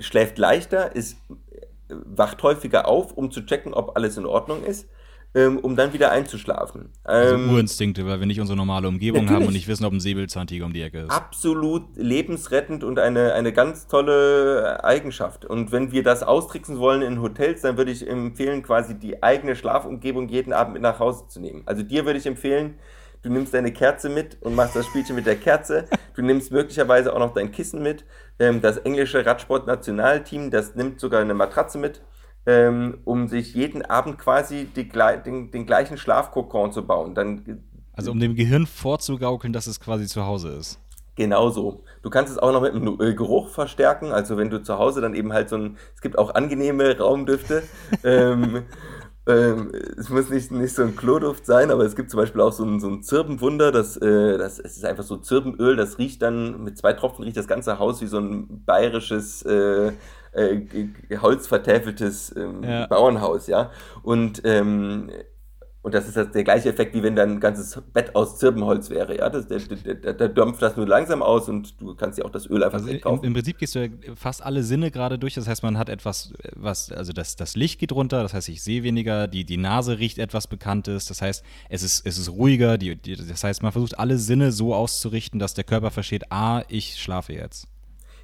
schläft 0.00 0.36
leichter, 0.36 0.94
ist 0.94 1.16
äh, 1.88 1.94
wacht 2.04 2.42
häufiger 2.42 2.86
auf, 2.86 3.12
um 3.12 3.30
zu 3.30 3.46
checken, 3.46 3.72
ob 3.72 3.96
alles 3.96 4.18
in 4.18 4.26
Ordnung 4.26 4.62
ist 4.62 4.88
ähm, 5.34 5.58
um 5.58 5.74
dann 5.74 5.92
wieder 5.92 6.12
einzuschlafen. 6.12 6.90
Also 7.02 7.34
ähm, 7.34 7.50
Urinstinkte, 7.50 8.06
weil 8.06 8.20
wir 8.20 8.26
nicht 8.26 8.40
unsere 8.40 8.56
normale 8.56 8.86
Umgebung 8.86 9.22
natürlich. 9.22 9.40
haben 9.40 9.46
und 9.48 9.52
nicht 9.52 9.66
wissen, 9.66 9.84
ob 9.84 9.92
ein 9.92 10.00
Säbelzahntiger 10.00 10.64
um 10.64 10.72
die 10.72 10.82
Ecke 10.82 11.00
ist. 11.00 11.10
Absolut 11.10 11.96
lebensrettend 11.96 12.84
und 12.84 12.98
eine, 12.98 13.32
eine 13.34 13.52
ganz 13.52 13.88
tolle 13.88 14.82
Eigenschaft. 14.84 15.44
Und 15.44 15.72
wenn 15.72 15.90
wir 15.90 16.04
das 16.04 16.22
austricksen 16.22 16.78
wollen 16.78 17.02
in 17.02 17.20
Hotels, 17.20 17.62
dann 17.62 17.76
würde 17.76 17.90
ich 17.90 18.08
empfehlen, 18.08 18.62
quasi 18.62 18.96
die 18.96 19.22
eigene 19.22 19.56
Schlafumgebung 19.56 20.28
jeden 20.28 20.52
Abend 20.52 20.74
mit 20.74 20.82
nach 20.82 21.00
Hause 21.00 21.26
zu 21.28 21.40
nehmen. 21.40 21.62
Also 21.66 21.82
dir 21.82 22.06
würde 22.06 22.18
ich 22.20 22.26
empfehlen, 22.26 22.74
du 23.22 23.30
nimmst 23.30 23.54
deine 23.54 23.72
Kerze 23.72 24.08
mit 24.08 24.40
und 24.40 24.54
machst 24.54 24.76
das 24.76 24.86
Spielchen 24.86 25.16
mit 25.16 25.26
der 25.26 25.36
Kerze. 25.36 25.86
Du 26.14 26.22
nimmst 26.22 26.52
möglicherweise 26.52 27.12
auch 27.12 27.18
noch 27.18 27.34
dein 27.34 27.50
Kissen 27.50 27.82
mit. 27.82 28.04
Ähm, 28.38 28.60
das 28.60 28.76
englische 28.78 29.26
Radsport-Nationalteam, 29.26 30.52
das 30.52 30.76
nimmt 30.76 31.00
sogar 31.00 31.20
eine 31.20 31.34
Matratze 31.34 31.78
mit 31.78 32.02
ähm, 32.46 32.98
um 33.04 33.28
sich 33.28 33.54
jeden 33.54 33.82
Abend 33.82 34.18
quasi 34.18 34.66
die, 34.66 34.88
den, 34.88 35.50
den 35.50 35.66
gleichen 35.66 35.96
Schlafkokon 35.96 36.72
zu 36.72 36.86
bauen. 36.86 37.14
Dann, 37.14 37.64
also 37.92 38.10
um 38.10 38.20
dem 38.20 38.34
Gehirn 38.34 38.66
vorzugaukeln, 38.66 39.52
dass 39.52 39.66
es 39.66 39.80
quasi 39.80 40.06
zu 40.06 40.24
Hause 40.26 40.50
ist. 40.50 40.80
Genauso. 41.16 41.84
Du 42.02 42.10
kannst 42.10 42.32
es 42.32 42.38
auch 42.38 42.52
noch 42.52 42.60
mit 42.60 42.74
einem 42.74 43.00
äh, 43.00 43.14
Geruch 43.14 43.48
verstärken. 43.50 44.10
Also 44.10 44.36
wenn 44.36 44.50
du 44.50 44.62
zu 44.62 44.78
Hause 44.78 45.00
dann 45.00 45.14
eben 45.14 45.32
halt 45.32 45.48
so 45.48 45.56
ein, 45.56 45.76
es 45.94 46.00
gibt 46.00 46.18
auch 46.18 46.34
angenehme 46.34 46.98
Raumdüfte. 46.98 47.62
ähm, 48.04 48.64
ähm, 49.26 49.72
es 49.96 50.10
muss 50.10 50.28
nicht, 50.28 50.50
nicht 50.50 50.74
so 50.74 50.82
ein 50.82 50.96
Kloduft 50.96 51.46
sein, 51.46 51.70
aber 51.70 51.84
es 51.84 51.96
gibt 51.96 52.10
zum 52.10 52.20
Beispiel 52.20 52.42
auch 52.42 52.52
so 52.52 52.64
ein, 52.64 52.78
so 52.78 52.88
ein 52.88 53.02
Zirbenwunder, 53.02 53.72
das, 53.72 53.96
äh, 53.96 54.36
das 54.36 54.58
es 54.58 54.76
ist 54.76 54.84
einfach 54.84 55.04
so 55.04 55.16
Zirbenöl, 55.16 55.76
das 55.76 55.96
riecht 55.98 56.20
dann, 56.20 56.62
mit 56.62 56.76
zwei 56.76 56.92
Tropfen 56.92 57.24
riecht 57.24 57.38
das 57.38 57.48
ganze 57.48 57.78
Haus 57.78 58.02
wie 58.02 58.06
so 58.06 58.18
ein 58.18 58.64
bayerisches 58.66 59.42
äh, 59.42 59.92
äh, 60.34 61.18
holzvertäfeltes 61.18 62.34
ähm, 62.36 62.62
ja. 62.62 62.86
Bauernhaus, 62.86 63.46
ja. 63.46 63.70
Und 64.02 64.42
ähm, 64.44 65.10
und 65.84 65.92
das 65.92 66.08
ist 66.08 66.16
das, 66.16 66.30
der 66.30 66.44
gleiche 66.44 66.70
Effekt, 66.70 66.94
wie 66.94 67.02
wenn 67.02 67.14
dein 67.14 67.40
ganzes 67.40 67.78
Bett 67.92 68.16
aus 68.16 68.38
Zirbenholz 68.38 68.88
wäre. 68.88 69.18
Ja, 69.18 69.28
das, 69.28 69.48
der, 69.48 69.58
der, 69.58 69.94
der, 69.94 70.14
der 70.14 70.28
dämpft 70.30 70.62
das 70.62 70.78
nur 70.78 70.88
langsam 70.88 71.22
aus 71.22 71.46
und 71.46 71.78
du 71.78 71.94
kannst 71.94 72.16
dir 72.16 72.24
auch 72.24 72.30
das 72.30 72.48
Öl 72.48 72.64
einfach 72.64 72.78
also 72.78 72.98
kaufen. 73.00 73.22
Im, 73.22 73.28
Im, 73.28 73.34
Prinzip 73.34 73.58
gehst 73.58 73.74
du 73.74 73.80
ja 73.80 73.90
fast 74.14 74.42
alle 74.42 74.62
Sinne 74.62 74.90
gerade 74.90 75.18
durch. 75.18 75.34
Das 75.34 75.46
heißt, 75.46 75.62
man 75.62 75.76
hat 75.76 75.90
etwas, 75.90 76.32
was, 76.56 76.90
also 76.90 77.12
das, 77.12 77.36
das 77.36 77.54
Licht 77.54 77.80
geht 77.80 77.92
runter, 77.92 78.22
das 78.22 78.32
heißt, 78.32 78.48
ich 78.48 78.62
sehe 78.62 78.82
weniger, 78.82 79.28
die, 79.28 79.44
die 79.44 79.58
Nase 79.58 79.98
riecht 79.98 80.16
etwas 80.16 80.46
Bekanntes, 80.46 81.04
das 81.04 81.20
heißt, 81.20 81.44
es 81.68 81.82
ist, 81.82 82.06
es 82.06 82.16
ist 82.16 82.30
ruhiger, 82.30 82.78
die, 82.78 82.96
die, 82.96 83.16
das 83.16 83.44
heißt, 83.44 83.62
man 83.62 83.72
versucht 83.72 83.98
alle 83.98 84.16
Sinne 84.16 84.52
so 84.52 84.74
auszurichten, 84.74 85.38
dass 85.38 85.52
der 85.52 85.64
Körper 85.64 85.90
versteht, 85.90 86.32
ah, 86.32 86.62
ich 86.68 86.96
schlafe 86.96 87.34
jetzt. 87.34 87.68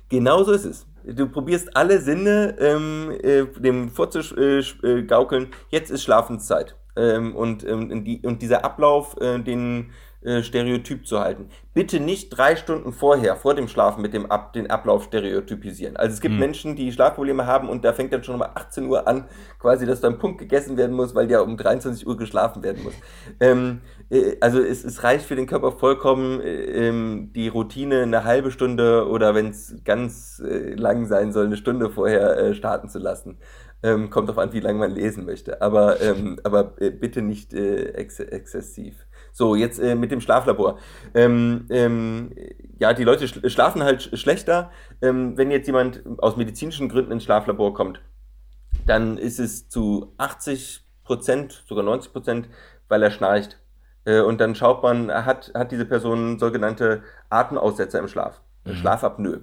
Genau 0.08 0.44
so 0.44 0.52
ist 0.52 0.64
es. 0.64 0.86
Du 1.04 1.28
probierst 1.28 1.76
alle 1.76 2.00
Sinne 2.00 2.56
ähm, 2.58 3.12
äh, 3.22 3.44
dem 3.60 3.88
vorzugaukeln, 3.90 5.48
jetzt 5.70 5.90
ist 5.90 6.02
Schlafenszeit. 6.02 6.76
Ähm, 6.96 7.34
und, 7.34 7.66
ähm, 7.66 8.04
die, 8.04 8.20
und 8.24 8.42
dieser 8.42 8.64
Ablauf, 8.64 9.16
äh, 9.20 9.38
den 9.38 9.90
äh, 10.22 10.42
Stereotyp 10.42 11.06
zu 11.06 11.20
halten. 11.20 11.48
Bitte 11.72 11.98
nicht 11.98 12.28
drei 12.30 12.54
Stunden 12.54 12.92
vorher, 12.92 13.36
vor 13.36 13.54
dem 13.54 13.68
Schlafen, 13.68 14.02
mit 14.02 14.12
dem 14.12 14.30
Ab, 14.30 14.52
den 14.52 14.70
Ablauf 14.70 15.04
stereotypisieren. 15.04 15.96
Also 15.96 16.12
es 16.12 16.20
gibt 16.20 16.34
mhm. 16.34 16.40
Menschen, 16.40 16.76
die 16.76 16.92
Schlafprobleme 16.92 17.46
haben 17.46 17.70
und 17.70 17.84
da 17.84 17.94
fängt 17.94 18.12
dann 18.12 18.22
schon 18.22 18.34
um 18.34 18.42
18 18.42 18.86
Uhr 18.86 19.08
an, 19.08 19.24
quasi, 19.58 19.86
dass 19.86 20.02
da 20.02 20.08
ein 20.08 20.18
Punkt 20.18 20.38
gegessen 20.38 20.76
werden 20.76 20.94
muss, 20.94 21.14
weil 21.14 21.30
ja 21.30 21.40
um 21.40 21.56
23 21.56 22.06
Uhr 22.06 22.18
geschlafen 22.18 22.62
werden 22.62 22.82
muss. 22.82 22.92
Ähm, 23.40 23.80
äh, 24.10 24.36
also 24.40 24.60
es, 24.60 24.84
es 24.84 25.02
reicht 25.04 25.24
für 25.24 25.36
den 25.36 25.46
Körper 25.46 25.72
vollkommen 25.72 26.40
äh, 26.42 26.88
ähm, 26.88 27.30
die 27.34 27.48
Routine 27.48 28.02
eine 28.02 28.24
halbe 28.24 28.50
Stunde 28.50 29.08
oder 29.08 29.34
wenn 29.34 29.48
es 29.48 29.76
ganz 29.84 30.42
äh, 30.44 30.74
lang 30.74 31.06
sein 31.06 31.32
soll, 31.32 31.46
eine 31.46 31.56
Stunde 31.56 31.88
vorher 31.88 32.36
äh, 32.36 32.54
starten 32.54 32.90
zu 32.90 32.98
lassen. 32.98 33.38
Ähm, 33.82 34.10
kommt 34.10 34.28
darauf 34.28 34.42
an, 34.42 34.52
wie 34.52 34.60
lange 34.60 34.78
man 34.78 34.90
lesen 34.90 35.24
möchte. 35.24 35.62
Aber, 35.62 36.02
ähm, 36.02 36.38
aber 36.44 36.64
bitte 36.64 37.22
nicht 37.22 37.54
äh, 37.54 37.92
ex 37.92 38.20
exzessiv. 38.20 39.06
So, 39.32 39.54
jetzt 39.54 39.78
äh, 39.78 39.94
mit 39.94 40.10
dem 40.10 40.20
Schlaflabor. 40.20 40.78
Ähm, 41.14 41.66
ähm, 41.70 42.32
ja, 42.78 42.92
die 42.92 43.04
Leute 43.04 43.28
sch 43.28 43.40
schlafen 43.50 43.82
halt 43.82 44.02
sch 44.02 44.16
schlechter. 44.18 44.70
Ähm, 45.02 45.36
wenn 45.36 45.50
jetzt 45.50 45.66
jemand 45.66 46.02
aus 46.18 46.36
medizinischen 46.36 46.88
Gründen 46.88 47.12
ins 47.12 47.24
Schlaflabor 47.24 47.74
kommt, 47.74 48.00
dann 48.86 49.18
ist 49.18 49.38
es 49.38 49.68
zu 49.68 50.14
80 50.18 50.84
Prozent, 51.04 51.64
sogar 51.68 51.84
90 51.84 52.12
Prozent, 52.12 52.48
weil 52.88 53.02
er 53.02 53.10
schnarcht. 53.10 53.60
Äh, 54.04 54.20
und 54.20 54.40
dann 54.40 54.54
schaut 54.54 54.82
man, 54.82 55.10
hat, 55.10 55.52
hat 55.54 55.72
diese 55.72 55.84
Person 55.84 56.38
sogenannte 56.38 57.02
Atemaussetzer 57.28 57.98
im 57.98 58.08
Schlaf, 58.08 58.40
mhm. 58.64 58.74
Schlafapnoe. 58.74 59.40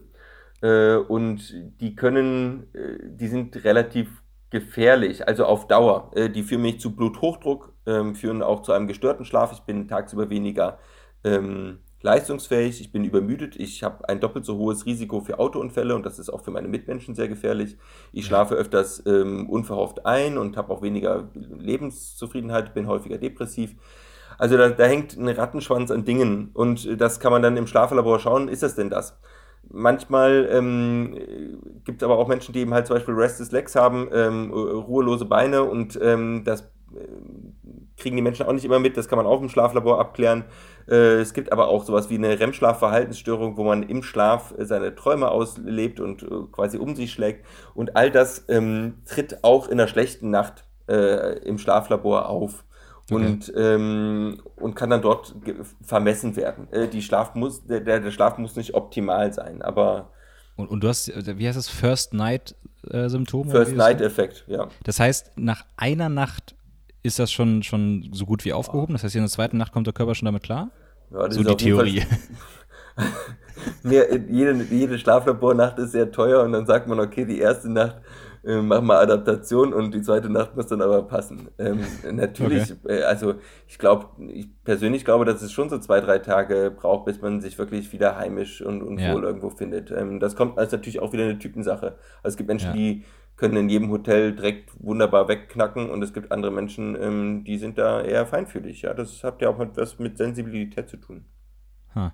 Äh, 0.61 0.95
und 0.95 1.53
die 1.79 1.95
können, 1.95 2.73
äh, 2.73 2.97
die 3.03 3.27
sind 3.27 3.63
relativ 3.63 4.23
gefährlich, 4.49 5.27
also 5.27 5.45
auf 5.45 5.67
Dauer. 5.67 6.11
Äh, 6.15 6.29
die 6.29 6.43
führen 6.43 6.61
mich 6.61 6.79
zu 6.79 6.95
Bluthochdruck, 6.95 7.73
ähm, 7.87 8.13
führen 8.13 8.43
auch 8.43 8.61
zu 8.61 8.73
einem 8.73 8.87
gestörten 8.87 9.25
Schlaf. 9.25 9.51
Ich 9.53 9.61
bin 9.61 9.87
tagsüber 9.87 10.29
weniger 10.29 10.77
ähm, 11.23 11.79
leistungsfähig, 12.01 12.79
ich 12.79 12.91
bin 12.91 13.03
übermüdet, 13.03 13.55
ich 13.55 13.83
habe 13.83 14.07
ein 14.07 14.19
doppelt 14.19 14.45
so 14.45 14.57
hohes 14.57 14.85
Risiko 14.85 15.21
für 15.21 15.39
Autounfälle 15.39 15.95
und 15.95 16.05
das 16.05 16.19
ist 16.19 16.29
auch 16.29 16.41
für 16.41 16.51
meine 16.51 16.67
Mitmenschen 16.67 17.15
sehr 17.15 17.27
gefährlich. 17.27 17.75
Ich 18.13 18.25
schlafe 18.25 18.55
öfters 18.55 19.03
ähm, 19.05 19.49
unverhofft 19.49 20.05
ein 20.05 20.37
und 20.37 20.57
habe 20.57 20.71
auch 20.71 20.81
weniger 20.81 21.29
Lebenszufriedenheit, 21.33 22.73
bin 22.73 22.87
häufiger 22.87 23.17
depressiv. 23.17 23.75
Also 24.37 24.57
da, 24.57 24.69
da 24.69 24.85
hängt 24.85 25.17
ein 25.17 25.27
Rattenschwanz 25.27 25.89
an 25.89 26.05
Dingen 26.05 26.51
und 26.53 27.01
das 27.01 27.19
kann 27.19 27.31
man 27.31 27.41
dann 27.41 27.57
im 27.57 27.65
Schlaflabor 27.65 28.19
schauen, 28.19 28.47
ist 28.47 28.61
das 28.61 28.75
denn 28.75 28.91
das? 28.91 29.19
Manchmal 29.69 30.47
ähm, 30.51 31.17
gibt 31.83 32.01
es 32.01 32.05
aber 32.05 32.17
auch 32.17 32.27
Menschen, 32.27 32.53
die 32.53 32.59
eben 32.59 32.73
halt 32.73 32.87
zum 32.87 32.95
Beispiel 32.95 33.15
Restless 33.15 33.51
Legs 33.51 33.75
haben, 33.75 34.07
ähm, 34.13 34.51
ruhelose 34.51 35.25
Beine 35.25 35.63
und 35.63 35.99
ähm, 36.01 36.43
das 36.45 36.71
kriegen 37.97 38.15
die 38.15 38.21
Menschen 38.21 38.45
auch 38.45 38.53
nicht 38.53 38.65
immer 38.65 38.79
mit, 38.79 38.97
das 38.97 39.07
kann 39.07 39.17
man 39.17 39.25
auch 39.25 39.41
im 39.41 39.49
Schlaflabor 39.49 39.99
abklären. 39.99 40.45
Äh, 40.87 41.19
es 41.19 41.33
gibt 41.33 41.51
aber 41.51 41.67
auch 41.67 41.83
sowas 41.83 42.09
wie 42.09 42.15
eine 42.15 42.39
REM-Schlafverhaltensstörung, 42.39 43.57
wo 43.57 43.63
man 43.63 43.83
im 43.83 44.03
Schlaf 44.03 44.53
seine 44.57 44.95
Träume 44.95 45.29
auslebt 45.29 45.99
und 45.99 46.23
äh, 46.23 46.27
quasi 46.51 46.77
um 46.77 46.95
sich 46.95 47.11
schlägt. 47.11 47.45
Und 47.73 47.95
all 47.95 48.11
das 48.11 48.45
ähm, 48.47 48.95
tritt 49.05 49.43
auch 49.43 49.67
in 49.67 49.79
einer 49.79 49.87
schlechten 49.87 50.29
Nacht 50.29 50.65
äh, 50.87 51.39
im 51.39 51.57
Schlaflabor 51.57 52.29
auf 52.29 52.63
und, 53.09 53.49
okay. 53.49 53.73
ähm, 53.75 54.41
und 54.57 54.75
kann 54.75 54.89
dann 54.89 55.01
dort 55.01 55.35
vermessen 55.81 56.35
werden. 56.35 56.71
Äh, 56.71 56.87
die 56.87 57.01
Schlaf 57.01 57.35
muss, 57.35 57.65
der, 57.65 57.81
der 57.81 58.11
Schlaf 58.11 58.37
muss 58.37 58.55
nicht 58.55 58.73
optimal 58.73 59.33
sein, 59.33 59.61
aber. 59.61 60.11
Und, 60.55 60.69
und 60.69 60.83
du 60.83 60.87
hast, 60.87 61.11
wie 61.37 61.47
heißt 61.47 61.57
das, 61.57 61.69
First 61.69 62.13
Night 62.13 62.55
äh, 62.89 63.09
Symptom? 63.09 63.49
First 63.49 63.75
Night 63.75 64.01
Effekt, 64.01 64.45
ja. 64.47 64.67
Das 64.83 64.99
heißt, 64.99 65.31
nach 65.35 65.65
einer 65.77 66.09
Nacht 66.09 66.55
ist 67.03 67.19
das 67.19 67.31
schon, 67.31 67.63
schon 67.63 68.09
so 68.11 68.25
gut 68.25 68.45
wie 68.45 68.53
aufgehoben? 68.53 68.93
Das 68.93 69.03
heißt, 69.03 69.15
in 69.15 69.21
der 69.21 69.29
zweiten 69.29 69.57
Nacht 69.57 69.71
kommt 69.71 69.87
der 69.87 69.93
Körper 69.93 70.15
schon 70.15 70.25
damit 70.25 70.43
klar? 70.43 70.71
Ja, 71.11 71.31
so 71.31 71.43
die 71.43 71.55
Theorie. 71.55 72.03
Mehr, 73.83 74.07
jede, 74.29 74.63
jede 74.63 74.97
Schlaflabornacht 74.97 75.77
ist 75.79 75.91
sehr 75.91 76.11
teuer 76.11 76.43
und 76.43 76.51
dann 76.51 76.65
sagt 76.65 76.87
man, 76.87 76.99
okay, 76.99 77.25
die 77.25 77.39
erste 77.39 77.71
Nacht 77.71 77.97
äh, 78.47 78.61
mach 78.61 78.81
mal 78.81 78.97
Adaptation 78.97 79.73
und 79.73 79.93
die 79.93 80.01
zweite 80.01 80.29
Nacht 80.29 80.55
muss 80.55 80.67
dann 80.67 80.81
aber 80.81 81.03
passen. 81.03 81.49
Ähm, 81.57 81.81
natürlich, 82.11 82.71
okay. 82.71 82.99
äh, 82.99 83.03
also 83.03 83.35
ich 83.67 83.77
glaube, 83.77 84.07
ich 84.29 84.47
persönlich 84.63 85.03
glaube, 85.05 85.25
dass 85.25 85.41
es 85.41 85.51
schon 85.51 85.69
so 85.69 85.77
zwei, 85.79 85.99
drei 85.99 86.19
Tage 86.19 86.71
braucht, 86.75 87.05
bis 87.05 87.21
man 87.21 87.41
sich 87.41 87.57
wirklich 87.57 87.91
wieder 87.91 88.17
heimisch 88.17 88.61
und, 88.61 88.81
und 88.81 88.99
ja. 88.99 89.13
wohl 89.13 89.23
irgendwo 89.23 89.49
findet. 89.49 89.91
Ähm, 89.91 90.19
das 90.19 90.35
kommt 90.35 90.57
als 90.57 90.71
natürlich 90.71 90.99
auch 91.01 91.11
wieder 91.11 91.23
eine 91.23 91.39
Typensache. 91.39 91.97
Also 92.23 92.35
es 92.35 92.37
gibt 92.37 92.47
Menschen, 92.47 92.67
ja. 92.67 92.73
die 92.73 93.05
können 93.37 93.55
in 93.55 93.69
jedem 93.69 93.91
Hotel 93.91 94.35
direkt 94.35 94.71
wunderbar 94.79 95.27
wegknacken 95.27 95.89
und 95.89 96.01
es 96.01 96.13
gibt 96.13 96.31
andere 96.31 96.51
Menschen, 96.51 96.97
ähm, 97.01 97.43
die 97.43 97.57
sind 97.57 97.77
da 97.77 98.01
eher 98.01 98.25
feinfühlig. 98.25 98.81
Ja, 98.81 98.93
das 98.93 99.23
hat 99.23 99.41
ja 99.41 99.49
auch 99.49 99.59
etwas 99.59 99.99
mit 99.99 100.17
Sensibilität 100.17 100.89
zu 100.89 100.97
tun. 100.97 101.25
Huh. 101.95 102.09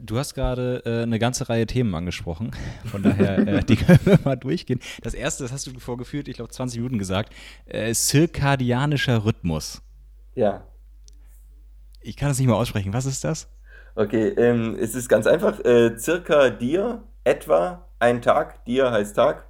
du 0.00 0.18
hast 0.18 0.34
gerade 0.34 0.82
äh, 0.84 1.02
eine 1.02 1.18
ganze 1.18 1.48
Reihe 1.48 1.66
Themen 1.66 1.94
angesprochen. 1.94 2.50
Von 2.86 3.02
daher, 3.02 3.38
äh, 3.38 3.64
die 3.64 3.76
können 3.76 4.00
wir 4.04 4.18
mal 4.24 4.36
durchgehen. 4.36 4.80
Das 5.02 5.14
erste, 5.14 5.44
das 5.44 5.52
hast 5.52 5.66
du 5.66 5.78
vorgeführt, 5.78 6.26
ich 6.26 6.36
glaube 6.36 6.50
20 6.50 6.78
Minuten 6.78 6.98
gesagt, 6.98 7.32
äh, 7.66 7.92
zirkadianischer 7.92 9.24
Rhythmus. 9.24 9.82
Ja. 10.34 10.66
Ich 12.00 12.16
kann 12.16 12.28
das 12.28 12.38
nicht 12.38 12.48
mal 12.48 12.54
aussprechen. 12.54 12.94
Was 12.94 13.04
ist 13.04 13.24
das? 13.24 13.48
Okay, 13.94 14.28
ähm, 14.28 14.76
es 14.80 14.94
ist 14.94 15.08
ganz 15.08 15.26
einfach. 15.26 15.60
Äh, 15.64 15.98
circa 15.98 16.48
dir, 16.48 17.02
etwa 17.24 17.86
ein 17.98 18.22
Tag. 18.22 18.64
Dir 18.64 18.90
heißt 18.90 19.16
Tag. 19.16 19.49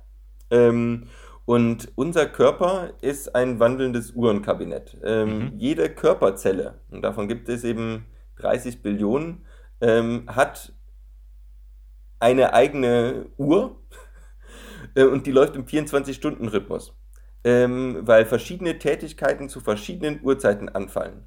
Ähm, 0.50 1.08
und 1.44 1.88
unser 1.96 2.26
Körper 2.26 2.92
ist 3.00 3.34
ein 3.34 3.58
wandelndes 3.58 4.12
Uhrenkabinett. 4.12 4.96
Ähm, 5.02 5.38
mhm. 5.38 5.52
Jede 5.58 5.90
Körperzelle, 5.90 6.80
und 6.90 7.02
davon 7.02 7.26
gibt 7.26 7.48
es 7.48 7.64
eben 7.64 8.06
30 8.36 8.82
Billionen, 8.82 9.44
ähm, 9.80 10.24
hat 10.28 10.72
eine 12.20 12.52
eigene 12.52 13.26
Uhr 13.36 13.80
äh, 14.94 15.04
und 15.04 15.26
die 15.26 15.32
läuft 15.32 15.56
im 15.56 15.64
24-Stunden-Rhythmus, 15.64 16.94
ähm, 17.42 17.98
weil 18.02 18.26
verschiedene 18.26 18.78
Tätigkeiten 18.78 19.48
zu 19.48 19.60
verschiedenen 19.60 20.20
Uhrzeiten 20.22 20.68
anfallen. 20.68 21.24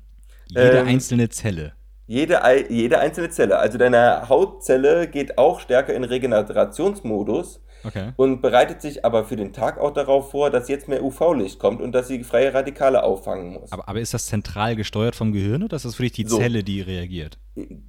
Jede 0.47 0.77
ähm, 0.77 0.87
einzelne 0.87 1.29
Zelle. 1.29 1.73
Jede, 2.05 2.39
jede 2.69 2.99
einzelne 2.99 3.29
Zelle. 3.29 3.57
Also 3.57 3.77
deine 3.77 4.29
Hautzelle 4.29 5.07
geht 5.07 5.37
auch 5.37 5.59
stärker 5.59 5.93
in 5.93 6.03
Regenerationsmodus 6.03 7.61
okay. 7.83 8.11
und 8.15 8.41
bereitet 8.41 8.81
sich 8.81 9.05
aber 9.05 9.25
für 9.25 9.35
den 9.35 9.53
Tag 9.53 9.79
auch 9.79 9.91
darauf 9.91 10.31
vor, 10.31 10.49
dass 10.49 10.67
jetzt 10.67 10.87
mehr 10.87 11.03
UV-Licht 11.03 11.59
kommt 11.59 11.81
und 11.81 11.91
dass 11.91 12.07
sie 12.07 12.23
freie 12.23 12.53
Radikale 12.53 13.03
auffangen 13.03 13.53
muss. 13.53 13.71
Aber, 13.71 13.87
aber 13.87 13.99
ist 13.99 14.13
das 14.13 14.27
zentral 14.27 14.75
gesteuert 14.75 15.15
vom 15.15 15.31
Gehirn 15.31 15.63
oder 15.63 15.75
ist 15.75 15.85
das 15.85 15.99
wirklich 15.99 16.13
die 16.13 16.25
so. 16.25 16.37
Zelle, 16.37 16.63
die 16.63 16.81
reagiert? 16.81 17.37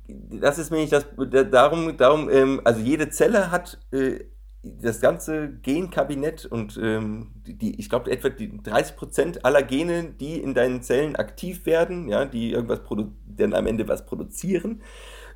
Das 0.07 0.59
ist 0.59 0.70
nämlich 0.70 0.90
das, 0.90 1.07
darum, 1.51 1.97
darum 1.97 2.30
ähm, 2.30 2.61
also 2.64 2.80
jede 2.80 3.09
Zelle 3.11 3.51
hat 3.51 3.78
äh, 3.92 4.20
das 4.64 5.01
ganze 5.01 5.59
Genkabinett 5.62 6.47
und 6.47 6.78
ähm, 6.82 7.32
die, 7.47 7.78
ich 7.78 7.90
glaube, 7.90 8.11
etwa 8.11 8.30
die 8.30 8.62
30 8.62 8.97
Prozent 8.97 9.45
aller 9.45 9.62
Gene, 9.62 10.14
die 10.18 10.40
in 10.40 10.55
deinen 10.55 10.82
Zellen 10.82 11.16
aktiv 11.16 11.66
werden, 11.66 12.09
ja, 12.09 12.24
die 12.24 12.53
irgendwas 12.53 12.80
dann 13.26 13.53
am 13.53 13.66
Ende 13.66 13.86
was 13.88 14.07
produzieren, 14.07 14.82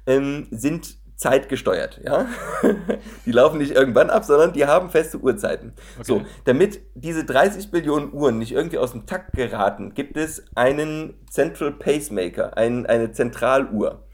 ähm, 0.07 0.47
sind 0.51 0.97
zeitgesteuert. 1.19 2.01
Ja? 2.05 2.27
die 3.27 3.33
laufen 3.33 3.59
nicht 3.59 3.73
irgendwann 3.73 4.09
ab, 4.09 4.25
sondern 4.25 4.53
die 4.53 4.67
haben 4.67 4.89
feste 4.89 5.19
Uhrzeiten. 5.19 5.75
Okay. 5.97 6.05
So, 6.05 6.23
damit 6.45 6.81
diese 6.95 7.25
30 7.25 7.71
Billionen 7.71 8.13
Uhren 8.13 8.39
nicht 8.39 8.53
irgendwie 8.53 8.79
aus 8.79 8.93
dem 8.93 9.05
Takt 9.05 9.33
geraten, 9.33 9.95
gibt 9.95 10.17
es 10.17 10.45
einen 10.55 11.15
Central 11.29 11.73
Pacemaker, 11.73 12.57
ein, 12.57 12.87
eine 12.87 13.11
Zentraluhr. 13.11 14.05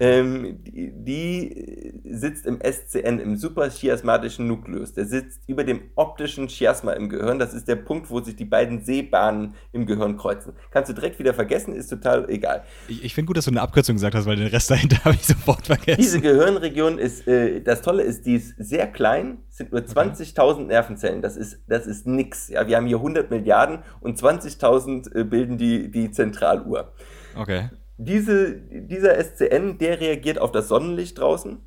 Ähm, 0.00 0.62
die, 0.64 0.92
die, 0.94 1.92
sitzt 2.04 2.46
im 2.46 2.60
SCN, 2.60 3.18
im 3.18 3.36
suprachiasmatischen 3.36 4.46
Nukleus. 4.46 4.92
Der 4.92 5.06
sitzt 5.06 5.42
über 5.46 5.64
dem 5.64 5.82
optischen 5.94 6.48
Chiasma 6.48 6.92
im 6.92 7.08
Gehirn. 7.08 7.38
Das 7.38 7.54
ist 7.54 7.68
der 7.68 7.76
Punkt, 7.76 8.10
wo 8.10 8.20
sich 8.20 8.36
die 8.36 8.44
beiden 8.44 8.84
Sehbahnen 8.84 9.54
im 9.72 9.86
Gehirn 9.86 10.16
kreuzen. 10.16 10.54
Kannst 10.70 10.90
du 10.90 10.94
direkt 10.94 11.18
wieder 11.18 11.34
vergessen, 11.34 11.74
ist 11.74 11.88
total 11.88 12.28
egal. 12.30 12.64
Ich, 12.88 13.04
ich 13.04 13.14
finde 13.14 13.26
gut, 13.26 13.36
dass 13.36 13.46
du 13.46 13.50
eine 13.50 13.62
Abkürzung 13.62 13.96
gesagt 13.96 14.14
hast, 14.14 14.26
weil 14.26 14.36
den 14.36 14.48
Rest 14.48 14.70
dahinter 14.70 15.04
habe 15.04 15.14
ich 15.14 15.26
sofort 15.26 15.66
vergessen. 15.66 16.00
Diese 16.00 16.20
Gehirnregion 16.20 16.98
ist, 16.98 17.26
äh, 17.26 17.60
das 17.60 17.82
Tolle 17.82 18.02
ist, 18.02 18.26
die 18.26 18.34
ist 18.34 18.54
sehr 18.58 18.86
klein, 18.86 19.38
sind 19.48 19.72
nur 19.72 19.82
20.000 19.82 20.38
okay. 20.38 20.64
Nervenzellen. 20.64 21.22
Das 21.22 21.36
ist, 21.36 21.60
das 21.66 21.86
ist 21.86 22.06
nix. 22.06 22.48
Ja, 22.48 22.66
wir 22.66 22.76
haben 22.76 22.86
hier 22.86 22.96
100 22.96 23.30
Milliarden 23.30 23.80
und 24.00 24.18
20.000 24.18 25.14
äh, 25.14 25.24
bilden 25.24 25.58
die, 25.58 25.90
die 25.90 26.10
Zentraluhr. 26.10 26.92
Okay 27.36 27.70
diese, 28.04 28.54
dieser 28.54 29.22
SCN, 29.22 29.78
der 29.78 30.00
reagiert 30.00 30.38
auf 30.38 30.52
das 30.52 30.68
Sonnenlicht 30.68 31.18
draußen 31.18 31.58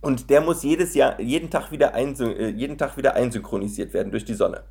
und 0.00 0.30
der 0.30 0.40
muss 0.40 0.62
jedes 0.62 0.94
Jahr, 0.94 1.20
jeden 1.20 1.50
Tag 1.50 1.72
wieder, 1.72 1.94
äh, 1.94 2.48
jeden 2.50 2.78
Tag 2.78 2.96
wieder 2.96 3.14
einsynchronisiert 3.14 3.92
werden 3.94 4.10
durch 4.10 4.24
die 4.24 4.34
Sonne. 4.34 4.64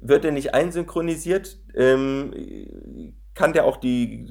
Wird 0.00 0.24
er 0.24 0.32
nicht 0.32 0.54
einsynchronisiert, 0.54 1.58
ähm, 1.74 3.14
kann 3.34 3.52
der 3.52 3.64
auch 3.64 3.76
die 3.78 4.28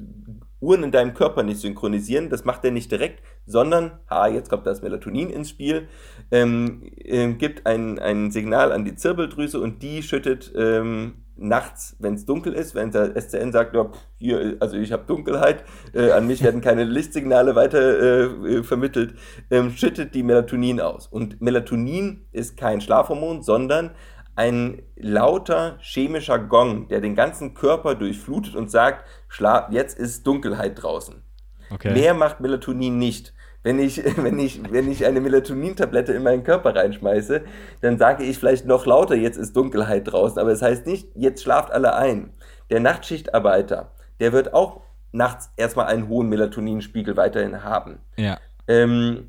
Uhren 0.60 0.84
in 0.84 0.92
deinem 0.92 1.12
Körper 1.12 1.42
nicht 1.42 1.60
synchronisieren. 1.60 2.30
Das 2.30 2.44
macht 2.44 2.64
er 2.64 2.70
nicht 2.70 2.90
direkt, 2.92 3.20
sondern, 3.46 3.98
ha, 4.08 4.28
jetzt 4.28 4.48
kommt 4.48 4.66
das 4.66 4.80
Melatonin 4.80 5.28
ins 5.28 5.50
Spiel, 5.50 5.88
ähm, 6.30 6.82
äh, 6.96 7.32
gibt 7.32 7.66
ein, 7.66 7.98
ein 7.98 8.30
Signal 8.30 8.70
an 8.70 8.84
die 8.84 8.94
Zirbeldrüse 8.94 9.60
und 9.60 9.82
die 9.82 10.04
schüttet 10.04 10.52
ähm, 10.56 11.21
nachts, 11.36 11.96
wenn 11.98 12.14
es 12.14 12.26
dunkel 12.26 12.52
ist, 12.52 12.74
wenn 12.74 12.90
der 12.90 13.16
SCN 13.20 13.52
sagt, 13.52 13.74
ja, 13.74 13.90
hier, 14.18 14.56
also 14.60 14.76
ich 14.76 14.92
habe 14.92 15.04
Dunkelheit, 15.06 15.64
äh, 15.94 16.10
an 16.12 16.26
mich 16.26 16.42
werden 16.42 16.60
keine 16.60 16.84
Lichtsignale 16.84 17.54
weiter 17.54 17.80
äh, 17.80 18.24
äh, 18.24 18.62
vermittelt, 18.62 19.14
ähm, 19.50 19.70
schüttet 19.70 20.14
die 20.14 20.22
Melatonin 20.22 20.80
aus. 20.80 21.06
Und 21.06 21.40
Melatonin 21.40 22.26
ist 22.32 22.56
kein 22.56 22.80
Schlafhormon, 22.80 23.42
sondern 23.42 23.92
ein 24.34 24.82
lauter 24.96 25.78
chemischer 25.80 26.38
Gong, 26.38 26.88
der 26.88 27.00
den 27.00 27.14
ganzen 27.14 27.54
Körper 27.54 27.94
durchflutet 27.94 28.54
und 28.54 28.70
sagt, 28.70 29.06
Schlaf, 29.28 29.70
jetzt 29.70 29.98
ist 29.98 30.26
Dunkelheit 30.26 30.82
draußen. 30.82 31.22
Okay. 31.70 31.92
Mehr 31.92 32.14
macht 32.14 32.40
Melatonin 32.40 32.98
nicht. 32.98 33.34
Wenn 33.62 33.78
ich, 33.78 34.02
wenn 34.16 34.38
ich, 34.38 34.60
wenn 34.70 34.90
ich 34.90 35.06
eine 35.06 35.20
Melatonin-Tablette 35.20 36.12
in 36.12 36.22
meinen 36.22 36.44
Körper 36.44 36.74
reinschmeiße, 36.74 37.42
dann 37.80 37.98
sage 37.98 38.24
ich 38.24 38.38
vielleicht 38.38 38.66
noch 38.66 38.86
lauter, 38.86 39.14
jetzt 39.14 39.36
ist 39.36 39.56
Dunkelheit 39.56 40.10
draußen. 40.10 40.38
Aber 40.38 40.50
es 40.50 40.60
das 40.60 40.68
heißt 40.68 40.86
nicht, 40.86 41.08
jetzt 41.14 41.42
schlaft 41.42 41.72
alle 41.72 41.94
ein. 41.94 42.32
Der 42.70 42.80
Nachtschichtarbeiter, 42.80 43.92
der 44.20 44.32
wird 44.32 44.54
auch 44.54 44.80
nachts 45.12 45.50
erstmal 45.56 45.86
einen 45.86 46.08
hohen 46.08 46.28
Melatoninspiegel 46.28 47.16
weiterhin 47.16 47.64
haben. 47.64 48.00
Ja. 48.16 48.38
Ähm, 48.66 49.28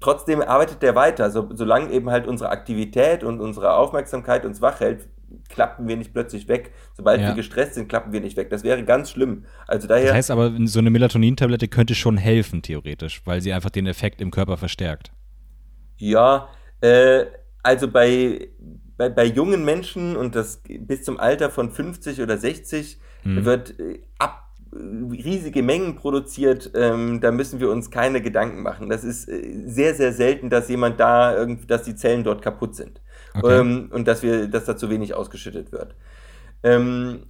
trotzdem 0.00 0.40
arbeitet 0.40 0.82
der 0.82 0.94
weiter. 0.94 1.30
So, 1.30 1.48
solange 1.52 1.90
eben 1.90 2.10
halt 2.10 2.26
unsere 2.26 2.50
Aktivität 2.50 3.22
und 3.22 3.40
unsere 3.40 3.74
Aufmerksamkeit 3.74 4.44
uns 4.46 4.62
wach 4.62 4.80
hält, 4.80 5.08
klappen 5.48 5.88
wir 5.88 5.96
nicht 5.96 6.12
plötzlich 6.12 6.48
weg. 6.48 6.72
Sobald 6.96 7.20
ja. 7.20 7.28
wir 7.28 7.34
gestresst 7.34 7.74
sind, 7.74 7.88
klappen 7.88 8.12
wir 8.12 8.20
nicht 8.20 8.36
weg. 8.36 8.50
Das 8.50 8.64
wäre 8.64 8.84
ganz 8.84 9.10
schlimm. 9.10 9.44
Also 9.66 9.88
daher. 9.88 10.06
Das 10.06 10.14
heißt 10.14 10.30
aber, 10.30 10.52
so 10.64 10.78
eine 10.78 10.90
Melatonin-Tablette 10.90 11.68
könnte 11.68 11.94
schon 11.94 12.16
helfen, 12.16 12.62
theoretisch, 12.62 13.22
weil 13.24 13.40
sie 13.40 13.52
einfach 13.52 13.70
den 13.70 13.86
Effekt 13.86 14.20
im 14.20 14.30
Körper 14.30 14.56
verstärkt. 14.56 15.12
Ja, 15.96 16.48
äh, 16.80 17.24
also 17.62 17.88
bei, 17.88 18.48
bei, 18.96 19.08
bei 19.08 19.24
jungen 19.24 19.64
Menschen 19.64 20.16
und 20.16 20.34
das 20.34 20.62
bis 20.66 21.04
zum 21.04 21.18
Alter 21.18 21.50
von 21.50 21.70
50 21.70 22.20
oder 22.20 22.36
60 22.36 22.98
hm. 23.22 23.44
wird 23.44 23.78
äh, 23.78 24.00
ab 24.18 24.44
riesige 24.74 25.62
Mengen 25.62 25.96
produziert, 25.96 26.70
ähm, 26.74 27.20
da 27.20 27.30
müssen 27.30 27.60
wir 27.60 27.70
uns 27.70 27.90
keine 27.90 28.20
Gedanken 28.20 28.62
machen. 28.62 28.88
Das 28.88 29.04
ist 29.04 29.28
äh, 29.28 29.62
sehr, 29.66 29.94
sehr 29.94 30.12
selten, 30.12 30.50
dass 30.50 30.68
jemand 30.68 30.98
da, 30.98 31.36
irgendwie, 31.36 31.66
dass 31.66 31.84
die 31.84 31.94
Zellen 31.94 32.24
dort 32.24 32.42
kaputt 32.42 32.74
sind. 32.74 33.00
Okay. 33.34 33.58
Ähm, 33.58 33.90
und 33.92 34.06
dass 34.06 34.22
wir, 34.22 34.48
dass 34.48 34.64
da 34.64 34.76
zu 34.76 34.90
wenig 34.90 35.14
ausgeschüttet 35.14 35.72
wird. 35.72 35.94
Ähm, 36.62 37.26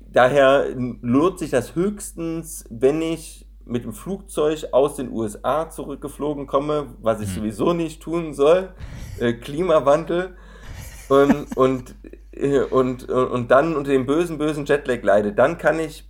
daher 0.00 0.66
lohnt 0.74 1.38
sich 1.38 1.50
das 1.50 1.74
höchstens, 1.74 2.64
wenn 2.70 3.02
ich 3.02 3.46
mit 3.66 3.84
dem 3.84 3.92
Flugzeug 3.92 4.66
aus 4.72 4.96
den 4.96 5.10
USA 5.10 5.70
zurückgeflogen 5.70 6.46
komme, 6.46 6.94
was 7.00 7.20
ich 7.20 7.28
hm. 7.28 7.36
sowieso 7.36 7.72
nicht 7.72 8.02
tun 8.02 8.34
soll. 8.34 8.74
Äh, 9.18 9.34
Klimawandel. 9.34 10.36
Und, 11.08 11.56
und, 11.56 11.94
äh, 12.32 12.60
und, 12.60 13.08
und 13.08 13.50
dann 13.50 13.76
unter 13.76 13.90
dem 13.90 14.06
bösen, 14.06 14.38
bösen 14.38 14.64
Jetlag 14.64 15.02
leide, 15.02 15.32
dann 15.32 15.58
kann 15.58 15.78
ich 15.78 16.08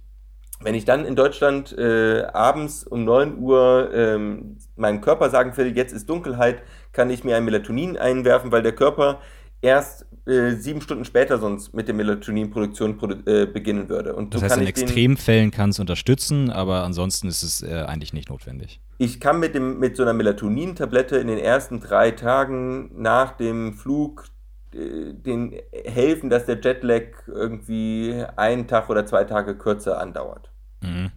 wenn 0.64 0.74
ich 0.74 0.84
dann 0.84 1.04
in 1.04 1.14
Deutschland 1.14 1.76
äh, 1.76 2.22
abends 2.32 2.84
um 2.84 3.04
9 3.04 3.38
Uhr 3.38 3.90
ähm, 3.92 4.56
meinem 4.76 5.00
Körper 5.02 5.28
sagen 5.28 5.54
will, 5.56 5.76
jetzt 5.76 5.92
ist 5.92 6.08
Dunkelheit, 6.08 6.62
kann 6.94 7.10
ich 7.10 7.24
mir 7.24 7.36
ein 7.36 7.44
Melatonin 7.44 7.98
einwerfen, 7.98 8.50
weil 8.50 8.62
der 8.62 8.72
Körper 8.72 9.20
erst 9.60 10.06
äh, 10.26 10.52
sieben 10.52 10.80
Stunden 10.80 11.04
später 11.04 11.38
sonst 11.38 11.74
mit 11.74 11.88
der 11.88 11.94
Melatoninproduktion 11.94 12.96
produ 12.96 13.16
äh, 13.30 13.46
beginnen 13.46 13.88
würde. 13.88 14.14
Und 14.14 14.34
das 14.34 14.42
heißt, 14.42 14.56
in 14.56 14.66
Extremfällen 14.66 15.50
kann 15.50 15.70
es 15.70 15.78
unterstützen, 15.78 16.50
aber 16.50 16.84
ansonsten 16.84 17.28
ist 17.28 17.42
es 17.42 17.62
äh, 17.62 17.84
eigentlich 17.86 18.12
nicht 18.12 18.28
notwendig. 18.28 18.80
Ich 18.98 19.20
kann 19.20 19.40
mit, 19.40 19.54
dem, 19.54 19.78
mit 19.78 19.96
so 19.96 20.02
einer 20.02 20.12
Melatonin-Tablette 20.12 21.16
in 21.16 21.26
den 21.26 21.38
ersten 21.38 21.80
drei 21.80 22.10
Tagen 22.12 22.90
nach 22.94 23.36
dem 23.36 23.74
Flug 23.74 24.26
äh, 24.72 25.12
den 25.12 25.56
helfen, 25.84 26.30
dass 26.30 26.46
der 26.46 26.60
Jetlag 26.60 27.02
irgendwie 27.26 28.22
einen 28.36 28.66
Tag 28.66 28.88
oder 28.88 29.04
zwei 29.06 29.24
Tage 29.24 29.56
kürzer 29.56 30.00
andauert. 30.00 30.50
Mhm. 30.82 31.10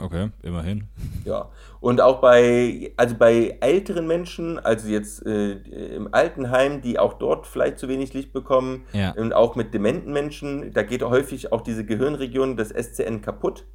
Okay, 0.00 0.30
immerhin. 0.42 0.88
Ja, 1.24 1.50
und 1.80 2.00
auch 2.00 2.20
bei, 2.20 2.92
also 2.96 3.14
bei 3.14 3.58
älteren 3.60 4.06
Menschen, 4.06 4.58
also 4.58 4.88
jetzt 4.88 5.24
äh, 5.26 5.52
im 5.94 6.12
Altenheim, 6.12 6.80
die 6.80 6.98
auch 6.98 7.14
dort 7.14 7.46
vielleicht 7.46 7.78
zu 7.78 7.88
wenig 7.88 8.14
Licht 8.14 8.32
bekommen, 8.32 8.86
ja. 8.92 9.12
und 9.12 9.32
auch 9.34 9.54
mit 9.54 9.74
dementen 9.74 10.12
Menschen, 10.12 10.72
da 10.72 10.82
geht 10.82 11.02
häufig 11.02 11.52
auch 11.52 11.60
diese 11.60 11.84
Gehirnregion 11.84 12.56
des 12.56 12.70
SCN 12.70 13.20
kaputt. 13.20 13.66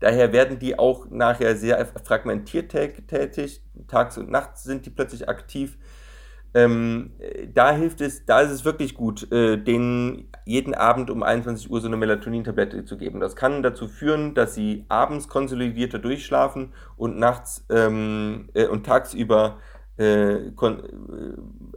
Daher 0.00 0.32
werden 0.32 0.58
die 0.58 0.78
auch 0.78 1.10
nachher 1.10 1.56
sehr 1.56 1.84
fragmentiert 2.04 2.70
tätig, 2.70 3.62
tags 3.88 4.16
und 4.16 4.30
nachts 4.30 4.62
sind 4.62 4.86
die 4.86 4.90
plötzlich 4.90 5.28
aktiv. 5.28 5.76
Ähm, 6.54 7.10
da 7.54 7.72
hilft 7.72 8.00
es, 8.00 8.24
da 8.24 8.40
ist 8.40 8.50
es 8.50 8.64
wirklich 8.64 8.94
gut, 8.94 9.30
äh, 9.32 9.56
denen 9.58 10.28
jeden 10.44 10.74
Abend 10.74 11.10
um 11.10 11.22
21 11.22 11.70
Uhr 11.70 11.80
so 11.80 11.88
eine 11.88 11.96
Melatonin-Tablette 11.96 12.84
zu 12.84 12.96
geben. 12.96 13.20
Das 13.20 13.36
kann 13.36 13.62
dazu 13.62 13.86
führen, 13.86 14.34
dass 14.34 14.54
sie 14.54 14.86
abends 14.88 15.28
konsolidierter 15.28 15.98
durchschlafen 15.98 16.72
und 16.96 17.18
nachts 17.18 17.66
ähm, 17.70 18.48
äh, 18.54 18.66
und 18.66 18.86
tagsüber 18.86 19.58
äh, 19.58 19.78
äh, 19.98 20.48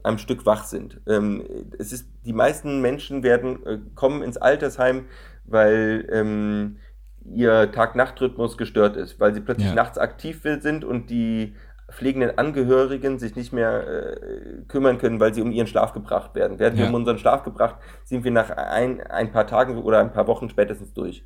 am 0.03 0.17
Stück 0.17 0.45
wach 0.45 0.65
sind. 0.65 1.01
Ähm, 1.07 1.43
es 1.79 1.91
ist, 1.91 2.07
die 2.25 2.33
meisten 2.33 2.81
Menschen 2.81 3.23
werden, 3.23 3.65
äh, 3.65 3.79
kommen 3.95 4.21
ins 4.21 4.37
Altersheim, 4.37 5.05
weil 5.45 6.07
ähm, 6.11 6.77
ihr 7.25 7.71
Tag-Nacht-Rhythmus 7.71 8.57
gestört 8.57 8.95
ist, 8.95 9.19
weil 9.19 9.33
sie 9.33 9.41
plötzlich 9.41 9.69
ja. 9.69 9.75
nachts 9.75 9.97
aktiv 9.97 10.41
sind 10.43 10.83
und 10.83 11.09
die 11.09 11.55
pflegenden 11.91 12.37
Angehörigen 12.37 13.19
sich 13.19 13.35
nicht 13.35 13.53
mehr 13.53 13.87
äh, 13.87 14.61
kümmern 14.67 14.97
können, 14.97 15.19
weil 15.19 15.33
sie 15.33 15.41
um 15.41 15.51
ihren 15.51 15.67
Schlaf 15.67 15.93
gebracht 15.93 16.35
werden. 16.35 16.59
Werden 16.59 16.77
ja. 16.77 16.83
wir 16.83 16.89
um 16.89 16.95
unseren 16.95 17.17
Schlaf 17.17 17.43
gebracht, 17.43 17.75
sind 18.03 18.23
wir 18.23 18.31
nach 18.31 18.49
ein, 18.49 19.01
ein 19.01 19.31
paar 19.31 19.47
Tagen 19.47 19.81
oder 19.81 19.99
ein 19.99 20.13
paar 20.13 20.27
Wochen 20.27 20.49
spätestens 20.49 20.93
durch. 20.93 21.25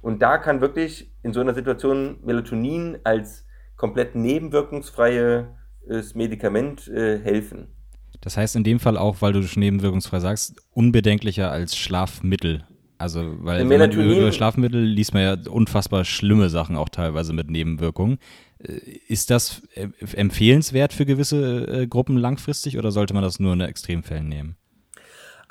Und 0.00 0.20
da 0.20 0.38
kann 0.38 0.60
wirklich 0.60 1.12
in 1.22 1.32
so 1.32 1.40
einer 1.40 1.54
Situation 1.54 2.18
Melatonin 2.22 2.98
als 3.04 3.46
komplett 3.76 4.14
nebenwirkungsfreies 4.14 6.14
Medikament 6.14 6.88
äh, 6.88 7.18
helfen. 7.18 7.68
Das 8.20 8.36
heißt 8.36 8.56
in 8.56 8.64
dem 8.64 8.80
Fall 8.80 8.96
auch, 8.96 9.16
weil 9.20 9.32
du 9.32 9.42
schon 9.42 9.60
nebenwirkungsfrei 9.60 10.20
sagst, 10.20 10.60
unbedenklicher 10.72 11.50
als 11.50 11.76
Schlafmittel. 11.76 12.64
Also, 12.98 13.34
weil 13.38 13.64
man 13.64 13.90
über 13.90 14.30
Schlafmittel 14.30 14.80
liest 14.80 15.12
man 15.12 15.22
ja 15.22 15.50
unfassbar 15.50 16.04
schlimme 16.04 16.50
Sachen 16.50 16.76
auch 16.76 16.88
teilweise 16.88 17.32
mit 17.32 17.50
Nebenwirkungen. 17.50 18.18
Äh, 18.62 18.72
ist 19.08 19.30
das 19.30 19.62
äh, 19.74 19.88
empfehlenswert 20.14 20.92
für 20.92 21.06
gewisse 21.06 21.66
äh, 21.66 21.86
Gruppen 21.86 22.16
langfristig 22.16 22.78
oder 22.78 22.92
sollte 22.92 23.14
man 23.14 23.22
das 23.22 23.40
nur 23.40 23.52
in 23.52 23.60
Extremfällen 23.60 24.28
nehmen? 24.28 24.56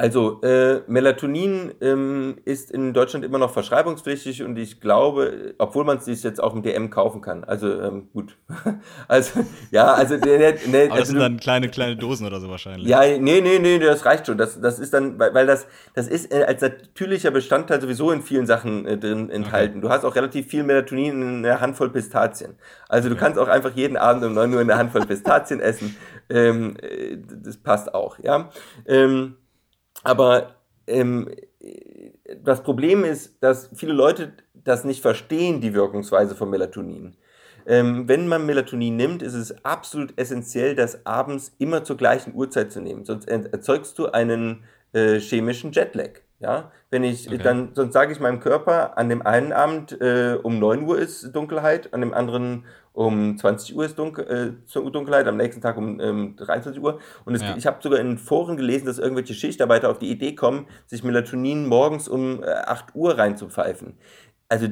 Also 0.01 0.41
äh, 0.41 0.81
Melatonin 0.87 1.75
ähm, 1.79 2.37
ist 2.43 2.71
in 2.71 2.91
Deutschland 2.91 3.23
immer 3.23 3.37
noch 3.37 3.51
verschreibungspflichtig 3.51 4.41
und 4.41 4.57
ich 4.57 4.81
glaube, 4.81 5.53
obwohl 5.59 5.83
man 5.85 5.99
es 5.99 6.05
sich 6.05 6.23
jetzt 6.23 6.41
auch 6.41 6.55
im 6.55 6.63
DM 6.63 6.89
kaufen 6.89 7.21
kann. 7.21 7.43
Also 7.43 7.79
ähm, 7.79 8.09
gut. 8.11 8.35
also 9.07 9.41
ja, 9.69 9.93
also 9.93 10.17
der, 10.17 10.53
der 10.53 10.85
Aber 10.85 10.87
das 10.87 10.91
also, 10.91 11.11
sind 11.11 11.19
dann 11.19 11.37
kleine 11.37 11.69
kleine 11.69 11.97
Dosen 11.97 12.25
oder 12.25 12.39
so 12.39 12.49
wahrscheinlich. 12.49 12.87
Ja, 12.87 13.01
nee, 13.01 13.41
nee, 13.41 13.59
nee, 13.59 13.77
das 13.77 14.03
reicht 14.03 14.25
schon. 14.25 14.39
Das, 14.39 14.59
das 14.59 14.79
ist 14.79 14.91
dann, 14.91 15.19
weil, 15.19 15.35
weil 15.35 15.45
das 15.45 15.67
das 15.93 16.07
ist 16.07 16.33
äh, 16.33 16.45
als 16.45 16.63
natürlicher 16.63 17.29
Bestandteil 17.29 17.79
sowieso 17.79 18.09
in 18.09 18.23
vielen 18.23 18.47
Sachen 18.47 18.87
äh, 18.87 18.97
drin 18.97 19.29
enthalten. 19.29 19.77
Okay. 19.77 19.81
Du 19.81 19.89
hast 19.89 20.03
auch 20.03 20.15
relativ 20.15 20.47
viel 20.47 20.63
Melatonin 20.63 21.21
in 21.21 21.45
einer 21.45 21.61
Handvoll 21.61 21.91
Pistazien. 21.91 22.55
Also 22.89 23.07
du 23.07 23.13
okay. 23.13 23.25
kannst 23.25 23.39
auch 23.39 23.49
einfach 23.49 23.75
jeden 23.75 23.97
Abend 23.97 24.23
um 24.23 24.33
9 24.33 24.51
Uhr 24.51 24.61
eine 24.61 24.79
Handvoll 24.79 25.05
Pistazien 25.05 25.59
essen. 25.59 25.95
Ähm, 26.27 26.75
äh, 26.81 27.17
das 27.43 27.57
passt 27.57 27.93
auch, 27.93 28.17
ja. 28.17 28.49
Ähm, 28.87 29.35
aber 30.03 30.55
ähm, 30.87 31.29
das 32.43 32.63
Problem 32.63 33.03
ist, 33.03 33.41
dass 33.41 33.69
viele 33.75 33.93
Leute 33.93 34.33
das 34.53 34.83
nicht 34.83 35.01
verstehen, 35.01 35.61
die 35.61 35.73
Wirkungsweise 35.73 36.35
von 36.35 36.49
Melatonin. 36.49 37.15
Ähm, 37.65 38.07
wenn 38.07 38.27
man 38.27 38.45
Melatonin 38.45 38.95
nimmt, 38.95 39.21
ist 39.21 39.33
es 39.33 39.63
absolut 39.63 40.17
essentiell, 40.17 40.75
das 40.75 41.05
abends 41.05 41.53
immer 41.59 41.83
zur 41.83 41.97
gleichen 41.97 42.33
Uhrzeit 42.33 42.71
zu 42.71 42.81
nehmen. 42.81 43.05
Sonst 43.05 43.27
erzeugst 43.27 43.97
du 43.99 44.07
einen 44.07 44.63
äh, 44.93 45.19
chemischen 45.19 45.71
Jetlag. 45.71 46.21
Ja, 46.41 46.71
wenn 46.89 47.03
ich 47.03 47.27
okay. 47.27 47.37
dann, 47.37 47.75
sonst 47.75 47.93
sage 47.93 48.11
ich 48.11 48.19
meinem 48.19 48.39
Körper, 48.39 48.97
an 48.97 49.09
dem 49.09 49.21
einen 49.21 49.53
Abend 49.53 50.01
äh, 50.01 50.37
um 50.41 50.57
9 50.57 50.81
Uhr 50.83 50.97
ist 50.97 51.35
Dunkelheit, 51.35 51.93
an 51.93 52.01
dem 52.01 52.15
anderen 52.15 52.65
um 52.93 53.37
20 53.37 53.75
Uhr 53.75 53.85
ist 53.85 53.99
Dunkel, 53.99 54.57
äh, 54.73 54.89
Dunkelheit, 54.91 55.27
am 55.27 55.37
nächsten 55.37 55.61
Tag 55.61 55.77
um 55.77 55.99
ähm, 55.99 56.35
23 56.37 56.81
Uhr. 56.81 56.99
Und 57.25 57.35
es, 57.35 57.43
ja. 57.43 57.55
ich 57.55 57.67
habe 57.67 57.77
sogar 57.81 57.99
in 57.99 58.17
Foren 58.17 58.57
gelesen, 58.57 58.87
dass 58.87 58.97
irgendwelche 58.97 59.35
Schichtarbeiter 59.35 59.89
auf 59.89 59.99
die 59.99 60.09
Idee 60.09 60.33
kommen, 60.33 60.65
sich 60.87 61.03
Melatonin 61.03 61.67
morgens 61.67 62.07
um 62.07 62.43
äh, 62.43 62.47
8 62.47 62.95
Uhr 62.95 63.17
reinzupfeifen. 63.19 63.97
Also 64.49 64.67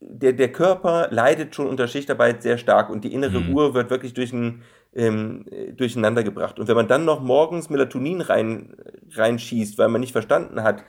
der, 0.00 0.34
der 0.34 0.52
Körper 0.52 1.08
leidet 1.10 1.54
schon 1.54 1.66
unter 1.66 1.88
Schichtarbeit 1.88 2.42
sehr 2.42 2.58
stark 2.58 2.90
und 2.90 3.04
die 3.04 3.14
innere 3.14 3.40
mhm. 3.40 3.54
Uhr 3.54 3.74
wird 3.74 3.90
wirklich 3.90 4.12
durch 4.12 4.32
ein, 4.32 4.62
ähm, 4.94 5.46
durcheinander 5.76 6.22
gebracht. 6.22 6.58
Und 6.58 6.68
wenn 6.68 6.76
man 6.76 6.88
dann 6.88 7.04
noch 7.04 7.20
morgens 7.20 7.70
Melatonin 7.70 8.20
rein, 8.20 8.76
reinschießt, 9.12 9.78
weil 9.78 9.88
man 9.88 10.00
nicht 10.00 10.12
verstanden 10.12 10.62
hat, 10.62 10.84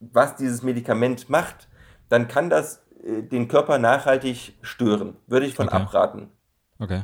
was 0.00 0.36
dieses 0.36 0.62
Medikament 0.62 1.28
macht, 1.28 1.68
dann 2.08 2.28
kann 2.28 2.50
das 2.50 2.84
äh, 3.02 3.22
den 3.22 3.48
Körper 3.48 3.78
nachhaltig 3.78 4.54
stören. 4.62 5.16
Würde 5.26 5.46
ich 5.46 5.54
von 5.54 5.68
okay. 5.68 5.76
abraten. 5.76 6.30
Okay. 6.78 7.02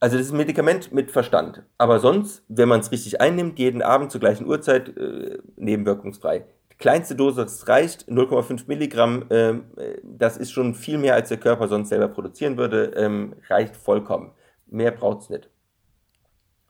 Also 0.00 0.16
das 0.16 0.26
ist 0.26 0.32
ein 0.32 0.38
Medikament 0.38 0.92
mit 0.92 1.10
Verstand. 1.10 1.64
Aber 1.76 1.98
sonst, 1.98 2.44
wenn 2.48 2.68
man 2.68 2.80
es 2.80 2.92
richtig 2.92 3.20
einnimmt, 3.20 3.58
jeden 3.58 3.82
Abend 3.82 4.12
zur 4.12 4.20
gleichen 4.20 4.46
Uhrzeit, 4.46 4.96
äh, 4.96 5.38
nebenwirkungsfrei. 5.56 6.46
Die 6.72 6.76
kleinste 6.76 7.16
Dosis 7.16 7.66
reicht, 7.66 8.08
0,5 8.08 8.68
Milligramm, 8.68 9.24
ähm, 9.30 9.64
äh, 9.76 9.98
das 10.04 10.36
ist 10.36 10.52
schon 10.52 10.74
viel 10.74 10.98
mehr, 10.98 11.14
als 11.14 11.30
der 11.30 11.38
Körper 11.38 11.66
sonst 11.66 11.88
selber 11.88 12.08
produzieren 12.08 12.56
würde, 12.56 12.92
ähm, 12.96 13.34
reicht 13.48 13.76
vollkommen. 13.76 14.30
Mehr 14.66 14.92
braucht 14.92 15.22
es 15.22 15.30
nicht. 15.30 15.50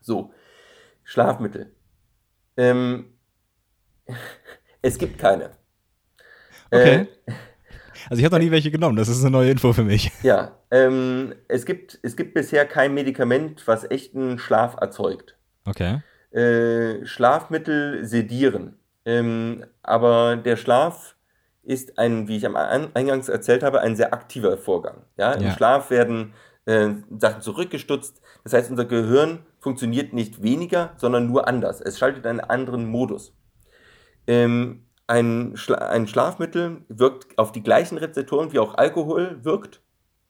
So, 0.00 0.32
Schlafmittel. 1.04 1.70
Ähm, 2.56 3.12
es 4.82 4.98
gibt 4.98 5.18
keine. 5.18 5.50
Okay. 6.70 7.08
Äh, 7.26 7.32
also 8.08 8.20
ich 8.20 8.24
habe 8.24 8.36
noch 8.36 8.44
nie 8.44 8.50
welche 8.50 8.70
genommen, 8.70 8.96
das 8.96 9.08
ist 9.08 9.22
eine 9.22 9.30
neue 9.30 9.50
Info 9.50 9.72
für 9.72 9.84
mich. 9.84 10.10
Ja, 10.22 10.52
ähm, 10.70 11.34
es, 11.48 11.64
gibt, 11.64 11.98
es 12.02 12.16
gibt 12.16 12.34
bisher 12.34 12.66
kein 12.66 12.94
Medikament, 12.94 13.66
was 13.66 13.90
echten 13.90 14.38
Schlaf 14.38 14.76
erzeugt. 14.80 15.36
Okay. 15.64 16.02
Äh, 16.30 17.04
Schlafmittel 17.06 18.04
sedieren. 18.04 18.78
Ähm, 19.04 19.64
aber 19.82 20.36
der 20.36 20.56
Schlaf 20.56 21.16
ist 21.62 21.98
ein, 21.98 22.28
wie 22.28 22.36
ich 22.36 22.46
am 22.46 22.56
Eingangs 22.56 23.28
erzählt 23.28 23.62
habe, 23.62 23.80
ein 23.80 23.96
sehr 23.96 24.12
aktiver 24.12 24.56
Vorgang. 24.56 25.04
Ja? 25.16 25.32
Im 25.32 25.44
ja. 25.44 25.52
Schlaf 25.52 25.90
werden 25.90 26.34
äh, 26.66 26.90
Sachen 27.18 27.42
zurückgestutzt. 27.42 28.20
Das 28.44 28.52
heißt, 28.52 28.70
unser 28.70 28.84
Gehirn 28.84 29.40
funktioniert 29.60 30.12
nicht 30.12 30.42
weniger, 30.42 30.92
sondern 30.96 31.26
nur 31.26 31.48
anders. 31.48 31.80
Es 31.80 31.98
schaltet 31.98 32.26
einen 32.26 32.40
anderen 32.40 32.86
Modus. 32.86 33.34
Ähm, 34.28 34.84
ein, 35.08 35.56
Schla 35.56 35.78
ein 35.78 36.06
Schlafmittel 36.06 36.82
wirkt 36.88 37.38
auf 37.38 37.50
die 37.50 37.62
gleichen 37.62 37.98
Rezeptoren 37.98 38.52
wie 38.52 38.58
auch 38.58 38.76
Alkohol 38.76 39.42
wirkt. 39.42 39.80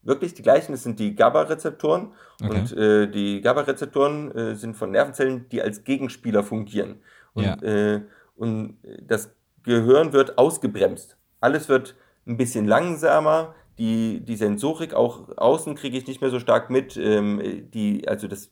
Wirklich 0.01 0.33
die 0.33 0.41
gleichen, 0.41 0.71
das 0.71 0.83
sind 0.83 0.99
die 0.99 1.13
GABA-Rezeptoren. 1.13 2.13
Okay. 2.41 2.59
Und 2.59 2.77
äh, 2.77 3.11
die 3.11 3.41
GABA-Rezeptoren 3.41 4.31
äh, 4.31 4.55
sind 4.55 4.77
von 4.77 4.91
Nervenzellen, 4.91 5.49
die 5.49 5.61
als 5.61 5.83
Gegenspieler 5.83 6.43
fungieren. 6.43 7.01
Und, 7.33 7.43
ja. 7.43 7.55
äh, 7.61 8.01
und 8.37 8.77
das 9.01 9.35
Gehirn 9.63 10.13
wird 10.13 10.37
ausgebremst. 10.37 11.17
Alles 11.41 11.67
wird 11.67 11.95
ein 12.25 12.37
bisschen 12.37 12.65
langsamer, 12.65 13.53
die, 13.79 14.19
die 14.19 14.35
Sensorik 14.35 14.93
auch 14.93 15.37
außen 15.37 15.75
kriege 15.75 15.97
ich 15.97 16.05
nicht 16.05 16.19
mehr 16.19 16.29
so 16.29 16.39
stark 16.39 16.69
mit. 16.69 16.97
Ähm, 16.97 17.69
die, 17.73 18.07
also 18.07 18.27
das, 18.27 18.51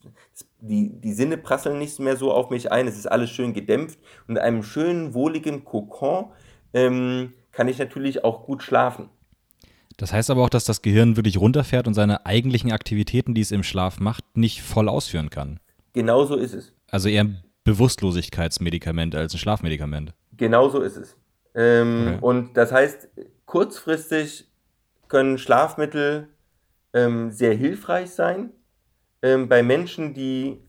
die, 0.62 0.90
die 1.02 1.14
Sinne 1.14 1.38
prasseln 1.38 1.78
nicht 1.78 2.00
mehr 2.00 2.16
so 2.16 2.32
auf 2.32 2.50
mich 2.50 2.72
ein. 2.72 2.88
Es 2.88 2.98
ist 2.98 3.08
alles 3.08 3.30
schön 3.30 3.54
gedämpft. 3.54 4.00
Und 4.28 4.38
in 4.38 4.42
einem 4.42 4.64
schönen, 4.64 5.14
wohligen 5.14 5.66
Kokon 5.66 6.32
ähm, 6.74 7.34
kann 7.52 7.68
ich 7.68 7.78
natürlich 7.78 8.24
auch 8.24 8.46
gut 8.46 8.64
schlafen. 8.64 9.10
Das 9.98 10.14
heißt 10.14 10.30
aber 10.30 10.44
auch, 10.44 10.50
dass 10.50 10.64
das 10.64 10.82
Gehirn 10.82 11.18
wirklich 11.18 11.40
runterfährt 11.40 11.88
und 11.88 11.94
seine 11.94 12.26
eigentlichen 12.26 12.72
Aktivitäten, 12.72 13.34
die 13.34 13.42
es 13.42 13.52
im 13.52 13.64
Schlaf 13.64 14.00
macht, 14.00 14.24
nicht 14.38 14.62
voll 14.62 14.88
ausführen 14.88 15.30
kann. 15.30 15.60
Genau 15.94 16.24
so 16.26 16.36
ist 16.36 16.54
es. 16.54 16.74
Also 16.90 17.10
eher 17.10 17.24
ein 17.26 17.44
Bewusstlosigkeitsmedikament 17.66 19.14
als 19.16 19.34
ein 19.34 19.40
Schlafmedikament. 19.40 20.14
Genau 20.38 20.70
so 20.70 20.80
ist 20.80 20.96
es. 20.96 21.18
Ähm, 21.54 22.06
okay. 22.08 22.18
Und 22.22 22.56
das 22.56 22.72
heißt, 22.72 23.10
kurzfristig 23.46 24.47
können 25.10 25.38
Schlafmittel 25.38 26.30
ähm, 26.94 27.32
sehr 27.32 27.54
hilfreich 27.54 28.12
sein 28.12 28.52
ähm, 29.22 29.48
bei 29.50 29.64
Menschen, 29.64 30.14
die 30.14 30.60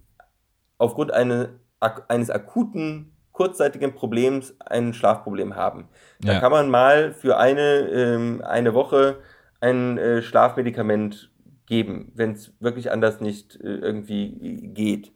aufgrund 0.79 1.13
eine, 1.13 1.61
ak 1.81 2.05
eines 2.09 2.31
akuten, 2.31 3.13
kurzzeitigen 3.33 3.95
Problems 3.95 4.55
ein 4.61 4.95
Schlafproblem 4.95 5.55
haben. 5.55 5.89
Da 6.21 6.35
ja. 6.35 6.41
kann 6.41 6.51
man 6.51 6.71
mal 6.71 7.13
für 7.13 7.39
eine, 7.39 7.89
ähm, 7.89 8.43
eine 8.45 8.75
Woche 8.75 9.21
ein 9.61 9.99
äh, 9.99 10.23
Schlafmedikament 10.23 11.31
geben, 11.67 12.13
wenn 12.15 12.33
es 12.33 12.53
wirklich 12.61 12.91
anders 12.91 13.21
nicht 13.21 13.57
äh, 13.57 13.77
irgendwie 13.77 14.71
geht. 14.75 15.13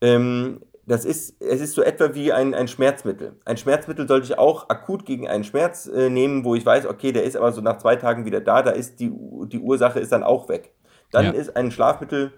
Ähm, 0.00 0.60
das 0.88 1.04
ist, 1.04 1.40
es 1.42 1.60
ist 1.60 1.74
so 1.74 1.82
etwa 1.82 2.14
wie 2.14 2.32
ein, 2.32 2.54
ein 2.54 2.66
Schmerzmittel. 2.66 3.36
Ein 3.44 3.58
Schmerzmittel 3.58 4.08
sollte 4.08 4.26
ich 4.26 4.38
auch 4.38 4.70
akut 4.70 5.04
gegen 5.04 5.28
einen 5.28 5.44
Schmerz 5.44 5.86
äh, 5.86 6.08
nehmen, 6.08 6.44
wo 6.44 6.54
ich 6.54 6.64
weiß, 6.64 6.86
okay, 6.86 7.12
der 7.12 7.24
ist 7.24 7.36
aber 7.36 7.52
so 7.52 7.60
nach 7.60 7.76
zwei 7.76 7.96
Tagen 7.96 8.24
wieder 8.24 8.40
da, 8.40 8.62
da 8.62 8.70
ist 8.70 8.98
die, 8.98 9.12
die 9.46 9.58
Ursache 9.58 10.00
ist 10.00 10.12
dann 10.12 10.22
auch 10.22 10.48
weg. 10.48 10.72
Dann 11.12 11.26
ja. 11.26 11.30
ist 11.32 11.56
ein 11.56 11.70
Schlafmittel 11.70 12.32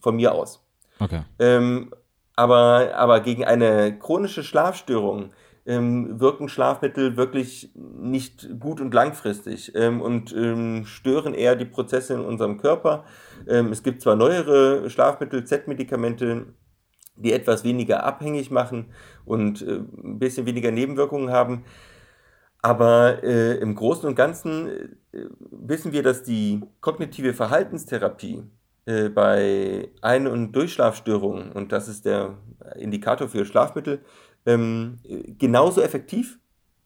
von 0.00 0.14
mir 0.14 0.32
aus. 0.32 0.64
Okay. 1.00 1.22
Ähm, 1.40 1.92
aber, 2.36 2.94
aber 2.94 3.20
gegen 3.20 3.44
eine 3.44 3.98
chronische 3.98 4.44
Schlafstörung 4.44 5.32
ähm, 5.66 6.20
wirken 6.20 6.48
Schlafmittel 6.48 7.16
wirklich 7.16 7.72
nicht 7.74 8.60
gut 8.60 8.80
und 8.80 8.94
langfristig 8.94 9.74
ähm, 9.74 10.00
und 10.00 10.32
ähm, 10.36 10.84
stören 10.84 11.34
eher 11.34 11.56
die 11.56 11.64
Prozesse 11.64 12.14
in 12.14 12.20
unserem 12.20 12.58
Körper. 12.58 13.04
Ähm, 13.48 13.72
es 13.72 13.82
gibt 13.82 14.02
zwar 14.02 14.14
neuere 14.14 14.88
Schlafmittel, 14.90 15.44
Z-Medikamente, 15.44 16.46
die 17.16 17.32
etwas 17.32 17.64
weniger 17.64 18.04
abhängig 18.04 18.50
machen 18.50 18.86
und 19.24 19.62
äh, 19.62 19.76
ein 19.76 20.18
bisschen 20.18 20.46
weniger 20.46 20.70
Nebenwirkungen 20.70 21.30
haben. 21.30 21.64
Aber 22.62 23.22
äh, 23.22 23.58
im 23.58 23.74
Großen 23.74 24.08
und 24.08 24.14
Ganzen 24.14 24.68
äh, 25.12 25.26
wissen 25.50 25.92
wir, 25.92 26.02
dass 26.02 26.22
die 26.22 26.62
kognitive 26.80 27.34
Verhaltenstherapie 27.34 28.42
äh, 28.86 29.08
bei 29.10 29.90
Ein- 30.00 30.26
und 30.26 30.52
Durchschlafstörungen, 30.52 31.52
und 31.52 31.72
das 31.72 31.88
ist 31.88 32.06
der 32.06 32.38
Indikator 32.76 33.28
für 33.28 33.44
Schlafmittel, 33.44 34.00
ähm, 34.46 34.98
genauso 35.38 35.80
effektiv 35.82 36.38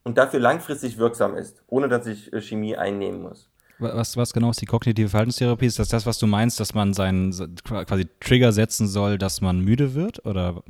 und 0.03 0.17
dafür 0.17 0.39
langfristig 0.39 0.97
wirksam 0.97 1.35
ist, 1.35 1.63
ohne 1.67 1.87
dass 1.87 2.07
ich 2.07 2.31
äh, 2.33 2.41
Chemie 2.41 2.75
einnehmen 2.75 3.21
muss. 3.21 3.49
Was, 3.79 4.17
was 4.17 4.33
genau 4.33 4.51
ist 4.51 4.61
die 4.61 4.65
kognitive 4.65 5.09
Verhaltenstherapie? 5.09 5.65
Ist 5.65 5.79
das 5.79 5.87
das, 5.87 6.05
was 6.05 6.19
du 6.19 6.27
meinst, 6.27 6.59
dass 6.59 6.73
man 6.73 6.93
seinen 6.93 7.31
quasi 7.63 8.07
Trigger 8.19 8.51
setzen 8.51 8.87
soll, 8.87 9.17
dass 9.17 9.41
man 9.41 9.59
müde 9.59 9.95
wird? 9.95 10.25
Oder? 10.25 10.61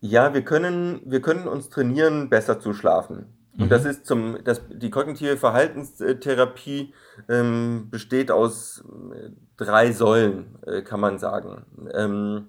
Ja, 0.00 0.34
wir 0.34 0.42
können, 0.42 1.00
wir 1.04 1.20
können 1.20 1.48
uns 1.48 1.68
trainieren, 1.70 2.28
besser 2.28 2.60
zu 2.60 2.74
schlafen. 2.74 3.26
Und 3.56 3.66
mhm. 3.66 3.68
das 3.68 3.84
ist 3.84 4.06
zum, 4.06 4.38
das, 4.44 4.62
die 4.68 4.90
kognitive 4.90 5.36
Verhaltenstherapie 5.36 6.92
ähm, 7.28 7.88
besteht 7.90 8.30
aus 8.30 8.84
äh, 9.14 9.30
drei 9.56 9.92
Säulen, 9.92 10.58
äh, 10.66 10.82
kann 10.82 11.00
man 11.00 11.18
sagen. 11.18 11.64
Ähm, 11.92 12.48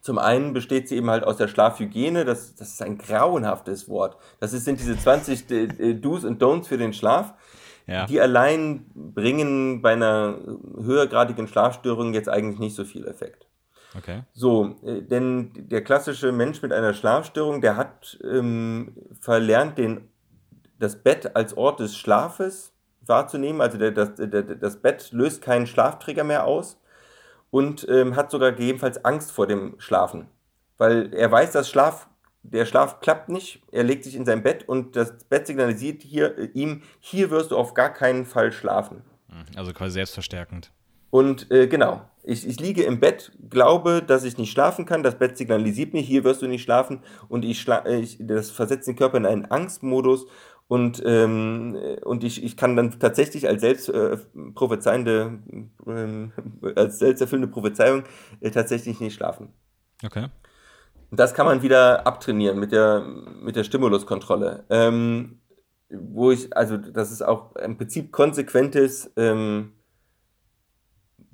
zum 0.00 0.18
einen 0.18 0.52
besteht 0.52 0.88
sie 0.88 0.96
eben 0.96 1.10
halt 1.10 1.24
aus 1.24 1.36
der 1.36 1.48
Schlafhygiene, 1.48 2.24
das, 2.24 2.54
das 2.54 2.68
ist 2.68 2.82
ein 2.82 2.96
grauenhaftes 2.96 3.88
Wort. 3.88 4.16
Das 4.40 4.52
ist, 4.52 4.64
sind 4.64 4.80
diese 4.80 4.96
20 4.96 5.50
äh, 5.50 5.94
Do's 5.94 6.24
und 6.24 6.42
Don'ts 6.42 6.68
für 6.68 6.78
den 6.78 6.92
Schlaf. 6.92 7.34
Ja. 7.86 8.06
Die 8.06 8.20
allein 8.20 8.90
bringen 8.94 9.80
bei 9.80 9.92
einer 9.92 10.38
höhergradigen 10.76 11.46
Schlafstörung 11.46 12.14
jetzt 12.14 12.28
eigentlich 12.28 12.58
nicht 12.58 12.74
so 12.74 12.84
viel 12.84 13.06
Effekt. 13.06 13.46
Okay. 13.96 14.22
So, 14.32 14.76
äh, 14.84 15.02
denn 15.02 15.52
der 15.54 15.82
klassische 15.84 16.32
Mensch 16.32 16.62
mit 16.62 16.72
einer 16.72 16.94
Schlafstörung, 16.94 17.60
der 17.60 17.76
hat 17.76 18.18
ähm, 18.24 18.94
verlernt, 19.20 19.78
den, 19.78 20.08
das 20.78 20.96
Bett 20.96 21.36
als 21.36 21.56
Ort 21.56 21.80
des 21.80 21.96
Schlafes 21.96 22.72
wahrzunehmen. 23.06 23.60
Also 23.60 23.78
der, 23.78 23.92
das, 23.92 24.14
der, 24.16 24.42
das 24.42 24.82
Bett 24.82 25.12
löst 25.12 25.40
keinen 25.40 25.66
Schlafträger 25.66 26.24
mehr 26.24 26.44
aus 26.44 26.80
und 27.50 27.86
ähm, 27.88 28.16
hat 28.16 28.30
sogar 28.30 28.52
gegebenenfalls 28.52 29.04
Angst 29.04 29.30
vor 29.32 29.46
dem 29.46 29.76
Schlafen. 29.78 30.28
Weil 30.76 31.14
er 31.14 31.30
weiß, 31.30 31.52
dass 31.52 31.70
Schlaf 31.70 32.08
der 32.52 32.66
Schlaf 32.66 33.00
klappt 33.00 33.28
nicht, 33.28 33.62
er 33.72 33.84
legt 33.84 34.04
sich 34.04 34.14
in 34.14 34.24
sein 34.24 34.42
Bett 34.42 34.68
und 34.68 34.96
das 34.96 35.24
Bett 35.24 35.46
signalisiert 35.46 36.02
hier, 36.02 36.38
äh, 36.38 36.48
ihm, 36.54 36.82
hier 37.00 37.30
wirst 37.30 37.50
du 37.50 37.56
auf 37.56 37.74
gar 37.74 37.92
keinen 37.92 38.24
Fall 38.24 38.52
schlafen. 38.52 39.02
Mhm, 39.28 39.56
also 39.56 39.72
quasi 39.72 39.94
selbstverstärkend. 39.94 40.72
Und 41.10 41.50
äh, 41.50 41.66
genau, 41.66 42.02
ich, 42.22 42.46
ich 42.46 42.58
liege 42.60 42.82
im 42.82 43.00
Bett, 43.00 43.32
glaube, 43.48 44.02
dass 44.02 44.24
ich 44.24 44.36
nicht 44.38 44.50
schlafen 44.50 44.84
kann, 44.84 45.02
das 45.02 45.18
Bett 45.18 45.38
signalisiert 45.38 45.92
mir, 45.92 46.02
hier 46.02 46.24
wirst 46.24 46.42
du 46.42 46.46
nicht 46.46 46.62
schlafen 46.62 47.00
und 47.28 47.44
ich, 47.44 47.60
schla 47.60 47.86
äh, 47.86 48.00
ich 48.00 48.18
das 48.20 48.50
versetzt 48.50 48.88
den 48.88 48.96
Körper 48.96 49.16
in 49.16 49.26
einen 49.26 49.46
Angstmodus 49.46 50.26
und, 50.68 51.00
ähm, 51.06 51.78
und 52.04 52.24
ich, 52.24 52.42
ich 52.42 52.56
kann 52.56 52.74
dann 52.74 52.98
tatsächlich 52.98 53.46
als 53.46 53.60
selbst 53.60 53.88
äh, 53.88 54.16
prophezeiende, 54.54 55.38
äh, 55.86 56.72
als 56.74 56.98
selbsterfüllende 56.98 57.52
Prophezeiung 57.52 58.02
äh, 58.40 58.50
tatsächlich 58.50 58.98
nicht 58.98 59.14
schlafen. 59.14 59.52
Okay. 60.04 60.26
Das 61.10 61.34
kann 61.34 61.46
man 61.46 61.62
wieder 61.62 62.06
abtrainieren 62.06 62.58
mit 62.58 62.72
der, 62.72 63.04
mit 63.40 63.56
der 63.56 63.64
Stimuluskontrolle. 63.64 64.64
Ähm, 64.70 65.40
wo 65.88 66.32
ich, 66.32 66.54
also 66.56 66.76
das 66.76 67.12
ist 67.12 67.22
auch 67.22 67.54
im 67.56 67.76
Prinzip 67.76 68.10
konsequentes 68.12 69.12
ähm, 69.16 69.72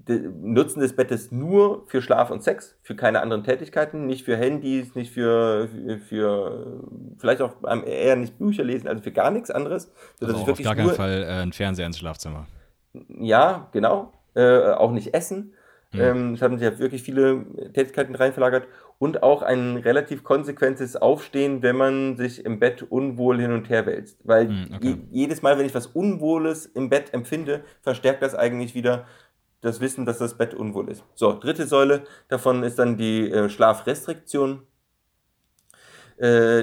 Nutzen 0.08 0.80
des 0.80 0.96
Bettes 0.96 1.30
nur 1.30 1.86
für 1.86 2.02
Schlaf 2.02 2.30
und 2.30 2.42
Sex, 2.42 2.76
für 2.82 2.96
keine 2.96 3.20
anderen 3.20 3.44
Tätigkeiten, 3.44 4.06
nicht 4.06 4.24
für 4.24 4.36
Handys, 4.36 4.94
nicht 4.94 5.12
für, 5.12 5.68
für, 5.68 5.98
für 6.00 6.82
vielleicht 7.18 7.40
auch 7.40 7.52
eher 7.86 8.16
nicht 8.16 8.36
Bücher 8.38 8.64
lesen, 8.64 8.88
also 8.88 9.02
für 9.02 9.12
gar 9.12 9.30
nichts 9.30 9.50
anderes. 9.50 9.92
Also 10.20 10.34
auf 10.34 10.62
gar 10.62 10.74
keinen 10.74 10.90
Fall 10.90 11.22
äh, 11.22 11.42
ein 11.42 11.52
Fernseher 11.52 11.86
ins 11.86 11.98
Schlafzimmer. 11.98 12.46
Ja, 13.08 13.68
genau. 13.72 14.12
Äh, 14.34 14.72
auch 14.72 14.90
nicht 14.90 15.14
essen. 15.14 15.54
Mhm. 15.92 16.00
Ähm, 16.00 16.34
es 16.34 16.42
haben 16.42 16.58
sich 16.58 16.68
ja 16.68 16.78
wirklich 16.78 17.02
viele 17.02 17.44
Tätigkeiten 17.72 18.14
rein 18.14 18.32
verlagert 18.32 18.66
und 19.03 19.24
auch 19.24 19.42
ein 19.42 19.78
relativ 19.78 20.22
konsequentes 20.22 20.94
Aufstehen, 20.94 21.61
wenn 21.61 21.74
man 21.74 22.16
sich 22.16 22.44
im 22.44 22.61
Bett 22.61 22.84
unwohl 22.84 23.40
hin 23.40 23.50
und 23.50 23.68
her 23.68 23.84
wälzt. 23.84 24.20
Weil 24.22 24.46
mhm, 24.46 24.74
okay. 24.76 24.88
je, 25.11 25.22
jedes 25.22 25.42
Mal, 25.42 25.59
wenn 25.59 25.66
ich 25.66 25.74
was 25.74 25.88
Unwohles 25.88 26.66
im 26.66 26.88
Bett 26.88 27.12
empfinde, 27.12 27.64
verstärkt 27.80 28.22
das 28.22 28.36
eigentlich 28.36 28.76
wieder 28.76 29.09
das 29.61 29.80
Wissen, 29.80 30.07
dass 30.07 30.18
das 30.18 30.38
Bett 30.38 30.55
unwohl 30.55 30.88
ist. 30.88 31.03
So, 31.16 31.32
dritte 31.32 31.66
Säule 31.66 32.05
davon 32.28 32.62
ist 32.62 32.78
dann 32.78 32.96
die 32.96 33.28
äh, 33.28 33.48
Schlafrestriktion. 33.48 34.62
Äh, 36.18 36.62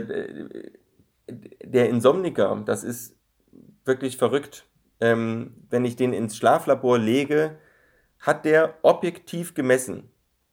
der 1.27 1.89
Insomniker, 1.89 2.63
das 2.65 2.85
ist 2.85 3.17
wirklich 3.83 4.15
verrückt. 4.15 4.65
Ähm, 5.01 5.55
wenn 5.69 5.83
ich 5.83 5.97
den 5.97 6.13
ins 6.13 6.37
Schlaflabor 6.37 6.99
lege, 6.99 7.57
hat 8.21 8.45
der 8.45 8.75
objektiv 8.81 9.55
gemessen 9.55 10.09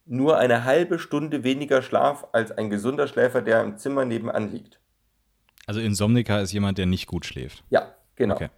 nur 0.07 0.39
eine 0.39 0.65
halbe 0.65 0.99
Stunde 0.99 1.45
weniger 1.45 1.83
Schlaf 1.83 2.29
als 2.33 2.53
ein 2.53 2.71
gesunder 2.71 3.09
Schläfer, 3.09 3.43
der 3.43 3.63
im 3.63 3.77
Zimmer 3.77 4.05
nebenan 4.05 4.51
liegt. 4.51 4.81
Also 5.67 5.81
Insomniker 5.81 6.41
ist 6.41 6.53
jemand, 6.53 6.79
der 6.79 6.87
nicht 6.87 7.07
gut 7.07 7.27
schläft. 7.27 7.65
Ja, 7.71 7.95
genau. 8.15 8.37
Okay. 8.37 8.51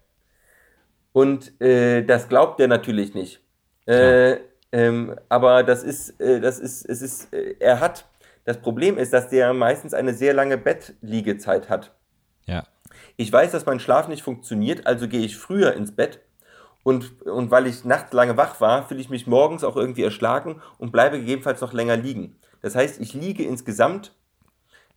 Und 1.11 1.59
äh, 1.59 2.03
das 2.03 2.29
glaubt 2.29 2.59
der 2.59 2.67
natürlich 2.67 3.15
nicht. 3.15 3.41
Äh, 3.87 4.37
ähm, 4.71 5.15
aber 5.29 5.63
das 5.63 5.83
ist, 5.83 6.21
äh, 6.21 6.39
das 6.39 6.59
ist, 6.59 6.85
es 6.85 7.01
ist, 7.01 7.33
äh, 7.33 7.55
er 7.59 7.79
hat, 7.79 8.05
das 8.45 8.61
Problem 8.61 8.99
ist, 8.99 9.11
dass 9.13 9.29
der 9.29 9.53
meistens 9.53 9.95
eine 9.95 10.13
sehr 10.13 10.33
lange 10.33 10.59
Bettliegezeit 10.59 11.69
hat. 11.69 11.95
Ja. 12.45 12.67
Ich 13.17 13.33
weiß, 13.33 13.51
dass 13.51 13.65
mein 13.65 13.79
Schlaf 13.79 14.07
nicht 14.07 14.21
funktioniert, 14.21 14.85
also 14.85 15.07
gehe 15.07 15.21
ich 15.21 15.37
früher 15.37 15.73
ins 15.73 15.95
Bett 15.95 16.19
und, 16.83 17.21
und 17.23 17.51
weil 17.51 17.67
ich 17.67 17.83
nachts 17.85 18.13
lange 18.13 18.37
wach 18.37 18.61
war, 18.61 18.87
fühle 18.87 19.01
ich 19.01 19.09
mich 19.09 19.27
morgens 19.27 19.63
auch 19.63 19.75
irgendwie 19.75 20.03
erschlagen 20.03 20.61
und 20.77 20.91
bleibe 20.91 21.19
gegebenenfalls 21.19 21.61
noch 21.61 21.73
länger 21.73 21.97
liegen. 21.97 22.37
Das 22.61 22.75
heißt, 22.75 22.99
ich 22.99 23.13
liege 23.13 23.43
insgesamt 23.43 24.15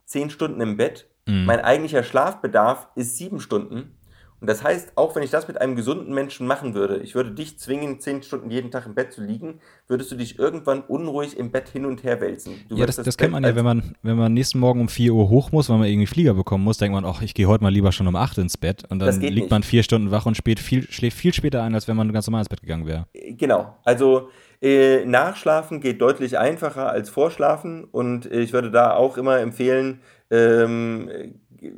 zehn 0.05 0.31
Stunden 0.31 0.61
im 0.61 0.77
Bett. 0.77 1.09
Mhm. 1.27 1.45
Mein 1.45 1.61
eigentlicher 1.61 2.03
Schlafbedarf 2.03 2.89
ist 2.95 3.17
sieben 3.17 3.41
Stunden. 3.41 3.97
Und 4.43 4.49
das 4.49 4.65
heißt, 4.65 4.95
auch 4.97 5.15
wenn 5.15 5.23
ich 5.23 5.31
das 5.31 5.47
mit 5.47 5.61
einem 5.61 5.77
gesunden 5.77 6.13
Menschen 6.13 6.49
machen 6.49 6.75
würde, 6.75 6.97
ich 6.97 7.15
würde 7.15 7.31
dich 7.31 7.61
zwingen, 7.61 8.01
zehn 8.01 8.25
Stunden 8.25 8.51
jeden 8.51 8.73
Tag 8.73 8.87
im 8.87 8.95
Bett 8.97 9.13
zu 9.13 9.23
liegen, 9.23 9.61
würdest 9.87 10.11
du 10.11 10.17
dich 10.17 10.37
irgendwann 10.37 10.81
unruhig 10.81 11.37
im 11.37 11.53
Bett 11.53 11.69
hin 11.69 11.87
und 11.87 12.03
her 12.03 12.21
wälzen. 12.21 12.55
Du 12.69 12.77
ja, 12.77 12.85
das, 12.85 12.97
das, 12.97 13.05
das 13.05 13.17
kennt 13.17 13.31
man 13.31 13.45
ja, 13.45 13.55
wenn 13.55 13.65
man, 13.65 13.95
wenn 14.03 14.17
man 14.17 14.35
nächsten 14.35 14.59
Morgen 14.59 14.81
um 14.81 14.89
4 14.89 15.15
Uhr 15.15 15.29
hoch 15.29 15.53
muss, 15.53 15.69
weil 15.69 15.79
man 15.79 15.87
irgendwie 15.87 16.09
Flieger 16.09 16.35
bekommen 16.35 16.65
muss, 16.65 16.79
denkt 16.79 16.93
man, 16.93 17.05
ach, 17.05 17.23
ich 17.23 17.35
gehe 17.35 17.47
heute 17.47 17.63
mal 17.63 17.73
lieber 17.73 17.93
schon 17.93 18.09
um 18.09 18.17
8 18.17 18.39
ins 18.39 18.57
Bett. 18.59 18.83
Und 18.89 18.99
dann 18.99 19.21
liegt 19.21 19.37
nicht. 19.37 19.51
man 19.53 19.63
vier 19.63 19.85
Stunden 19.85 20.11
wach 20.11 20.27
und 20.27 20.37
spät 20.37 20.59
viel, 20.59 20.91
schläft 20.91 21.17
viel 21.17 21.33
später 21.33 21.63
ein, 21.63 21.77
als 21.77 21.87
wenn 21.87 21.97
man 21.97 22.13
ganz 22.13 22.27
normal 22.27 22.41
ins 22.41 22.49
Bett 22.49 22.63
gegangen 22.63 22.85
wäre. 22.85 23.07
Genau. 23.13 23.77
Also 23.85 24.29
äh, 24.61 25.05
Nachschlafen 25.05 25.81
geht 25.81 26.01
deutlich 26.01 26.37
einfacher 26.37 26.91
als 26.91 27.11
Vorschlafen 27.11 27.85
und 27.85 28.27
ich 28.27 28.53
würde 28.53 28.73
da 28.73 28.97
auch 28.97 29.19
immer 29.19 29.39
empfehlen, 29.39 30.01
ähm, 30.33 31.09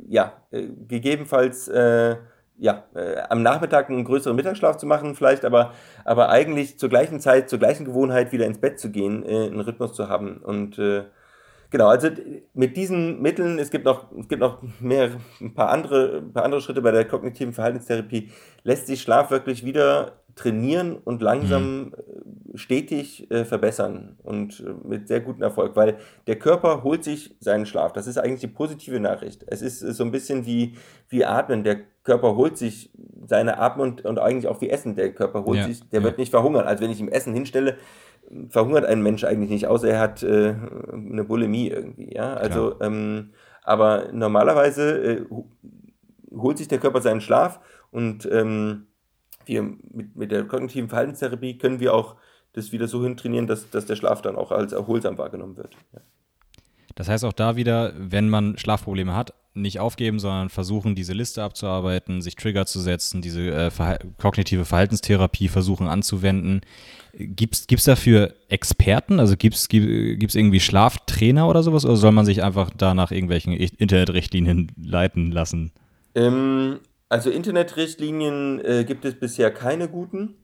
ja, 0.09 0.33
äh, 0.49 0.63
gegebenenfalls 0.87 1.67
äh, 1.67 2.15
ja, 2.57 2.83
äh, 2.95 3.21
am 3.29 3.41
Nachmittag 3.43 3.89
einen 3.89 4.05
größeren 4.05 4.35
Mittagsschlaf 4.35 4.77
zu 4.77 4.85
machen, 4.85 5.15
vielleicht, 5.15 5.45
aber, 5.45 5.73
aber 6.05 6.29
eigentlich 6.29 6.79
zur 6.79 6.89
gleichen 6.89 7.19
Zeit, 7.19 7.49
zur 7.49 7.59
gleichen 7.59 7.85
Gewohnheit 7.85 8.31
wieder 8.31 8.45
ins 8.45 8.59
Bett 8.59 8.79
zu 8.79 8.91
gehen, 8.91 9.23
äh, 9.23 9.47
einen 9.47 9.59
Rhythmus 9.59 9.93
zu 9.93 10.07
haben. 10.07 10.37
Und 10.37 10.79
äh, 10.79 11.03
genau, 11.69 11.87
also 11.87 12.09
mit 12.53 12.77
diesen 12.77 13.21
Mitteln, 13.21 13.59
es 13.59 13.71
gibt 13.71 13.85
noch, 13.85 14.11
es 14.17 14.27
gibt 14.27 14.41
noch 14.41 14.61
mehr, 14.79 15.11
ein 15.41 15.53
paar 15.53 15.69
andere, 15.69 16.17
ein 16.17 16.33
paar 16.33 16.43
andere 16.43 16.61
Schritte 16.61 16.81
bei 16.81 16.91
der 16.91 17.05
kognitiven 17.05 17.53
Verhaltenstherapie, 17.53 18.31
lässt 18.63 18.87
sich 18.87 19.01
Schlaf 19.01 19.31
wirklich 19.31 19.65
wieder 19.65 20.13
trainieren 20.35 20.97
und 20.97 21.21
langsam 21.21 21.77
mhm. 21.77 21.93
Äh, 21.93 22.57
stetig 22.57 23.29
äh, 23.31 23.43
verbessern 23.43 24.17
und 24.23 24.61
äh, 24.65 24.87
mit 24.87 25.07
sehr 25.07 25.21
gutem 25.21 25.41
Erfolg, 25.41 25.75
weil 25.75 25.97
der 26.27 26.37
Körper 26.37 26.83
holt 26.83 27.03
sich 27.03 27.35
seinen 27.39 27.65
Schlaf. 27.65 27.93
Das 27.93 28.07
ist 28.07 28.17
eigentlich 28.17 28.41
die 28.41 28.47
positive 28.47 28.99
Nachricht. 28.99 29.43
Es 29.47 29.61
ist, 29.61 29.81
ist 29.81 29.97
so 29.97 30.03
ein 30.03 30.11
bisschen 30.11 30.45
wie, 30.45 30.75
wie 31.09 31.25
Atmen. 31.25 31.63
Der 31.63 31.79
Körper 32.03 32.35
holt 32.35 32.57
sich 32.57 32.91
seine 33.25 33.57
Atmung 33.57 33.91
und, 33.91 34.05
und 34.05 34.19
eigentlich 34.19 34.47
auch 34.47 34.61
wie 34.61 34.69
Essen. 34.69 34.95
Der 34.95 35.13
Körper 35.13 35.43
holt 35.45 35.59
ja, 35.59 35.65
sich, 35.65 35.87
der 35.89 35.99
ja. 35.99 36.05
wird 36.05 36.17
nicht 36.17 36.31
verhungern. 36.31 36.65
Also 36.65 36.83
wenn 36.83 36.91
ich 36.91 36.99
ihm 36.99 37.09
Essen 37.09 37.33
hinstelle, 37.33 37.77
verhungert 38.49 38.85
ein 38.85 39.01
Mensch 39.01 39.23
eigentlich 39.23 39.49
nicht, 39.49 39.67
außer 39.67 39.89
er 39.89 39.99
hat 39.99 40.23
äh, 40.23 40.55
eine 40.93 41.23
Bulimie 41.23 41.69
irgendwie. 41.69 42.13
Ja? 42.13 42.33
Also, 42.33 42.79
ähm, 42.81 43.31
aber 43.63 44.11
normalerweise 44.11 45.03
äh, 45.03 45.25
holt 46.31 46.57
sich 46.57 46.67
der 46.67 46.79
Körper 46.79 47.01
seinen 47.01 47.21
Schlaf 47.21 47.59
und 47.91 48.27
ähm, 48.31 48.87
wir 49.47 49.63
mit, 49.63 50.15
mit 50.15 50.31
der 50.31 50.45
kognitiven 50.45 50.89
Verhaltenstherapie 50.89 51.57
können 51.57 51.79
wir 51.79 51.93
auch 51.93 52.15
das 52.53 52.71
wieder 52.71 52.87
so 52.87 53.03
hintrainieren, 53.03 53.47
dass, 53.47 53.69
dass 53.69 53.85
der 53.85 53.95
Schlaf 53.95 54.21
dann 54.21 54.35
auch 54.35 54.51
als 54.51 54.71
erholsam 54.71 55.17
wahrgenommen 55.17 55.57
wird. 55.57 55.73
Ja. 55.93 56.01
Das 56.95 57.09
heißt 57.09 57.25
auch 57.25 57.33
da 57.33 57.57
wieder, 57.57 57.93
wenn 57.97 58.29
man 58.29 58.57
Schlafprobleme 58.57 59.13
hat, 59.13 59.33
nicht 59.53 59.79
aufgeben, 59.79 60.19
sondern 60.19 60.49
versuchen, 60.49 60.95
diese 60.95 61.13
Liste 61.13 61.43
abzuarbeiten, 61.43 62.21
sich 62.21 62.35
Trigger 62.35 62.65
zu 62.65 62.79
setzen, 62.79 63.21
diese 63.21 63.51
äh, 63.51 63.71
verha 63.71 63.97
kognitive 64.17 64.65
Verhaltenstherapie 64.65 65.47
versuchen 65.47 65.87
anzuwenden. 65.87 66.61
Gibt 67.13 67.69
es 67.69 67.83
dafür 67.83 68.33
Experten? 68.49 69.19
Also 69.19 69.37
gibt 69.37 69.55
es 69.55 69.67
irgendwie 69.71 70.59
Schlaftrainer 70.59 71.47
oder 71.47 71.63
sowas? 71.63 71.85
Oder 71.85 71.95
soll 71.95 72.11
man 72.11 72.25
sich 72.25 72.43
einfach 72.43 72.69
da 72.75 72.93
nach 72.93 73.11
irgendwelchen 73.11 73.53
Internetrichtlinien 73.53 74.71
leiten 74.81 75.31
lassen? 75.31 75.71
Ähm, 76.15 76.79
also 77.09 77.29
Internetrichtlinien 77.29 78.63
äh, 78.63 78.83
gibt 78.83 79.05
es 79.05 79.15
bisher 79.19 79.51
keine 79.51 79.87
guten. 79.89 80.35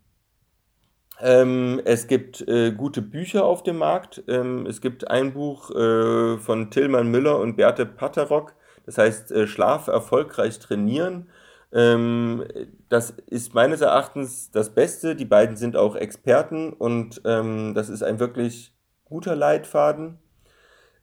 Ähm, 1.19 1.81
es 1.85 2.07
gibt 2.07 2.47
äh, 2.47 2.71
gute 2.71 3.01
Bücher 3.01 3.45
auf 3.45 3.63
dem 3.63 3.77
Markt. 3.77 4.23
Ähm, 4.27 4.65
es 4.65 4.81
gibt 4.81 5.09
ein 5.09 5.33
Buch 5.33 5.69
äh, 5.71 6.37
von 6.37 6.71
Tillmann 6.71 7.09
Müller 7.09 7.39
und 7.39 7.55
Berthe 7.55 7.85
Patterock, 7.85 8.55
das 8.85 8.97
heißt 8.97 9.31
äh, 9.31 9.47
Schlaf 9.47 9.87
erfolgreich 9.87 10.59
trainieren. 10.59 11.29
Ähm, 11.73 12.45
das 12.89 13.11
ist 13.27 13.53
meines 13.53 13.81
Erachtens 13.81 14.51
das 14.51 14.73
Beste. 14.73 15.15
Die 15.15 15.25
beiden 15.25 15.57
sind 15.57 15.75
auch 15.75 15.95
Experten 15.95 16.73
und 16.73 17.21
ähm, 17.25 17.73
das 17.75 17.89
ist 17.89 18.03
ein 18.03 18.19
wirklich 18.19 18.73
guter 19.05 19.35
Leitfaden. 19.35 20.17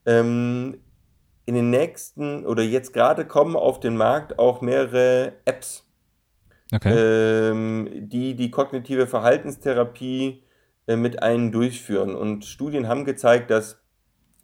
Ähm, 0.05 0.81
in 1.49 1.55
den 1.55 1.71
nächsten 1.71 2.45
oder 2.45 2.63
jetzt 2.63 2.93
gerade 2.93 3.25
kommen 3.25 3.57
auf 3.57 3.81
den 3.81 3.97
Markt 3.97 4.39
auch 4.39 4.61
mehrere 4.61 5.33
Apps 5.47 5.89
okay. 6.75 6.93
ähm, 6.95 7.89
die 7.95 8.35
die 8.35 8.51
kognitive 8.51 9.07
Verhaltenstherapie 9.07 10.43
äh, 10.87 10.97
mit 10.97 11.23
einem 11.23 11.51
durchführen. 11.51 12.15
Und 12.15 12.45
Studien 12.45 12.87
haben 12.87 13.07
gezeigt, 13.07 13.51
dass 13.51 13.83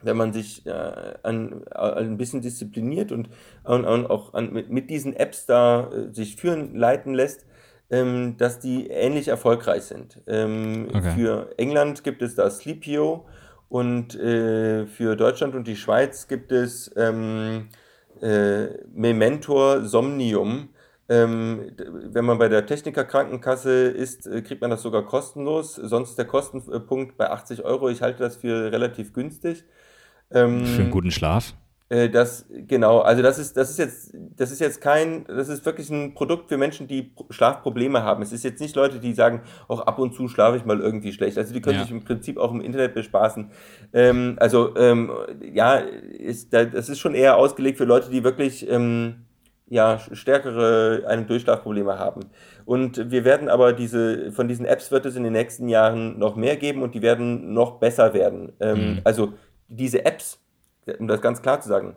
wenn 0.01 0.17
man 0.17 0.33
sich 0.33 0.67
äh, 0.67 1.15
an, 1.23 1.67
ein 1.69 2.17
bisschen 2.17 2.41
diszipliniert 2.41 3.13
und, 3.13 3.29
und, 3.65 3.85
und 3.85 4.07
auch 4.07 4.33
an, 4.33 4.53
mit, 4.53 4.71
mit, 4.71 4.89
diesen 4.89 5.15
Apps 5.15 5.45
da 5.45 5.91
äh, 5.91 6.13
sich 6.13 6.37
führen, 6.37 6.75
leiten 6.75 7.13
lässt, 7.13 7.45
ähm, 7.91 8.37
dass 8.39 8.61
die 8.61 8.87
ähnlich 8.87 9.29
erfolgreich 9.29 9.83
sind. 9.83 10.23
Ähm, 10.27 10.89
okay. 10.89 11.13
Für 11.15 11.51
England 11.59 12.03
gibt 12.03 12.23
es 12.23 12.35
da 12.35 12.49
Sleepio 12.49 13.27
und 13.75 14.15
äh, 14.15 14.87
für 14.87 15.17
Deutschland 15.17 15.57
und 15.57 15.67
die 15.67 15.75
Schweiz 15.75 16.29
gibt 16.29 16.53
es 16.53 16.93
ähm, 16.97 17.71
äh, 18.23 18.67
Mementor 18.95 19.85
Somnium. 19.85 20.69
Ähm, 21.09 21.73
wenn 21.77 22.25
man 22.25 22.39
bei 22.39 22.49
der 22.49 22.67
Techniker 22.67 23.03
Krankenkasse 23.03 23.89
ist, 23.89 24.29
äh, 24.29 24.43
kriegt 24.43 24.61
man 24.61 24.71
das 24.71 24.83
sogar 24.83 25.05
kostenlos. 25.05 25.75
Sonst 25.75 26.11
ist 26.11 26.19
der 26.19 26.27
Kostenpunkt 26.27 27.17
bei 27.17 27.29
80 27.29 27.65
Euro. 27.65 27.89
Ich 27.89 28.01
halte 28.01 28.23
das 28.23 28.37
für 28.37 28.71
relativ 28.71 29.13
günstig. 29.13 29.65
Ähm, 30.31 30.65
für 30.67 30.83
einen 30.83 30.93
guten 30.93 31.11
Schlaf? 31.11 31.55
Äh, 31.95 32.11
das, 32.11 32.47
genau, 32.51 33.01
also 33.01 33.23
das 33.23 33.39
ist, 33.39 33.57
das 33.57 33.71
ist 33.71 33.79
jetzt, 33.79 34.13
das 34.37 34.51
ist 34.51 34.61
jetzt 34.61 34.81
kein, 34.81 35.25
das 35.27 35.49
ist 35.49 35.65
wirklich 35.65 35.91
ein 35.91 36.15
Produkt 36.15 36.49
für 36.49 36.57
Menschen, 36.57 36.89
die 36.89 37.13
Schlafprobleme 37.31 38.03
haben. 38.03 38.21
Es 38.23 38.33
ist 38.33 38.43
jetzt 38.43 38.61
nicht 38.61 38.75
Leute, 38.75 38.99
die 38.99 39.13
sagen, 39.13 39.43
auch 39.69 39.81
ab 39.81 40.01
und 40.01 40.13
zu 40.13 40.27
schlafe 40.27 40.57
ich 40.57 40.65
mal 40.65 40.81
irgendwie 40.81 41.13
schlecht. 41.13 41.39
Also 41.39 41.55
die 41.55 41.61
können 41.61 41.79
ja. 41.79 41.83
sich 41.83 41.93
im 41.93 42.03
Prinzip 42.03 42.37
auch 42.37 42.51
im 42.51 42.61
Internet 42.61 42.95
bespaßen. 42.95 43.49
Ähm, 43.93 44.35
also 44.41 44.77
ähm, 44.77 45.13
ja, 45.53 45.77
ist, 45.77 46.53
das 46.53 46.89
ist 46.89 46.99
schon 46.99 47.15
eher 47.15 47.37
ausgelegt 47.37 47.79
für 47.79 47.85
Leute, 47.85 48.11
die 48.11 48.25
wirklich 48.25 48.69
ähm, 48.69 49.27
ja, 49.69 50.01
stärkere 50.11 51.05
eine 51.07 51.23
Durchschlafprobleme 51.23 51.97
haben. 51.97 52.23
Und 52.65 53.13
wir 53.13 53.25
werden 53.25 53.49
aber 53.49 53.73
diese, 53.73 54.33
von 54.33 54.49
diesen 54.49 54.67
Apps 54.67 54.91
wird 54.91 55.07
es 55.07 55.15
in 55.15 55.23
den 55.23 55.33
nächsten 55.33 55.69
Jahren 55.69 56.19
noch 56.19 56.35
mehr 56.35 56.57
geben 56.57 56.83
und 56.83 56.97
die 56.97 57.03
werden 57.03 57.53
noch 57.53 57.79
besser 57.79 58.15
werden. 58.15 58.53
Ähm, 58.59 58.79
mhm. 58.79 59.01
Also 59.05 59.35
diese 59.69 60.05
Apps, 60.05 60.44
um 60.99 61.09
das 61.09 61.21
ganz 61.21 61.43
klar 61.43 61.61
zu 61.61 61.69
sagen, 61.69 61.97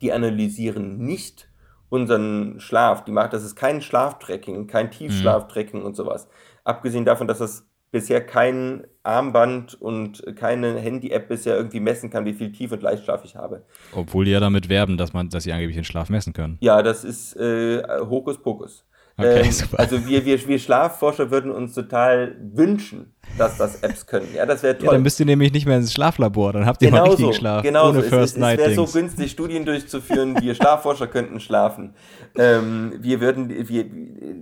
die 0.00 0.12
analysieren 0.12 0.98
nicht 0.98 1.48
unseren 1.88 2.60
Schlaf. 2.60 3.04
Die 3.04 3.12
macht, 3.12 3.32
das 3.32 3.44
ist 3.44 3.56
kein 3.56 3.82
Schlaftracking, 3.82 4.66
kein 4.66 4.90
Tiefschlaftracking 4.90 5.80
mhm. 5.80 5.86
und 5.86 5.96
sowas. 5.96 6.28
Abgesehen 6.64 7.04
davon, 7.04 7.26
dass 7.26 7.38
das 7.38 7.66
bisher 7.90 8.24
kein 8.24 8.86
Armband 9.02 9.74
und 9.80 10.22
keine 10.36 10.78
Handy-App 10.78 11.28
bisher 11.28 11.56
irgendwie 11.56 11.80
messen 11.80 12.10
kann, 12.10 12.24
wie 12.24 12.34
viel 12.34 12.52
Tief- 12.52 12.70
und 12.72 12.82
Leichtschlaf 12.82 13.24
ich 13.24 13.34
habe. 13.34 13.64
Obwohl 13.92 14.24
die 14.24 14.30
ja 14.30 14.40
damit 14.40 14.68
werben, 14.68 14.96
dass 14.96 15.12
man, 15.12 15.28
dass 15.28 15.44
sie 15.44 15.52
angeblich 15.52 15.76
den 15.76 15.84
Schlaf 15.84 16.08
messen 16.08 16.32
können. 16.32 16.56
Ja, 16.60 16.82
das 16.82 17.04
ist 17.04 17.36
äh, 17.36 17.82
Hokuspokus. 17.82 18.84
Okay, 19.20 19.42
ähm, 19.42 19.68
also 19.72 20.06
wir, 20.06 20.24
wir, 20.24 20.46
wir 20.46 20.58
Schlafforscher 20.58 21.30
würden 21.30 21.50
uns 21.50 21.74
total 21.74 22.36
wünschen, 22.40 23.14
dass 23.38 23.56
das 23.58 23.82
Apps 23.82 24.06
können. 24.06 24.28
Ja, 24.34 24.46
das 24.46 24.62
wäre 24.62 24.76
toll. 24.76 24.86
Ja, 24.86 24.92
dann 24.92 25.02
müsst 25.02 25.20
ihr 25.20 25.26
nämlich 25.26 25.52
nicht 25.52 25.66
mehr 25.66 25.76
ins 25.76 25.92
Schlaflabor, 25.92 26.52
dann 26.52 26.66
habt 26.66 26.82
ihr 26.82 26.90
genau 26.90 27.02
mal 27.02 27.08
richtigen 27.08 27.32
so, 27.32 27.38
Schlaf. 27.38 27.62
Genau 27.62 27.88
ohne 27.88 28.02
so. 28.02 28.08
First 28.08 28.36
es, 28.36 28.42
es, 28.42 28.52
es 28.52 28.58
wäre 28.58 28.74
so 28.74 28.86
günstig, 28.86 29.30
Studien 29.30 29.64
durchzuführen, 29.64 30.40
wir 30.40 30.54
Schlafforscher 30.54 31.06
könnten 31.06 31.40
schlafen. 31.40 31.94
Ähm, 32.36 32.94
wir 32.98 33.20
würden, 33.20 33.48
wir, 33.68 33.86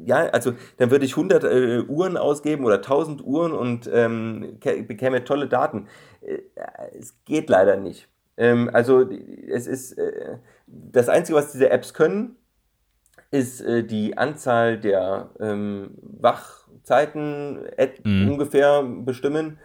ja, 0.04 0.26
also 0.30 0.52
dann 0.76 0.90
würde 0.90 1.04
ich 1.04 1.12
100 1.12 1.44
äh, 1.44 1.80
Uhren 1.88 2.16
ausgeben 2.16 2.64
oder 2.64 2.76
1000 2.76 3.24
Uhren 3.24 3.52
und 3.52 3.90
ähm, 3.92 4.58
bekäme 4.86 5.24
tolle 5.24 5.48
Daten. 5.48 5.86
Äh, 6.20 6.38
es 6.98 7.14
geht 7.24 7.48
leider 7.48 7.76
nicht. 7.76 8.08
Ähm, 8.38 8.70
also 8.72 9.04
es 9.48 9.66
ist 9.66 9.92
äh, 9.92 10.38
das 10.66 11.08
Einzige, 11.08 11.36
was 11.36 11.52
diese 11.52 11.70
Apps 11.70 11.92
können, 11.92 12.36
ist 13.30 13.60
äh, 13.60 13.84
die 13.84 14.16
Anzahl 14.16 14.78
der 14.78 15.30
ähm, 15.40 15.90
Wachzeiten 16.02 17.60
mhm. 18.04 18.30
ungefähr 18.30 18.82
bestimmen. 18.82 19.58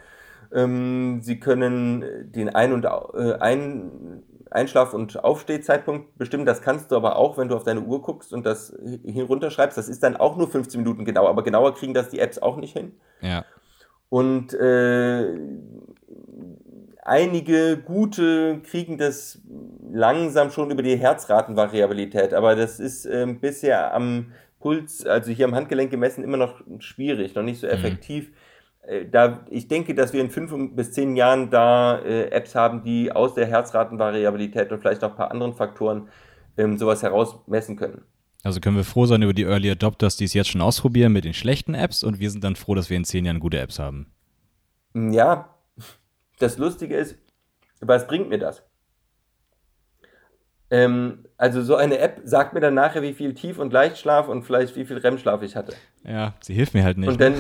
Ähm, 0.54 1.22
sie 1.22 1.40
können 1.40 2.32
den 2.32 2.50
Ein- 2.50 2.74
und 2.74 2.86
äh, 2.86 3.34
Ein 3.40 4.24
Einschlaf- 4.52 4.94
und 4.94 5.24
Aufstehzeitpunkt 5.24 6.18
bestimmen. 6.18 6.46
Das 6.46 6.62
kannst 6.62 6.92
du 6.92 6.96
aber 6.96 7.16
auch, 7.16 7.38
wenn 7.38 7.50
du 7.50 7.56
auf 7.56 7.64
deine 7.64 7.82
Uhr 7.82 8.02
guckst 8.02 8.34
und 8.34 8.46
das 8.46 8.76
hinunterschreibst. 9.04 9.78
Das 9.78 9.90
ist 9.90 10.04
dann 10.04 10.16
auch 10.16 10.38
nur 10.38 10.48
15 10.48 10.80
Minuten 10.80 11.06
genau, 11.06 11.28
aber 11.28 11.44
genauer 11.44 11.74
kriegen 11.74 11.94
das 11.94 12.10
die 12.10 12.20
Apps 12.20 12.40
auch 12.40 12.58
nicht 12.58 12.74
hin. 12.74 12.94
Ja. 13.22 13.46
Und 14.10 14.54
äh, 14.54 15.40
einige 17.06 17.78
gute 17.78 18.62
kriegen 18.64 18.98
das 18.98 19.42
langsam 19.92 20.52
schon 20.52 20.72
über 20.72 20.84
die 20.84 20.98
Herzratenvariabilität, 20.98 22.34
aber 22.34 22.56
das 22.56 22.80
ist 22.80 23.06
äh, 23.06 23.26
bisher 23.40 23.94
am 23.94 24.32
Puls, 24.60 25.06
also 25.06 25.32
hier 25.32 25.46
am 25.46 25.56
Handgelenk 25.56 25.92
gemessen, 25.92 26.24
immer 26.24 26.38
noch 26.38 26.62
schwierig, 26.80 27.36
noch 27.36 27.44
nicht 27.44 27.60
so 27.60 27.68
mhm. 27.68 27.74
effektiv. 27.74 28.32
Mhm. 28.90 29.12
da, 29.12 29.46
ich 29.50 29.68
denke, 29.68 29.94
dass 29.94 30.14
wir 30.14 30.22
in 30.22 30.30
fünf 30.30 30.54
bis 30.76 30.94
zehn 30.94 31.16
Jahren 31.16 31.50
da 31.50 32.00
äh, 32.00 32.30
Apps 32.32 32.56
haben, 32.56 32.84
die 32.84 33.12
aus 33.12 33.34
der 33.34 33.46
Herzratenvariabilität 33.46 34.72
und 34.72 34.80
vielleicht 34.80 35.04
auch 35.04 35.12
ein 35.12 35.18
paar 35.18 35.32
anderen 35.32 35.54
Faktoren 35.54 36.08
ähm, 36.58 36.78
sowas 36.78 37.04
herausmessen 37.04 37.76
können. 37.76 38.04
Also 38.44 38.60
können 38.60 38.76
wir 38.76 38.84
froh 38.84 39.06
sein 39.06 39.22
über 39.22 39.34
die 39.34 39.44
Early 39.44 39.72
Adopters, 39.72 40.18
die 40.18 40.26
es 40.26 40.34
jetzt 40.34 40.50
schon 40.50 40.62
ausprobieren 40.62 41.14
mit 41.14 41.24
den 41.24 41.34
schlechten 41.34 41.74
Apps 41.76 42.04
und 42.04 42.20
wir 42.20 42.30
sind 42.30 42.44
dann 42.44 42.56
froh, 42.56 42.76
dass 42.76 42.90
wir 42.90 42.98
in 42.98 43.06
zehn 43.06 43.26
Jahren 43.26 43.40
gute 43.40 43.60
Apps 43.60 43.80
haben. 43.80 44.12
Ja, 44.94 45.53
das 46.44 46.58
Lustige 46.58 46.96
ist, 46.96 47.16
was 47.80 48.08
bringt 48.08 48.30
mir 48.30 48.38
das? 48.38 48.64
Ähm, 50.70 51.26
also 51.38 51.62
so 51.62 51.76
eine 51.76 52.00
App 52.00 52.22
sagt 52.24 52.54
mir 52.54 52.60
dann 52.60 52.74
nachher, 52.74 53.02
wie 53.02 53.14
viel 53.14 53.34
Tief- 53.34 53.60
und 53.60 53.74
Leichtschlaf 53.74 54.28
und 54.28 54.44
vielleicht 54.44 54.76
wie 54.76 54.86
viel 54.86 54.98
REM-Schlaf 54.98 55.42
ich 55.42 55.56
hatte. 55.56 55.76
Ja, 56.04 56.34
sie 56.42 56.54
hilft 56.54 56.74
mir 56.74 56.84
halt 56.84 56.98
nicht. 56.98 57.10
Und 57.10 57.22
dann, 57.22 57.36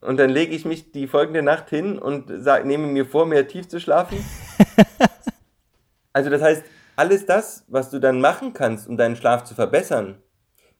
und 0.00 0.18
dann 0.18 0.30
lege 0.30 0.54
ich 0.54 0.64
mich 0.64 0.92
die 0.92 1.06
folgende 1.06 1.42
Nacht 1.42 1.70
hin 1.70 1.98
und 1.98 2.30
sag, 2.42 2.64
nehme 2.64 2.86
mir 2.86 3.06
vor, 3.06 3.26
mehr 3.26 3.48
tief 3.48 3.68
zu 3.68 3.80
schlafen. 3.80 4.18
also 6.12 6.30
das 6.30 6.42
heißt, 6.42 6.64
alles 6.96 7.26
das, 7.26 7.64
was 7.68 7.90
du 7.90 8.00
dann 8.00 8.20
machen 8.20 8.52
kannst, 8.52 8.88
um 8.88 8.96
deinen 8.96 9.16
Schlaf 9.16 9.44
zu 9.44 9.54
verbessern, 9.54 10.20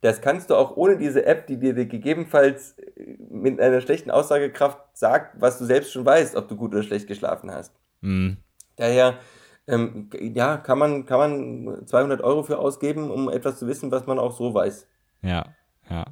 das 0.01 0.21
kannst 0.21 0.51
du 0.51 0.55
auch 0.55 0.77
ohne 0.77 0.97
diese 0.97 1.27
App, 1.27 1.47
die 1.47 1.59
dir 1.59 1.75
gegebenenfalls 1.75 2.79
äh, 2.79 3.17
mit 3.31 3.61
einer 3.61 3.81
schlechten 3.81 4.11
Aussagekraft 4.11 4.79
sagt, 4.93 5.41
was 5.41 5.59
du 5.59 5.65
selbst 5.65 5.93
schon 5.93 6.05
weißt, 6.05 6.37
ob 6.37 6.49
du 6.49 6.57
gut 6.57 6.73
oder 6.73 6.83
schlecht 6.83 7.07
geschlafen 7.07 7.51
hast. 7.51 7.73
Mhm. 8.01 8.37
Daher, 8.77 9.19
ähm, 9.67 10.09
ja, 10.21 10.57
kann 10.57 10.79
man, 10.79 11.05
kann 11.05 11.19
man 11.19 11.87
200 11.87 12.21
Euro 12.23 12.43
für 12.43 12.59
ausgeben, 12.59 13.11
um 13.11 13.29
etwas 13.29 13.59
zu 13.59 13.67
wissen, 13.67 13.91
was 13.91 14.07
man 14.07 14.19
auch 14.19 14.33
so 14.33 14.55
weiß. 14.55 14.87
Ja, 15.23 15.47
ja. 15.91 16.05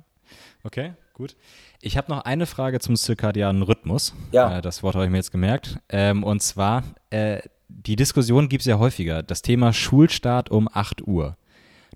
Okay, 0.64 0.94
gut. 1.14 1.36
Ich 1.80 1.96
habe 1.96 2.10
noch 2.10 2.24
eine 2.24 2.46
Frage 2.46 2.80
zum 2.80 2.96
zirkadianen 2.96 3.62
Rhythmus. 3.62 4.14
Ja. 4.32 4.58
Äh, 4.58 4.62
das 4.62 4.82
Wort 4.82 4.96
habe 4.96 5.04
ich 5.04 5.10
mir 5.10 5.18
jetzt 5.18 5.30
gemerkt. 5.30 5.78
Ähm, 5.88 6.24
und 6.24 6.42
zwar, 6.42 6.82
äh, 7.10 7.40
die 7.68 7.94
Diskussion 7.94 8.48
gibt 8.48 8.62
es 8.62 8.66
ja 8.66 8.78
häufiger. 8.78 9.22
Das 9.22 9.42
Thema 9.42 9.72
Schulstart 9.72 10.50
um 10.50 10.68
8 10.72 11.06
Uhr. 11.06 11.36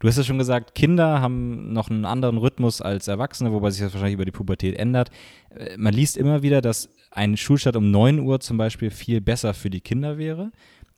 Du 0.00 0.08
hast 0.08 0.16
ja 0.16 0.24
schon 0.24 0.38
gesagt, 0.38 0.74
Kinder 0.74 1.20
haben 1.20 1.74
noch 1.74 1.90
einen 1.90 2.06
anderen 2.06 2.38
Rhythmus 2.38 2.80
als 2.80 3.06
Erwachsene, 3.06 3.52
wobei 3.52 3.70
sich 3.70 3.82
das 3.82 3.92
wahrscheinlich 3.92 4.14
über 4.14 4.24
die 4.24 4.30
Pubertät 4.30 4.74
ändert. 4.76 5.10
Äh, 5.54 5.76
man 5.76 5.92
liest 5.92 6.16
immer 6.16 6.42
wieder, 6.42 6.62
dass 6.62 6.88
ein 7.10 7.36
Schulstart 7.36 7.76
um 7.76 7.90
9 7.90 8.18
Uhr 8.18 8.40
zum 8.40 8.56
Beispiel 8.56 8.90
viel 8.90 9.20
besser 9.20 9.52
für 9.52 9.68
die 9.68 9.82
Kinder 9.82 10.16
wäre. 10.16 10.52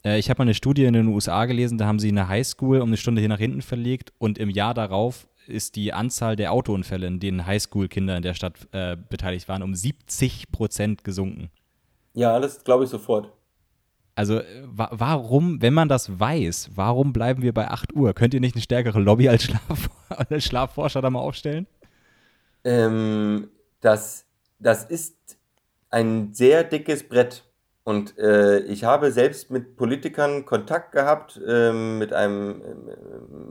Äh, 0.05 0.21
ich 0.21 0.31
habe 0.31 0.39
mal 0.39 0.45
eine 0.45 0.55
Studie 0.55 0.85
in 0.85 0.95
den 0.95 1.09
USA 1.09 1.47
gelesen, 1.47 1.79
da 1.79 1.87
haben 1.87 1.99
sie 1.99 2.09
eine 2.09 2.29
Highschool 2.29 2.81
um 2.81 2.91
eine 2.91 2.97
Stunde 2.97 3.21
hier 3.21 3.29
nach 3.29 3.41
hinten 3.41 3.63
verlegt 3.63 4.13
und 4.19 4.39
im 4.39 4.51
Jahr 4.51 4.73
darauf 4.73 5.27
ist 5.49 5.75
die 5.75 5.93
Anzahl 5.93 6.37
der 6.37 6.53
Autounfälle, 6.53 7.09
in 7.09 7.19
denen 7.19 7.45
Highschool-Kinder 7.45 8.17
in 8.17 8.23
der 8.23 8.35
Stadt 8.35 8.69
äh, 8.71 8.97
beteiligt 8.97 9.49
waren, 9.49 9.65
um 9.65 9.75
70 9.75 10.53
Prozent 10.53 11.03
gesunken. 11.03 11.51
Ja, 12.15 12.39
das 12.39 12.63
glaube 12.63 12.85
ich 12.85 12.91
sofort. 12.91 13.33
Also 14.15 14.41
wa 14.65 14.89
warum, 14.93 15.63
wenn 15.63 15.73
man 15.73 15.89
das 15.89 16.21
weiß, 16.21 16.71
warum 16.75 17.13
bleiben 17.13 17.43
wir 17.43 17.55
bei 17.55 17.69
8 17.69 17.95
Uhr? 17.95 18.13
Könnt 18.13 18.35
ihr 18.35 18.41
nicht 18.41 18.55
eine 18.55 18.63
stärkere 18.63 19.01
Lobby 19.01 19.29
als, 19.29 19.45
Schlaf 19.45 19.91
als 20.09 20.45
Schlafforscher 20.45 21.01
da 21.01 21.09
mal 21.09 21.21
aufstellen? 21.21 21.67
Ähm, 22.65 23.49
das, 23.81 24.27
das 24.59 24.85
ist 24.85 25.17
ein 25.91 26.35
sehr 26.35 26.65
dickes 26.65 27.09
Brett. 27.09 27.45
Und 27.85 28.17
äh, 28.17 28.61
ich 28.61 28.85
habe 28.85 29.11
selbst 29.11 29.51
mit 29.51 29.77
Politikern 29.77 30.45
Kontakt 30.45 30.93
gehabt, 30.93 31.41
ähm, 31.45 31.99
mit 31.99 32.13
einem 32.13 32.63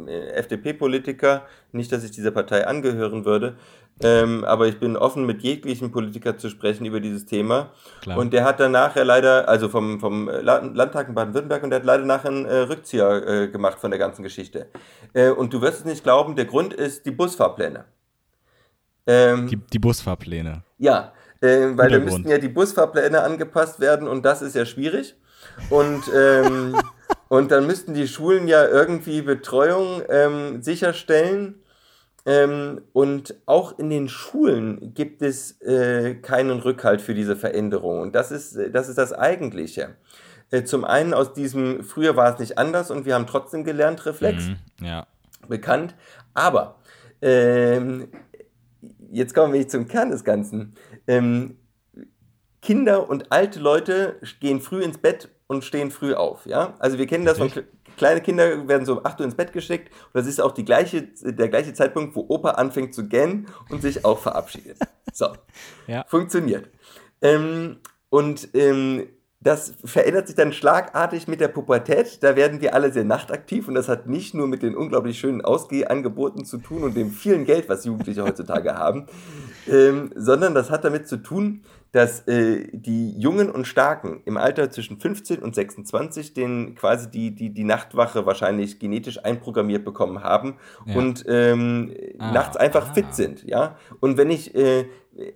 äh, 0.07 0.29
FDP-Politiker, 0.31 1.45
nicht, 1.73 1.91
dass 1.91 2.05
ich 2.05 2.11
dieser 2.11 2.31
Partei 2.31 2.65
angehören 2.65 3.25
würde, 3.25 3.57
ähm, 4.03 4.45
aber 4.45 4.67
ich 4.67 4.79
bin 4.79 4.95
offen, 4.97 5.25
mit 5.25 5.41
jeglichen 5.41 5.91
Politikern 5.91 6.39
zu 6.39 6.49
sprechen 6.49 6.85
über 6.85 6.99
dieses 6.99 7.25
Thema. 7.25 7.71
Klar. 8.01 8.17
Und 8.17 8.33
der 8.33 8.45
hat 8.45 8.59
dann 8.59 8.71
nachher 8.71 9.05
leider, 9.05 9.47
also 9.49 9.69
vom, 9.69 9.99
vom 9.99 10.29
Landtag 10.29 11.09
in 11.09 11.13
Baden-Württemberg, 11.13 11.63
und 11.63 11.69
der 11.69 11.79
hat 11.79 11.85
leider 11.85 12.05
nachher 12.05 12.29
einen 12.29 12.45
äh, 12.45 12.55
Rückzieher 12.59 13.27
äh, 13.27 13.47
gemacht 13.49 13.79
von 13.79 13.91
der 13.91 13.99
ganzen 13.99 14.23
Geschichte. 14.23 14.67
Äh, 15.13 15.29
und 15.29 15.53
du 15.53 15.61
wirst 15.61 15.79
es 15.79 15.85
nicht 15.85 16.03
glauben, 16.03 16.35
der 16.35 16.45
Grund 16.45 16.73
ist 16.73 17.05
die 17.05 17.11
Busfahrpläne. 17.11 17.85
Ähm, 19.07 19.47
die, 19.47 19.57
die 19.57 19.79
Busfahrpläne. 19.79 20.63
Ja, 20.77 21.11
äh, 21.41 21.75
weil 21.75 21.89
da 21.89 21.99
müssten 21.99 22.29
ja 22.29 22.37
die 22.37 22.49
Busfahrpläne 22.49 23.21
angepasst 23.21 23.79
werden 23.79 24.07
und 24.07 24.23
das 24.23 24.41
ist 24.41 24.55
ja 24.55 24.65
schwierig. 24.65 25.15
Und, 25.69 26.03
ähm, 26.15 26.75
und 27.29 27.51
dann 27.51 27.67
müssten 27.67 27.93
die 27.93 28.07
Schulen 28.07 28.47
ja 28.47 28.65
irgendwie 28.67 29.21
Betreuung 29.21 30.03
ähm, 30.09 30.61
sicherstellen. 30.61 31.55
Ähm, 32.23 32.81
und 32.93 33.35
auch 33.47 33.79
in 33.79 33.89
den 33.89 34.07
Schulen 34.07 34.93
gibt 34.93 35.23
es 35.23 35.59
äh, 35.61 36.13
keinen 36.15 36.59
Rückhalt 36.59 37.01
für 37.01 37.15
diese 37.15 37.35
Veränderung. 37.35 38.01
Und 38.01 38.13
das 38.13 38.31
ist 38.31 38.57
das, 38.71 38.89
ist 38.89 38.99
das 38.99 39.11
Eigentliche. 39.11 39.95
Äh, 40.51 40.63
zum 40.63 40.85
einen 40.85 41.15
aus 41.15 41.33
diesem, 41.33 41.83
früher 41.83 42.15
war 42.15 42.31
es 42.33 42.39
nicht 42.39 42.59
anders 42.59 42.91
und 42.91 43.05
wir 43.05 43.15
haben 43.15 43.25
trotzdem 43.25 43.63
gelernt, 43.63 44.05
Reflex. 44.05 44.49
Mhm, 44.49 44.85
ja. 44.85 45.07
Bekannt. 45.47 45.95
Aber 46.35 46.75
ähm, 47.21 48.09
jetzt 49.11 49.33
kommen 49.33 49.53
wir 49.53 49.67
zum 49.67 49.87
Kern 49.87 50.11
des 50.11 50.23
Ganzen. 50.23 50.75
Ähm, 51.11 51.57
Kinder 52.61 53.09
und 53.09 53.31
alte 53.31 53.59
Leute 53.59 54.19
gehen 54.39 54.61
früh 54.61 54.83
ins 54.83 54.99
Bett 54.99 55.29
und 55.47 55.63
stehen 55.63 55.91
früh 55.91 56.13
auf. 56.13 56.45
Ja? 56.45 56.75
Also 56.79 56.97
wir 56.97 57.07
kennen 57.07 57.25
das 57.25 57.39
von 57.39 57.51
kleine 57.97 58.21
Kinder 58.21 58.67
werden 58.67 58.85
so 58.85 58.93
um 58.97 59.05
8 59.05 59.19
Uhr 59.19 59.25
ins 59.25 59.35
Bett 59.35 59.51
geschickt 59.51 59.89
und 59.89 60.15
das 60.15 60.27
ist 60.27 60.39
auch 60.39 60.53
die 60.53 60.63
gleiche, 60.63 61.03
der 61.21 61.49
gleiche 61.49 61.73
Zeitpunkt, 61.73 62.15
wo 62.15 62.25
Opa 62.29 62.51
anfängt 62.51 62.93
zu 62.93 63.07
gähnen 63.07 63.47
und 63.69 63.81
sich 63.81 64.05
auch 64.05 64.19
verabschiedet. 64.19 64.77
So, 65.11 65.27
ja. 65.87 66.05
funktioniert. 66.07 66.69
Ähm, 67.21 67.77
und 68.09 68.49
ähm, 68.53 69.07
das 69.43 69.73
verändert 69.83 70.27
sich 70.27 70.35
dann 70.35 70.53
schlagartig 70.53 71.27
mit 71.27 71.41
der 71.41 71.47
Pubertät. 71.47 72.21
Da 72.21 72.35
werden 72.35 72.61
wir 72.61 72.75
alle 72.75 72.91
sehr 72.91 73.03
nachtaktiv 73.03 73.67
und 73.67 73.73
das 73.73 73.89
hat 73.89 74.05
nicht 74.05 74.35
nur 74.35 74.47
mit 74.47 74.61
den 74.61 74.75
unglaublich 74.75 75.19
schönen 75.19 75.41
Ausgehangeboten 75.41 76.45
zu 76.45 76.59
tun 76.59 76.83
und 76.83 76.95
dem 76.95 77.09
vielen 77.09 77.45
Geld, 77.45 77.67
was 77.67 77.83
Jugendliche 77.83 78.23
heutzutage 78.23 78.75
haben, 78.75 79.07
ähm, 79.67 80.11
sondern 80.15 80.53
das 80.53 80.69
hat 80.69 80.83
damit 80.83 81.07
zu 81.07 81.17
tun, 81.17 81.63
dass 81.91 82.27
äh, 82.27 82.67
die 82.71 83.19
Jungen 83.19 83.49
und 83.49 83.65
Starken 83.65 84.21
im 84.25 84.37
Alter 84.37 84.69
zwischen 84.69 84.99
15 84.99 85.39
und 85.39 85.55
26 85.55 86.33
den 86.33 86.75
quasi 86.75 87.09
die, 87.09 87.35
die, 87.35 87.53
die 87.53 87.63
Nachtwache 87.63 88.25
wahrscheinlich 88.25 88.79
genetisch 88.79 89.25
einprogrammiert 89.25 89.83
bekommen 89.83 90.23
haben 90.23 90.55
ja. 90.85 90.95
und 90.95 91.25
ähm, 91.27 91.93
ah, 92.19 92.31
nachts 92.31 92.55
einfach 92.57 92.89
ah. 92.89 92.93
fit 92.93 93.13
sind. 93.13 93.43
Ja? 93.43 93.75
Und 93.99 94.17
wenn 94.17 94.29
ich 94.29 94.55
äh, 94.55 94.85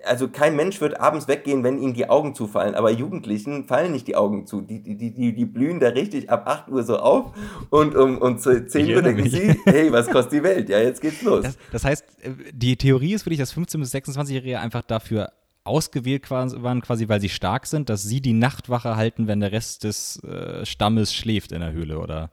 also 0.05 0.29
kein 0.29 0.55
Mensch 0.55 0.79
wird 0.79 0.99
abends 0.99 1.27
weggehen, 1.27 1.63
wenn 1.63 1.77
ihnen 1.81 1.93
die 1.93 2.09
Augen 2.09 2.33
zufallen, 2.33 2.75
aber 2.75 2.91
Jugendlichen 2.91 3.65
fallen 3.65 3.91
nicht 3.91 4.07
die 4.07 4.15
Augen 4.15 4.47
zu. 4.47 4.61
Die, 4.61 4.81
die, 4.81 4.95
die, 4.95 5.33
die 5.33 5.45
blühen 5.45 5.79
da 5.79 5.89
richtig 5.89 6.29
ab 6.29 6.47
8 6.47 6.69
Uhr 6.69 6.83
so 6.83 6.97
auf 6.97 7.31
und 7.69 7.95
um, 7.95 8.17
um 8.19 8.37
10 8.37 8.67
Uhr 8.95 9.01
denken 9.01 9.29
sie, 9.29 9.59
hey, 9.65 9.91
was 9.91 10.09
kostet 10.09 10.33
die 10.33 10.43
Welt? 10.43 10.69
Ja, 10.69 10.79
jetzt 10.79 11.01
geht's 11.01 11.21
los. 11.21 11.43
Das, 11.43 11.57
das 11.71 11.83
heißt, 11.83 12.05
äh, 12.23 12.29
die 12.53 12.77
Theorie 12.77 13.13
ist 13.13 13.23
für 13.23 13.29
dich, 13.29 13.39
dass 13.39 13.55
15- 13.55 13.79
bis 13.79 13.93
26-Jährige 13.93 14.59
einfach 14.59 14.81
dafür 14.81 15.31
ausgewählt 15.65 16.29
waren, 16.29 16.81
quasi 16.81 17.09
weil 17.09 17.19
sie 17.19 17.29
stark 17.29 17.65
sind, 17.65 17.89
dass 17.89 18.03
sie 18.03 18.21
die 18.21 18.33
Nachtwache 18.33 18.95
halten, 18.95 19.27
wenn 19.27 19.39
der 19.39 19.51
Rest 19.51 19.83
des 19.83 20.23
äh, 20.23 20.65
Stammes 20.65 21.13
schläft 21.13 21.51
in 21.51 21.59
der 21.59 21.73
Höhle, 21.73 21.99
oder? 21.99 22.31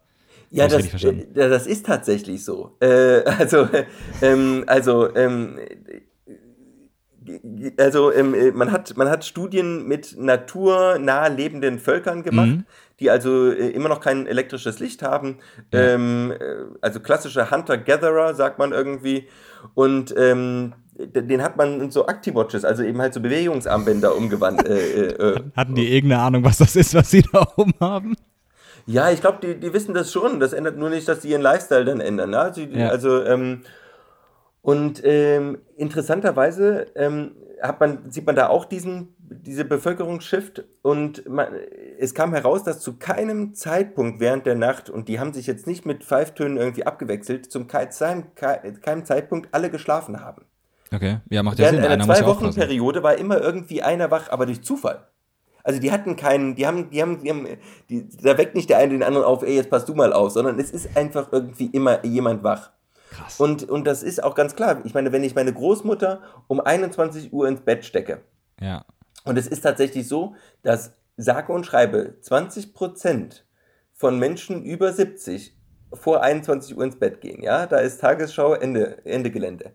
Ja, 0.51 0.68
das, 0.68 1.03
äh, 1.03 1.26
das 1.34 1.66
ist 1.66 1.86
tatsächlich 1.86 2.45
so. 2.45 2.76
Äh, 2.80 3.22
also, 3.24 3.66
ähm, 4.22 4.64
also 4.66 5.14
ähm, 5.16 5.59
also 7.79 8.12
ähm, 8.12 8.35
äh, 8.35 8.51
man, 8.53 8.73
hat, 8.73 8.97
man 8.97 9.09
hat 9.09 9.25
Studien 9.25 9.87
mit 9.87 10.16
naturnah 10.18 11.27
lebenden 11.29 11.79
Völkern 11.79 12.23
gemacht, 12.23 12.49
mhm. 12.49 12.64
die 13.01 13.11
also 13.11 13.51
äh, 13.51 13.68
immer 13.70 13.89
noch 13.89 14.01
kein 14.01 14.27
elektrisches 14.27 14.81
Licht 14.81 15.03
haben. 15.03 15.39
Ja. 15.73 15.81
Ähm, 15.81 16.33
äh, 16.33 16.64
also 16.81 17.01
klassische 17.01 17.51
Hunter-Gatherer, 17.51 18.35
sagt 18.35 18.59
man 18.59 18.73
irgendwie. 18.73 19.29
Und 19.75 20.14
ähm, 20.16 20.75
den 20.95 21.43
hat 21.43 21.57
man 21.57 21.81
in 21.81 21.91
so 21.91 22.07
Actiwatches, 22.07 22.64
also 22.64 22.83
eben 22.83 23.01
halt 23.01 23.14
so 23.14 23.20
Bewegungsarmbänder 23.20 24.14
umgewandelt. 24.14 24.68
Äh, 24.68 25.07
äh, 25.07 25.41
Hatten 25.57 25.75
die 25.75 25.95
irgendeine 25.95 26.23
Ahnung, 26.23 26.45
was 26.45 26.59
das 26.59 26.77
ist, 26.77 26.95
was 26.95 27.11
sie 27.11 27.23
da 27.33 27.47
oben 27.57 27.75
haben? 27.81 28.14
Ja, 28.87 29.11
ich 29.11 29.20
glaube, 29.20 29.39
die, 29.43 29.59
die 29.59 29.73
wissen 29.73 29.95
das 29.95 30.12
schon. 30.12 30.41
Das 30.41 30.53
ändert 30.53 30.77
nur 30.77 30.91
nicht, 30.91 31.07
dass 31.09 31.23
sie 31.23 31.31
ihren 31.31 31.43
Lifestyle 31.43 31.85
dann 31.85 32.01
ändern. 32.01 32.31
Ne? 32.31 32.39
Also, 32.39 32.61
ja. 32.62 32.89
also 32.89 33.25
ähm, 33.25 33.62
und 34.63 35.03
ähm, 35.05 35.59
interessanterweise 35.77 36.87
ähm, 36.95 37.33
hat 37.61 37.81
man, 37.81 38.11
sieht 38.11 38.27
man 38.27 38.37
da 38.37 38.49
auch 38.49 38.65
diesen, 38.65 39.15
diese 39.19 39.65
Bevölkerungsshift 39.65 40.65
und 40.83 41.29
man, 41.29 41.49
es 41.99 42.15
kam 42.15 42.33
heraus, 42.33 42.63
dass 42.63 42.81
zu 42.81 42.97
keinem 42.97 43.55
Zeitpunkt 43.55 44.21
während 44.21 44.47
der 44.47 44.55
Nacht, 44.55 44.89
und 44.89 45.09
die 45.09 45.19
haben 45.19 45.33
sich 45.33 45.47
jetzt 45.47 45.67
nicht 45.67 45.85
mit 45.85 46.05
Pfeiftönen 46.05 46.57
irgendwie 46.57 46.87
abgewechselt, 46.87 47.51
zum 47.51 47.67
keinem, 47.67 48.35
keinem 48.35 49.05
Zeitpunkt 49.05 49.49
alle 49.53 49.71
geschlafen 49.71 50.21
haben. 50.21 50.45
Okay, 50.95 51.19
ja, 51.31 51.43
macht 51.43 51.59
ja 51.59 51.71
Sinn. 51.71 51.81
Einer 51.81 52.05
Zwei-Wochen-Periode 52.05 53.03
war 53.03 53.17
immer 53.17 53.41
irgendwie 53.41 53.83
einer 53.83 54.11
wach, 54.11 54.31
aber 54.31 54.47
durch 54.47 54.63
Zufall. 54.63 55.07
Also 55.65 55.81
die 55.81 55.93
hatten 55.93 56.17
keinen, 56.17 56.55
die 56.55 56.67
haben, 56.67 56.91
die 56.91 57.01
haben, 57.01 57.23
die 57.23 57.31
haben, 57.31 57.47
die, 57.89 58.09
da 58.23 58.37
weckt 58.37 58.55
nicht 58.55 58.69
der 58.69 58.79
eine 58.79 58.93
den 58.93 59.03
anderen 59.03 59.25
auf, 59.25 59.43
ey, 59.43 59.55
jetzt 59.55 59.71
passt 59.71 59.89
du 59.89 59.95
mal 59.95 60.13
auf, 60.13 60.33
sondern 60.33 60.59
es 60.59 60.71
ist 60.71 60.97
einfach 60.97 61.33
irgendwie 61.33 61.67
immer 61.67 62.05
jemand 62.05 62.43
wach. 62.43 62.71
Krass. 63.13 63.39
Und, 63.39 63.69
und 63.69 63.87
das 63.87 64.03
ist 64.03 64.23
auch 64.23 64.35
ganz 64.35 64.57
klar. 64.57 64.81
Ich 64.85 64.95
meine, 64.95 65.13
wenn 65.13 65.23
ich 65.23 65.35
meine 65.35 65.53
Großmutter 65.53 66.23
um 66.49 66.61
21 66.61 67.33
Uhr 67.33 67.47
ins 67.47 67.61
Bett 67.61 67.85
stecke, 67.85 68.23
ja. 68.61 68.85
und 69.25 69.37
es 69.37 69.47
ist 69.47 69.61
tatsächlich 69.61 70.09
so, 70.09 70.35
dass 70.63 70.95
sage 71.17 71.53
und 71.53 71.67
schreibe 71.67 72.17
20 72.21 72.75
Prozent 72.75 73.45
von 73.93 74.19
Menschen 74.19 74.65
über 74.65 74.93
70 74.93 75.57
vor 75.93 76.23
21 76.23 76.77
Uhr 76.77 76.85
ins 76.85 76.99
Bett 76.99 77.21
gehen, 77.21 77.43
ja, 77.43 77.67
da 77.67 77.79
ist 77.79 78.01
Tagesschau 78.01 78.55
Ende, 78.55 79.05
Ende 79.05 79.31
Gelände. 79.31 79.75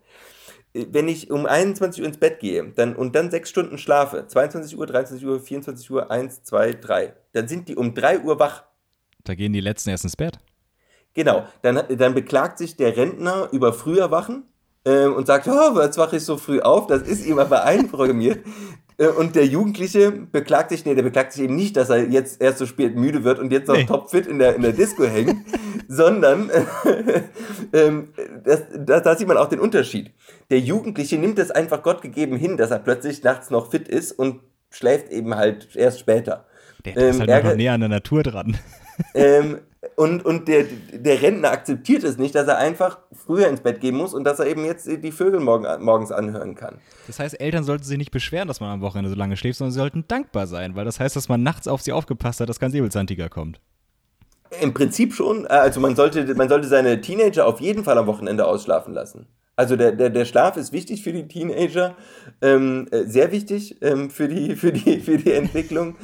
Wenn 0.73 1.07
ich 1.07 1.31
um 1.31 1.45
21 1.45 2.01
Uhr 2.01 2.07
ins 2.07 2.17
Bett 2.17 2.39
gehe 2.39 2.71
dann, 2.71 2.95
und 2.95 3.15
dann 3.15 3.31
sechs 3.31 3.49
Stunden 3.49 3.77
schlafe, 3.77 4.27
22 4.27 4.77
Uhr, 4.77 4.85
23 4.87 5.25
Uhr, 5.25 5.39
24 5.39 5.91
Uhr, 5.91 6.11
1, 6.11 6.43
2, 6.43 6.73
3, 6.73 7.13
dann 7.33 7.47
sind 7.47 7.69
die 7.69 7.75
um 7.75 7.93
3 7.93 8.21
Uhr 8.21 8.39
wach. 8.39 8.63
Da 9.23 9.35
gehen 9.35 9.53
die 9.53 9.61
Letzten 9.61 9.91
erst 9.91 10.03
ins 10.03 10.15
Bett. 10.15 10.39
Genau, 11.17 11.45
dann, 11.63 11.81
dann 11.97 12.13
beklagt 12.13 12.59
sich 12.59 12.77
der 12.77 12.95
Rentner 12.95 13.49
über 13.51 13.73
früher 13.73 14.11
Wachen 14.11 14.43
äh, 14.83 15.07
und 15.07 15.25
sagt, 15.25 15.47
oh, 15.47 15.81
jetzt 15.81 15.97
wache 15.97 16.17
ich 16.17 16.23
so 16.23 16.37
früh 16.37 16.59
auf, 16.59 16.85
das 16.85 17.01
ist 17.01 17.25
ihm 17.25 17.39
aber 17.39 17.65
einprogrammiert. 17.65 18.39
Äh, 18.99 19.09
und 19.09 19.35
der 19.35 19.45
Jugendliche 19.45 20.11
beklagt 20.11 20.71
sich, 20.71 20.83
nee, 20.83 20.95
der 20.95 21.03
beklagt 21.03 21.31
sich 21.31 21.43
eben 21.43 21.55
nicht, 21.55 21.77
dass 21.77 21.91
er 21.91 22.09
jetzt 22.09 22.41
erst 22.41 22.57
so 22.57 22.65
spät 22.65 22.95
müde 22.95 23.23
wird 23.23 23.37
und 23.37 23.51
jetzt 23.51 23.67
noch 23.67 23.75
nee. 23.75 23.85
topfit 23.85 24.25
in 24.25 24.39
der, 24.39 24.55
in 24.55 24.63
der 24.63 24.73
Disco 24.73 25.03
hängt, 25.03 25.35
sondern 25.87 26.49
äh, 27.71 27.91
das, 28.43 28.63
das, 28.75 29.03
da 29.03 29.15
sieht 29.15 29.27
man 29.27 29.37
auch 29.37 29.49
den 29.49 29.59
Unterschied. 29.59 30.09
Der 30.49 30.59
Jugendliche 30.59 31.19
nimmt 31.19 31.37
es 31.37 31.51
einfach 31.51 31.83
Gott 31.83 32.01
gegeben 32.01 32.37
hin, 32.37 32.57
dass 32.57 32.71
er 32.71 32.79
plötzlich 32.79 33.21
nachts 33.21 33.51
noch 33.51 33.69
fit 33.69 33.87
ist 33.87 34.13
und 34.13 34.39
schläft 34.71 35.11
eben 35.11 35.35
halt 35.35 35.75
erst 35.75 35.99
später. 35.99 36.47
Der, 36.83 36.93
der 36.93 37.03
ähm, 37.03 37.09
ist 37.11 37.19
halt 37.19 37.43
noch 37.43 37.55
näher 37.55 37.73
an 37.73 37.81
der 37.81 37.89
Natur 37.89 38.23
dran. 38.23 38.57
Ähm, 39.13 39.59
und, 39.95 40.25
und 40.25 40.47
der, 40.47 40.65
der 40.91 41.21
Rentner 41.21 41.51
akzeptiert 41.51 42.03
es 42.03 42.17
nicht, 42.17 42.33
dass 42.35 42.47
er 42.47 42.57
einfach 42.57 42.97
früher 43.11 43.47
ins 43.47 43.61
Bett 43.61 43.79
gehen 43.79 43.95
muss 43.95 44.13
und 44.13 44.23
dass 44.23 44.39
er 44.39 44.47
eben 44.47 44.65
jetzt 44.65 44.87
die 44.87 45.11
Vögel 45.11 45.39
morgen, 45.39 45.65
morgens 45.83 46.11
anhören 46.11 46.55
kann. 46.55 46.79
Das 47.05 47.19
heißt, 47.19 47.39
Eltern 47.39 47.63
sollten 47.63 47.83
sich 47.83 47.97
nicht 47.97 48.11
beschweren, 48.11 48.47
dass 48.47 48.59
man 48.59 48.71
am 48.71 48.81
Wochenende 48.81 49.09
so 49.09 49.15
lange 49.15 49.37
schläft, 49.37 49.59
sondern 49.59 49.71
sie 49.71 49.79
sollten 49.79 50.05
dankbar 50.07 50.47
sein, 50.47 50.75
weil 50.75 50.85
das 50.85 50.99
heißt, 50.99 51.15
dass 51.15 51.29
man 51.29 51.43
nachts 51.43 51.67
auf 51.67 51.81
sie 51.81 51.91
aufgepasst 51.91 52.39
hat, 52.39 52.49
dass 52.49 52.59
kein 52.59 52.71
Säbelzahntiger 52.71 53.29
kommt. 53.29 53.59
Im 54.61 54.73
Prinzip 54.73 55.13
schon. 55.13 55.45
Äh, 55.45 55.49
also 55.49 55.79
man 55.79 55.95
sollte, 55.95 56.33
man 56.35 56.49
sollte 56.49 56.67
seine 56.67 57.01
Teenager 57.01 57.45
auf 57.45 57.59
jeden 57.59 57.83
Fall 57.83 57.97
am 57.97 58.07
Wochenende 58.07 58.45
ausschlafen 58.45 58.93
lassen. 58.93 59.27
Also 59.57 59.75
der, 59.75 59.91
der, 59.91 60.11
der 60.11 60.25
Schlaf 60.25 60.55
ist 60.55 60.71
wichtig 60.71 61.01
für 61.01 61.11
die 61.11 61.27
Teenager, 61.27 61.95
ähm, 62.43 62.87
äh, 62.91 63.05
sehr 63.05 63.31
wichtig 63.31 63.81
ähm, 63.81 64.11
für, 64.11 64.27
die, 64.27 64.55
für, 64.55 64.71
die, 64.71 64.99
für 64.99 65.17
die 65.17 65.33
Entwicklung. 65.33 65.95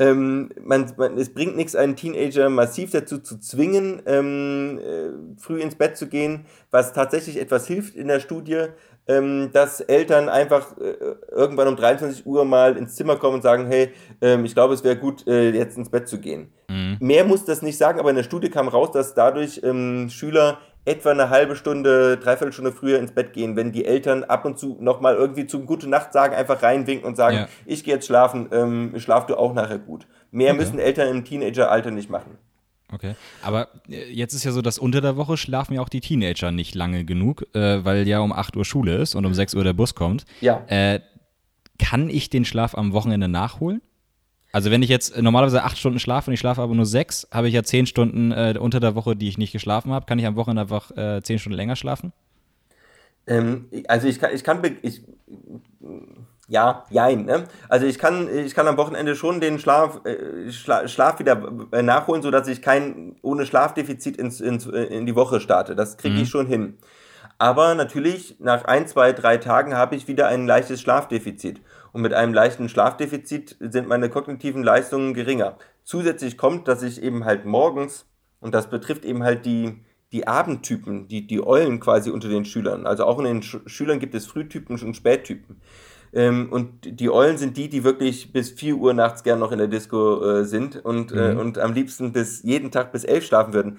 ähm, 0.00 0.50
man, 0.60 0.92
man, 0.96 1.16
es 1.16 1.32
bringt 1.32 1.56
nichts, 1.56 1.76
einen 1.76 1.94
Teenager 1.94 2.50
massiv 2.50 2.90
dazu 2.90 3.18
zu 3.18 3.38
zwingen, 3.38 4.02
ähm, 4.06 4.80
äh, 4.82 5.40
früh 5.40 5.60
ins 5.60 5.76
Bett 5.76 5.96
zu 5.96 6.08
gehen. 6.08 6.46
Was 6.72 6.92
tatsächlich 6.92 7.40
etwas 7.40 7.68
hilft 7.68 7.94
in 7.94 8.08
der 8.08 8.18
Studie, 8.18 8.66
ähm, 9.06 9.50
dass 9.52 9.80
Eltern 9.80 10.28
einfach 10.28 10.76
äh, 10.78 10.96
irgendwann 11.30 11.68
um 11.68 11.76
23 11.76 12.26
Uhr 12.26 12.44
mal 12.44 12.76
ins 12.76 12.96
Zimmer 12.96 13.14
kommen 13.14 13.36
und 13.36 13.42
sagen, 13.42 13.66
hey, 13.66 13.92
ähm, 14.20 14.44
ich 14.44 14.54
glaube, 14.54 14.74
es 14.74 14.82
wäre 14.82 14.96
gut, 14.96 15.24
äh, 15.28 15.50
jetzt 15.50 15.78
ins 15.78 15.90
Bett 15.90 16.08
zu 16.08 16.18
gehen. 16.18 16.50
Mhm. 16.68 16.96
Mehr 16.98 17.24
muss 17.24 17.44
das 17.44 17.62
nicht 17.62 17.78
sagen, 17.78 18.00
aber 18.00 18.10
in 18.10 18.16
der 18.16 18.24
Studie 18.24 18.50
kam 18.50 18.66
raus, 18.66 18.90
dass 18.90 19.14
dadurch 19.14 19.62
Schüler 20.08 20.58
etwa 20.86 21.10
eine 21.10 21.28
halbe 21.28 21.56
Stunde, 21.56 22.16
dreiviertel 22.16 22.52
Stunde 22.52 22.72
früher 22.72 22.98
ins 22.98 23.12
Bett 23.12 23.32
gehen, 23.32 23.56
wenn 23.56 23.72
die 23.72 23.84
Eltern 23.84 24.24
ab 24.24 24.44
und 24.44 24.58
zu 24.58 24.78
nochmal 24.80 25.16
irgendwie 25.16 25.46
zum 25.46 25.66
Gute 25.66 25.88
Nacht 25.88 26.12
sagen, 26.12 26.34
einfach 26.34 26.62
reinwinken 26.62 27.06
und 27.06 27.16
sagen, 27.16 27.36
ja. 27.36 27.48
ich 27.66 27.84
gehe 27.84 27.94
jetzt 27.94 28.06
schlafen, 28.06 28.48
ähm, 28.52 28.94
schlaf 28.98 29.26
du 29.26 29.36
auch 29.36 29.52
nachher 29.52 29.78
gut. 29.78 30.06
Mehr 30.30 30.52
okay. 30.52 30.60
müssen 30.60 30.78
Eltern 30.78 31.08
im 31.08 31.24
Teenageralter 31.24 31.90
nicht 31.90 32.08
machen. 32.08 32.38
Okay, 32.92 33.14
aber 33.42 33.68
äh, 33.88 34.10
jetzt 34.12 34.32
ist 34.32 34.44
ja 34.44 34.52
so, 34.52 34.62
dass 34.62 34.78
unter 34.78 35.00
der 35.00 35.16
Woche 35.16 35.36
schlafen 35.36 35.74
ja 35.74 35.82
auch 35.82 35.88
die 35.88 36.00
Teenager 36.00 36.52
nicht 36.52 36.76
lange 36.76 37.04
genug, 37.04 37.44
äh, 37.54 37.84
weil 37.84 38.06
ja 38.06 38.20
um 38.20 38.32
8 38.32 38.56
Uhr 38.56 38.64
Schule 38.64 38.96
ist 38.96 39.16
und 39.16 39.26
um 39.26 39.34
6 39.34 39.54
Uhr 39.54 39.64
der 39.64 39.72
Bus 39.72 39.96
kommt. 39.96 40.24
Ja. 40.40 40.64
Äh, 40.68 41.00
kann 41.80 42.08
ich 42.08 42.30
den 42.30 42.44
Schlaf 42.44 42.76
am 42.76 42.92
Wochenende 42.92 43.28
nachholen? 43.28 43.82
Also 44.56 44.70
wenn 44.70 44.82
ich 44.82 44.88
jetzt 44.88 45.20
normalerweise 45.20 45.64
acht 45.64 45.76
Stunden 45.76 45.98
schlafe 45.98 46.30
und 46.30 46.32
ich 46.32 46.40
schlafe 46.40 46.62
aber 46.62 46.74
nur 46.74 46.86
sechs, 46.86 47.28
habe 47.30 47.46
ich 47.46 47.52
ja 47.52 47.62
zehn 47.62 47.84
Stunden 47.84 48.32
äh, 48.32 48.54
unter 48.58 48.80
der 48.80 48.94
Woche, 48.94 49.14
die 49.14 49.28
ich 49.28 49.36
nicht 49.36 49.52
geschlafen 49.52 49.92
habe. 49.92 50.06
Kann 50.06 50.18
ich 50.18 50.24
am 50.24 50.34
Wochenende 50.34 50.62
einfach 50.62 50.96
äh, 50.96 51.20
zehn 51.22 51.38
Stunden 51.38 51.58
länger 51.58 51.76
schlafen? 51.76 52.14
Ähm, 53.26 53.68
also 53.86 54.08
ich 54.08 54.18
kann, 54.18 54.34
ich 54.34 54.42
kann, 54.42 54.62
ich, 54.80 55.02
ja, 56.48 56.86
jein. 56.88 57.26
Ne? 57.26 57.44
Also 57.68 57.84
ich 57.84 57.98
kann, 57.98 58.34
ich 58.34 58.54
kann 58.54 58.66
am 58.66 58.78
Wochenende 58.78 59.14
schon 59.14 59.42
den 59.42 59.58
Schlaf, 59.58 60.00
äh, 60.06 60.50
Schla 60.50 60.88
Schlaf 60.88 61.18
wieder 61.18 61.52
äh, 61.72 61.82
nachholen, 61.82 62.22
sodass 62.22 62.48
ich 62.48 62.62
kein 62.62 63.16
ohne 63.20 63.44
Schlafdefizit 63.44 64.16
ins, 64.16 64.40
ins, 64.40 64.66
äh, 64.66 64.84
in 64.84 65.04
die 65.04 65.16
Woche 65.16 65.40
starte. 65.40 65.76
Das 65.76 65.98
kriege 65.98 66.14
ich 66.14 66.22
mhm. 66.22 66.26
schon 66.28 66.46
hin. 66.46 66.78
Aber 67.36 67.74
natürlich, 67.74 68.36
nach 68.38 68.64
ein, 68.64 68.88
zwei, 68.88 69.12
drei 69.12 69.36
Tagen 69.36 69.74
habe 69.74 69.96
ich 69.96 70.08
wieder 70.08 70.28
ein 70.28 70.46
leichtes 70.46 70.80
Schlafdefizit 70.80 71.60
und 71.96 72.02
mit 72.02 72.12
einem 72.12 72.34
leichten 72.34 72.68
Schlafdefizit 72.68 73.56
sind 73.58 73.88
meine 73.88 74.10
kognitiven 74.10 74.62
Leistungen 74.62 75.14
geringer. 75.14 75.56
Zusätzlich 75.82 76.36
kommt, 76.36 76.68
dass 76.68 76.82
ich 76.82 77.02
eben 77.02 77.24
halt 77.24 77.46
morgens, 77.46 78.04
und 78.38 78.54
das 78.54 78.68
betrifft 78.68 79.06
eben 79.06 79.22
halt 79.22 79.46
die, 79.46 79.80
die 80.12 80.28
Abendtypen, 80.28 81.08
die, 81.08 81.26
die 81.26 81.42
Eulen 81.42 81.80
quasi 81.80 82.10
unter 82.10 82.28
den 82.28 82.44
Schülern. 82.44 82.86
Also 82.86 83.06
auch 83.06 83.18
in 83.18 83.24
den 83.24 83.42
Sch 83.42 83.60
Schülern 83.64 83.98
gibt 83.98 84.14
es 84.14 84.26
Frühtypen 84.26 84.78
und 84.78 84.94
Spättypen. 84.94 85.62
Ähm, 86.12 86.52
und 86.52 87.00
die 87.00 87.08
Eulen 87.08 87.38
sind 87.38 87.56
die, 87.56 87.70
die 87.70 87.82
wirklich 87.82 88.30
bis 88.30 88.50
4 88.50 88.76
Uhr 88.76 88.92
nachts 88.92 89.22
gern 89.22 89.38
noch 89.38 89.50
in 89.50 89.58
der 89.58 89.68
Disco 89.68 90.22
äh, 90.22 90.44
sind 90.44 90.76
und, 90.84 91.12
äh, 91.12 91.14
mhm. 91.14 91.38
äh, 91.38 91.40
und 91.40 91.58
am 91.58 91.72
liebsten 91.72 92.12
bis 92.12 92.42
jeden 92.42 92.70
Tag 92.70 92.92
bis 92.92 93.04
11 93.04 93.24
schlafen 93.24 93.54
würden 93.54 93.78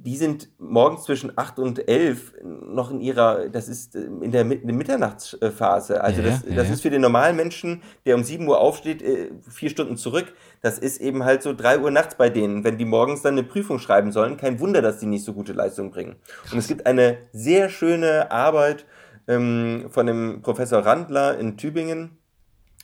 die 0.00 0.16
sind 0.16 0.48
morgens 0.58 1.04
zwischen 1.04 1.36
8 1.36 1.58
und 1.58 1.88
11 1.88 2.34
noch 2.44 2.90
in 2.90 3.00
ihrer, 3.00 3.48
das 3.48 3.68
ist 3.68 3.96
äh, 3.96 4.02
in 4.02 4.30
der, 4.30 4.42
in 4.42 4.66
der 4.66 4.74
Mitternachtsphase. 4.74 6.02
Also 6.02 6.22
ja, 6.22 6.28
das, 6.28 6.44
ja, 6.48 6.54
das 6.54 6.68
ja. 6.68 6.74
ist 6.74 6.82
für 6.82 6.90
den 6.90 7.02
normalen 7.02 7.36
Menschen, 7.36 7.82
der 8.06 8.14
um 8.14 8.22
7 8.22 8.46
Uhr 8.46 8.60
aufsteht, 8.60 9.02
äh, 9.02 9.30
vier 9.48 9.70
Stunden 9.70 9.96
zurück. 9.96 10.32
Das 10.62 10.78
ist 10.78 11.00
eben 11.00 11.24
halt 11.24 11.42
so 11.42 11.52
3 11.52 11.80
Uhr 11.80 11.90
nachts 11.90 12.14
bei 12.14 12.30
denen, 12.30 12.62
wenn 12.62 12.78
die 12.78 12.84
morgens 12.84 13.22
dann 13.22 13.34
eine 13.34 13.42
Prüfung 13.42 13.80
schreiben 13.80 14.12
sollen. 14.12 14.36
Kein 14.36 14.60
Wunder, 14.60 14.82
dass 14.82 15.00
die 15.00 15.06
nicht 15.06 15.24
so 15.24 15.32
gute 15.32 15.52
Leistung 15.52 15.90
bringen. 15.90 16.16
Und 16.52 16.58
es 16.58 16.68
gibt 16.68 16.86
eine 16.86 17.18
sehr 17.32 17.68
schöne 17.68 18.30
Arbeit 18.30 18.86
ähm, 19.26 19.86
von 19.90 20.06
dem 20.06 20.42
Professor 20.42 20.86
Randler 20.86 21.38
in 21.38 21.56
Tübingen. 21.56 22.18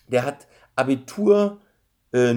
Der 0.08 0.24
hat 0.24 0.48
Abiturnoten 0.74 1.60
äh, 2.12 2.34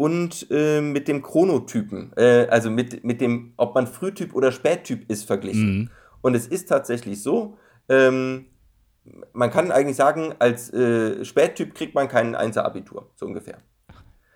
und 0.00 0.46
äh, 0.50 0.80
mit 0.80 1.08
dem 1.08 1.20
Chronotypen, 1.20 2.14
äh, 2.16 2.46
also 2.48 2.70
mit, 2.70 3.04
mit 3.04 3.20
dem, 3.20 3.52
ob 3.58 3.74
man 3.74 3.86
Frühtyp 3.86 4.34
oder 4.34 4.50
Spättyp 4.50 5.10
ist, 5.10 5.26
verglichen. 5.26 5.76
Mhm. 5.76 5.90
Und 6.22 6.34
es 6.34 6.46
ist 6.46 6.70
tatsächlich 6.70 7.22
so, 7.22 7.58
ähm, 7.90 8.46
man 9.34 9.50
kann 9.50 9.70
eigentlich 9.70 9.96
sagen, 9.96 10.34
als 10.38 10.72
äh, 10.72 11.22
Spättyp 11.22 11.74
kriegt 11.74 11.94
man 11.94 12.08
kein 12.08 12.34
Einser-Abitur, 12.34 13.10
so 13.14 13.26
ungefähr. 13.26 13.58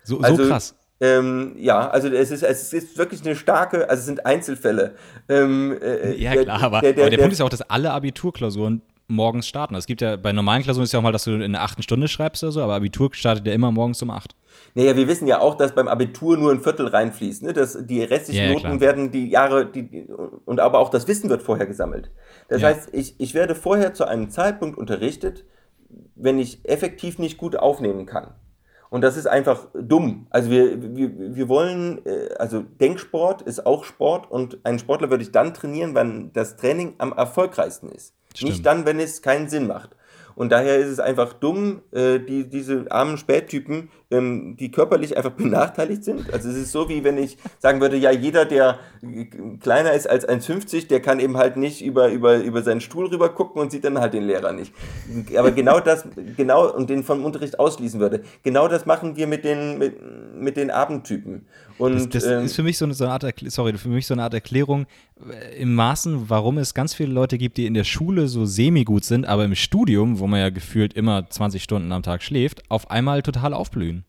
So, 0.03 0.19
also, 0.19 0.43
so 0.43 0.49
krass. 0.49 0.75
Ähm, 1.01 1.55
ja, 1.57 1.89
also 1.89 2.09
es 2.09 2.29
ist, 2.29 2.43
es 2.43 2.71
ist 2.71 2.99
wirklich 2.99 3.25
eine 3.25 3.35
starke, 3.35 3.89
also 3.89 4.01
es 4.01 4.05
sind 4.05 4.23
Einzelfälle. 4.23 4.93
Ähm, 5.27 5.75
äh, 5.81 6.13
ja, 6.13 6.33
klar, 6.33 6.45
der, 6.45 6.53
aber 6.61 6.81
der, 6.81 6.93
der, 6.93 7.03
aber 7.05 7.09
der 7.09 7.17
Punkt 7.17 7.33
ist 7.33 7.39
ja 7.39 7.45
auch, 7.45 7.49
dass 7.49 7.63
alle 7.63 7.91
Abiturklausuren 7.91 8.83
morgens 9.07 9.47
starten. 9.47 9.75
Es 9.75 9.85
gibt 9.85 10.01
ja 10.01 10.15
bei 10.15 10.31
normalen 10.31 10.63
Klausuren 10.63 10.83
ist 10.83 10.91
ja 10.91 10.99
auch 10.99 11.03
mal, 11.03 11.11
dass 11.11 11.25
du 11.25 11.31
in 11.31 11.43
einer 11.43 11.61
achten 11.61 11.83
Stunde 11.83 12.07
schreibst 12.07 12.43
oder 12.43 12.51
so, 12.51 12.61
aber 12.61 12.75
Abitur 12.75 13.09
startet 13.13 13.45
ja 13.45 13.53
immer 13.53 13.71
morgens 13.71 14.01
um 14.01 14.09
acht. 14.09 14.35
Naja, 14.73 14.95
wir 14.95 15.07
wissen 15.07 15.27
ja 15.27 15.39
auch, 15.39 15.55
dass 15.55 15.73
beim 15.73 15.87
Abitur 15.87 16.37
nur 16.37 16.51
ein 16.51 16.61
Viertel 16.61 16.87
reinfließt. 16.87 17.43
Ne? 17.43 17.53
Dass 17.53 17.85
die 17.85 18.03
restlichen 18.03 18.43
ja, 18.43 18.49
Noten 18.49 18.61
klar. 18.61 18.79
werden 18.79 19.11
die 19.11 19.29
Jahre, 19.29 19.65
die, 19.65 20.07
und 20.45 20.59
aber 20.59 20.79
auch 20.79 20.89
das 20.89 21.07
Wissen 21.07 21.29
wird 21.29 21.43
vorher 21.43 21.65
gesammelt. 21.65 22.11
Das 22.47 22.61
ja. 22.61 22.69
heißt, 22.69 22.89
ich, 22.93 23.19
ich 23.19 23.33
werde 23.33 23.55
vorher 23.55 23.93
zu 23.93 24.05
einem 24.05 24.29
Zeitpunkt 24.29 24.77
unterrichtet, 24.77 25.45
wenn 26.15 26.39
ich 26.39 26.65
effektiv 26.65 27.19
nicht 27.19 27.37
gut 27.37 27.55
aufnehmen 27.55 28.05
kann. 28.05 28.33
Und 28.89 29.01
das 29.01 29.17
ist 29.17 29.27
einfach 29.27 29.67
dumm. 29.73 30.27
Also 30.29 30.49
wir, 30.49 30.95
wir, 30.95 31.35
wir 31.35 31.49
wollen, 31.49 32.05
äh, 32.05 32.33
also 32.37 32.61
Denksport 32.61 33.41
ist 33.41 33.65
auch 33.65 33.83
Sport 33.83 34.29
und 34.29 34.59
einen 34.63 34.79
Sportler 34.79 35.09
würde 35.09 35.23
ich 35.23 35.31
dann 35.31 35.53
trainieren, 35.53 35.95
wenn 35.95 36.31
das 36.33 36.55
Training 36.55 36.95
am 36.97 37.11
erfolgreichsten 37.13 37.89
ist. 37.89 38.13
Stimmt. 38.33 38.51
Nicht 38.51 38.65
dann, 38.65 38.85
wenn 38.85 38.99
es 38.99 39.21
keinen 39.21 39.49
Sinn 39.49 39.67
macht. 39.67 39.91
Und 40.35 40.51
daher 40.51 40.77
ist 40.77 40.89
es 40.89 40.99
einfach 40.99 41.33
dumm, 41.33 41.81
äh, 41.91 42.19
die, 42.19 42.49
diese 42.49 42.85
armen 42.89 43.17
Spättypen, 43.17 43.89
ähm, 44.15 44.55
die 44.57 44.71
körperlich 44.71 45.17
einfach 45.17 45.31
benachteiligt 45.37 46.03
sind. 46.03 46.33
Also 46.33 46.49
es 46.49 46.55
ist 46.55 46.71
so, 46.71 46.89
wie 46.89 47.03
wenn 47.03 47.17
ich 47.17 47.37
sagen 47.59 47.81
würde, 47.81 47.97
ja, 47.97 48.11
jeder, 48.11 48.45
der 48.45 48.79
kleiner 49.61 49.93
ist 49.93 50.09
als 50.09 50.27
1,50, 50.27 50.87
der 50.87 51.01
kann 51.01 51.19
eben 51.19 51.37
halt 51.37 51.57
nicht 51.57 51.83
über, 51.83 52.09
über, 52.09 52.37
über 52.37 52.61
seinen 52.61 52.81
Stuhl 52.81 53.07
rüber 53.07 53.29
gucken 53.29 53.61
und 53.61 53.71
sieht 53.71 53.83
dann 53.83 53.99
halt 53.99 54.13
den 54.13 54.23
Lehrer 54.23 54.51
nicht. 54.51 54.73
Aber 55.37 55.51
genau 55.51 55.79
das, 55.79 56.05
genau, 56.37 56.71
und 56.71 56.89
den 56.89 57.03
vom 57.03 57.23
Unterricht 57.23 57.59
ausschließen 57.59 57.99
würde. 57.99 58.23
Genau 58.43 58.67
das 58.67 58.85
machen 58.85 59.15
wir 59.15 59.27
mit 59.27 59.43
den, 59.43 59.77
mit, 59.77 59.95
mit 60.35 60.57
den 60.57 60.71
Abendtypen. 60.71 61.45
Und, 61.77 61.95
das, 61.95 62.23
das 62.23 62.25
ähm, 62.25 62.45
ist 62.45 62.55
für 62.55 62.63
mich 62.63 62.77
so 62.77 62.85
eine, 62.85 62.93
so 62.93 63.03
eine 63.03 63.13
Art, 63.13 63.25
sorry, 63.47 63.77
für 63.77 63.89
mich 63.89 64.07
so 64.07 64.13
eine 64.13 64.23
Art 64.23 64.33
Erklärung 64.33 64.85
äh, 65.29 65.61
im 65.61 65.75
Maßen, 65.75 66.29
warum 66.29 66.57
es 66.57 66.73
ganz 66.73 66.93
viele 66.93 67.11
Leute 67.11 67.37
gibt, 67.37 67.57
die 67.57 67.65
in 67.65 67.73
der 67.73 67.83
Schule 67.83 68.27
so 68.27 68.45
semi-gut 68.45 69.03
sind, 69.03 69.25
aber 69.25 69.43
im 69.43 69.55
Studium, 69.55 70.19
wo 70.19 70.27
man 70.27 70.39
ja 70.39 70.49
gefühlt 70.49 70.93
immer 70.93 71.29
20 71.29 71.61
Stunden 71.61 71.91
am 71.91 72.03
Tag 72.03 72.23
schläft, 72.23 72.63
auf 72.69 72.89
einmal 72.89 73.21
total 73.21 73.53
aufblühen. 73.53 74.04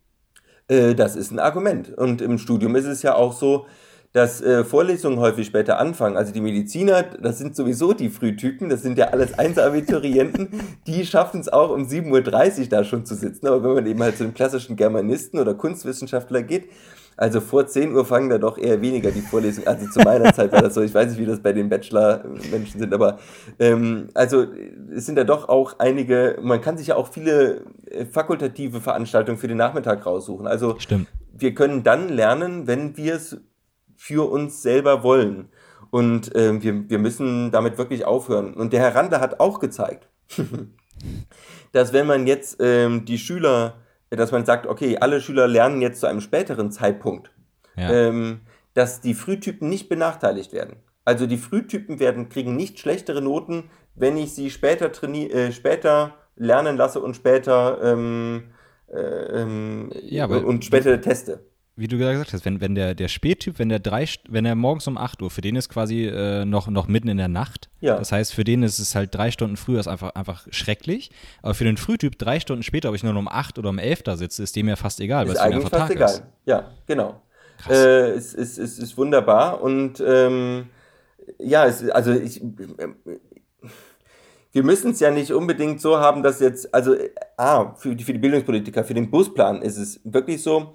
Äh, 0.68 0.94
das 0.94 1.16
ist 1.16 1.30
ein 1.30 1.38
Argument. 1.38 1.96
Und 1.96 2.20
im 2.22 2.38
Studium 2.38 2.76
ist 2.76 2.86
es 2.86 3.02
ja 3.02 3.14
auch 3.14 3.32
so, 3.32 3.66
dass 4.12 4.40
äh, 4.40 4.64
Vorlesungen 4.64 5.18
häufig 5.20 5.46
später 5.46 5.78
anfangen. 5.78 6.16
Also 6.16 6.32
die 6.32 6.40
Mediziner, 6.40 7.02
das 7.02 7.38
sind 7.38 7.54
sowieso 7.54 7.92
die 7.92 8.08
Frühtypen, 8.08 8.70
das 8.70 8.82
sind 8.82 8.96
ja 8.96 9.08
alles 9.08 9.38
Einzelabiturienten, 9.38 10.48
die 10.86 11.04
schaffen 11.04 11.40
es 11.40 11.50
auch 11.50 11.70
um 11.70 11.82
7.30 11.82 12.60
Uhr 12.60 12.66
da 12.68 12.82
schon 12.82 13.04
zu 13.04 13.14
sitzen. 13.14 13.46
Aber 13.46 13.62
wenn 13.62 13.74
man 13.74 13.86
eben 13.86 14.02
halt 14.02 14.16
zu 14.16 14.24
einem 14.24 14.32
klassischen 14.32 14.76
Germanisten 14.76 15.38
oder 15.38 15.54
Kunstwissenschaftler 15.54 16.42
geht, 16.42 16.70
also 17.16 17.40
vor 17.40 17.66
10 17.66 17.94
Uhr 17.94 18.04
fangen 18.04 18.28
da 18.28 18.36
doch 18.36 18.58
eher 18.58 18.80
weniger 18.82 19.10
die 19.10 19.22
Vorlesungen. 19.22 19.66
Also 19.66 19.88
zu 19.88 20.00
meiner 20.00 20.34
Zeit 20.34 20.52
war 20.52 20.60
das 20.60 20.74
so. 20.74 20.82
Ich 20.82 20.92
weiß 20.92 21.10
nicht, 21.10 21.18
wie 21.18 21.24
das 21.24 21.40
bei 21.40 21.52
den 21.52 21.70
Bachelor-Menschen 21.70 22.80
sind, 22.80 22.92
aber 22.92 23.18
ähm, 23.58 24.08
also 24.12 24.46
es 24.94 25.06
sind 25.06 25.16
da 25.16 25.24
doch 25.24 25.48
auch 25.48 25.78
einige, 25.78 26.38
man 26.42 26.60
kann 26.60 26.76
sich 26.76 26.88
ja 26.88 26.96
auch 26.96 27.08
viele 27.08 27.62
äh, 27.90 28.04
fakultative 28.04 28.80
Veranstaltungen 28.80 29.38
für 29.38 29.48
den 29.48 29.56
Nachmittag 29.56 30.04
raussuchen. 30.04 30.46
Also 30.46 30.76
Stimmt. 30.78 31.08
wir 31.32 31.54
können 31.54 31.82
dann 31.82 32.10
lernen, 32.10 32.66
wenn 32.66 32.96
wir 32.98 33.14
es 33.14 33.38
für 33.96 34.30
uns 34.30 34.60
selber 34.60 35.02
wollen. 35.02 35.48
Und 35.90 36.34
äh, 36.34 36.62
wir, 36.62 36.90
wir 36.90 36.98
müssen 36.98 37.50
damit 37.50 37.78
wirklich 37.78 38.04
aufhören. 38.04 38.52
Und 38.52 38.74
der 38.74 38.80
Herr 38.80 38.94
Rande 38.94 39.20
hat 39.20 39.40
auch 39.40 39.58
gezeigt, 39.58 40.08
dass 41.72 41.94
wenn 41.94 42.06
man 42.06 42.26
jetzt 42.26 42.58
ähm, 42.60 43.06
die 43.06 43.16
Schüler 43.16 43.74
dass 44.11 44.32
man 44.32 44.44
sagt, 44.44 44.66
okay, 44.66 44.98
alle 44.98 45.20
Schüler 45.20 45.48
lernen 45.48 45.80
jetzt 45.80 46.00
zu 46.00 46.07
einem 46.07 46.20
späteren 46.20 46.70
Zeitpunkt, 46.70 47.30
ja. 47.76 47.90
ähm, 47.90 48.40
dass 48.74 49.00
die 49.00 49.14
Frühtypen 49.14 49.68
nicht 49.68 49.88
benachteiligt 49.88 50.52
werden. 50.52 50.76
Also 51.04 51.26
die 51.26 51.38
Frühtypen 51.38 51.98
werden, 51.98 52.28
kriegen 52.28 52.57
nicht 52.57 52.78
schlechtere 52.78 53.22
Noten, 53.22 53.70
wenn 53.94 54.16
ich 54.16 54.34
sie 54.34 54.50
später, 54.50 54.92
traini 54.92 55.26
äh, 55.26 55.52
später 55.52 56.14
lernen 56.36 56.76
lasse 56.76 57.00
und 57.00 57.14
später, 57.14 57.80
ähm, 57.82 58.50
äh, 58.92 58.98
ähm, 58.98 59.90
ja, 59.94 60.26
und 60.26 60.64
später 60.64 61.00
teste 61.00 61.44
wie 61.77 61.89
du 61.89 61.99
gesagt 61.99 62.33
hast, 62.33 62.45
wenn, 62.47 62.61
wenn 62.62 62.74
der, 62.74 62.95
der 62.95 63.09
Spättyp, 63.09 63.59
wenn 63.59 63.68
der 63.68 63.79
drei, 63.79 64.07
wenn 64.29 64.47
er 64.47 64.55
morgens 64.55 64.87
um 64.89 64.97
8 64.97 65.20
Uhr, 65.20 65.31
für 65.31 65.43
den 65.43 65.57
ist 65.57 65.68
quasi 65.68 66.07
äh, 66.07 66.47
noch, 66.47 66.68
noch 66.68 66.89
mitten 66.89 67.09
in 67.09 67.18
der 67.18 67.29
Nacht. 67.29 67.68
Ja. 67.81 67.99
Das 67.99 68.12
heißt, 68.12 68.33
für 68.33 68.45
den 68.45 68.62
ist 68.62 68.79
es 68.79 68.95
halt 68.95 69.14
drei 69.14 69.31
Stunden 69.31 69.59
früher 69.59 69.79
ist 69.79 69.87
einfach, 69.87 70.14
einfach 70.14 70.47
schrecklich. 70.51 71.11
Aber 71.43 71.53
für 71.53 71.64
den 71.64 71.77
Frühtyp 71.77 72.18
drei 72.18 72.41
Stunden 72.41 72.62
später, 72.62 72.89
ob 72.89 72.95
ich 72.95 73.03
nur 73.03 73.14
um 73.14 73.29
8 73.29 73.59
oder 73.59 73.68
um 73.68 73.79
11 73.79 74.03
da 74.05 74.16
sitze, 74.16 74.43
ist 74.43 74.57
dem 74.57 74.68
ja 74.68 74.77
fast 74.77 75.01
egal, 75.01 75.27
weil 75.27 75.35
es 75.35 75.41
eigentlich 75.41 75.68
fast 75.68 75.91
egal. 75.91 76.11
Ist. 76.11 76.22
Ja, 76.47 76.70
genau. 76.87 77.20
Krass. 77.59 77.79
Äh, 77.79 78.11
es, 78.12 78.35
es, 78.35 78.57
es 78.57 78.79
ist 78.79 78.97
wunderbar 78.97 79.62
und 79.62 80.03
ähm, 80.07 80.66
ja, 81.39 81.66
es, 81.66 81.89
also 81.91 82.12
ich, 82.12 82.43
wir 84.53 84.62
müssen 84.62 84.93
es 84.93 85.01
ja 85.01 85.11
nicht 85.11 85.33
unbedingt 85.33 85.83
so 85.83 85.99
haben, 85.99 86.22
dass 86.22 86.41
jetzt, 86.41 86.72
also, 86.72 86.95
ah, 87.37 87.74
für 87.77 87.95
die, 87.95 88.05
für 88.05 88.14
die 88.14 88.18
Bildungspolitiker, 88.18 88.85
für 88.85 88.95
den 88.95 89.11
Busplan 89.11 89.61
ist 89.61 89.77
es 89.77 90.01
wirklich 90.05 90.43
so, 90.43 90.74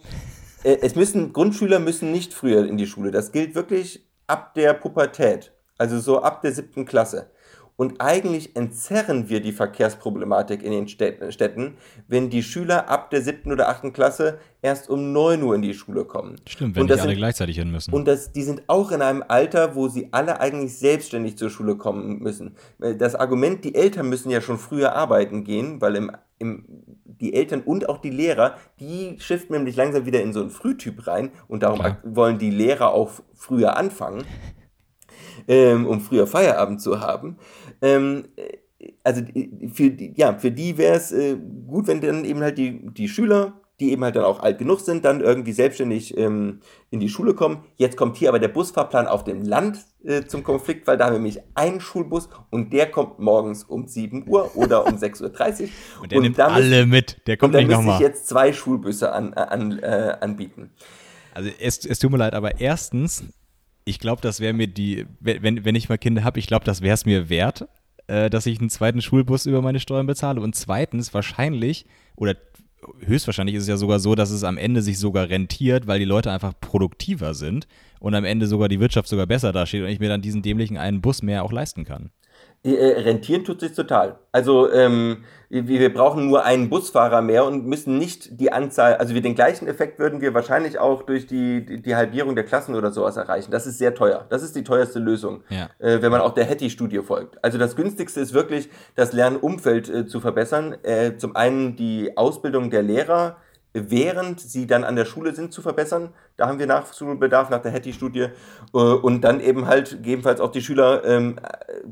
es 0.63 0.95
müssen, 0.95 1.33
Grundschüler 1.33 1.79
müssen 1.79 2.11
nicht 2.11 2.33
früher 2.33 2.65
in 2.65 2.77
die 2.77 2.87
Schule. 2.87 3.11
Das 3.11 3.31
gilt 3.31 3.55
wirklich 3.55 4.05
ab 4.27 4.53
der 4.53 4.73
Pubertät, 4.73 5.51
also 5.77 5.99
so 5.99 6.21
ab 6.21 6.41
der 6.41 6.51
siebten 6.51 6.85
Klasse. 6.85 7.31
Und 7.81 7.99
eigentlich 7.99 8.55
entzerren 8.55 9.27
wir 9.27 9.41
die 9.41 9.53
Verkehrsproblematik 9.53 10.61
in 10.61 10.71
den 10.71 10.87
Städten, 10.87 11.77
wenn 12.07 12.29
die 12.29 12.43
Schüler 12.43 12.87
ab 12.89 13.09
der 13.09 13.23
siebten 13.23 13.51
oder 13.51 13.69
achten 13.69 13.91
Klasse 13.91 14.37
erst 14.61 14.87
um 14.87 15.13
9 15.13 15.41
Uhr 15.41 15.55
in 15.55 15.63
die 15.63 15.73
Schule 15.73 16.05
kommen. 16.05 16.35
Stimmt, 16.47 16.75
wenn 16.75 16.83
und 16.83 16.89
nicht 16.91 16.99
alle 16.99 17.09
sind, 17.09 17.17
gleichzeitig 17.17 17.57
hin 17.57 17.71
müssen. 17.71 17.91
Und 17.91 18.07
das, 18.07 18.31
die 18.31 18.43
sind 18.43 18.61
auch 18.67 18.91
in 18.91 19.01
einem 19.01 19.23
Alter, 19.27 19.73
wo 19.73 19.87
sie 19.87 20.09
alle 20.11 20.39
eigentlich 20.39 20.77
selbstständig 20.77 21.39
zur 21.39 21.49
Schule 21.49 21.75
kommen 21.75 22.19
müssen. 22.19 22.55
Das 22.77 23.15
Argument, 23.15 23.63
die 23.63 23.73
Eltern 23.73 24.09
müssen 24.09 24.29
ja 24.29 24.41
schon 24.41 24.59
früher 24.59 24.93
arbeiten 24.93 25.43
gehen, 25.43 25.81
weil 25.81 25.95
im, 25.95 26.11
im, 26.37 26.65
die 27.21 27.33
Eltern 27.33 27.61
und 27.61 27.87
auch 27.87 27.99
die 27.99 28.09
Lehrer, 28.09 28.57
die 28.79 29.15
shiften 29.19 29.55
nämlich 29.55 29.75
langsam 29.75 30.05
wieder 30.05 30.21
in 30.21 30.33
so 30.33 30.41
einen 30.41 30.49
Frühtyp 30.49 31.07
rein 31.07 31.31
und 31.47 31.63
darum 31.63 31.79
Klar. 31.79 31.97
wollen 32.03 32.37
die 32.39 32.51
Lehrer 32.51 32.93
auch 32.93 33.11
früher 33.33 33.77
anfangen 33.77 34.25
ähm, 35.47 35.87
um 35.87 36.01
früher 36.01 36.27
Feierabend 36.27 36.81
zu 36.81 36.99
haben. 36.99 37.37
Ähm, 37.81 38.25
also 39.03 39.21
für 39.73 39.91
die, 39.91 40.13
ja, 40.15 40.37
für 40.37 40.51
die 40.51 40.77
wäre 40.77 40.95
es 40.95 41.11
äh, 41.11 41.37
gut, 41.67 41.87
wenn 41.87 42.01
dann 42.01 42.25
eben 42.25 42.41
halt 42.41 42.57
die, 42.57 42.81
die 42.93 43.07
Schüler, 43.07 43.60
die 43.81 43.91
eben 43.91 44.03
halt 44.03 44.15
dann 44.15 44.23
auch 44.23 44.39
alt 44.39 44.59
genug 44.59 44.79
sind, 44.79 45.03
dann 45.03 45.21
irgendwie 45.21 45.51
selbstständig 45.51 46.15
ähm, 46.15 46.59
in 46.91 46.99
die 46.99 47.09
Schule 47.09 47.33
kommen. 47.33 47.65
Jetzt 47.77 47.97
kommt 47.97 48.15
hier 48.15 48.29
aber 48.29 48.39
der 48.39 48.47
Busfahrplan 48.47 49.07
auf 49.07 49.23
dem 49.23 49.43
Land 49.43 49.79
äh, 50.03 50.23
zum 50.25 50.43
Konflikt, 50.43 50.87
weil 50.87 50.97
da 50.97 51.05
haben 51.05 51.13
wir 51.13 51.19
nämlich 51.19 51.39
einen 51.55 51.81
Schulbus 51.81 52.29
und 52.51 52.71
der 52.71 52.89
kommt 52.91 53.19
morgens 53.19 53.63
um 53.63 53.87
7 53.87 54.27
Uhr 54.27 54.55
oder 54.55 54.85
um 54.85 54.95
6.30 54.95 55.23
Uhr. 55.63 55.69
und 56.01 56.11
der 56.11 56.21
nimmt 56.21 56.39
alle 56.39 56.85
mit, 56.85 57.27
der 57.27 57.37
kommt 57.37 57.55
und 57.55 57.59
nicht 57.59 57.71
dann 57.71 57.77
müsste 57.79 57.91
nochmal. 57.91 58.01
ich 58.01 58.07
jetzt 58.07 58.27
zwei 58.27 58.53
Schulbusse 58.53 59.11
an, 59.11 59.33
an, 59.33 59.79
äh, 59.79 60.15
anbieten. 60.21 60.69
Also 61.33 61.49
es, 61.59 61.85
es 61.85 61.99
tut 61.99 62.11
mir 62.11 62.17
leid, 62.17 62.33
aber 62.33 62.61
erstens, 62.61 63.23
ich 63.83 63.99
glaube, 63.99 64.21
das 64.21 64.39
wäre 64.39 64.53
mir 64.53 64.67
die, 64.67 65.07
wenn, 65.19 65.65
wenn 65.65 65.75
ich 65.75 65.89
mal 65.89 65.97
Kinder 65.97 66.23
habe, 66.23 66.39
ich 66.39 66.47
glaube, 66.47 66.65
das 66.65 66.81
wäre 66.81 66.93
es 66.93 67.05
mir 67.05 67.29
wert, 67.29 67.67
äh, 68.07 68.29
dass 68.29 68.45
ich 68.45 68.59
einen 68.59 68.69
zweiten 68.69 69.01
Schulbus 69.01 69.45
über 69.45 69.61
meine 69.61 69.79
Steuern 69.79 70.05
bezahle. 70.05 70.41
Und 70.41 70.55
zweitens, 70.55 71.13
wahrscheinlich, 71.13 71.85
oder 72.15 72.35
höchstwahrscheinlich 73.05 73.55
ist 73.55 73.63
es 73.63 73.69
ja 73.69 73.77
sogar 73.77 73.99
so, 73.99 74.15
dass 74.15 74.31
es 74.31 74.43
am 74.43 74.57
Ende 74.57 74.81
sich 74.81 74.99
sogar 74.99 75.29
rentiert, 75.29 75.87
weil 75.87 75.99
die 75.99 76.05
Leute 76.05 76.31
einfach 76.31 76.53
produktiver 76.59 77.33
sind 77.33 77.67
und 77.99 78.15
am 78.15 78.25
Ende 78.25 78.47
sogar 78.47 78.69
die 78.69 78.79
Wirtschaft 78.79 79.07
sogar 79.07 79.27
besser 79.27 79.51
dasteht 79.51 79.83
und 79.83 79.89
ich 79.89 79.99
mir 79.99 80.09
dann 80.09 80.21
diesen 80.21 80.41
dämlichen 80.41 80.77
einen 80.77 81.01
Bus 81.01 81.21
mehr 81.21 81.43
auch 81.43 81.51
leisten 81.51 81.85
kann. 81.85 82.11
Äh, 82.63 83.01
rentieren 83.01 83.43
tut 83.43 83.59
sich 83.59 83.73
total. 83.73 84.19
Also 84.31 84.71
ähm, 84.71 85.23
wir, 85.49 85.91
brauchen 85.91 86.27
nur 86.27 86.45
einen 86.45 86.69
Busfahrer 86.69 87.23
mehr 87.23 87.43
und 87.43 87.65
müssen 87.65 87.97
nicht 87.97 88.39
die 88.39 88.53
Anzahl, 88.53 88.95
also 88.95 89.15
wir 89.15 89.21
den 89.23 89.33
gleichen 89.33 89.67
Effekt 89.67 89.97
würden 89.97 90.21
wir 90.21 90.35
wahrscheinlich 90.35 90.77
auch 90.77 91.01
durch 91.01 91.25
die, 91.25 91.65
die, 91.65 91.81
die 91.81 91.95
Halbierung 91.95 92.35
der 92.35 92.43
Klassen 92.45 92.75
oder 92.75 92.91
sowas 92.91 93.17
erreichen. 93.17 93.49
Das 93.49 93.65
ist 93.65 93.79
sehr 93.79 93.95
teuer. 93.95 94.27
Das 94.29 94.43
ist 94.43 94.55
die 94.55 94.63
teuerste 94.63 94.99
Lösung, 94.99 95.43
Ja. 95.49 95.69
äh, 95.79 96.03
wenn 96.03 96.11
man 96.11 96.21
auch 96.21 96.35
der 96.35 96.45
Hattie-Studie 96.45 96.99
folgt. 96.99 97.43
Also 97.43 97.57
das 97.57 97.75
günstigste 97.75 98.19
ist 98.19 98.33
wirklich, 98.33 98.69
das 98.95 99.11
Lernumfeld 99.11 99.89
äh, 99.89 100.05
zu 100.05 100.19
verbessern. 100.19 100.75
Äh, 100.83 101.17
zum 101.17 101.35
einen 101.35 101.75
die 101.75 102.15
Ausbildung 102.15 102.69
der 102.69 102.83
Lehrer, 102.83 103.37
während 103.73 104.39
sie 104.39 104.67
dann 104.67 104.83
an 104.83 104.95
der 104.95 105.05
Schule 105.05 105.33
sind, 105.33 105.53
zu 105.53 105.61
verbessern. 105.61 106.09
Da 106.37 106.47
haben 106.47 106.59
wir 106.59 106.67
Nachschulbedarf 106.67 107.49
nach 107.49 107.61
der 107.61 107.71
Hattie-Studie. 107.71 108.27
Äh, 108.73 108.77
Und 108.77 109.21
dann 109.21 109.39
eben 109.39 109.67
halt 109.67 109.91
gegebenenfalls 109.91 110.41
auch 110.41 110.51
die 110.51 110.61
Schüler 110.61 111.03
ähm, 111.05 111.39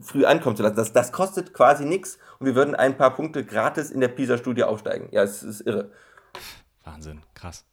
früh 0.01 0.25
ankommen 0.25 0.55
zu 0.55 0.63
lassen. 0.63 0.75
Das, 0.75 0.93
das 0.93 1.11
kostet 1.11 1.53
quasi 1.53 1.85
nichts 1.85 2.17
und 2.39 2.45
wir 2.45 2.55
würden 2.55 2.75
ein 2.75 2.97
paar 2.97 3.15
Punkte 3.15 3.45
gratis 3.45 3.91
in 3.91 4.01
der 4.01 4.09
PISA-Studie 4.09 4.63
aufsteigen. 4.63 5.07
Ja, 5.11 5.23
es 5.23 5.43
ist 5.43 5.61
irre. 5.61 5.91
Wahnsinn, 6.83 7.21
krass. 7.33 7.65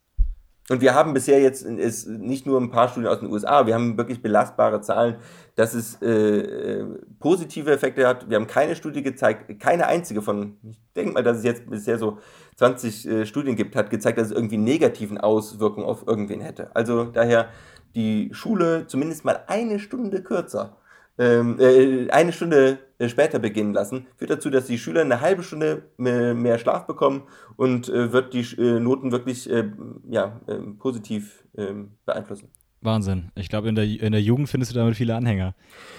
Und 0.68 0.80
wir 0.80 0.94
haben 0.94 1.14
bisher 1.14 1.40
jetzt 1.40 1.62
ist 1.62 2.08
nicht 2.08 2.44
nur 2.44 2.60
ein 2.60 2.70
paar 2.70 2.88
Studien 2.88 3.08
aus 3.08 3.20
den 3.20 3.30
USA, 3.30 3.66
wir 3.66 3.74
haben 3.74 3.96
wirklich 3.96 4.20
belastbare 4.20 4.80
Zahlen, 4.80 5.16
dass 5.54 5.74
es 5.74 6.02
äh, 6.02 6.08
äh, 6.08 6.84
positive 7.20 7.70
Effekte 7.70 8.06
hat. 8.06 8.28
Wir 8.28 8.36
haben 8.36 8.48
keine 8.48 8.74
Studie 8.74 9.02
gezeigt, 9.02 9.60
keine 9.60 9.86
einzige 9.86 10.22
von, 10.22 10.56
ich 10.64 10.78
denke 10.96 11.12
mal, 11.12 11.22
dass 11.22 11.38
es 11.38 11.44
jetzt 11.44 11.70
bisher 11.70 11.98
so 11.98 12.18
20 12.56 13.06
äh, 13.06 13.26
Studien 13.26 13.56
gibt, 13.56 13.76
hat 13.76 13.90
gezeigt, 13.90 14.18
dass 14.18 14.28
es 14.28 14.32
irgendwie 14.32 14.56
negativen 14.56 15.18
Auswirkungen 15.18 15.86
auf 15.86 16.06
irgendwen 16.06 16.40
hätte. 16.40 16.74
Also 16.74 17.04
daher 17.04 17.50
die 17.94 18.30
Schule 18.32 18.86
zumindest 18.86 19.24
mal 19.24 19.44
eine 19.46 19.78
Stunde 19.78 20.22
kürzer, 20.22 20.76
ähm, 21.18 21.58
äh, 21.58 22.10
eine 22.10 22.32
Stunde 22.32 22.78
äh, 22.98 23.08
später 23.08 23.38
beginnen 23.38 23.72
lassen, 23.72 24.06
führt 24.16 24.30
dazu, 24.30 24.50
dass 24.50 24.66
die 24.66 24.78
Schüler 24.78 25.02
eine 25.02 25.20
halbe 25.20 25.42
Stunde 25.42 25.84
mehr, 25.96 26.34
mehr 26.34 26.58
Schlaf 26.58 26.86
bekommen 26.86 27.22
und 27.56 27.88
äh, 27.88 28.12
wird 28.12 28.34
die 28.34 28.46
äh, 28.58 28.80
Noten 28.80 29.12
wirklich 29.12 29.48
äh, 29.50 29.70
ja, 30.08 30.40
äh, 30.46 30.58
positiv 30.78 31.44
äh, 31.56 31.72
beeinflussen. 32.04 32.50
Wahnsinn. 32.86 33.30
Ich 33.34 33.50
glaube, 33.50 33.68
in 33.68 33.74
der, 33.74 33.84
in 33.84 34.12
der 34.12 34.22
Jugend 34.22 34.48
findest 34.48 34.72
du 34.72 34.78
damit 34.78 34.96
viele 34.96 35.14
Anhänger. 35.14 35.54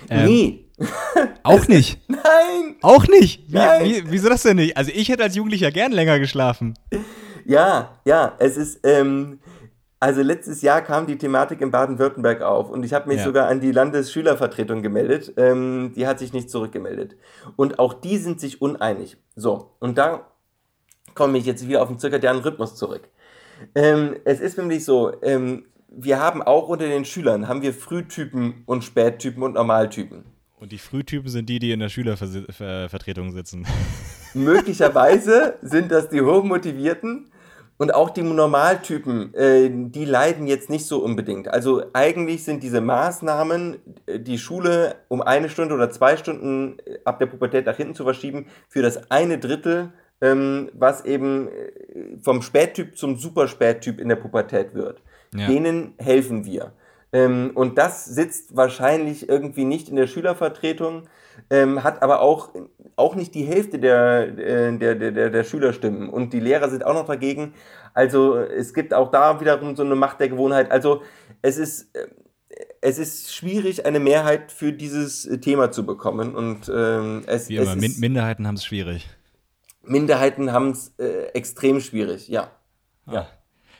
Ähm, 0.10 0.26
Nee, 0.26 0.66
Auch 1.44 1.68
nicht. 1.68 2.00
nein! 2.08 2.76
Auch 2.82 3.08
nicht. 3.08 3.48
Wie, 3.48 3.54
Nein. 3.56 3.84
wie, 3.86 4.04
wieso 4.08 4.30
das 4.30 4.44
denn 4.44 4.58
nicht? 4.58 4.76
Also 4.78 4.92
ich 4.94 5.10
hätte 5.10 5.24
als 5.24 5.36
Jugendlicher 5.36 5.72
gern 5.72 5.92
länger 5.92 6.20
geschlafen. 6.20 6.74
Ja, 7.46 8.00
ja, 8.06 8.34
es 8.40 8.58
ist, 8.58 8.80
ähm, 8.84 9.40
also 10.00 10.22
letztes 10.22 10.62
Jahr 10.62 10.82
kam 10.82 11.08
die 11.08 11.18
Thematik 11.18 11.62
in 11.62 11.72
Baden-Württemberg 11.72 12.42
auf 12.42 12.70
und 12.70 12.84
ich 12.84 12.94
habe 12.94 13.08
mich 13.08 13.18
Ja. 13.20 13.24
sogar 13.24 13.48
an 13.48 13.60
die 13.62 13.72
Landesschülervertretung 13.72 14.82
gemeldet. 14.84 15.34
Ähm, 15.38 15.94
die 15.96 16.06
hat 16.06 16.20
sich 16.20 16.34
nicht 16.34 16.50
zurückgemeldet. 16.52 17.16
Und 17.56 17.80
auch 17.80 17.94
die 17.94 18.18
sind 18.18 18.40
sich 18.40 18.62
uneinig. 18.62 19.18
So, 19.36 19.72
und 19.80 19.98
da 19.98 20.28
komme 21.16 21.38
ich 21.40 21.46
jetzt 21.46 21.68
wieder 21.68 21.82
auf 21.82 21.88
den 21.88 21.98
zirkadianen 21.98 22.44
Rhythmus 22.44 22.76
zurück. 22.76 23.08
Ähm, 23.74 24.18
es 24.26 24.40
ist 24.40 24.58
nämlich 24.60 24.86
so, 24.86 25.12
ähm, 25.24 25.66
wir 25.90 26.20
haben 26.20 26.42
auch 26.42 26.68
unter 26.68 26.88
den 26.88 27.06
Schülern, 27.06 27.48
haben 27.48 27.62
wir 27.62 27.74
Frühtypen 27.74 28.64
und 28.66 28.84
Spättypen 28.84 29.44
und 29.44 29.54
Normaltypen. 29.54 30.26
Und 30.60 30.72
die 30.72 30.80
Frühtypen 30.80 31.30
sind 31.30 31.50
die, 31.50 31.60
die 31.60 31.72
in 31.72 31.80
der 31.80 31.90
Schülervertretung 31.90 33.32
sitzen. 33.32 33.66
Möglicherweise 34.34 35.56
sind 35.62 35.92
das 35.92 36.10
die 36.10 36.22
Hochmotivierten 36.22 37.32
und 37.78 37.94
auch 37.94 38.10
die 38.10 38.24
Normaltypen, 38.24 39.34
äh, 39.36 39.70
die 39.72 40.06
leiden 40.06 40.48
jetzt 40.48 40.70
nicht 40.70 40.86
so 40.88 41.04
unbedingt. 41.04 41.48
Also 41.48 41.84
eigentlich 41.94 42.44
sind 42.44 42.64
diese 42.64 42.82
Maßnahmen, 42.82 43.78
äh, 44.08 44.20
die 44.20 44.40
Schule 44.40 44.96
um 45.10 45.22
eine 45.22 45.48
Stunde 45.48 45.76
oder 45.76 45.92
zwei 45.92 46.18
Stunden 46.18 46.80
äh, 46.80 46.98
ab 47.06 47.20
der 47.20 47.28
Pubertät 47.28 47.68
nach 47.68 47.78
hinten 47.78 47.94
zu 47.94 48.04
verschieben, 48.04 48.48
für 48.68 48.82
das 48.82 49.12
eine 49.12 49.38
Drittel, 49.38 49.94
ähm, 50.22 50.72
was 50.74 51.06
eben 51.06 51.50
äh, 51.50 52.18
vom 52.20 52.42
Spättyp 52.42 52.98
zum 52.98 53.18
Superspättyp 53.18 54.00
in 54.00 54.10
der 54.10 54.16
Pubertät 54.16 54.74
wird. 54.74 55.02
Ja. 55.34 55.47
Denen 55.47 55.93
helfen 55.97 56.45
wir. 56.45 56.73
Ähm, 57.13 57.51
und 57.53 57.78
das 57.78 58.05
sitzt 58.05 58.55
wahrscheinlich 58.55 59.30
irgendwie 59.30 59.65
nicht 59.65 59.89
in 59.89 59.95
der 59.95 60.07
Schülervertretung, 60.07 61.03
ähm, 61.49 61.84
hat 61.84 62.01
aber 62.01 62.21
auch, 62.21 62.49
auch 62.95 63.15
nicht 63.15 63.34
die 63.36 63.43
Hälfte 63.43 63.80
der, 63.80 64.38
äh, 64.38 64.78
der, 64.78 64.95
der, 64.95 65.11
der, 65.11 65.30
der 65.30 65.43
Schülerstimmen. 65.43 66.09
Und 66.09 66.34
die 66.34 66.39
Lehrer 66.39 66.69
sind 66.69 66.86
auch 66.86 66.93
noch 66.93 67.07
dagegen. 67.07 67.53
Also 67.93 68.38
es 68.38 68.73
gibt 68.73 68.93
auch 68.93 69.09
da 69.11 69.39
wiederum 69.39 69.75
so 69.75 69.84
eine 69.84 69.95
Macht 69.95 70.19
der 70.19 70.30
Gewohnheit. 70.30 70.71
Also 70.71 71.01
es 71.41 71.57
ist, 71.57 71.95
äh, 71.95 72.07
es 72.82 72.97
ist 72.97 73.34
schwierig, 73.34 73.86
eine 73.86 73.99
Mehrheit 73.99 74.51
für 74.51 74.73
dieses 74.73 75.23
Thema 75.41 75.71
zu 75.71 75.86
bekommen. 75.86 76.36
Und 76.36 76.69
ähm, 76.73 77.23
es, 77.28 77.49
Wie 77.49 77.57
es 77.57 77.71
immer, 77.71 77.84
ist, 77.84 77.99
Minderheiten 77.99 78.47
haben 78.47 78.55
es 78.55 78.65
schwierig. 78.65 79.07
Minderheiten 79.84 80.51
haben 80.51 80.71
es 80.71 80.93
äh, 80.99 81.28
extrem 81.34 81.80
schwierig, 81.80 82.28
ja. 82.28 82.51
Ja. 83.09 83.28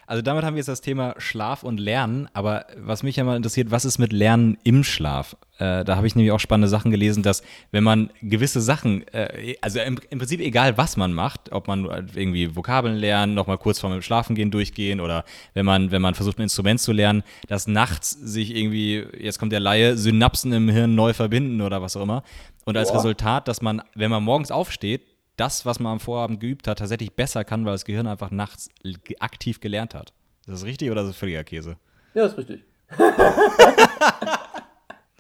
Also 0.08 0.22
damit 0.22 0.46
haben 0.46 0.54
wir 0.54 0.60
jetzt 0.60 0.70
das 0.70 0.80
Thema 0.80 1.16
Schlaf 1.18 1.64
und 1.64 1.82
Lernen, 1.82 2.30
aber 2.32 2.66
was 2.78 3.04
mich 3.04 3.18
ja 3.18 3.26
mal 3.26 3.36
interessiert, 3.36 3.72
was 3.72 3.84
ist 3.84 3.98
mit 3.98 4.14
Lernen 4.14 4.58
im 4.64 4.86
Schlaf? 4.86 5.36
Äh, 5.58 5.84
da 5.84 5.98
habe 5.98 6.08
ich 6.08 6.16
nämlich 6.16 6.32
auch 6.32 6.40
spannende 6.40 6.70
Sachen 6.70 6.92
gelesen, 6.92 7.24
dass 7.24 7.44
wenn 7.72 7.84
man 7.84 8.10
gewisse 8.22 8.62
Sachen, 8.62 9.06
äh, 9.10 9.56
also 9.60 9.82
im, 9.82 10.00
im 10.10 10.20
Prinzip 10.20 10.40
egal 10.40 10.78
was 10.78 10.96
man 10.96 11.12
macht, 11.12 11.52
ob 11.52 11.68
man 11.68 11.84
irgendwie 12.16 12.56
Vokabeln 12.56 12.96
lernen, 12.96 13.34
nochmal 13.34 13.58
kurz 13.58 13.82
vor 13.82 13.90
dem 13.90 14.02
Schlafengehen 14.02 14.50
durchgehen 14.50 15.02
oder 15.02 15.26
wenn 15.54 15.66
man, 15.66 15.92
wenn 15.92 16.02
man 16.02 16.16
versucht 16.16 16.40
ein 16.40 16.44
Instrument 16.44 16.80
zu 16.80 16.94
lernen, 16.94 17.22
dass 17.50 17.68
nachts 17.68 18.12
sich 18.12 18.56
irgendwie, 18.56 19.06
jetzt 19.20 19.40
kommt 19.40 19.52
der 19.52 19.60
Laie, 19.60 19.98
Synapsen 19.98 20.54
im 20.54 20.70
Hirn 20.70 20.96
neu 20.96 21.12
verbinden 21.12 21.60
oder 21.60 21.82
was 21.82 21.98
auch 21.98 22.04
immer. 22.04 22.24
Und 22.64 22.78
als 22.78 22.92
Boah. 22.92 23.00
Resultat, 23.00 23.50
dass 23.50 23.62
man, 23.62 23.82
wenn 23.94 24.10
man 24.10 24.24
morgens 24.24 24.52
aufsteht, 24.52 25.02
das, 25.38 25.66
was 25.66 25.80
man 25.80 25.94
am 25.94 26.00
Vorabend 26.00 26.40
geübt 26.40 26.68
hat, 26.68 26.80
tatsächlich 26.80 27.14
besser 27.14 27.44
kann, 27.44 27.66
weil 27.66 27.74
das 27.74 27.86
Gehirn 27.86 28.08
einfach 28.08 28.32
nachts 28.32 28.70
aktiv 29.20 29.60
gelernt 29.60 29.96
hat. 29.96 30.14
Ist 30.42 30.54
das 30.54 30.66
richtig 30.66 30.92
oder 30.92 31.02
ist 31.02 31.10
das 31.10 31.18
völliger 31.18 31.44
Käse? 31.44 31.78
Ja, 32.14 32.26
ist 32.26 32.38
richtig. 32.38 32.64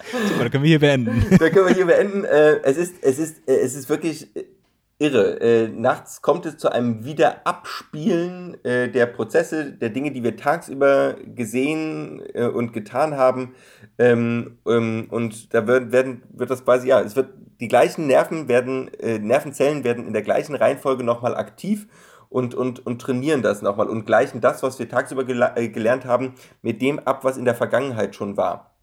Super, 0.10 0.39
dann 0.39 0.52
können 0.52 0.64
wir 0.64 0.69
hier 0.69 0.80
beenden. 0.80 1.26
da 1.38 1.49
können 1.49 1.68
wir 1.68 1.76
hier 1.76 1.85
beenden. 1.85 2.23
Äh, 2.23 2.61
es, 2.64 2.77
ist, 2.77 2.95
es, 3.02 3.19
ist, 3.19 3.48
äh, 3.48 3.57
es 3.57 3.76
ist 3.76 3.89
wirklich. 3.89 4.27
Irre. 4.99 5.39
Äh, 5.41 5.67
nachts 5.67 6.21
kommt 6.21 6.45
es 6.45 6.57
zu 6.57 6.71
einem 6.71 7.05
Wiederabspielen 7.05 8.63
äh, 8.63 8.89
der 8.89 9.05
Prozesse, 9.05 9.71
der 9.73 9.89
Dinge, 9.89 10.11
die 10.11 10.23
wir 10.23 10.37
tagsüber 10.37 11.15
gesehen 11.23 12.21
äh, 12.33 12.47
und 12.47 12.73
getan 12.73 13.15
haben. 13.15 13.55
Ähm, 13.99 14.57
ähm, 14.67 15.07
und 15.09 15.53
da 15.53 15.67
wird, 15.67 15.91
werden, 15.91 16.23
wird 16.29 16.49
das 16.49 16.65
quasi, 16.65 16.87
ja, 16.87 17.01
es 17.01 17.15
wird, 17.15 17.29
die 17.59 17.67
gleichen 17.67 18.07
Nerven 18.07 18.47
werden, 18.47 18.91
äh, 18.99 19.19
Nervenzellen 19.19 19.83
werden 19.83 20.07
in 20.07 20.13
der 20.13 20.23
gleichen 20.23 20.55
Reihenfolge 20.55 21.03
nochmal 21.03 21.35
aktiv 21.35 21.87
und, 22.29 22.55
und, 22.55 22.85
und 22.85 23.01
trainieren 23.01 23.41
das 23.41 23.61
nochmal 23.61 23.87
und 23.87 24.05
gleichen 24.05 24.41
das, 24.41 24.63
was 24.63 24.79
wir 24.79 24.89
tagsüber 24.89 25.23
gel 25.23 25.41
äh, 25.55 25.69
gelernt 25.69 26.05
haben, 26.05 26.33
mit 26.61 26.81
dem 26.81 26.99
ab, 26.99 27.23
was 27.23 27.37
in 27.37 27.45
der 27.45 27.55
Vergangenheit 27.55 28.15
schon 28.15 28.35
war. 28.35 28.75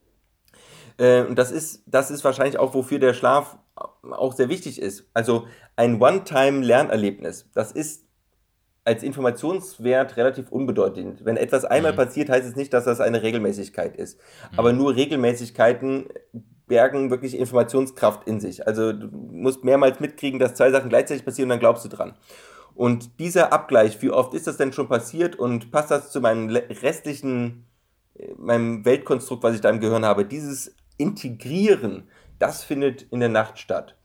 Äh, 0.96 1.22
und 1.24 1.38
das 1.38 1.50
ist, 1.50 1.82
das 1.86 2.10
ist 2.10 2.24
wahrscheinlich 2.24 2.58
auch, 2.58 2.74
wofür 2.74 2.98
der 2.98 3.14
Schlaf 3.14 3.58
auch 3.76 4.32
sehr 4.34 4.48
wichtig 4.48 4.80
ist. 4.80 5.08
Also 5.14 5.46
ein 5.76 6.00
One-Time-Lernerlebnis, 6.00 7.50
das 7.54 7.72
ist 7.72 8.04
als 8.84 9.02
Informationswert 9.02 10.16
relativ 10.16 10.52
unbedeutend. 10.52 11.24
Wenn 11.24 11.36
etwas 11.36 11.64
einmal 11.64 11.92
mhm. 11.92 11.96
passiert, 11.96 12.28
heißt 12.28 12.46
es 12.46 12.56
nicht, 12.56 12.72
dass 12.72 12.84
das 12.84 13.00
eine 13.00 13.22
Regelmäßigkeit 13.22 13.96
ist. 13.96 14.18
Mhm. 14.18 14.58
Aber 14.58 14.72
nur 14.72 14.94
Regelmäßigkeiten 14.94 16.08
bergen 16.66 17.10
wirklich 17.10 17.38
Informationskraft 17.38 18.26
in 18.26 18.40
sich. 18.40 18.66
Also 18.66 18.92
du 18.92 19.08
musst 19.08 19.64
mehrmals 19.64 20.00
mitkriegen, 20.00 20.38
dass 20.38 20.54
zwei 20.54 20.70
Sachen 20.70 20.88
gleichzeitig 20.88 21.24
passieren 21.24 21.46
und 21.46 21.50
dann 21.50 21.60
glaubst 21.60 21.84
du 21.84 21.88
dran. 21.88 22.14
Und 22.74 23.20
dieser 23.20 23.52
Abgleich, 23.52 24.02
wie 24.02 24.10
oft 24.10 24.34
ist 24.34 24.46
das 24.46 24.56
denn 24.56 24.72
schon 24.72 24.88
passiert 24.88 25.36
und 25.36 25.70
passt 25.70 25.90
das 25.90 26.10
zu 26.10 26.20
meinem 26.20 26.48
restlichen, 26.48 27.66
äh, 28.14 28.32
meinem 28.36 28.84
Weltkonstrukt, 28.84 29.42
was 29.42 29.54
ich 29.54 29.60
da 29.60 29.70
im 29.70 29.80
Gehirn 29.80 30.04
habe, 30.04 30.24
dieses 30.24 30.74
Integrieren, 30.96 32.08
das 32.46 32.64
findet 32.64 33.02
in 33.10 33.20
der 33.20 33.28
Nacht 33.28 33.58
statt. 33.58 33.96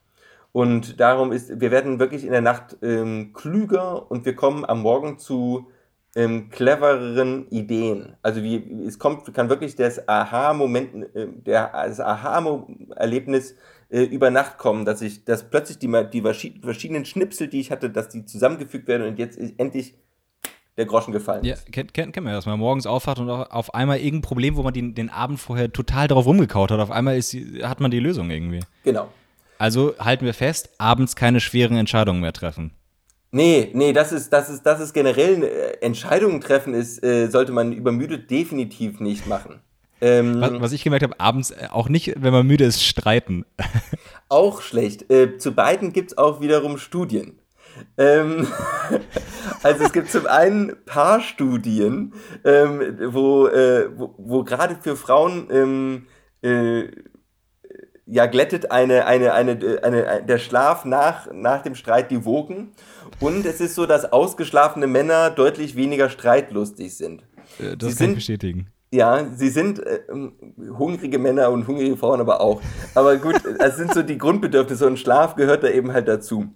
Und 0.51 0.99
darum 0.99 1.31
ist, 1.31 1.59
wir 1.59 1.71
werden 1.71 1.99
wirklich 1.99 2.23
in 2.23 2.31
der 2.31 2.41
Nacht 2.41 2.77
ähm, 2.81 3.33
klüger 3.33 4.09
und 4.09 4.25
wir 4.25 4.35
kommen 4.35 4.65
am 4.65 4.81
Morgen 4.81 5.19
zu 5.19 5.67
ähm, 6.15 6.49
clevereren 6.49 7.47
Ideen. 7.49 8.15
Also 8.23 8.41
wie, 8.41 8.83
es 8.85 8.97
kommt, 8.97 9.31
kann 9.33 9.49
wirklich 9.49 9.75
das 9.75 10.07
Aha-Moment, 10.07 11.15
äh, 11.15 11.27
das 11.43 11.99
Aha-Erlebnis 11.99 13.55
äh, 13.89 14.03
über 14.03 14.31
Nacht 14.31 14.57
kommen, 14.57 14.85
dass 14.85 15.01
ich, 15.01 15.23
dass 15.23 15.49
plötzlich 15.49 15.77
die, 15.77 15.87
die 16.11 16.21
verschiedenen 16.21 17.05
Schnipsel, 17.05 17.47
die 17.47 17.59
ich 17.59 17.71
hatte, 17.71 17.91
dass 17.91 18.09
die 18.09 18.25
zusammengefügt 18.25 18.87
werden 18.87 19.07
und 19.07 19.19
jetzt 19.19 19.37
endlich 19.57 19.95
der 20.79 20.87
Groschen 20.87 21.11
gefallen 21.11 21.43
ist. 21.43 21.49
Ja, 21.65 21.71
kennt, 21.71 21.93
kennt, 21.93 22.13
kennt 22.13 22.23
man 22.23 22.31
ja, 22.31 22.37
dass 22.37 22.45
man 22.45 22.57
morgens 22.57 22.87
aufwacht 22.87 23.19
und 23.19 23.29
auf 23.29 23.73
einmal 23.75 23.97
irgendein 23.97 24.21
Problem, 24.21 24.55
wo 24.55 24.63
man 24.63 24.73
den, 24.73 24.95
den 24.95 25.09
Abend 25.09 25.39
vorher 25.39 25.71
total 25.71 26.07
drauf 26.07 26.25
rumgekaut 26.25 26.71
hat, 26.71 26.79
auf 26.79 26.89
einmal 26.89 27.17
ist, 27.17 27.35
hat 27.61 27.81
man 27.81 27.91
die 27.91 27.99
Lösung 27.99 28.31
irgendwie. 28.31 28.61
Genau. 28.83 29.09
Also 29.57 29.93
halten 29.99 30.25
wir 30.25 30.33
fest, 30.33 30.69
abends 30.77 31.17
keine 31.17 31.41
schweren 31.41 31.75
Entscheidungen 31.75 32.21
mehr 32.21 32.31
treffen. 32.31 32.71
Nee, 33.31 33.69
nee, 33.73 33.91
das 33.93 34.13
ist, 34.13 34.31
das 34.31 34.49
ist, 34.49 34.63
das 34.63 34.79
ist 34.79 34.93
generell 34.93 35.43
äh, 35.43 35.85
Entscheidungen 35.85 36.39
treffen 36.39 36.73
ist, 36.73 37.03
äh, 37.03 37.27
sollte 37.27 37.51
man 37.51 37.73
übermüdet 37.73 38.31
definitiv 38.31 38.99
nicht 38.99 39.27
machen. 39.27 39.59
Ähm, 40.01 40.39
was, 40.39 40.61
was, 40.61 40.71
ich 40.71 40.85
gemerkt 40.85 41.03
habe, 41.03 41.19
abends 41.19 41.51
äh, 41.51 41.67
auch 41.71 41.89
nicht, 41.89 42.13
wenn 42.15 42.31
man 42.31 42.47
müde 42.47 42.63
ist, 42.63 42.81
streiten. 42.81 43.43
Auch 44.29 44.61
schlecht. 44.61 45.11
Äh, 45.11 45.37
zu 45.37 45.51
beiden 45.51 45.91
gibt 45.91 46.11
es 46.11 46.17
auch 46.17 46.39
wiederum 46.39 46.77
Studien. 46.77 47.37
Ähm, 47.97 48.47
also 49.63 49.83
es 49.83 49.91
gibt 49.91 50.11
zum 50.11 50.25
einen 50.27 50.75
Paarstudien, 50.85 52.13
ähm, 52.43 52.97
wo, 53.13 53.47
äh, 53.47 53.89
wo, 53.97 54.15
wo 54.17 54.43
gerade 54.43 54.77
für 54.81 54.95
Frauen 54.95 55.47
ähm, 55.51 56.07
äh, 56.41 56.89
ja 58.05 58.25
glättet 58.25 58.71
eine, 58.71 59.05
eine, 59.05 59.33
eine, 59.33 59.79
eine, 59.83 60.23
der 60.23 60.37
Schlaf 60.39 60.85
nach, 60.85 61.31
nach 61.31 61.61
dem 61.61 61.75
Streit 61.75 62.11
die 62.11 62.25
Wogen. 62.25 62.71
Und 63.19 63.45
es 63.45 63.61
ist 63.61 63.75
so, 63.75 63.85
dass 63.85 64.11
ausgeschlafene 64.11 64.87
Männer 64.87 65.29
deutlich 65.29 65.75
weniger 65.75 66.09
streitlustig 66.09 66.95
sind. 66.95 67.23
Äh, 67.59 67.77
das 67.77 67.93
Sie 67.93 67.97
kann 67.97 68.09
ich 68.11 68.15
bestätigen. 68.15 68.67
Ja, 68.91 69.23
sie 69.35 69.49
sind 69.49 69.85
äh, 69.85 69.99
hungrige 70.77 71.19
Männer 71.19 71.51
und 71.51 71.67
hungrige 71.67 71.95
Frauen 71.95 72.19
aber 72.21 72.41
auch. 72.41 72.59
Aber 72.95 73.17
gut, 73.17 73.35
das 73.59 73.77
sind 73.77 73.93
so 73.93 74.01
die 74.01 74.17
Grundbedürfnisse 74.17 74.87
und 74.87 74.97
Schlaf 74.97 75.35
gehört 75.35 75.63
da 75.63 75.69
eben 75.69 75.93
halt 75.93 76.07
dazu. 76.07 76.47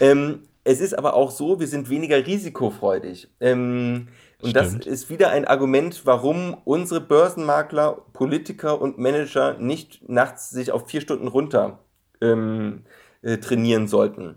Ähm, 0.00 0.42
es 0.64 0.80
ist 0.80 0.96
aber 0.96 1.14
auch 1.14 1.30
so, 1.30 1.58
wir 1.60 1.66
sind 1.66 1.90
weniger 1.90 2.24
risikofreudig. 2.24 3.28
Ähm, 3.40 4.08
und 4.40 4.50
Stimmt. 4.50 4.80
das 4.80 4.86
ist 4.86 5.10
wieder 5.10 5.30
ein 5.30 5.44
Argument, 5.44 6.02
warum 6.04 6.56
unsere 6.64 7.00
Börsenmakler, 7.00 8.04
Politiker 8.12 8.80
und 8.80 8.98
Manager 8.98 9.58
nicht 9.58 10.08
nachts 10.08 10.50
sich 10.50 10.72
auf 10.72 10.88
vier 10.88 11.00
Stunden 11.00 11.28
runter 11.28 11.80
ähm, 12.20 12.82
äh, 13.22 13.38
trainieren 13.38 13.88
sollten. 13.88 14.36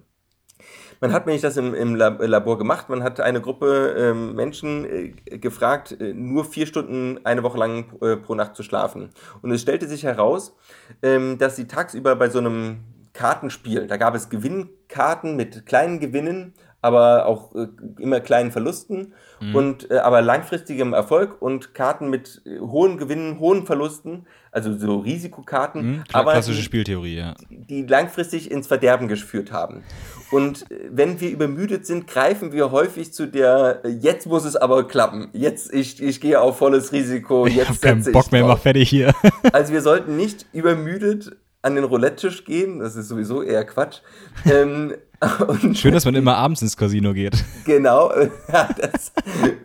Man 1.02 1.12
hat 1.12 1.26
nämlich 1.26 1.42
das 1.42 1.58
im, 1.58 1.74
im 1.74 1.96
Labor 1.96 2.58
gemacht. 2.58 2.90
Man 2.90 3.04
hat 3.04 3.20
eine 3.20 3.42
Gruppe 3.42 3.96
ähm, 3.98 4.34
Menschen 4.36 4.86
äh, 4.86 5.38
gefragt, 5.38 6.00
äh, 6.00 6.14
nur 6.14 6.46
vier 6.46 6.66
Stunden 6.66 7.20
eine 7.26 7.44
Woche 7.44 7.58
lang 7.58 7.94
äh, 8.02 8.16
pro 8.16 8.34
Nacht 8.34 8.56
zu 8.56 8.64
schlafen. 8.64 9.10
Und 9.42 9.52
es 9.52 9.62
stellte 9.62 9.88
sich 9.88 10.04
heraus, 10.04 10.56
ähm, 11.02 11.38
dass 11.38 11.58
sie 11.58 11.68
tagsüber 11.68 12.16
bei 12.16 12.30
so 12.30 12.40
einem 12.40 12.80
Kartenspiel, 13.16 13.88
da 13.88 13.98
gab 13.98 14.14
es 14.14 14.30
Gewinnkarten 14.30 15.36
mit 15.36 15.66
kleinen 15.66 16.00
Gewinnen, 16.00 16.54
aber 16.82 17.26
auch 17.26 17.56
äh, 17.56 17.68
immer 18.00 18.20
kleinen 18.20 18.52
Verlusten 18.52 19.14
mhm. 19.40 19.56
und 19.56 19.90
äh, 19.90 19.98
aber 19.98 20.22
langfristigem 20.22 20.94
Erfolg 20.94 21.42
und 21.42 21.74
Karten 21.74 22.12
mit 22.12 22.44
äh, 22.46 22.60
hohen 22.60 23.00
Gewinnen, 23.00 23.40
hohen 23.40 23.66
Verlusten, 23.66 24.28
also 24.52 24.78
so 24.78 25.00
Risikokarten, 25.00 25.82
mhm, 25.82 26.04
aber 26.14 26.34
klassische 26.34 26.62
Spieltheorie, 26.62 27.16
ja. 27.16 27.34
Die 27.50 27.82
langfristig 27.88 28.52
ins 28.52 28.68
Verderben 28.68 29.08
geführt 29.08 29.52
haben. 29.52 29.84
Und 30.30 30.70
äh, 30.70 30.90
wenn 30.92 31.20
wir 31.20 31.32
übermüdet 31.32 31.88
sind, 31.88 32.06
greifen 32.06 32.52
wir 32.52 32.70
häufig 32.70 33.14
zu 33.14 33.26
der 33.26 33.82
äh, 33.84 33.90
jetzt 33.90 34.28
muss 34.28 34.46
es 34.46 34.56
aber 34.56 34.88
klappen. 34.88 35.30
Jetzt 35.34 35.74
ich, 35.74 36.04
ich 36.04 36.22
gehe 36.22 36.40
auf 36.40 36.60
volles 36.60 36.92
Risiko, 36.92 37.48
jetzt 37.48 37.72
ich 37.72 37.82
keinen 37.82 38.12
Bock 38.12 38.32
mehr, 38.32 38.46
mach 38.46 38.60
fertig 38.60 38.90
hier. 38.90 39.12
also 39.54 39.74
wir 39.74 39.82
sollten 39.82 40.18
nicht 40.18 40.46
übermüdet 40.54 41.36
an 41.66 41.74
den 41.74 41.84
Roulette-Tisch 41.84 42.46
gehen, 42.46 42.80
das 42.80 42.96
ist 42.96 43.08
sowieso 43.08 43.42
eher 43.42 43.66
Quatsch. 43.66 44.02
ähm, 44.46 44.94
Schön, 45.74 45.94
dass 45.94 46.06
man 46.06 46.14
immer 46.14 46.38
abends 46.38 46.62
ins 46.62 46.78
Casino 46.78 47.14
geht. 47.14 47.44
Genau, 47.66 48.12
ja, 48.54 48.70
das, 48.78 49.12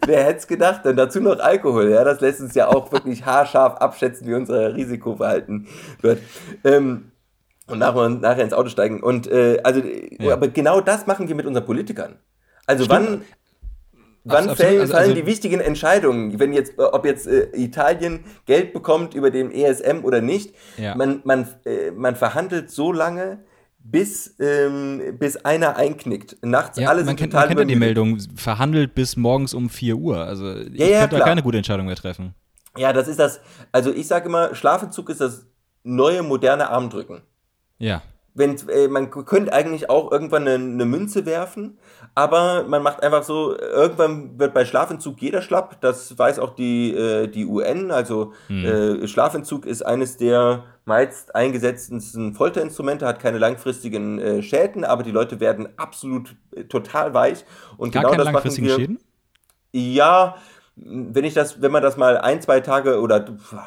wer 0.06 0.24
hätte 0.24 0.38
es 0.38 0.46
gedacht? 0.46 0.80
Dann 0.84 0.96
dazu 0.96 1.20
noch 1.20 1.38
Alkohol, 1.38 1.90
ja, 1.90 2.02
das 2.02 2.22
lässt 2.22 2.40
uns 2.40 2.54
ja 2.54 2.68
auch 2.68 2.90
wirklich 2.90 3.26
haarscharf 3.26 3.74
abschätzen, 3.74 4.26
wie 4.26 4.34
unser 4.34 4.74
Risikoverhalten 4.74 5.68
wird. 6.00 6.22
Ähm, 6.64 7.12
und 7.66 7.78
nachher, 7.78 8.08
nachher 8.08 8.44
ins 8.44 8.54
Auto 8.54 8.70
steigen. 8.70 9.02
Und 9.02 9.26
äh, 9.30 9.60
also, 9.62 9.82
ja. 10.18 10.32
aber 10.32 10.48
genau 10.48 10.80
das 10.80 11.06
machen 11.06 11.28
wir 11.28 11.34
mit 11.34 11.46
unseren 11.46 11.66
Politikern. 11.66 12.16
Also 12.66 12.84
Stimmt. 12.84 13.08
wann, 13.08 13.22
Wann 14.24 14.54
fallen, 14.54 14.80
also, 14.80 14.92
fallen 14.92 15.10
also, 15.10 15.14
die 15.14 15.26
wichtigen 15.26 15.60
Entscheidungen, 15.60 16.38
wenn 16.38 16.52
jetzt, 16.52 16.78
äh, 16.78 16.82
ob 16.82 17.06
jetzt 17.06 17.26
äh, 17.26 17.48
Italien 17.54 18.24
Geld 18.44 18.72
bekommt 18.72 19.14
über 19.14 19.30
den 19.30 19.50
ESM 19.50 20.04
oder 20.04 20.20
nicht? 20.20 20.54
Ja. 20.76 20.94
Man, 20.94 21.20
man, 21.24 21.48
äh, 21.64 21.90
man 21.90 22.16
verhandelt 22.16 22.70
so 22.70 22.92
lange, 22.92 23.38
bis, 23.78 24.36
ähm, 24.38 25.16
bis 25.18 25.38
einer 25.38 25.76
einknickt. 25.76 26.36
Nachts 26.42 26.78
ja, 26.78 26.90
alle 26.90 27.02
man 27.04 27.16
kennt, 27.16 27.32
man 27.32 27.48
kennt 27.48 27.60
ja 27.60 27.64
die 27.64 27.76
Meldung, 27.76 28.18
verhandelt 28.36 28.94
bis 28.94 29.16
morgens 29.16 29.54
um 29.54 29.70
4 29.70 29.96
Uhr. 29.96 30.18
Also 30.18 30.54
ich 30.54 30.78
ja, 30.78 30.86
ja, 30.86 31.00
könnte 31.00 31.16
da 31.16 31.24
keine 31.24 31.42
gute 31.42 31.56
Entscheidung 31.56 31.86
mehr 31.86 31.96
treffen. 31.96 32.34
Ja, 32.76 32.92
das 32.92 33.08
ist 33.08 33.18
das, 33.18 33.40
also 33.72 33.90
ich 33.90 34.06
sage 34.06 34.28
immer, 34.28 34.54
Schlafentzug 34.54 35.08
ist 35.08 35.22
das 35.22 35.46
neue 35.82 36.22
moderne 36.22 36.68
Armdrücken. 36.68 37.22
Ja 37.78 38.02
wenn, 38.34 38.56
äh, 38.68 38.88
man 38.88 39.10
könnte 39.10 39.52
eigentlich 39.52 39.90
auch 39.90 40.10
irgendwann 40.10 40.46
eine, 40.46 40.54
eine, 40.54 40.84
Münze 40.84 41.26
werfen, 41.26 41.78
aber 42.20 42.64
man 42.64 42.82
macht 42.82 43.02
einfach 43.02 43.22
so, 43.22 43.58
irgendwann 43.58 44.38
wird 44.38 44.52
bei 44.52 44.66
Schlafentzug 44.66 45.22
jeder 45.22 45.40
schlapp, 45.40 45.80
das 45.80 46.18
weiß 46.18 46.38
auch 46.38 46.54
die, 46.54 46.94
äh, 46.94 47.28
die 47.28 47.46
UN, 47.46 47.90
also 47.90 48.34
hm. 48.48 48.64
äh, 48.64 49.08
Schlafentzug 49.08 49.64
ist 49.64 49.80
eines 49.80 50.18
der 50.18 50.64
meist 50.84 51.34
eingesetzten 51.34 52.34
Folterinstrumente, 52.34 53.06
hat 53.06 53.20
keine 53.20 53.38
langfristigen 53.38 54.18
äh, 54.18 54.42
Schäden, 54.42 54.84
aber 54.84 55.02
die 55.02 55.12
Leute 55.12 55.40
werden 55.40 55.70
absolut 55.78 56.36
äh, 56.54 56.64
total 56.64 57.14
weich. 57.14 57.46
Und 57.78 57.92
Gar 57.92 58.02
genau 58.02 58.10
keine 58.10 58.24
das 58.24 58.32
langfristigen 58.32 58.68
machen 58.68 58.78
wir, 58.78 58.86
Schäden? 58.86 59.00
Ja, 59.72 60.36
wenn 60.76 61.24
ich 61.24 61.32
das, 61.32 61.62
wenn 61.62 61.72
man 61.72 61.82
das 61.82 61.96
mal 61.96 62.18
ein, 62.18 62.42
zwei 62.42 62.60
Tage 62.60 63.00
oder, 63.00 63.24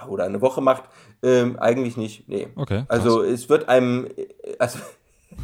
oder 0.08 0.26
eine 0.26 0.42
Woche 0.42 0.62
macht, 0.62 0.84
ähm, 1.24 1.58
eigentlich 1.58 1.98
nicht. 1.98 2.30
Nee. 2.30 2.50
Okay. 2.56 2.84
Also 2.88 3.24
es 3.24 3.50
wird 3.50 3.68
einem, 3.68 4.10
also 4.60 4.78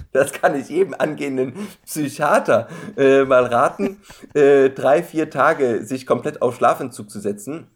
das 0.12 0.34
kann 0.34 0.60
ich 0.60 0.70
jedem 0.70 0.96
angehenden 0.98 1.54
Psychiater 1.86 2.68
äh, 2.98 3.24
mal 3.26 3.46
raten, 3.46 4.02
äh, 4.34 4.70
drei, 4.70 5.04
vier 5.04 5.30
Tage 5.30 5.84
sich 5.84 6.06
komplett 6.06 6.42
auf 6.42 6.56
Schlafentzug 6.56 7.10
zu 7.10 7.20
setzen, 7.20 7.68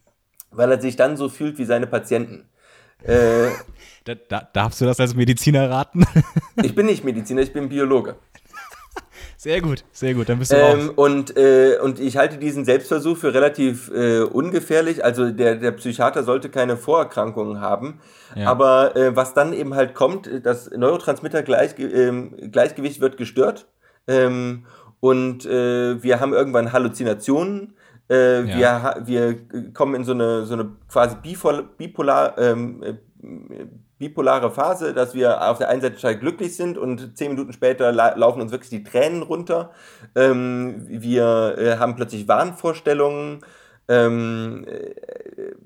weil 0.52 0.72
er 0.72 0.82
sich 0.82 0.96
dann 0.96 1.18
so 1.18 1.30
fühlt 1.30 1.58
wie 1.58 1.66
seine 1.66 1.88
Patienten. 1.88 2.46
Äh, 3.04 3.50
da, 4.06 4.16
da, 4.16 4.48
darfst 4.54 4.82
du 4.82 4.86
das 4.86 5.00
als 5.00 5.16
Mediziner 5.16 5.70
raten? 5.70 6.06
ich 6.62 6.74
bin 6.76 6.86
nicht 6.86 7.04
Mediziner, 7.04 7.42
ich 7.42 7.54
bin 7.54 7.70
Biologe. 7.70 8.16
Sehr 9.44 9.60
gut, 9.60 9.84
sehr 9.92 10.14
gut, 10.14 10.30
dann 10.30 10.40
bist 10.40 10.54
du 10.54 10.56
ähm, 10.56 10.94
und, 10.96 11.36
äh, 11.36 11.78
und 11.84 12.00
ich 12.00 12.16
halte 12.16 12.38
diesen 12.38 12.64
Selbstversuch 12.64 13.18
für 13.18 13.34
relativ 13.34 13.92
äh, 13.94 14.22
ungefährlich. 14.22 15.04
Also 15.04 15.32
der, 15.32 15.58
der 15.58 15.74
Psychiater 15.74 16.24
sollte 16.24 16.48
keine 16.48 16.78
Vorerkrankungen 16.78 17.60
haben. 17.60 18.00
Ja. 18.38 18.48
Aber 18.50 18.96
äh, 18.96 19.18
was 19.18 19.34
dann 19.34 19.52
eben 19.52 19.76
halt 19.76 19.96
kommt, 19.96 20.30
das 20.44 20.72
Neurotransmitter-Gleichgewicht 20.72 22.54
-Gleich, 22.54 23.02
wird 23.02 23.18
gestört. 23.18 23.68
Ähm, 24.08 24.66
und 25.02 25.46
äh, 25.46 26.02
wir 26.02 26.22
haben 26.22 26.32
irgendwann 26.32 26.72
Halluzinationen. 26.72 27.74
Äh, 28.10 28.46
ja. 28.46 28.96
wir, 29.04 29.36
wir 29.36 29.74
kommen 29.74 29.96
in 29.96 30.06
so 30.06 30.14
eine, 30.14 30.46
so 30.46 30.54
eine 30.54 30.72
quasi 30.88 31.18
bipolar, 31.18 32.38
ähm, 32.38 32.82
äh, 32.82 32.94
bipolare 34.04 34.52
Phase, 34.52 34.94
dass 34.94 35.14
wir 35.14 35.50
auf 35.50 35.60
der 35.60 35.70
einen 35.70 35.82
Seite 35.82 35.96
total 35.96 36.18
glücklich 36.18 36.56
sind 36.56 36.78
und 36.78 37.18
zehn 37.18 37.30
Minuten 37.32 37.54
später 37.54 37.92
la 37.92 38.16
laufen 38.16 38.42
uns 38.42 38.52
wirklich 38.52 38.70
die 38.70 38.84
Tränen 38.84 39.24
runter. 39.24 39.72
Ähm, 40.16 40.84
wir 40.88 41.56
äh, 41.58 41.78
haben 41.78 41.96
plötzlich 41.96 42.28
Wahnvorstellungen. 42.28 43.40
Ähm, 43.88 44.66
äh, 44.68 44.94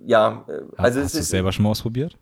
ja, 0.05 0.45
äh, 0.47 0.51
also 0.77 0.99
hast, 0.99 1.05
hast 1.05 1.15
du 1.15 1.19
es 1.19 1.29
selber 1.29 1.51
schon 1.51 1.63
mal 1.63 1.71
ausprobiert? 1.71 2.15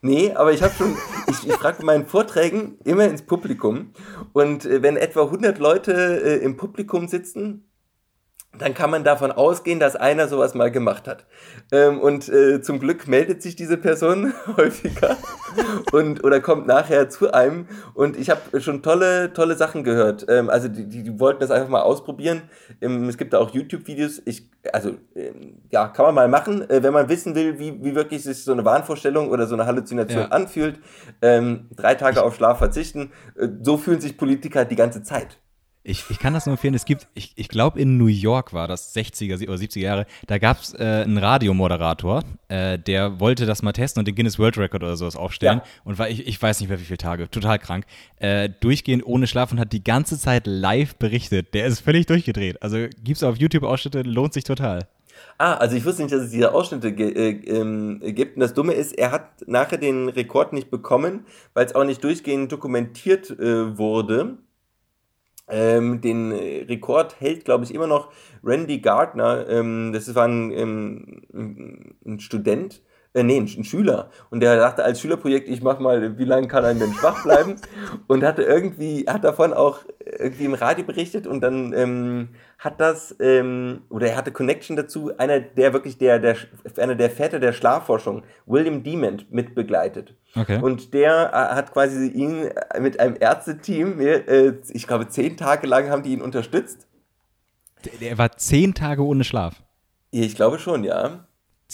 Nee, 0.00 0.32
aber 0.32 0.52
ich 0.52 0.62
habe 0.62 0.72
schon, 0.72 0.96
ich, 1.26 1.46
ich 1.46 1.54
frage 1.54 1.84
meinen 1.84 2.06
Vorträgen 2.06 2.78
immer 2.84 3.04
ins 3.04 3.22
Publikum 3.22 3.92
und 4.32 4.64
äh, 4.64 4.82
wenn 4.82 4.96
etwa 4.96 5.24
100 5.24 5.58
Leute 5.58 5.92
äh, 5.92 6.44
im 6.44 6.56
Publikum 6.56 7.08
sitzen, 7.08 7.67
dann 8.56 8.74
kann 8.74 8.90
man 8.90 9.04
davon 9.04 9.30
ausgehen, 9.30 9.78
dass 9.78 9.94
einer 9.94 10.26
sowas 10.26 10.54
mal 10.54 10.70
gemacht 10.70 11.06
hat. 11.06 11.26
Ähm, 11.70 12.00
und 12.00 12.28
äh, 12.28 12.62
zum 12.62 12.80
Glück 12.80 13.06
meldet 13.06 13.42
sich 13.42 13.56
diese 13.56 13.76
Person 13.76 14.32
häufiger 14.56 15.16
und 15.92 16.24
oder 16.24 16.40
kommt 16.40 16.66
nachher 16.66 17.08
zu 17.08 17.32
einem. 17.32 17.66
Und 17.94 18.16
ich 18.16 18.30
habe 18.30 18.60
schon 18.60 18.82
tolle, 18.82 19.32
tolle 19.32 19.54
Sachen 19.54 19.84
gehört. 19.84 20.26
Ähm, 20.28 20.48
also 20.48 20.68
die, 20.68 20.88
die, 20.88 21.02
die, 21.02 21.20
wollten 21.20 21.40
das 21.40 21.50
einfach 21.50 21.68
mal 21.68 21.82
ausprobieren. 21.82 22.42
Ähm, 22.80 23.08
es 23.08 23.18
gibt 23.18 23.32
da 23.32 23.38
auch 23.38 23.50
YouTube-Videos. 23.50 24.22
Ich, 24.24 24.50
also 24.72 24.94
ähm, 25.14 25.58
ja, 25.70 25.88
kann 25.88 26.06
man 26.06 26.14
mal 26.14 26.28
machen, 26.28 26.68
äh, 26.70 26.82
wenn 26.82 26.92
man 26.92 27.08
wissen 27.08 27.34
will, 27.34 27.58
wie, 27.58 27.82
wie 27.84 27.94
wirklich 27.94 28.22
sich 28.22 28.44
so 28.44 28.52
eine 28.52 28.64
Wahnvorstellung 28.64 29.30
oder 29.30 29.46
so 29.46 29.54
eine 29.54 29.66
Halluzination 29.66 30.22
ja. 30.22 30.28
anfühlt. 30.28 30.80
Ähm, 31.20 31.68
drei 31.76 31.94
Tage 31.94 32.22
auf 32.22 32.34
Schlaf 32.34 32.58
verzichten. 32.58 33.12
Äh, 33.38 33.48
so 33.62 33.76
fühlen 33.76 34.00
sich 34.00 34.16
Politiker 34.16 34.64
die 34.64 34.76
ganze 34.76 35.02
Zeit. 35.02 35.38
Ich, 35.88 36.04
ich 36.10 36.18
kann 36.18 36.34
das 36.34 36.44
nur 36.44 36.52
empfehlen. 36.52 36.74
Es 36.74 36.84
gibt, 36.84 37.08
ich, 37.14 37.32
ich 37.36 37.48
glaube, 37.48 37.80
in 37.80 37.96
New 37.96 38.08
York 38.08 38.52
war 38.52 38.68
das 38.68 38.94
60er 38.94 39.42
oder 39.44 39.54
70er 39.54 39.80
Jahre, 39.80 40.06
da 40.26 40.36
gab 40.36 40.60
es 40.60 40.74
äh, 40.74 41.02
einen 41.04 41.16
Radiomoderator, 41.16 42.24
äh, 42.48 42.78
der 42.78 43.20
wollte 43.20 43.46
das 43.46 43.62
mal 43.62 43.72
testen 43.72 44.02
und 44.02 44.06
den 44.06 44.14
Guinness 44.14 44.38
World 44.38 44.58
Record 44.58 44.82
oder 44.82 44.96
sowas 44.98 45.16
aufstellen. 45.16 45.62
Ja. 45.64 45.70
Und 45.84 45.98
war, 45.98 46.10
ich, 46.10 46.26
ich 46.26 46.40
weiß 46.40 46.60
nicht 46.60 46.68
mehr, 46.68 46.78
wie 46.78 46.84
viele 46.84 46.98
Tage, 46.98 47.30
total 47.30 47.58
krank, 47.58 47.86
äh, 48.18 48.50
durchgehend 48.60 49.06
ohne 49.06 49.26
Schlaf 49.26 49.50
und 49.50 49.58
hat 49.58 49.72
die 49.72 49.82
ganze 49.82 50.18
Zeit 50.18 50.46
live 50.46 50.94
berichtet. 50.96 51.54
Der 51.54 51.64
ist 51.64 51.80
völlig 51.80 52.04
durchgedreht. 52.04 52.62
Also 52.62 52.76
gibt 52.76 53.16
es 53.16 53.22
auf 53.22 53.38
YouTube 53.38 53.62
Ausschnitte, 53.62 54.02
lohnt 54.02 54.34
sich 54.34 54.44
total. 54.44 54.86
Ah, 55.38 55.54
also 55.54 55.74
ich 55.74 55.86
wusste 55.86 56.02
nicht, 56.02 56.14
dass 56.14 56.24
es 56.24 56.30
diese 56.30 56.52
Ausschnitte 56.52 56.88
äh, 56.88 57.30
ähm, 57.30 58.00
gibt. 58.04 58.36
Und 58.36 58.40
das 58.40 58.52
Dumme 58.52 58.74
ist, 58.74 58.92
er 58.92 59.10
hat 59.10 59.46
nachher 59.46 59.78
den 59.78 60.10
Rekord 60.10 60.52
nicht 60.52 60.70
bekommen, 60.70 61.24
weil 61.54 61.64
es 61.64 61.74
auch 61.74 61.84
nicht 61.84 62.04
durchgehend 62.04 62.52
dokumentiert 62.52 63.30
äh, 63.30 63.78
wurde. 63.78 64.36
Ähm, 65.50 66.00
den 66.00 66.32
Rekord 66.32 67.20
hält, 67.20 67.44
glaube 67.44 67.64
ich, 67.64 67.74
immer 67.74 67.86
noch 67.86 68.10
Randy 68.44 68.78
Gardner. 68.80 69.48
Ähm, 69.48 69.92
das 69.92 70.14
war 70.14 70.26
ein, 70.26 70.50
ähm, 70.52 71.96
ein 72.04 72.20
Student, 72.20 72.82
äh, 73.14 73.22
nee, 73.22 73.38
ein, 73.38 73.64
Schüler. 73.64 74.10
Und 74.30 74.40
der 74.40 74.56
dachte 74.56 74.84
als 74.84 75.00
Schülerprojekt, 75.00 75.48
ich 75.48 75.62
mach 75.62 75.78
mal, 75.78 76.18
wie 76.18 76.24
lange 76.24 76.46
kann 76.46 76.64
ein 76.64 76.78
Mensch 76.78 77.02
wach 77.02 77.22
bleiben? 77.24 77.56
und 78.06 78.22
hatte 78.22 78.42
irgendwie, 78.42 79.06
hat 79.08 79.24
davon 79.24 79.52
auch 79.52 79.80
irgendwie 80.04 80.44
im 80.44 80.54
Radio 80.54 80.84
berichtet 80.84 81.26
und 81.26 81.40
dann 81.40 81.72
ähm, 81.72 82.28
hat 82.58 82.80
das, 82.80 83.16
ähm, 83.20 83.82
oder 83.88 84.08
er 84.08 84.16
hatte 84.16 84.32
Connection 84.32 84.76
dazu, 84.76 85.16
einer 85.16 85.40
der 85.40 85.72
wirklich 85.72 85.96
der, 85.98 86.18
der, 86.18 86.36
einer 86.76 86.94
der 86.94 87.10
Väter 87.10 87.40
der 87.40 87.52
Schlafforschung, 87.52 88.24
William 88.46 88.82
Dement, 88.82 89.32
mitbegleitet. 89.32 90.14
Okay. 90.36 90.60
Und 90.60 90.92
der 90.92 91.30
äh, 91.32 91.54
hat 91.54 91.72
quasi 91.72 92.08
ihn 92.08 92.50
mit 92.78 93.00
einem 93.00 93.16
Ärzteteam, 93.18 94.00
äh, 94.00 94.54
ich 94.68 94.86
glaube, 94.86 95.08
zehn 95.08 95.36
Tage 95.36 95.66
lang 95.66 95.88
haben 95.88 96.02
die 96.02 96.12
ihn 96.12 96.22
unterstützt. 96.22 96.86
Der, 97.84 98.08
der 98.08 98.18
war 98.18 98.36
zehn 98.36 98.74
Tage 98.74 99.04
ohne 99.04 99.24
Schlaf. 99.24 99.62
Ich 100.10 100.34
glaube 100.34 100.58
schon, 100.58 100.84
ja. 100.84 101.26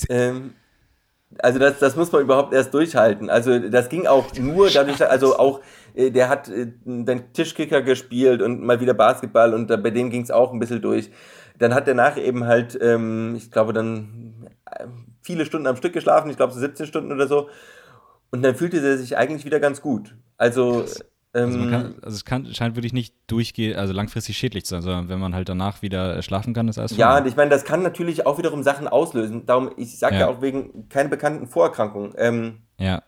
Ähm, 0.09 0.55
also 1.39 1.59
das, 1.59 1.79
das 1.79 1.97
muss 1.97 2.13
man 2.13 2.23
überhaupt 2.23 2.53
erst 2.53 2.75
durchhalten. 2.75 3.31
Also 3.31 3.59
das 3.59 3.89
ging 3.89 4.07
auch 4.07 4.33
nur 4.35 4.71
dadurch, 4.71 5.07
also 5.09 5.39
auch, 5.39 5.61
äh, 5.95 6.11
der 6.11 6.29
hat 6.29 6.49
äh, 6.49 6.73
den 6.85 7.33
Tischkicker 7.33 7.83
gespielt 7.83 8.43
und 8.43 8.63
mal 8.63 8.81
wieder 8.81 8.95
Basketball 8.95 9.55
und 9.55 9.69
bei 9.69 9.91
dem 9.91 10.11
ging 10.11 10.23
es 10.23 10.31
auch 10.31 10.53
ein 10.53 10.61
bisschen 10.61 10.83
durch. 10.83 11.11
Dann 11.59 11.75
hat 11.75 11.87
er 11.89 11.95
nach 11.95 12.17
eben 12.17 12.47
halt, 12.47 12.79
ähm, 12.81 13.35
ich 13.37 13.51
glaube, 13.51 13.73
dann 13.73 14.49
äh, 14.71 14.87
viele 15.23 15.45
Stunden 15.47 15.67
am 15.67 15.77
Stück 15.77 15.93
geschlafen, 15.93 16.31
ich 16.31 16.37
glaube 16.37 16.53
so 16.53 16.61
17 16.61 16.87
Stunden 16.87 17.13
oder 17.13 17.27
so. 17.27 17.49
Und 18.31 18.43
dann 18.43 18.57
fühlte 18.57 18.79
er 18.79 18.99
sich 18.99 19.17
eigentlich 19.17 19.45
wieder 19.45 19.61
ganz 19.61 19.81
gut. 19.81 20.17
Also 20.37 20.81
Krass. 20.81 21.05
Also, 21.35 21.59
kann, 21.59 21.73
ähm, 21.73 21.95
also 22.03 22.15
es 22.15 22.25
kann, 22.25 22.47
scheint 22.55 22.77
wirklich 22.77 22.93
nicht 22.93 23.15
durchgehen, 23.27 23.77
also 23.77 23.93
langfristig 23.93 24.37
schädlich 24.37 24.65
zu 24.65 24.77
sein, 24.77 24.83
sondern 24.83 25.09
wenn 25.09 25.19
man 25.19 25.35
halt 25.35 25.49
danach 25.49 25.83
wieder 25.83 26.23
schlafen 26.23 26.55
kann, 26.55 26.69
ist 26.69 26.79
alles 26.79 26.97
Ja, 26.97 27.19
und 27.19 27.27
ich 27.27 27.35
meine, 27.35 27.51
das 27.51 27.65
kann 27.65 27.83
natürlich 27.83 28.25
auch 28.25 28.39
wiederum 28.39 28.63
Sachen 28.63 28.87
auslösen. 28.87 29.45
Darum, 29.45 29.71
ich 29.77 29.99
sage 29.99 30.15
ja. 30.15 30.21
ja. 30.23 30.29
auch 30.29 30.43
wegen 30.43 30.89
keine 30.89 31.09
bekannten 31.09 31.49
Vorerkrankungen. 31.49 32.13
Ähm, 32.17 32.59
ja. 32.79 33.03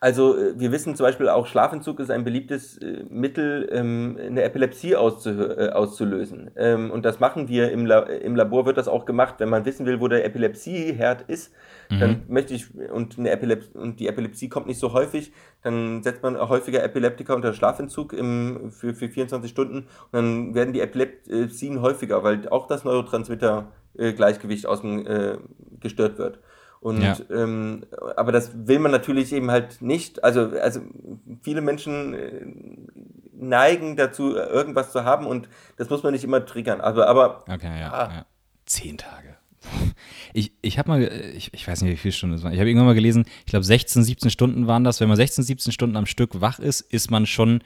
Also 0.00 0.36
äh, 0.36 0.58
wir 0.58 0.72
wissen 0.72 0.94
zum 0.96 1.04
Beispiel 1.04 1.28
auch, 1.28 1.46
Schlafentzug 1.46 2.00
ist 2.00 2.10
ein 2.10 2.24
beliebtes 2.24 2.78
äh, 2.78 3.04
Mittel, 3.08 3.68
ähm, 3.72 4.18
eine 4.20 4.42
Epilepsie 4.42 4.96
auszu 4.96 5.30
äh, 5.30 5.70
auszulösen. 5.70 6.50
Ähm, 6.56 6.90
und 6.90 7.04
das 7.04 7.20
machen 7.20 7.48
wir 7.48 7.70
im, 7.70 7.86
La 7.86 8.00
im 8.00 8.36
Labor, 8.36 8.66
wird 8.66 8.76
das 8.76 8.88
auch 8.88 9.04
gemacht. 9.04 9.36
Wenn 9.38 9.48
man 9.48 9.64
wissen 9.64 9.86
will, 9.86 10.00
wo 10.00 10.08
der 10.08 10.24
Epilepsieherd 10.24 11.22
ist, 11.28 11.52
mhm. 11.90 12.00
dann 12.00 12.22
möchte 12.28 12.54
ich, 12.54 12.74
und, 12.74 13.18
eine 13.18 13.30
Epilep 13.30 13.74
und 13.74 14.00
die 14.00 14.06
Epilepsie 14.06 14.48
kommt 14.48 14.66
nicht 14.66 14.78
so 14.80 14.92
häufig, 14.92 15.32
dann 15.62 16.02
setzt 16.02 16.22
man 16.22 16.36
häufiger 16.36 16.82
Epileptiker 16.82 17.34
unter 17.34 17.52
Schlafentzug 17.52 18.12
im, 18.12 18.70
für, 18.70 18.94
für 18.94 19.08
24 19.08 19.50
Stunden 19.50 19.78
und 19.78 20.12
dann 20.12 20.54
werden 20.54 20.72
die 20.72 20.80
Epilepsien 20.80 21.80
häufiger, 21.82 22.22
weil 22.22 22.48
auch 22.48 22.66
das 22.66 22.84
Neurotransmitter-Gleichgewicht 22.84 24.66
aus 24.66 24.80
dem, 24.80 25.06
äh, 25.06 25.38
gestört 25.80 26.18
wird. 26.18 26.40
Und 26.80 27.02
ja. 27.02 27.16
ähm, 27.30 27.84
aber 28.16 28.32
das 28.32 28.52
will 28.54 28.78
man 28.78 28.92
natürlich 28.92 29.32
eben 29.32 29.50
halt 29.50 29.82
nicht. 29.82 30.22
Also, 30.22 30.50
also 30.60 30.80
viele 31.42 31.60
Menschen 31.60 32.14
äh, 32.14 32.46
neigen 33.32 33.96
dazu, 33.96 34.36
irgendwas 34.36 34.92
zu 34.92 35.04
haben 35.04 35.26
und 35.26 35.48
das 35.76 35.90
muss 35.90 36.02
man 36.02 36.12
nicht 36.12 36.24
immer 36.24 36.44
triggern. 36.44 36.80
Also, 36.80 37.02
aber 37.02 37.44
okay, 37.48 37.80
ja, 37.80 37.92
ah. 37.92 38.12
ja. 38.14 38.26
Zehn 38.66 38.98
Tage. 38.98 39.35
Ich, 40.32 40.52
ich 40.60 40.78
habe 40.78 40.90
mal, 40.90 41.02
ich, 41.36 41.52
ich 41.54 41.66
weiß 41.66 41.82
nicht, 41.82 41.92
wie 41.92 41.96
viele 41.96 42.12
Stunden 42.12 42.36
es 42.36 42.42
waren. 42.42 42.52
Ich 42.52 42.58
habe 42.58 42.68
irgendwann 42.68 42.86
mal 42.86 42.94
gelesen, 42.94 43.24
ich 43.40 43.46
glaube 43.46 43.64
16, 43.64 44.04
17 44.04 44.30
Stunden 44.30 44.66
waren 44.66 44.84
das. 44.84 45.00
Wenn 45.00 45.08
man 45.08 45.16
16, 45.16 45.44
17 45.44 45.72
Stunden 45.72 45.96
am 45.96 46.06
Stück 46.06 46.40
wach 46.40 46.58
ist, 46.58 46.80
ist 46.80 47.10
man 47.10 47.24
schon, 47.26 47.60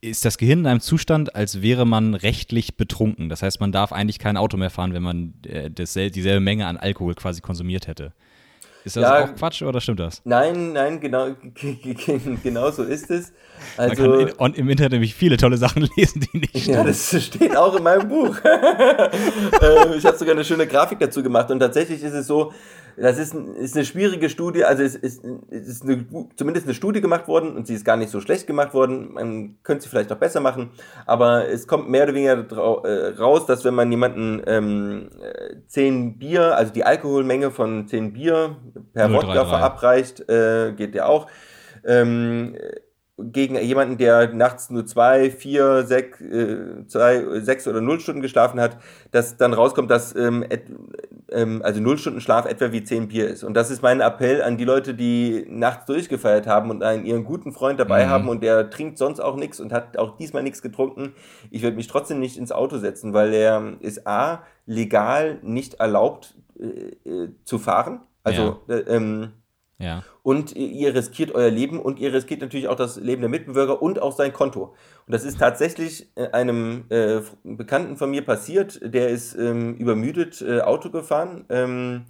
ist 0.00 0.24
das 0.24 0.38
Gehirn 0.38 0.60
in 0.60 0.66
einem 0.66 0.80
Zustand, 0.80 1.34
als 1.34 1.62
wäre 1.62 1.84
man 1.84 2.14
rechtlich 2.14 2.76
betrunken. 2.76 3.28
Das 3.28 3.42
heißt, 3.42 3.60
man 3.60 3.72
darf 3.72 3.92
eigentlich 3.92 4.18
kein 4.18 4.36
Auto 4.36 4.56
mehr 4.56 4.70
fahren, 4.70 4.94
wenn 4.94 5.02
man 5.02 5.34
äh, 5.46 5.70
dasselbe, 5.70 6.12
dieselbe 6.12 6.40
Menge 6.40 6.66
an 6.66 6.76
Alkohol 6.76 7.14
quasi 7.14 7.40
konsumiert 7.40 7.88
hätte. 7.88 8.12
Ist 8.84 8.96
das 8.96 9.02
ja, 9.02 9.24
auch 9.24 9.34
Quatsch 9.36 9.62
oder 9.62 9.80
stimmt 9.80 10.00
das? 10.00 10.20
Nein, 10.24 10.72
nein, 10.72 11.00
genau, 11.00 11.28
genau 12.42 12.70
so 12.70 12.82
ist 12.82 13.10
es. 13.10 13.32
Also, 13.76 14.02
Man 14.02 14.26
kann 14.26 14.54
in, 14.54 14.54
im 14.54 14.70
Internet 14.70 14.92
nämlich 14.92 15.14
viele 15.14 15.36
tolle 15.36 15.56
Sachen 15.56 15.88
lesen, 15.96 16.26
die 16.32 16.38
nicht 16.38 16.58
stimmen. 16.58 16.78
Ja, 16.78 16.84
das 16.84 17.22
steht 17.22 17.56
auch 17.56 17.76
in 17.76 17.82
meinem 17.82 18.08
Buch. 18.08 18.36
Äh, 19.62 19.96
ich 19.96 20.04
habe 20.04 20.16
sogar 20.16 20.34
eine 20.34 20.44
schöne 20.44 20.66
Grafik 20.66 20.98
dazu 20.98 21.22
gemacht 21.22 21.50
und 21.50 21.60
tatsächlich 21.60 22.02
ist 22.02 22.14
es 22.14 22.26
so, 22.26 22.52
das 22.96 23.18
ist, 23.18 23.34
ist 23.34 23.76
eine 23.76 23.84
schwierige 23.84 24.28
Studie, 24.28 24.64
also 24.64 24.82
es 24.82 24.94
ist, 24.94 25.24
es 25.50 25.68
ist 25.68 25.82
eine, 25.82 26.06
zumindest 26.36 26.66
eine 26.66 26.74
Studie 26.74 27.00
gemacht 27.00 27.28
worden 27.28 27.56
und 27.56 27.66
sie 27.66 27.74
ist 27.74 27.84
gar 27.84 27.96
nicht 27.96 28.10
so 28.10 28.20
schlecht 28.20 28.46
gemacht 28.46 28.74
worden. 28.74 29.12
Man 29.14 29.56
könnte 29.62 29.84
sie 29.84 29.88
vielleicht 29.88 30.10
noch 30.10 30.18
besser 30.18 30.40
machen, 30.40 30.70
aber 31.06 31.48
es 31.48 31.66
kommt 31.66 31.88
mehr 31.88 32.04
oder 32.04 32.14
weniger 32.14 32.84
äh, 32.84 33.16
raus, 33.18 33.46
dass 33.46 33.64
wenn 33.64 33.74
man 33.74 33.90
jemanden 33.90 34.42
ähm, 34.46 35.10
10 35.68 36.18
Bier, 36.18 36.56
also 36.56 36.72
die 36.72 36.84
Alkoholmenge 36.84 37.50
von 37.50 37.86
10 37.86 38.12
Bier 38.12 38.56
per 38.92 39.08
0, 39.08 39.16
Wodka 39.16 39.46
verabreicht, 39.46 40.28
äh, 40.28 40.72
geht 40.72 40.94
ja 40.94 41.06
auch. 41.06 41.26
Ähm, 41.84 42.56
gegen 43.18 43.56
jemanden, 43.56 43.98
der 43.98 44.32
nachts 44.32 44.70
nur 44.70 44.86
zwei, 44.86 45.30
vier, 45.30 45.84
sechs, 45.84 46.20
äh, 46.20 46.86
zwei, 46.86 47.40
sechs 47.40 47.68
oder 47.68 47.80
null 47.80 48.00
Stunden 48.00 48.22
geschlafen 48.22 48.58
hat, 48.58 48.78
dass 49.10 49.36
dann 49.36 49.52
rauskommt, 49.52 49.90
dass 49.90 50.16
ähm, 50.16 50.42
et, 50.48 50.62
ähm, 51.30 51.60
also 51.62 51.80
null 51.80 51.98
Stunden 51.98 52.20
Schlaf 52.20 52.46
etwa 52.46 52.72
wie 52.72 52.82
zehn 52.82 53.08
Bier 53.08 53.28
ist. 53.28 53.44
Und 53.44 53.54
das 53.54 53.70
ist 53.70 53.82
mein 53.82 54.00
Appell 54.00 54.42
an 54.42 54.56
die 54.56 54.64
Leute, 54.64 54.94
die 54.94 55.44
nachts 55.48 55.84
durchgefeiert 55.86 56.46
haben 56.46 56.70
und 56.70 56.82
einen 56.82 57.04
ihren 57.04 57.24
guten 57.24 57.52
Freund 57.52 57.78
dabei 57.78 58.06
mhm. 58.06 58.10
haben 58.10 58.28
und 58.28 58.42
der 58.42 58.70
trinkt 58.70 58.96
sonst 58.96 59.20
auch 59.20 59.36
nichts 59.36 59.60
und 59.60 59.72
hat 59.72 59.98
auch 59.98 60.16
diesmal 60.16 60.42
nichts 60.42 60.62
getrunken. 60.62 61.14
Ich 61.50 61.62
würde 61.62 61.76
mich 61.76 61.88
trotzdem 61.88 62.18
nicht 62.18 62.38
ins 62.38 62.50
Auto 62.50 62.78
setzen, 62.78 63.12
weil 63.12 63.34
er 63.34 63.74
ist 63.80 64.06
A, 64.06 64.42
legal 64.64 65.38
nicht 65.42 65.74
erlaubt 65.74 66.34
äh, 66.58 67.08
äh 67.08 67.28
zu 67.44 67.58
fahren. 67.58 68.00
Also 68.24 68.60
ja. 68.68 68.76
äh, 68.76 68.96
ähm, 68.96 69.32
ja. 69.82 70.04
Und 70.22 70.54
ihr 70.54 70.94
riskiert 70.94 71.34
euer 71.34 71.50
Leben 71.50 71.80
und 71.80 71.98
ihr 71.98 72.12
riskiert 72.12 72.40
natürlich 72.40 72.68
auch 72.68 72.76
das 72.76 72.96
Leben 72.96 73.20
der 73.20 73.28
Mitbürger 73.28 73.82
und 73.82 74.00
auch 74.00 74.12
sein 74.12 74.32
Konto. 74.32 74.74
Und 75.06 75.12
das 75.12 75.24
ist 75.24 75.40
tatsächlich 75.40 76.08
äh, 76.14 76.28
einem 76.28 76.84
äh, 76.90 77.20
Bekannten 77.42 77.96
von 77.96 78.10
mir 78.10 78.24
passiert, 78.24 78.80
der 78.82 79.08
ist 79.08 79.34
ähm, 79.34 79.74
übermüdet 79.74 80.40
äh, 80.40 80.60
Auto 80.60 80.90
gefahren. 80.90 81.44
Ähm, 81.48 82.04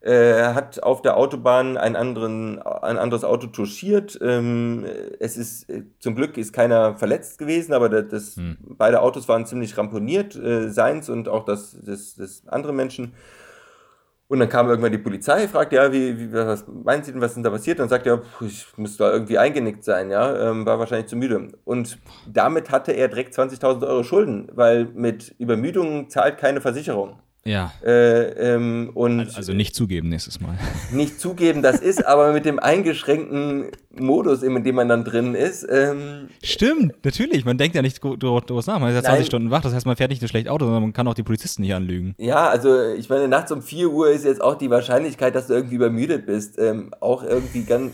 äh, 0.00 0.54
hat 0.54 0.82
auf 0.82 1.02
der 1.02 1.16
Autobahn 1.16 1.76
ein, 1.76 1.94
anderen, 1.94 2.60
ein 2.60 2.98
anderes 2.98 3.22
Auto 3.22 3.46
touchiert. 3.48 4.18
Ähm, 4.20 4.84
es 5.20 5.36
ist 5.36 5.70
äh, 5.70 5.84
zum 6.00 6.16
Glück 6.16 6.38
ist 6.38 6.52
keiner 6.52 6.96
verletzt 6.96 7.38
gewesen, 7.38 7.72
aber 7.72 7.88
das, 7.88 8.08
das 8.08 8.36
hm. 8.36 8.56
beide 8.62 9.00
Autos 9.00 9.28
waren 9.28 9.46
ziemlich 9.46 9.78
ramponiert, 9.78 10.34
äh, 10.34 10.70
seins 10.70 11.08
und 11.08 11.28
auch 11.28 11.44
das 11.44 11.80
des, 11.80 12.16
des 12.16 12.48
anderen 12.48 12.74
Menschen. 12.74 13.12
Und 14.32 14.38
dann 14.38 14.48
kam 14.48 14.66
irgendwann 14.66 14.92
die 14.92 14.96
Polizei, 14.96 15.46
fragte, 15.46 15.76
ja, 15.76 15.92
wie, 15.92 16.18
wie, 16.18 16.32
was 16.32 16.64
meinen 16.66 17.04
Sie 17.04 17.12
denn, 17.12 17.20
was 17.20 17.32
ist 17.32 17.34
denn 17.34 17.42
da 17.42 17.50
passiert? 17.50 17.78
Und 17.78 17.82
dann 17.82 17.88
sagt 17.90 18.06
er, 18.06 18.22
ich 18.40 18.66
muss 18.78 18.96
da 18.96 19.12
irgendwie 19.12 19.36
eingenickt 19.36 19.84
sein, 19.84 20.10
ja, 20.10 20.48
ähm, 20.48 20.64
war 20.64 20.78
wahrscheinlich 20.78 21.08
zu 21.08 21.16
müde. 21.16 21.48
Und 21.66 21.98
damit 22.26 22.70
hatte 22.70 22.92
er 22.92 23.08
direkt 23.08 23.34
20.000 23.34 23.86
Euro 23.86 24.02
Schulden, 24.04 24.48
weil 24.54 24.86
mit 24.86 25.34
Übermüdung 25.38 26.08
zahlt 26.08 26.38
keine 26.38 26.62
Versicherung. 26.62 27.18
Ja. 27.44 27.72
Äh, 27.84 28.54
ähm, 28.54 28.90
und 28.94 29.36
also 29.36 29.52
nicht 29.52 29.74
zugeben 29.74 30.08
nächstes 30.08 30.40
Mal. 30.40 30.56
Nicht 30.92 31.20
zugeben, 31.20 31.60
das 31.60 31.80
ist 31.80 32.06
aber 32.06 32.32
mit 32.32 32.44
dem 32.44 32.60
eingeschränkten 32.60 33.66
Modus, 33.98 34.42
in 34.42 34.62
dem 34.62 34.74
man 34.76 34.88
dann 34.88 35.04
drin 35.04 35.34
ist. 35.34 35.66
Ähm, 35.68 36.28
Stimmt, 36.42 37.04
natürlich. 37.04 37.44
Man 37.44 37.58
denkt 37.58 37.74
ja 37.74 37.82
nicht 37.82 38.02
darüber 38.02 38.62
nach. 38.66 38.78
Man 38.78 38.90
ist 38.90 38.94
ja 38.94 39.02
20 39.02 39.04
Nein. 39.04 39.24
Stunden 39.24 39.50
wach, 39.50 39.60
das 39.60 39.74
heißt, 39.74 39.86
man 39.86 39.96
fährt 39.96 40.10
nicht 40.10 40.22
ein 40.22 40.28
schlechtes 40.28 40.52
Auto, 40.52 40.66
sondern 40.66 40.82
man 40.82 40.92
kann 40.92 41.08
auch 41.08 41.14
die 41.14 41.24
Polizisten 41.24 41.62
nicht 41.62 41.74
anlügen. 41.74 42.14
Ja, 42.18 42.48
also 42.48 42.92
ich 42.92 43.08
meine, 43.08 43.26
nachts 43.26 43.50
um 43.50 43.60
4 43.60 43.90
Uhr 43.90 44.10
ist 44.10 44.24
jetzt 44.24 44.40
auch 44.40 44.54
die 44.54 44.70
Wahrscheinlichkeit, 44.70 45.34
dass 45.34 45.48
du 45.48 45.54
irgendwie 45.54 45.76
übermüdet 45.76 46.26
bist, 46.26 46.58
ähm, 46.58 46.94
auch 47.00 47.24
irgendwie 47.24 47.64
ganz 47.64 47.92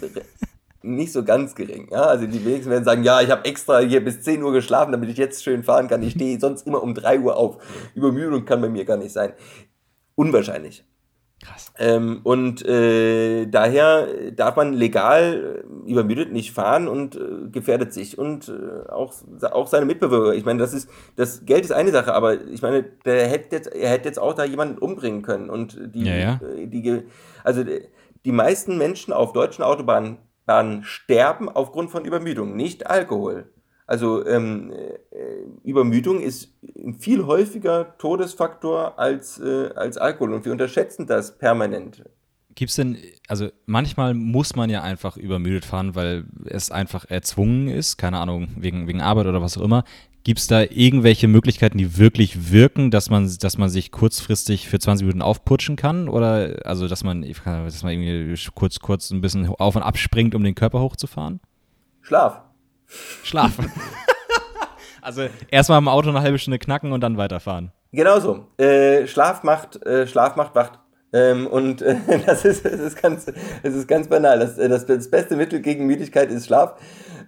nicht 0.83 1.13
so 1.13 1.25
ganz 1.25 1.55
gering. 1.55 1.89
Ja? 1.91 2.03
Also 2.03 2.27
die 2.27 2.45
wenigsten 2.45 2.71
werden 2.71 2.85
sagen, 2.85 3.05
ja, 3.05 3.21
ich 3.21 3.31
habe 3.31 3.45
extra 3.45 3.81
hier 3.81 4.05
bis 4.05 4.23
10 4.23 4.43
Uhr 4.43 4.53
geschlafen, 4.53 4.93
damit 4.93 5.11
ich 5.11 5.17
jetzt 5.17 5.43
schön 5.43 5.65
fahren 5.65 5.89
kann. 5.89 6.03
Ich 6.03 6.13
stehe 6.13 6.39
sonst 6.39 6.67
immer 6.67 6.83
um 6.83 6.95
3 6.95 7.21
Uhr 7.21 7.37
auf. 7.37 7.59
Übermüdung 7.95 8.45
kann 8.45 8.61
bei 8.61 8.69
mir 8.69 8.85
gar 8.85 8.97
nicht 8.97 9.13
sein. 9.13 9.33
Unwahrscheinlich. 10.15 10.85
Krass. 11.41 11.73
Ähm, 11.79 12.21
und 12.25 12.67
äh, 12.67 13.47
daher 13.47 14.33
darf 14.33 14.57
man 14.57 14.73
legal 14.73 15.63
äh, 15.65 15.89
übermüdet 15.89 16.33
nicht 16.33 16.53
fahren 16.53 16.89
und 16.89 17.15
äh, 17.15 17.49
gefährdet 17.53 17.93
sich 17.93 18.19
und 18.19 18.49
äh, 18.49 18.91
auch, 18.91 19.15
auch 19.43 19.69
seine 19.69 19.87
Mitbewerber. 19.87 20.35
Ich 20.35 20.45
meine, 20.45 20.59
das 20.59 20.75
ist 20.75 20.91
das 21.15 21.45
Geld 21.47 21.65
ist 21.65 21.71
eine 21.71 21.93
Sache, 21.93 22.13
aber 22.13 22.45
ich 22.49 22.61
meine, 22.61 22.83
der 22.83 23.29
hätte 23.29 23.55
jetzt, 23.55 23.73
er 23.73 23.91
hätte 23.91 24.09
jetzt 24.09 24.19
auch 24.19 24.35
da 24.35 24.45
jemanden 24.45 24.79
umbringen 24.79 25.23
können 25.23 25.49
und 25.49 25.79
die, 25.95 26.07
ja, 26.07 26.17
ja. 26.17 26.41
Äh, 26.57 26.67
die 26.67 27.05
also 27.45 27.63
die 28.25 28.33
meisten 28.33 28.77
Menschen 28.77 29.13
auf 29.13 29.33
deutschen 29.33 29.63
Autobahnen 29.63 30.19
dann 30.49 30.83
sterben 30.83 31.49
aufgrund 31.49 31.91
von 31.91 32.05
Übermüdung, 32.05 32.57
nicht 32.57 32.87
Alkohol. 32.87 33.53
Also 33.87 34.27
ähm, 34.27 34.71
äh, 34.71 35.69
Übermüdung 35.69 36.21
ist 36.21 36.53
ein 36.77 36.95
viel 36.95 37.27
häufiger 37.27 37.97
Todesfaktor 37.99 38.99
als, 38.99 39.39
äh, 39.39 39.71
als 39.75 39.97
Alkohol 39.99 40.35
und 40.35 40.45
wir 40.45 40.53
unterschätzen 40.53 41.07
das 41.07 41.39
permanent. 41.39 42.05
Gibt 42.55 42.71
es 42.71 42.77
denn, 42.77 42.99
also 43.29 43.51
manchmal 43.67 44.15
muss 44.15 44.57
man 44.57 44.69
ja 44.69 44.83
einfach 44.83 45.17
übermüdet 45.17 45.65
fahren, 45.65 45.95
weil 45.95 46.25
es 46.47 46.71
einfach 46.71 47.05
erzwungen 47.09 47.69
ist, 47.69 47.99
keine 47.99 48.19
Ahnung, 48.19 48.49
wegen, 48.57 48.89
wegen 48.89 49.01
Arbeit 49.01 49.27
oder 49.27 49.41
was 49.41 49.57
auch 49.57 49.63
immer. 49.63 49.85
Gibt 50.29 50.41
es 50.41 50.47
da 50.47 50.61
irgendwelche 50.61 51.27
Möglichkeiten, 51.27 51.79
die 51.79 51.97
wirklich 51.97 52.53
wirken, 52.53 52.91
dass 52.91 53.09
man, 53.09 53.35
dass 53.41 53.57
man 53.57 53.71
sich 53.71 53.91
kurzfristig 53.91 54.69
für 54.69 54.79
20 54.79 55.07
Minuten 55.07 55.23
aufputschen 55.23 55.75
kann? 55.77 56.07
Oder 56.07 56.57
also 56.67 56.87
dass 56.87 57.03
man, 57.03 57.23
dass 57.23 57.83
man 57.83 57.93
irgendwie 57.95 58.39
kurz, 58.55 58.79
kurz 58.79 59.11
ein 59.11 59.23
bisschen 59.23 59.49
auf 59.49 59.75
und 59.75 59.83
ab 59.83 59.97
springt, 59.97 60.35
um 60.35 60.45
den 60.45 60.55
Körper 60.55 60.81
hochzufahren? 60.81 61.41
Schlaf. 62.03 62.43
Schlaf. 63.23 63.53
also 65.01 65.27
erstmal 65.51 65.79
im 65.79 65.89
Auto 65.89 66.11
eine 66.11 66.21
halbe 66.21 66.39
Stunde 66.39 66.59
knacken 66.59 66.93
und 66.93 67.01
dann 67.01 67.17
weiterfahren. 67.17 67.73
Genau 67.93 68.21
so. 68.21 68.49
Äh, 68.59 69.07
Schlaf 69.07 69.45
macht, 69.45 69.83
äh, 69.87 70.07
Schlaf 70.07 70.37
macht 70.37 70.55
wacht. 70.55 70.79
Ähm, 71.13 71.47
und 71.47 71.83
äh, 71.83 71.97
das, 72.27 72.45
ist, 72.45 72.65
das, 72.65 72.81
ist 72.81 73.01
ganz, 73.01 73.27
das 73.63 73.75
ist 73.75 73.89
ganz 73.89 74.09
banal. 74.09 74.39
Das, 74.39 74.57
das, 74.57 74.87
das 74.87 75.11
beste 75.11 75.37
Mittel 75.37 75.61
gegen 75.61 75.87
Müdigkeit 75.87 76.31
ist 76.31 76.47
Schlaf. 76.47 76.75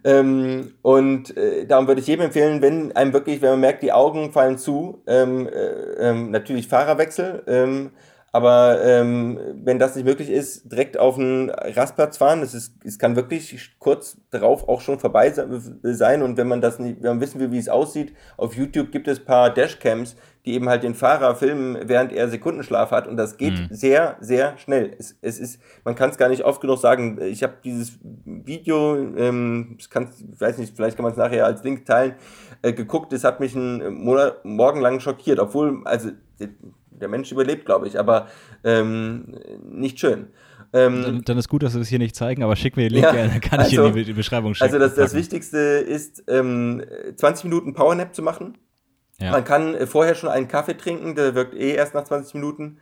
Ähm, 0.02 0.72
und 0.82 1.36
äh, 1.36 1.66
darum 1.66 1.86
würde 1.86 2.00
ich 2.00 2.06
jedem 2.06 2.26
empfehlen, 2.26 2.62
wenn 2.62 2.94
einem 2.96 3.12
wirklich, 3.12 3.42
wenn 3.42 3.50
man 3.50 3.60
merkt, 3.60 3.82
die 3.82 3.92
Augen 3.92 4.32
fallen 4.32 4.56
zu, 4.58 5.02
ähm, 5.06 5.46
äh, 5.46 6.10
ähm, 6.10 6.30
natürlich 6.30 6.68
Fahrerwechsel. 6.68 7.42
Aber 8.32 8.80
ähm, 8.84 9.40
wenn 9.64 9.80
das 9.80 9.96
nicht 9.96 10.04
möglich 10.04 10.30
ist, 10.30 10.70
direkt 10.70 10.96
auf 10.96 11.18
einen 11.18 11.50
Rastplatz 11.50 12.16
fahren. 12.16 12.42
Es, 12.42 12.54
ist, 12.54 12.74
es 12.84 12.98
kann 12.98 13.16
wirklich 13.16 13.72
kurz 13.80 14.18
darauf 14.30 14.68
auch 14.68 14.80
schon 14.80 15.00
vorbei 15.00 15.30
sein. 15.30 16.22
Und 16.22 16.36
wenn 16.36 16.46
man 16.46 16.60
das 16.60 16.78
nicht, 16.78 17.02
wenn 17.02 17.10
man 17.10 17.20
wissen 17.20 17.40
will, 17.40 17.50
wie 17.50 17.58
es 17.58 17.68
aussieht, 17.68 18.14
auf 18.36 18.54
YouTube 18.54 18.92
gibt 18.92 19.08
es 19.08 19.18
ein 19.18 19.24
paar 19.24 19.52
Dashcams, 19.52 20.14
die 20.44 20.54
eben 20.54 20.68
halt 20.68 20.84
den 20.84 20.94
Fahrer 20.94 21.34
filmen, 21.34 21.76
während 21.88 22.12
er 22.12 22.28
Sekundenschlaf 22.28 22.92
hat. 22.92 23.08
Und 23.08 23.16
das 23.16 23.36
geht 23.36 23.54
mhm. 23.54 23.68
sehr, 23.70 24.16
sehr 24.20 24.56
schnell. 24.58 24.94
Es, 24.96 25.16
es 25.20 25.40
ist, 25.40 25.60
man 25.84 25.96
kann 25.96 26.10
es 26.10 26.16
gar 26.16 26.28
nicht 26.28 26.44
oft 26.44 26.60
genug 26.60 26.78
sagen. 26.78 27.20
Ich 27.20 27.42
habe 27.42 27.54
dieses 27.64 27.98
Video, 28.24 28.96
ähm, 29.16 29.76
ich 29.76 29.88
weiß 29.92 30.58
nicht, 30.58 30.76
vielleicht 30.76 30.96
kann 30.96 31.02
man 31.02 31.12
es 31.12 31.18
nachher 31.18 31.46
als 31.46 31.64
Link 31.64 31.84
teilen, 31.84 32.14
äh, 32.62 32.72
geguckt. 32.72 33.12
Es 33.12 33.24
hat 33.24 33.40
mich 33.40 33.56
einen 33.56 33.92
Monat, 33.92 34.44
Morgen 34.44 34.80
lang 34.80 35.00
schockiert, 35.00 35.40
obwohl, 35.40 35.82
also 35.84 36.10
der 37.00 37.08
Mensch 37.08 37.32
überlebt, 37.32 37.66
glaube 37.66 37.86
ich, 37.86 37.98
aber 37.98 38.28
ähm, 38.64 39.34
nicht 39.62 39.98
schön. 39.98 40.28
Ähm, 40.72 41.02
dann, 41.02 41.22
dann, 41.22 41.38
ist 41.38 41.48
gut, 41.48 41.62
dass 41.62 41.74
wir 41.74 41.80
das 41.80 41.88
hier 41.88 41.98
nicht 41.98 42.14
zeigen, 42.14 42.44
aber 42.44 42.54
schick 42.54 42.76
mir 42.76 42.88
den 42.88 42.92
Link, 42.92 43.04
ja, 43.04 43.12
dann 43.26 43.40
kann 43.40 43.58
also, 43.58 43.82
ich 43.82 43.88
in 43.88 43.94
die, 43.94 44.04
die 44.04 44.12
Beschreibung 44.12 44.54
schicken. 44.54 44.72
Also 44.72 44.78
das, 44.78 44.94
das 44.94 45.14
Wichtigste 45.14 45.58
ist, 45.58 46.22
ähm, 46.28 46.82
20 47.16 47.44
Minuten 47.44 47.74
Powernap 47.74 48.14
zu 48.14 48.22
machen. 48.22 48.56
Ja. 49.20 49.32
Man 49.32 49.44
kann 49.44 49.74
äh, 49.74 49.86
vorher 49.86 50.14
schon 50.14 50.28
einen 50.28 50.48
Kaffee 50.48 50.76
trinken, 50.76 51.14
der 51.14 51.34
wirkt 51.34 51.54
eh 51.54 51.72
erst 51.74 51.94
nach 51.94 52.04
20 52.04 52.34
Minuten. 52.34 52.78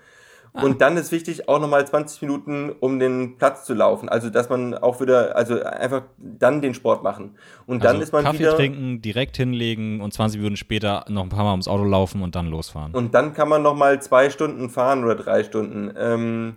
Ah. 0.53 0.63
Und 0.63 0.81
dann 0.81 0.97
ist 0.97 1.13
wichtig, 1.13 1.49
auch 1.49 1.61
nochmal 1.61 1.87
20 1.87 2.23
Minuten 2.23 2.71
um 2.81 2.99
den 2.99 3.37
Platz 3.37 3.65
zu 3.65 3.75
laufen. 3.75 4.09
Also, 4.09 4.31
dass 4.31 4.49
man 4.49 4.75
auch 4.75 5.01
wieder, 5.01 5.37
also 5.37 5.63
einfach 5.63 6.03
dann 6.17 6.63
den 6.63 6.75
Sport 6.75 7.03
machen. 7.03 7.37
Und 7.67 7.85
dann 7.85 7.97
also 7.97 8.03
ist 8.03 8.13
man 8.13 8.25
Kaffee 8.25 8.41
wieder. 8.41 8.57
trinken, 8.57 9.03
direkt 9.03 9.37
hinlegen 9.37 10.01
und 10.01 10.13
20 10.13 10.39
Minuten 10.39 10.57
später 10.57 11.05
noch 11.09 11.23
ein 11.23 11.29
paar 11.29 11.45
Mal 11.45 11.53
ums 11.53 11.69
Auto 11.69 11.85
laufen 11.85 12.23
und 12.23 12.35
dann 12.35 12.47
losfahren. 12.47 12.95
Und 12.95 13.15
dann 13.15 13.35
kann 13.35 13.49
man 13.49 13.63
nochmal 13.63 14.01
zwei 14.03 14.31
Stunden 14.31 14.71
fahren 14.71 15.05
oder 15.05 15.15
drei 15.15 15.45
Stunden. 15.45 15.93
Ähm, 15.97 16.57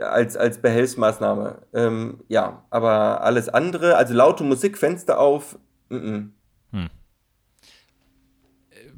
als, 0.00 0.36
als 0.36 0.60
Behelfsmaßnahme. 0.60 1.58
Ähm, 1.72 2.18
ja, 2.28 2.62
aber 2.68 3.22
alles 3.22 3.48
andere, 3.48 3.96
also 3.96 4.12
laute 4.12 4.44
Musik, 4.44 4.76
Fenster 4.76 5.18
auf, 5.18 5.58
m 5.88 6.32
-m. 6.72 6.76
Hm 6.76 6.90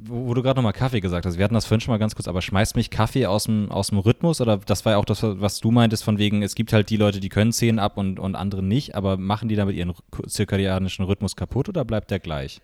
wo, 0.01 0.27
wo 0.27 0.33
du 0.33 0.41
gerade 0.41 0.57
nochmal 0.57 0.73
Kaffee 0.73 1.01
gesagt 1.01 1.25
hast, 1.25 1.37
wir 1.37 1.43
hatten 1.43 1.53
das 1.53 1.65
vorhin 1.65 1.81
schon 1.81 1.93
mal 1.93 1.99
ganz 1.99 2.15
kurz, 2.15 2.27
aber 2.27 2.41
schmeißt 2.41 2.75
mich 2.75 2.89
Kaffee 2.89 3.25
aus 3.25 3.45
dem, 3.45 3.71
aus 3.71 3.89
dem 3.89 3.99
Rhythmus 3.99 4.41
oder 4.41 4.57
das 4.57 4.85
war 4.85 4.93
ja 4.93 4.97
auch 4.97 5.05
das, 5.05 5.21
was 5.21 5.59
du 5.59 5.71
meintest, 5.71 6.03
von 6.03 6.17
wegen, 6.17 6.41
es 6.41 6.55
gibt 6.55 6.73
halt 6.73 6.89
die 6.89 6.97
Leute, 6.97 7.19
die 7.19 7.29
können 7.29 7.51
Zehen 7.51 7.79
ab 7.79 7.97
und, 7.97 8.19
und 8.19 8.35
andere 8.35 8.63
nicht, 8.63 8.95
aber 8.95 9.17
machen 9.17 9.49
die 9.49 9.55
damit 9.55 9.75
ihren 9.75 9.93
zirkadianischen 10.27 11.05
Rhythmus 11.05 11.35
kaputt 11.35 11.69
oder 11.69 11.83
bleibt 11.85 12.11
der 12.11 12.19
gleich? 12.19 12.61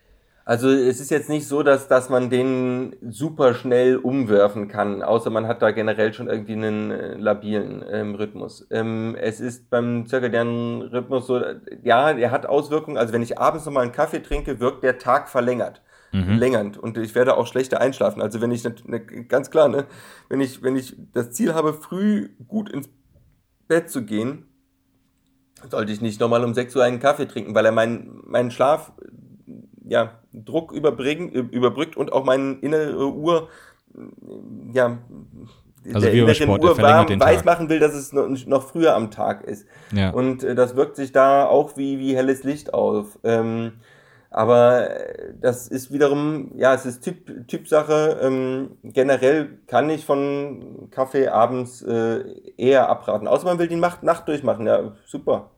Also 0.48 0.70
es 0.70 1.00
ist 1.00 1.10
jetzt 1.10 1.28
nicht 1.28 1.48
so, 1.48 1.64
dass, 1.64 1.88
dass 1.88 2.10
man 2.10 2.30
den 2.30 2.96
super 3.02 3.56
schnell 3.56 3.98
umwerfen 3.98 4.68
kann, 4.68 5.02
außer 5.02 5.32
man 5.32 5.48
hat 5.48 5.64
da 5.64 5.72
generell 5.72 6.14
schon 6.14 6.28
irgendwie 6.28 6.54
einen 6.54 6.92
äh, 6.92 7.16
labilen 7.16 7.84
ähm, 7.90 8.14
Rhythmus. 8.14 8.68
Ähm, 8.70 9.16
es 9.20 9.40
ist 9.40 9.72
beim 9.72 10.06
zirkadianen 10.06 10.84
Rhythmus 10.84 11.26
so, 11.26 11.42
ja, 11.82 12.12
er 12.12 12.30
hat 12.30 12.46
Auswirkungen. 12.46 12.98
Also 12.98 13.12
wenn 13.12 13.24
ich 13.24 13.40
abends 13.40 13.66
nochmal 13.66 13.84
einen 13.84 13.92
Kaffee 13.92 14.22
trinke, 14.22 14.60
wirkt 14.60 14.84
der 14.84 15.00
Tag 15.00 15.30
verlängert 15.30 15.82
mhm. 16.16 16.38
längernd 16.38 16.78
und 16.78 16.98
ich 16.98 17.16
werde 17.16 17.38
auch 17.38 17.48
schlechter 17.48 17.82
einschlafen. 17.82 18.22
Also 18.22 18.42
wenn 18.42 18.52
ich, 18.52 18.64
ne, 18.64 19.02
ganz 19.02 19.52
klar, 19.52 19.68
ne, 19.68 19.86
wenn 20.30 20.42
ich, 20.42 20.64
wenn 20.64 20.76
ich 20.76 20.96
das 21.14 21.32
Ziel 21.32 21.54
habe, 21.54 21.74
früh 21.74 22.30
gut 22.48 22.70
ins 22.70 22.90
Bett 23.68 23.90
zu 23.90 24.04
gehen, 24.04 24.46
sollte 25.70 25.92
ich 25.92 26.02
nicht 26.02 26.20
nochmal 26.20 26.44
um 26.44 26.54
6 26.54 26.76
Uhr 26.76 26.84
einen 26.84 27.00
Kaffee 27.00 27.28
trinken, 27.28 27.56
weil 27.56 27.66
er 27.66 27.72
meinen, 27.72 28.22
meinen 28.26 28.52
Schlaf, 28.52 28.92
ja, 29.88 30.20
Druck 30.34 30.72
überbringen, 30.72 31.30
überbrückt 31.30 31.98
und 31.98 32.12
auch 32.12 32.24
meine 32.24 32.54
innere 32.62 33.14
Uhr, 33.14 33.50
ja, 34.74 34.98
also 35.94 36.08
der 36.08 36.14
innere 36.14 36.36
Sport, 36.36 36.64
Uhr 36.64 36.78
warm 36.78 37.20
weiß 37.20 37.46
machen 37.46 37.70
will, 37.70 37.80
dass 37.80 37.94
es 37.94 38.12
noch, 38.12 38.28
noch 38.28 38.64
früher 38.64 38.96
am 38.96 39.12
Tag 39.12 39.44
ist. 39.44 39.68
Ja. 39.92 40.10
Und 40.10 40.44
äh, 40.44 40.56
das 40.56 40.76
wirkt 40.76 40.96
sich 40.96 41.12
da 41.12 41.46
auch 41.46 41.78
wie, 41.78 42.00
wie 42.00 42.16
helles 42.16 42.44
Licht 42.44 42.74
auf. 42.74 43.20
Ähm, 43.24 43.74
aber 44.36 44.90
äh, 44.90 45.34
das 45.40 45.70
ist 45.70 45.94
wiederum, 45.94 46.52
ja, 46.58 46.74
es 46.74 46.86
ist 46.86 47.02
Typ, 47.02 47.48
Typsache. 47.48 48.20
Ähm, 48.22 48.72
generell 48.84 49.60
kann 49.66 49.90
ich 49.90 50.04
von 50.04 50.90
Kaffee 50.92 51.30
abends 51.30 51.82
äh, 51.82 52.26
eher 52.58 52.90
abraten. 52.90 53.30
Außer 53.30 53.46
man 53.46 53.60
will 53.60 53.70
die 53.70 53.78
Nacht, 53.78 54.04
Nacht 54.04 54.28
durchmachen. 54.28 54.68
Ja, 54.68 54.92
super. 55.06 55.52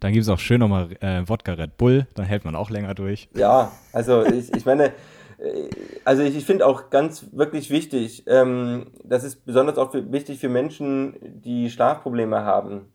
Dann 0.00 0.12
gibt 0.12 0.24
es 0.24 0.28
auch 0.28 0.38
schön 0.38 0.60
nochmal 0.60 0.90
äh, 1.00 1.26
Wodka 1.26 1.54
Red 1.54 1.78
Bull, 1.78 2.06
dann 2.14 2.26
hält 2.26 2.44
man 2.44 2.54
auch 2.54 2.68
länger 2.68 2.94
durch. 2.94 3.30
Ja, 3.34 3.72
also 3.94 4.26
ich, 4.26 4.52
ich 4.54 4.66
meine, 4.66 4.92
äh, 5.38 5.70
also 6.04 6.22
ich, 6.22 6.36
ich 6.36 6.44
finde 6.44 6.66
auch 6.66 6.90
ganz 6.90 7.28
wirklich 7.32 7.70
wichtig, 7.70 8.24
ähm, 8.26 8.88
das 9.02 9.24
ist 9.24 9.46
besonders 9.46 9.78
auch 9.78 9.90
für, 9.90 10.12
wichtig 10.12 10.38
für 10.38 10.50
Menschen, 10.50 11.16
die 11.22 11.70
Schlafprobleme 11.70 12.44
haben 12.44 12.92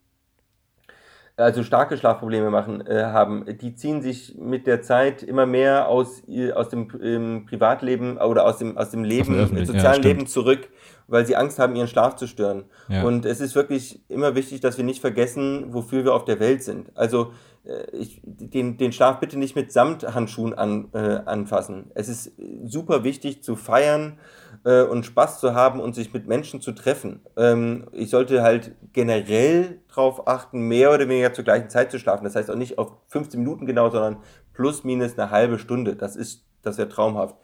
also 1.35 1.63
starke 1.63 1.97
Schlafprobleme 1.97 2.49
machen, 2.49 2.85
äh, 2.85 3.05
haben, 3.05 3.45
die 3.59 3.75
ziehen 3.75 4.01
sich 4.01 4.35
mit 4.37 4.67
der 4.67 4.81
Zeit 4.81 5.23
immer 5.23 5.45
mehr 5.45 5.87
aus, 5.87 6.23
aus 6.53 6.69
dem 6.69 6.87
ähm, 7.01 7.45
Privatleben 7.47 8.17
oder 8.17 8.45
aus 8.45 8.59
dem, 8.59 8.77
aus 8.77 8.91
dem 8.91 9.03
Leben, 9.03 9.39
aus 9.39 9.49
dem 9.49 9.65
sozialen 9.65 10.03
ja, 10.03 10.09
Leben 10.09 10.27
zurück, 10.27 10.69
weil 11.07 11.25
sie 11.25 11.35
Angst 11.35 11.57
haben, 11.57 11.75
ihren 11.75 11.87
Schlaf 11.87 12.15
zu 12.15 12.27
stören. 12.27 12.65
Ja. 12.87 13.03
Und 13.03 13.25
es 13.25 13.41
ist 13.41 13.55
wirklich 13.55 14.01
immer 14.09 14.35
wichtig, 14.35 14.61
dass 14.61 14.77
wir 14.77 14.85
nicht 14.85 15.01
vergessen, 15.01 15.73
wofür 15.73 16.03
wir 16.03 16.13
auf 16.13 16.25
der 16.25 16.39
Welt 16.39 16.61
sind. 16.61 16.91
Also 16.95 17.31
äh, 17.65 17.95
ich, 17.95 18.21
den, 18.23 18.77
den 18.77 18.91
Schlaf 18.91 19.19
bitte 19.19 19.39
nicht 19.39 19.55
mit 19.55 19.71
Samthandschuhen 19.71 20.53
an, 20.53 20.89
äh, 20.93 21.21
anfassen. 21.25 21.91
Es 21.95 22.09
ist 22.09 22.31
super 22.63 23.03
wichtig 23.03 23.41
zu 23.41 23.55
feiern 23.55 24.19
äh, 24.65 24.83
und 24.83 25.05
Spaß 25.05 25.39
zu 25.39 25.53
haben 25.53 25.79
und 25.79 25.95
sich 25.95 26.13
mit 26.13 26.27
Menschen 26.27 26.61
zu 26.61 26.71
treffen. 26.71 27.21
Ähm, 27.37 27.87
ich 27.91 28.09
sollte 28.09 28.43
halt 28.43 28.75
generell 28.93 29.81
darauf 29.89 30.27
achten, 30.27 30.67
mehr 30.67 30.91
oder 30.91 31.07
weniger 31.07 31.33
zur 31.33 31.43
gleichen 31.43 31.69
Zeit 31.69 31.91
zu 31.91 31.99
schlafen. 31.99 32.23
Das 32.23 32.35
heißt 32.35 32.49
auch 32.49 32.55
nicht 32.55 32.77
auf 32.77 32.91
15 33.09 33.39
Minuten 33.39 33.65
genau, 33.65 33.89
sondern 33.89 34.17
plus 34.53 34.83
minus 34.83 35.17
eine 35.17 35.31
halbe 35.31 35.59
Stunde. 35.59 35.95
Das 35.95 36.15
ist, 36.15 36.45
das 36.61 36.77
wäre 36.77 36.89
traumhaft. 36.89 37.35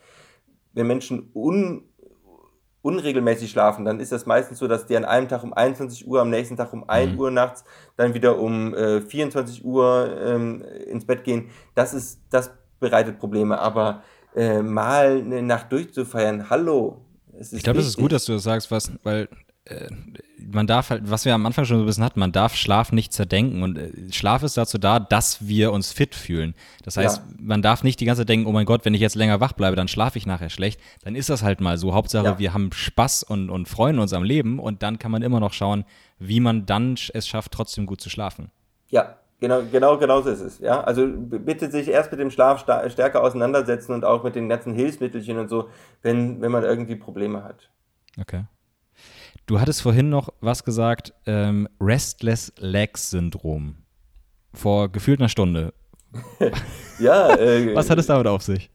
Wenn 0.74 0.88
Menschen 0.88 1.32
un, 1.34 1.84
unregelmäßig 2.82 3.52
schlafen, 3.52 3.86
dann 3.86 4.00
ist 4.00 4.12
das 4.12 4.26
meistens 4.26 4.60
so, 4.60 4.68
dass 4.68 4.86
die 4.86 4.96
an 4.96 5.06
einem 5.06 5.28
Tag 5.28 5.44
um 5.44 5.54
21 5.54 6.08
Uhr, 6.08 6.22
am 6.22 6.30
nächsten 6.30 6.56
Tag 6.56 6.72
um 6.74 6.88
1 6.88 7.14
mhm. 7.14 7.20
Uhr 7.20 7.32
nachts, 7.32 7.66
dann 7.98 8.14
wieder 8.14 8.40
um 8.40 8.74
äh, 8.74 9.02
24 9.02 9.66
Uhr 9.66 10.18
ähm, 10.22 10.64
ins 10.88 11.06
Bett 11.06 11.24
gehen. 11.24 11.50
Das 11.76 11.94
ist, 11.94 12.22
das 12.30 12.52
bereitet 12.80 13.20
Probleme. 13.20 13.60
Aber 13.60 14.04
äh, 14.36 14.62
mal 14.62 15.18
eine 15.18 15.42
Nacht 15.42 15.72
durchzufeiern, 15.72 16.50
hallo. 16.50 17.02
Ich 17.40 17.64
glaube, 17.64 17.80
das 17.80 17.88
ist 17.88 17.98
gut, 17.98 18.12
dass 18.12 18.26
du 18.26 18.34
das 18.34 18.44
sagst, 18.44 18.72
was, 18.72 18.92
weil 19.04 19.30
äh, 19.66 19.88
man 20.52 20.68
darf 20.68 20.90
halt, 20.90 21.10
was 21.10 21.26
wir 21.26 21.34
am 21.34 21.46
Anfang 21.46 21.66
schon 21.66 21.78
so 21.78 21.84
ein 21.84 21.86
bisschen 21.86 22.04
hatten, 22.04 22.20
man 22.20 22.32
darf 22.32 22.56
Schlaf 22.56 22.92
nicht 22.92 23.14
zerdenken. 23.14 23.64
Und 23.64 23.78
äh, 23.78 23.92
Schlaf 24.12 24.44
ist 24.44 24.58
dazu 24.58 24.78
da, 24.78 25.00
dass 25.00 25.48
wir 25.48 25.72
uns 25.72 25.92
fit 25.92 26.16
fühlen. 26.16 26.56
Das 26.84 26.98
heißt, 26.98 27.18
ja. 27.18 27.24
man 27.40 27.62
darf 27.62 27.84
nicht 27.84 28.00
die 28.00 28.06
ganze 28.06 28.22
Zeit 28.22 28.30
denken, 28.30 28.48
oh 28.48 28.52
mein 28.52 28.66
Gott, 28.66 28.86
wenn 28.86 28.94
ich 28.94 29.02
jetzt 29.02 29.16
länger 29.16 29.40
wach 29.40 29.54
bleibe, 29.54 29.76
dann 29.76 29.88
schlafe 29.88 30.18
ich 30.18 30.26
nachher 30.26 30.50
schlecht. 30.50 30.80
Dann 31.04 31.16
ist 31.16 31.30
das 31.30 31.44
halt 31.44 31.62
mal 31.62 31.78
so. 31.78 31.94
Hauptsache, 31.94 32.26
ja. 32.26 32.40
wir 32.40 32.54
haben 32.54 32.72
Spaß 32.72 33.24
und, 33.24 33.50
und 33.50 33.68
freuen 33.68 34.00
uns 34.00 34.14
am 34.14 34.24
Leben 34.24 34.60
und 34.60 34.84
dann 34.84 35.00
kann 35.00 35.12
man 35.12 35.22
immer 35.22 35.40
noch 35.40 35.54
schauen, 35.54 35.86
wie 36.18 36.40
man 36.40 36.66
dann 36.66 36.96
es 37.14 37.28
schafft, 37.28 37.52
trotzdem 37.52 37.86
gut 37.86 38.02
zu 38.02 38.10
schlafen. 38.10 38.52
Ja, 38.90 39.18
Genau, 39.40 39.62
genau, 39.72 39.98
genau 39.98 40.22
so 40.22 40.30
ist 40.30 40.42
es. 40.42 40.60
Ja, 40.60 40.82
also 40.82 41.08
bitte 41.08 41.72
sich 41.72 41.88
erst 41.88 42.12
mit 42.12 42.20
dem 42.20 42.30
Schlaf 42.30 42.60
stärker 42.60 43.24
auseinandersetzen 43.24 43.94
und 43.94 44.04
auch 44.04 44.24
mit 44.24 44.36
den 44.36 44.50
ganzen 44.50 44.74
Hilfsmittelchen 44.74 45.38
und 45.38 45.48
so, 45.48 45.70
wenn, 46.02 46.42
wenn 46.42 46.52
man 46.52 46.64
irgendwie 46.64 46.96
Probleme 46.96 47.44
hat. 47.44 47.70
Okay. 48.20 48.44
Du 49.46 49.60
hattest 49.60 49.82
vorhin 49.82 50.10
noch 50.10 50.30
was 50.42 50.64
gesagt, 50.64 51.14
ähm, 51.26 51.70
Restless 51.80 52.54
Legs 52.58 53.10
Syndrom. 53.12 53.78
Vor 54.54 54.90
gefühlt 54.90 55.20
einer 55.20 55.30
Stunde. 55.30 55.74
ja. 57.00 57.36
Äh, 57.36 57.74
was 57.76 57.90
hat 57.90 57.98
es 57.98 58.08
damit 58.08 58.28
auf 58.28 58.44
sich? 58.44 58.70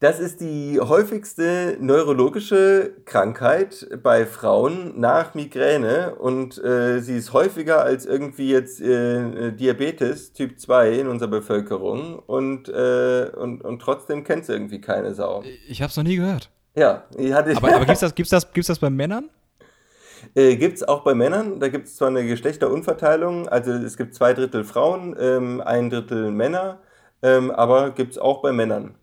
Das 0.00 0.20
ist 0.20 0.40
die 0.40 0.78
häufigste 0.78 1.76
neurologische 1.80 2.92
Krankheit 3.04 3.84
bei 4.00 4.26
Frauen 4.26 4.92
nach 5.00 5.34
Migräne 5.34 6.14
und 6.14 6.56
äh, 6.62 7.00
sie 7.00 7.16
ist 7.16 7.32
häufiger 7.32 7.82
als 7.82 8.06
irgendwie 8.06 8.48
jetzt 8.48 8.80
äh, 8.80 9.50
Diabetes 9.50 10.32
Typ 10.34 10.60
2 10.60 10.92
in 10.92 11.08
unserer 11.08 11.30
Bevölkerung 11.30 12.20
und, 12.20 12.68
äh, 12.68 13.28
und, 13.36 13.64
und 13.64 13.80
trotzdem 13.80 14.22
kennt 14.22 14.44
sie 14.44 14.52
irgendwie 14.52 14.80
keine 14.80 15.14
Sau. 15.14 15.42
Ich 15.66 15.82
habe 15.82 15.90
es 15.90 15.96
noch 15.96 16.04
nie 16.04 16.14
gehört. 16.14 16.48
Ja, 16.76 17.02
ich 17.16 17.32
hatte 17.32 17.56
aber, 17.56 17.74
aber 17.74 17.78
gibt 17.86 17.90
es 17.90 18.00
das, 18.00 18.14
gibt's 18.14 18.30
das, 18.30 18.52
gibt's 18.52 18.68
das 18.68 18.78
bei 18.78 18.90
Männern? 18.90 19.30
Äh, 20.36 20.54
gibt 20.54 20.76
es 20.76 20.86
auch 20.86 21.02
bei 21.02 21.14
Männern, 21.14 21.58
da 21.58 21.66
gibt 21.66 21.88
es 21.88 21.96
zwar 21.96 22.06
eine 22.06 22.24
Geschlechterunverteilung, 22.24 23.48
also 23.48 23.72
es 23.72 23.96
gibt 23.96 24.14
zwei 24.14 24.32
Drittel 24.32 24.62
Frauen, 24.62 25.16
ähm, 25.18 25.60
ein 25.60 25.90
Drittel 25.90 26.30
Männer, 26.30 26.78
ähm, 27.20 27.50
aber 27.50 27.90
gibt 27.90 28.12
es 28.12 28.18
auch 28.18 28.42
bei 28.42 28.52
Männern. 28.52 28.94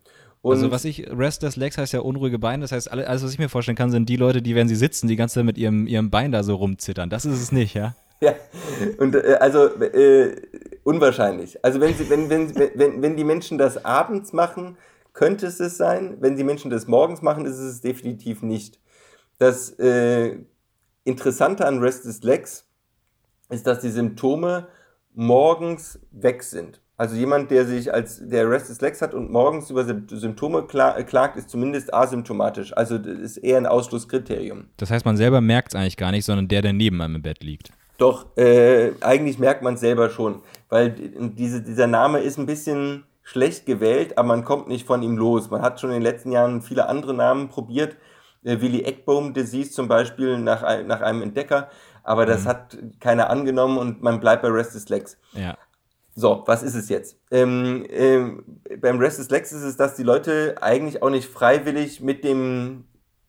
Und 0.46 0.58
also 0.58 0.70
was 0.70 0.84
ich, 0.84 1.10
Restless 1.10 1.56
Legs 1.56 1.76
heißt 1.76 1.92
ja 1.92 2.00
unruhige 2.00 2.38
Beine, 2.38 2.62
das 2.62 2.70
heißt, 2.70 2.88
alles, 2.88 3.24
was 3.24 3.32
ich 3.32 3.38
mir 3.40 3.48
vorstellen 3.48 3.76
kann, 3.76 3.90
sind 3.90 4.08
die 4.08 4.14
Leute, 4.14 4.42
die, 4.42 4.54
wenn 4.54 4.68
sie 4.68 4.76
sitzen, 4.76 5.08
die 5.08 5.16
ganze 5.16 5.34
Zeit 5.36 5.44
mit 5.44 5.58
ihrem, 5.58 5.88
ihrem 5.88 6.10
Bein 6.10 6.30
da 6.30 6.44
so 6.44 6.54
rumzittern. 6.54 7.10
Das 7.10 7.24
ist 7.24 7.40
es 7.40 7.52
nicht, 7.52 7.74
ja? 7.74 7.94
Ja, 8.22 8.34
und 8.96 9.14
äh, 9.14 9.36
also 9.40 9.66
äh, 9.66 10.40
unwahrscheinlich. 10.84 11.62
Also 11.62 11.80
wenn, 11.80 11.94
sie, 11.94 12.08
wenn, 12.08 12.30
wenn, 12.30 12.54
wenn, 12.56 13.02
wenn 13.02 13.14
die 13.14 13.24
Menschen 13.24 13.58
das 13.58 13.84
abends 13.84 14.32
machen, 14.32 14.78
könnte 15.12 15.46
es 15.46 15.60
es 15.60 15.76
sein. 15.76 16.16
Wenn 16.20 16.34
die 16.34 16.44
Menschen 16.44 16.70
das 16.70 16.86
morgens 16.86 17.20
machen, 17.20 17.44
ist 17.44 17.58
es 17.58 17.82
definitiv 17.82 18.40
nicht. 18.40 18.80
Das 19.36 19.68
äh, 19.78 20.38
Interessante 21.04 21.66
an 21.66 21.80
Restless 21.80 22.22
Legs 22.22 22.66
ist, 23.50 23.66
dass 23.66 23.80
die 23.80 23.90
Symptome 23.90 24.68
morgens 25.12 25.98
weg 26.10 26.42
sind. 26.42 26.80
Also 26.98 27.14
jemand, 27.14 27.50
der 27.50 27.66
sich 27.66 27.92
als 27.92 28.26
der 28.26 28.48
Restless 28.48 28.80
Legs 28.80 29.02
hat 29.02 29.12
und 29.12 29.30
morgens 29.30 29.68
über 29.70 29.84
Symptome 29.84 30.66
klagt, 30.66 31.36
ist 31.36 31.50
zumindest 31.50 31.92
asymptomatisch. 31.92 32.74
Also 32.74 32.96
das 32.96 33.18
ist 33.18 33.36
eher 33.36 33.58
ein 33.58 33.66
Ausschlusskriterium. 33.66 34.68
Das 34.78 34.90
heißt, 34.90 35.04
man 35.04 35.18
selber 35.18 35.42
merkt 35.42 35.68
es 35.68 35.74
eigentlich 35.74 35.98
gar 35.98 36.10
nicht, 36.10 36.24
sondern 36.24 36.48
der, 36.48 36.62
der 36.62 36.72
neben 36.72 37.00
einem 37.02 37.16
im 37.16 37.22
Bett 37.22 37.44
liegt. 37.44 37.70
Doch, 37.98 38.36
äh, 38.36 38.92
eigentlich 39.00 39.38
merkt 39.38 39.62
man 39.62 39.74
es 39.74 39.80
selber 39.80 40.08
schon, 40.10 40.40
weil 40.68 40.90
diese, 40.90 41.62
dieser 41.62 41.86
Name 41.86 42.20
ist 42.20 42.38
ein 42.38 42.46
bisschen 42.46 43.04
schlecht 43.22 43.66
gewählt, 43.66 44.16
aber 44.16 44.28
man 44.28 44.44
kommt 44.44 44.68
nicht 44.68 44.86
von 44.86 45.02
ihm 45.02 45.16
los. 45.16 45.50
Man 45.50 45.62
hat 45.62 45.80
schon 45.80 45.90
in 45.90 45.96
den 45.96 46.02
letzten 46.02 46.30
Jahren 46.32 46.62
viele 46.62 46.88
andere 46.88 47.12
Namen 47.12 47.48
probiert, 47.48 47.96
äh, 48.44 48.60
Willy 48.60 48.82
Eckbohm 48.82 49.34
Disease 49.34 49.70
zum 49.70 49.88
Beispiel 49.88 50.38
nach, 50.38 50.62
nach 50.84 51.00
einem 51.00 51.22
Entdecker, 51.22 51.68
aber 52.04 52.24
das 52.24 52.44
mhm. 52.44 52.48
hat 52.48 52.78
keiner 53.00 53.28
angenommen 53.28 53.76
und 53.78 54.02
man 54.02 54.20
bleibt 54.20 54.42
bei 54.42 54.48
Restless 54.48 54.88
Legs. 54.88 55.18
Ja. 55.32 55.56
So, 56.18 56.42
was 56.46 56.62
ist 56.62 56.74
es 56.74 56.88
jetzt? 56.88 57.18
Ähm, 57.30 57.84
ähm, 57.90 58.60
beim 58.80 58.98
Restless 58.98 59.28
Legs 59.28 59.52
ist 59.52 59.62
es, 59.62 59.76
dass 59.76 59.96
die 59.96 60.02
Leute 60.02 60.56
eigentlich 60.62 61.02
auch 61.02 61.10
nicht 61.10 61.28
freiwillig 61.28 62.00
mit 62.00 62.24
dem 62.24 62.84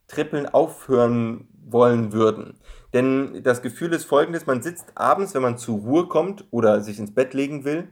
Trippeln 0.08 0.48
aufhören 0.48 1.50
wollen 1.66 2.14
würden. 2.14 2.58
Denn 2.94 3.44
das 3.44 3.62
Gefühl 3.62 3.92
ist 3.92 4.06
folgendes, 4.06 4.46
man 4.46 4.62
sitzt 4.62 4.86
abends, 4.96 5.34
wenn 5.36 5.42
man 5.42 5.58
zur 5.58 5.80
Ruhe 5.80 6.08
kommt 6.08 6.46
oder 6.50 6.80
sich 6.80 6.98
ins 6.98 7.14
Bett 7.14 7.34
legen 7.34 7.66
will, 7.66 7.90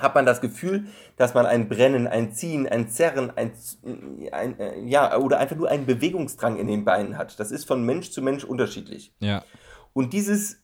hat 0.00 0.16
man 0.16 0.26
das 0.26 0.40
Gefühl, 0.40 0.88
dass 1.16 1.34
man 1.34 1.46
ein 1.46 1.68
Brennen, 1.68 2.08
ein 2.08 2.32
Ziehen, 2.32 2.68
ein 2.68 2.88
Zerren, 2.90 3.30
ein, 3.36 3.52
ein, 4.32 4.58
äh, 4.58 4.80
ja, 4.80 5.16
oder 5.16 5.38
einfach 5.38 5.56
nur 5.56 5.70
einen 5.70 5.86
Bewegungsdrang 5.86 6.56
in 6.56 6.66
den 6.66 6.84
Beinen 6.84 7.16
hat. 7.16 7.38
Das 7.38 7.52
ist 7.52 7.68
von 7.68 7.84
Mensch 7.86 8.10
zu 8.10 8.20
Mensch 8.20 8.42
unterschiedlich. 8.42 9.14
Ja. 9.20 9.44
Und 9.92 10.12
dieses 10.12 10.60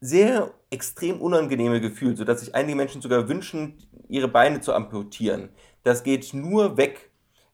sehr 0.00 0.52
extrem 0.70 1.20
unangenehme 1.20 1.80
Gefühl, 1.80 2.16
sodass 2.16 2.40
sich 2.40 2.54
einige 2.54 2.76
Menschen 2.76 3.02
sogar 3.02 3.28
wünschen, 3.28 3.74
ihre 4.08 4.28
Beine 4.28 4.60
zu 4.60 4.72
amputieren, 4.72 5.50
das 5.82 6.02
geht 6.02 6.32
nur 6.32 6.76
weg, 6.76 7.10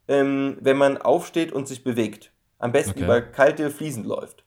ähm, 0.09 0.59
wenn 0.60 0.76
man 0.76 0.98
aufsteht 0.98 1.52
und 1.52 1.66
sich 1.66 1.82
bewegt. 1.82 2.32
Am 2.59 2.72
besten 2.72 2.93
okay. 2.93 3.05
über 3.05 3.20
kalte 3.20 3.70
Fliesen 3.70 4.05
läuft. 4.05 4.44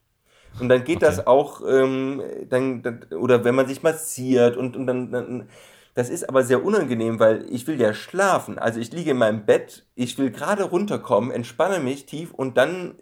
Und 0.59 0.69
dann 0.69 0.83
geht 0.83 0.97
okay. 0.97 1.05
das 1.05 1.27
auch, 1.27 1.61
ähm, 1.67 2.21
dann, 2.49 2.81
dann, 2.81 3.03
oder 3.13 3.43
wenn 3.43 3.55
man 3.55 3.67
sich 3.67 3.83
massiert 3.83 4.57
und, 4.57 4.75
und 4.75 4.87
dann, 4.87 5.11
dann 5.11 5.49
das 5.93 6.09
ist 6.09 6.27
aber 6.29 6.43
sehr 6.43 6.63
unangenehm, 6.63 7.19
weil 7.19 7.45
ich 7.49 7.67
will 7.67 7.79
ja 7.79 7.93
schlafen. 7.93 8.57
Also 8.57 8.79
ich 8.79 8.91
liege 8.91 9.11
in 9.11 9.17
meinem 9.17 9.45
Bett, 9.45 9.85
ich 9.95 10.17
will 10.17 10.31
gerade 10.31 10.63
runterkommen, 10.63 11.31
entspanne 11.31 11.79
mich 11.79 12.05
tief 12.05 12.33
und 12.33 12.57
dann 12.57 12.95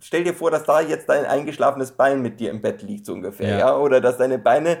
stell 0.00 0.24
dir 0.24 0.34
vor, 0.34 0.50
dass 0.50 0.64
da 0.64 0.80
jetzt 0.80 1.08
dein 1.08 1.24
eingeschlafenes 1.24 1.92
Bein 1.92 2.22
mit 2.22 2.40
dir 2.40 2.50
im 2.50 2.60
Bett 2.60 2.82
liegt, 2.82 3.06
so 3.06 3.12
ungefähr, 3.12 3.50
ja. 3.50 3.58
ja? 3.58 3.76
Oder 3.76 4.00
dass 4.00 4.18
deine 4.18 4.38
Beine, 4.38 4.78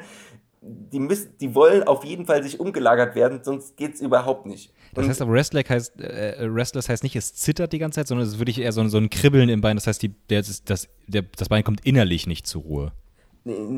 die 0.60 1.00
müssen, 1.00 1.36
die 1.38 1.54
wollen 1.54 1.82
auf 1.84 2.04
jeden 2.04 2.26
Fall 2.26 2.42
sich 2.42 2.60
umgelagert 2.60 3.14
werden, 3.14 3.40
sonst 3.42 3.76
geht 3.76 3.94
es 3.94 4.00
überhaupt 4.00 4.46
nicht. 4.46 4.72
Das 4.94 5.04
und 5.04 5.10
heißt 5.10 5.22
aber, 5.22 5.32
Restless 5.32 5.68
heißt, 5.68 6.00
äh, 6.00 6.44
Restless 6.44 6.88
heißt 6.88 7.02
nicht, 7.02 7.16
es 7.16 7.34
zittert 7.34 7.72
die 7.72 7.78
ganze 7.78 8.00
Zeit, 8.00 8.08
sondern 8.08 8.26
es 8.26 8.34
ist 8.34 8.38
wirklich 8.38 8.60
eher 8.60 8.72
so, 8.72 8.86
so 8.88 8.98
ein 8.98 9.10
Kribbeln 9.10 9.48
im 9.48 9.60
Bein. 9.60 9.76
Das 9.76 9.86
heißt, 9.86 10.02
die, 10.02 10.14
der, 10.30 10.42
das, 10.42 10.88
der, 11.06 11.24
das 11.36 11.48
Bein 11.48 11.62
kommt 11.62 11.84
innerlich 11.84 12.26
nicht 12.26 12.46
zur 12.46 12.62
Ruhe 12.62 12.92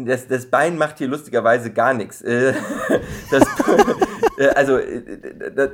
das, 0.07 0.27
das 0.27 0.47
Bein 0.47 0.77
macht 0.77 0.99
hier 0.99 1.09
lustigerweise 1.09 1.73
gar 1.73 1.95
nichts. 1.95 2.23
Äh, 2.23 2.55
das, 3.31 3.45
äh, 4.39 4.49
also, 4.49 4.79
äh, 4.79 5.51
das, 5.55 5.71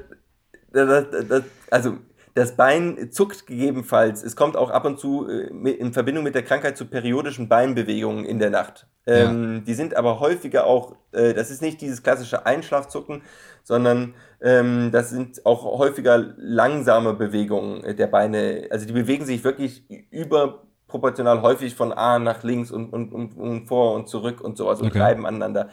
das, 1.28 1.42
also, 1.70 1.96
das 2.36 2.54
Bein 2.54 3.10
zuckt 3.12 3.46
gegebenenfalls. 3.46 4.22
Es 4.22 4.36
kommt 4.36 4.58
auch 4.58 4.68
ab 4.68 4.84
und 4.84 5.00
zu 5.00 5.26
in 5.26 5.94
Verbindung 5.94 6.22
mit 6.22 6.34
der 6.34 6.42
Krankheit 6.42 6.76
zu 6.76 6.84
periodischen 6.84 7.48
Beinbewegungen 7.48 8.26
in 8.26 8.38
der 8.38 8.50
Nacht. 8.50 8.86
Ähm, 9.06 9.54
ja. 9.54 9.60
Die 9.60 9.72
sind 9.72 9.96
aber 9.96 10.20
häufiger 10.20 10.66
auch, 10.66 10.96
das 11.12 11.50
ist 11.50 11.62
nicht 11.62 11.80
dieses 11.80 12.02
klassische 12.02 12.44
Einschlafzucken, 12.44 13.22
sondern 13.62 14.14
ähm, 14.42 14.90
das 14.92 15.08
sind 15.08 15.46
auch 15.46 15.78
häufiger 15.78 16.18
langsame 16.36 17.14
Bewegungen 17.14 17.96
der 17.96 18.06
Beine. 18.06 18.68
Also 18.70 18.86
die 18.86 18.92
bewegen 18.92 19.24
sich 19.24 19.42
wirklich 19.42 19.88
über 20.10 20.66
proportional 20.88 21.40
häufig 21.40 21.74
von 21.74 21.90
A 21.90 22.18
nach 22.18 22.42
links 22.42 22.70
und, 22.70 22.92
und, 22.92 23.14
und, 23.14 23.34
und 23.34 23.66
vor 23.66 23.94
und 23.94 24.10
zurück 24.10 24.42
und 24.42 24.58
sowas 24.58 24.82
und 24.82 24.88
okay. 24.88 25.00
reiben 25.00 25.24
aneinander. 25.24 25.70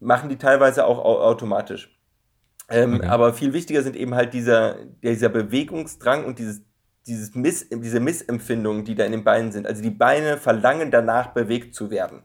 Machen 0.00 0.30
die 0.30 0.38
teilweise 0.38 0.86
auch 0.86 0.98
automatisch. 1.04 1.94
Ähm, 2.72 2.94
okay. 2.94 3.06
Aber 3.06 3.34
viel 3.34 3.52
wichtiger 3.52 3.82
sind 3.82 3.96
eben 3.96 4.14
halt 4.14 4.32
dieser, 4.34 4.76
dieser 5.02 5.28
Bewegungsdrang 5.28 6.24
und 6.24 6.38
dieses, 6.38 6.62
dieses 7.06 7.34
Miss, 7.34 7.68
diese 7.70 8.00
Missempfindungen, 8.00 8.84
die 8.84 8.94
da 8.94 9.04
in 9.04 9.12
den 9.12 9.24
Beinen 9.24 9.52
sind. 9.52 9.66
Also 9.66 9.82
die 9.82 9.90
Beine 9.90 10.38
verlangen 10.38 10.90
danach, 10.90 11.28
bewegt 11.28 11.74
zu 11.74 11.90
werden. 11.90 12.22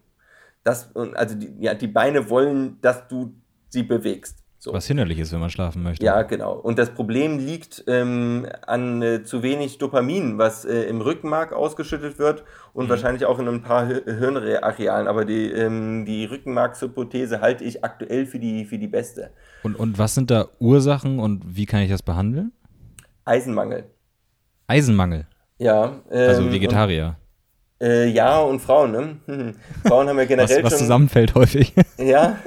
Das, 0.64 0.96
also 0.96 1.36
die, 1.36 1.54
ja, 1.60 1.74
die 1.74 1.88
Beine 1.88 2.30
wollen, 2.30 2.80
dass 2.82 3.08
du 3.08 3.34
sie 3.70 3.84
bewegst. 3.84 4.44
So. 4.60 4.74
Was 4.74 4.88
hinderlich 4.88 5.20
ist, 5.20 5.32
wenn 5.32 5.40
man 5.40 5.52
schlafen 5.52 5.84
möchte. 5.84 6.04
Ja, 6.04 6.24
genau. 6.24 6.54
Und 6.54 6.80
das 6.80 6.90
Problem 6.90 7.38
liegt 7.38 7.84
ähm, 7.88 8.48
an 8.66 9.02
äh, 9.04 9.24
zu 9.24 9.44
wenig 9.44 9.78
Dopamin, 9.78 10.40
was 10.40 10.66
äh, 10.66 10.82
im 10.84 11.00
Rückenmark 11.00 11.54
ausgeschüttet 11.54 12.18
wird 12.18 12.44
und 12.74 12.86
mhm. 12.86 12.90
wahrscheinlich 12.90 13.26
auch 13.26 13.38
in 13.38 13.48
ein 13.48 13.62
paar 13.62 13.86
Hirnarealen. 13.86 15.08
Aber 15.08 15.26
die, 15.26 15.52
ähm, 15.52 16.06
die 16.06 16.26
Rückenmarkshypothese 16.26 17.40
halte 17.40 17.64
ich 17.64 17.84
aktuell 17.84 18.26
für 18.26 18.40
die, 18.40 18.66
für 18.66 18.80
die 18.80 18.88
beste. 18.88 19.30
Und, 19.64 19.76
und 19.76 19.98
was 19.98 20.16
sind 20.16 20.32
da 20.32 20.48
Ursachen 20.60 21.20
und 21.20 21.44
wie 21.46 21.66
kann 21.66 21.82
ich 21.82 21.90
das 21.90 22.04
behandeln? 22.04 22.52
Eisenmangel. 23.26 23.86
Eisenmangel? 24.68 25.26
Ja. 25.58 26.00
Ähm, 26.10 26.30
also 26.30 26.52
Vegetarier. 26.52 27.18
Und, 27.80 27.88
äh, 27.88 28.08
ja, 28.08 28.40
und 28.40 28.60
Frauen, 28.60 28.92
ne? 28.92 29.16
Frauen 29.86 30.08
haben 30.08 30.18
ja 30.18 30.26
generell 30.26 30.58
was, 30.58 30.64
was 30.64 30.74
schon. 30.74 30.80
zusammenfällt 30.80 31.36
häufig. 31.36 31.74
Ja, 31.98 32.38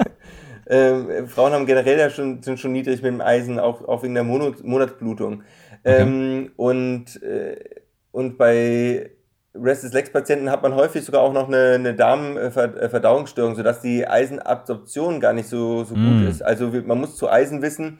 ähm, 0.71 1.27
Frauen 1.27 1.51
haben 1.51 1.65
generell 1.65 1.99
ja 1.99 2.09
schon, 2.09 2.41
sind 2.41 2.57
schon 2.57 2.71
niedrig 2.71 3.01
mit 3.01 3.11
dem 3.11 3.19
Eisen, 3.19 3.59
auch, 3.59 3.85
auch 3.87 4.03
wegen 4.03 4.13
der 4.13 4.23
Monat, 4.23 4.63
Monatsblutung. 4.63 5.43
Okay. 5.83 6.01
Ähm, 6.01 6.51
und, 6.55 7.21
äh, 7.21 7.57
und 8.11 8.37
bei 8.37 9.11
Restless 9.53 9.93
Legs 9.93 10.11
Patienten 10.11 10.49
hat 10.49 10.63
man 10.63 10.75
häufig 10.75 11.03
sogar 11.03 11.21
auch 11.21 11.33
noch 11.33 11.47
eine, 11.47 11.73
eine 11.73 11.93
Darmverdauungsstörung, 11.93 13.55
sodass 13.55 13.81
die 13.81 14.07
Eisenabsorption 14.07 15.19
gar 15.19 15.33
nicht 15.33 15.49
so, 15.49 15.83
so 15.83 15.95
mm. 15.95 16.19
gut 16.19 16.29
ist. 16.29 16.41
Also 16.41 16.71
man 16.85 16.99
muss 16.99 17.17
zu 17.17 17.29
Eisen 17.29 17.61
wissen, 17.61 17.99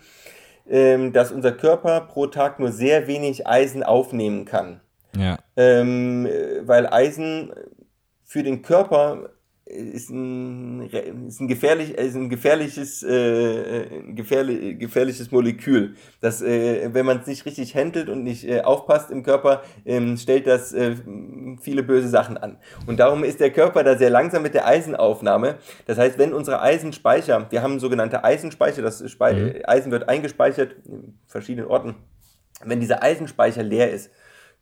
ähm, 0.69 1.11
dass 1.11 1.31
unser 1.31 1.51
Körper 1.51 2.01
pro 2.01 2.27
Tag 2.27 2.59
nur 2.59 2.71
sehr 2.71 3.07
wenig 3.07 3.47
Eisen 3.47 3.83
aufnehmen 3.83 4.45
kann. 4.45 4.79
Ja. 5.15 5.39
Ähm, 5.57 6.27
weil 6.61 6.87
Eisen 6.87 7.51
für 8.23 8.43
den 8.43 8.61
Körper 8.61 9.29
ist 9.71 10.09
ein, 10.09 10.89
ist 11.27 11.39
ein, 11.39 11.47
gefährlich, 11.47 11.91
ist 11.97 12.15
ein 12.15 12.29
gefährliches, 12.29 13.03
äh, 13.03 14.03
gefährlich, 14.13 14.79
gefährliches 14.79 15.31
Molekül. 15.31 15.95
Das, 16.19 16.41
äh, 16.41 16.89
wenn 16.93 17.05
man 17.05 17.19
es 17.19 17.27
nicht 17.27 17.45
richtig 17.45 17.75
handelt 17.75 18.09
und 18.09 18.23
nicht 18.23 18.47
äh, 18.47 18.61
aufpasst 18.61 19.11
im 19.11 19.23
Körper, 19.23 19.63
ähm, 19.85 20.17
stellt 20.17 20.47
das 20.47 20.73
äh, 20.73 20.95
viele 21.61 21.83
böse 21.83 22.09
Sachen 22.09 22.37
an. 22.37 22.57
Und 22.85 22.99
darum 22.99 23.23
ist 23.23 23.39
der 23.39 23.51
Körper 23.51 23.83
da 23.83 23.97
sehr 23.97 24.09
langsam 24.09 24.43
mit 24.43 24.53
der 24.53 24.67
Eisenaufnahme. 24.67 25.55
Das 25.85 25.97
heißt, 25.97 26.17
wenn 26.17 26.33
unsere 26.33 26.61
Eisenspeicher, 26.61 27.47
wir 27.49 27.61
haben 27.61 27.79
sogenannte 27.79 28.23
Eisenspeicher, 28.23 28.81
das 28.81 29.09
Spe 29.09 29.33
mhm. 29.33 29.61
Eisen 29.65 29.91
wird 29.91 30.09
eingespeichert 30.09 30.75
in 30.85 31.17
verschiedenen 31.27 31.67
Orten. 31.67 31.95
Wenn 32.63 32.79
dieser 32.79 33.01
Eisenspeicher 33.01 33.63
leer 33.63 33.91
ist, 33.91 34.11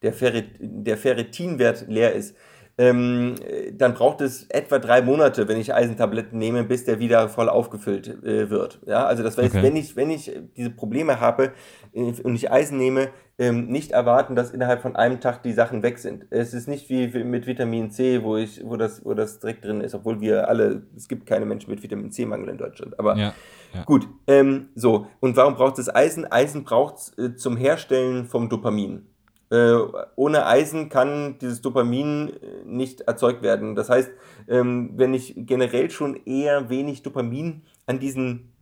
der, 0.02 0.14
Ferrit, 0.14 0.52
der 0.60 0.98
Ferritinwert 0.98 1.86
leer 1.88 2.14
ist, 2.14 2.36
ähm, 2.80 3.36
dann 3.74 3.94
braucht 3.94 4.22
es 4.22 4.46
etwa 4.50 4.80
drei 4.80 5.02
Monate, 5.02 5.50
wenn 5.50 5.60
ich 5.60 5.74
Eisentabletten 5.74 6.40
nehme, 6.40 6.64
bis 6.64 6.86
der 6.86 7.00
wieder 7.00 7.28
voll 7.28 7.50
aufgefüllt 7.50 8.24
äh, 8.24 8.50
wird. 8.50 8.80
Ja, 8.86 9.06
also 9.06 9.22
das 9.22 9.38
heißt, 9.38 9.54
okay. 9.54 9.64
wenn 9.64 9.76
ich, 9.76 9.98
wenn 9.98 10.10
ich 10.10 10.32
diese 10.56 10.70
Probleme 10.70 11.20
habe 11.20 11.52
äh, 11.94 12.14
und 12.24 12.36
ich 12.36 12.50
Eisen 12.50 12.78
nehme, 12.78 13.10
ähm, 13.38 13.68
nicht 13.68 13.92
erwarten, 13.92 14.36
dass 14.36 14.52
innerhalb 14.52 14.82
von 14.82 14.96
einem 14.96 15.20
Tag 15.20 15.44
die 15.44 15.52
Sachen 15.52 15.84
weg 15.84 16.00
sind. 16.00 16.26
Es 16.30 16.54
ist 16.54 16.70
nicht 16.70 16.90
wie 16.90 17.08
mit 17.26 17.48
Vitamin 17.48 17.92
C, 17.92 18.24
wo 18.24 18.38
ich, 18.38 18.62
wo 18.64 18.78
das, 18.78 19.04
wo 19.04 19.14
das 19.14 19.40
direkt 19.40 19.66
drin 19.66 19.82
ist, 19.82 19.94
obwohl 19.94 20.22
wir 20.22 20.48
alle, 20.48 20.84
es 20.96 21.10
gibt 21.10 21.26
keine 21.26 21.46
Menschen 21.46 21.70
mit 21.70 21.84
Vitamin 21.84 22.12
C-Mangel 22.12 22.48
in 22.48 22.58
Deutschland. 22.58 22.98
Aber 22.98 23.18
ja, 23.18 23.34
ja. 23.74 23.84
gut, 23.84 24.08
ähm, 24.28 24.70
so. 24.76 25.08
Und 25.20 25.36
warum 25.36 25.56
braucht 25.56 25.80
es 25.80 25.94
Eisen? 25.94 26.26
Eisen 26.32 26.64
braucht 26.64 26.96
es 26.96 27.18
äh, 27.18 27.36
zum 27.36 27.58
Herstellen 27.58 28.26
vom 28.26 28.48
Dopamin. 28.48 29.06
Äh, 29.52 29.78
ohne 30.16 30.46
Eisen 30.46 30.90
kann 30.90 31.40
dieses 31.40 31.62
Dopamin 31.62 32.30
äh, 32.30 32.66
nicht 32.66 33.02
erzeugt 33.02 33.42
werden. 33.42 33.76
Das 33.76 33.90
heißt, 33.90 34.12
ähm, 34.48 34.92
wenn 34.96 35.14
ich 35.14 35.34
generell 35.36 35.90
schon 35.90 36.24
eher 36.26 36.70
wenig 36.70 37.02
Dopamin 37.02 37.64
an 37.88 38.00
diesen 38.00 38.54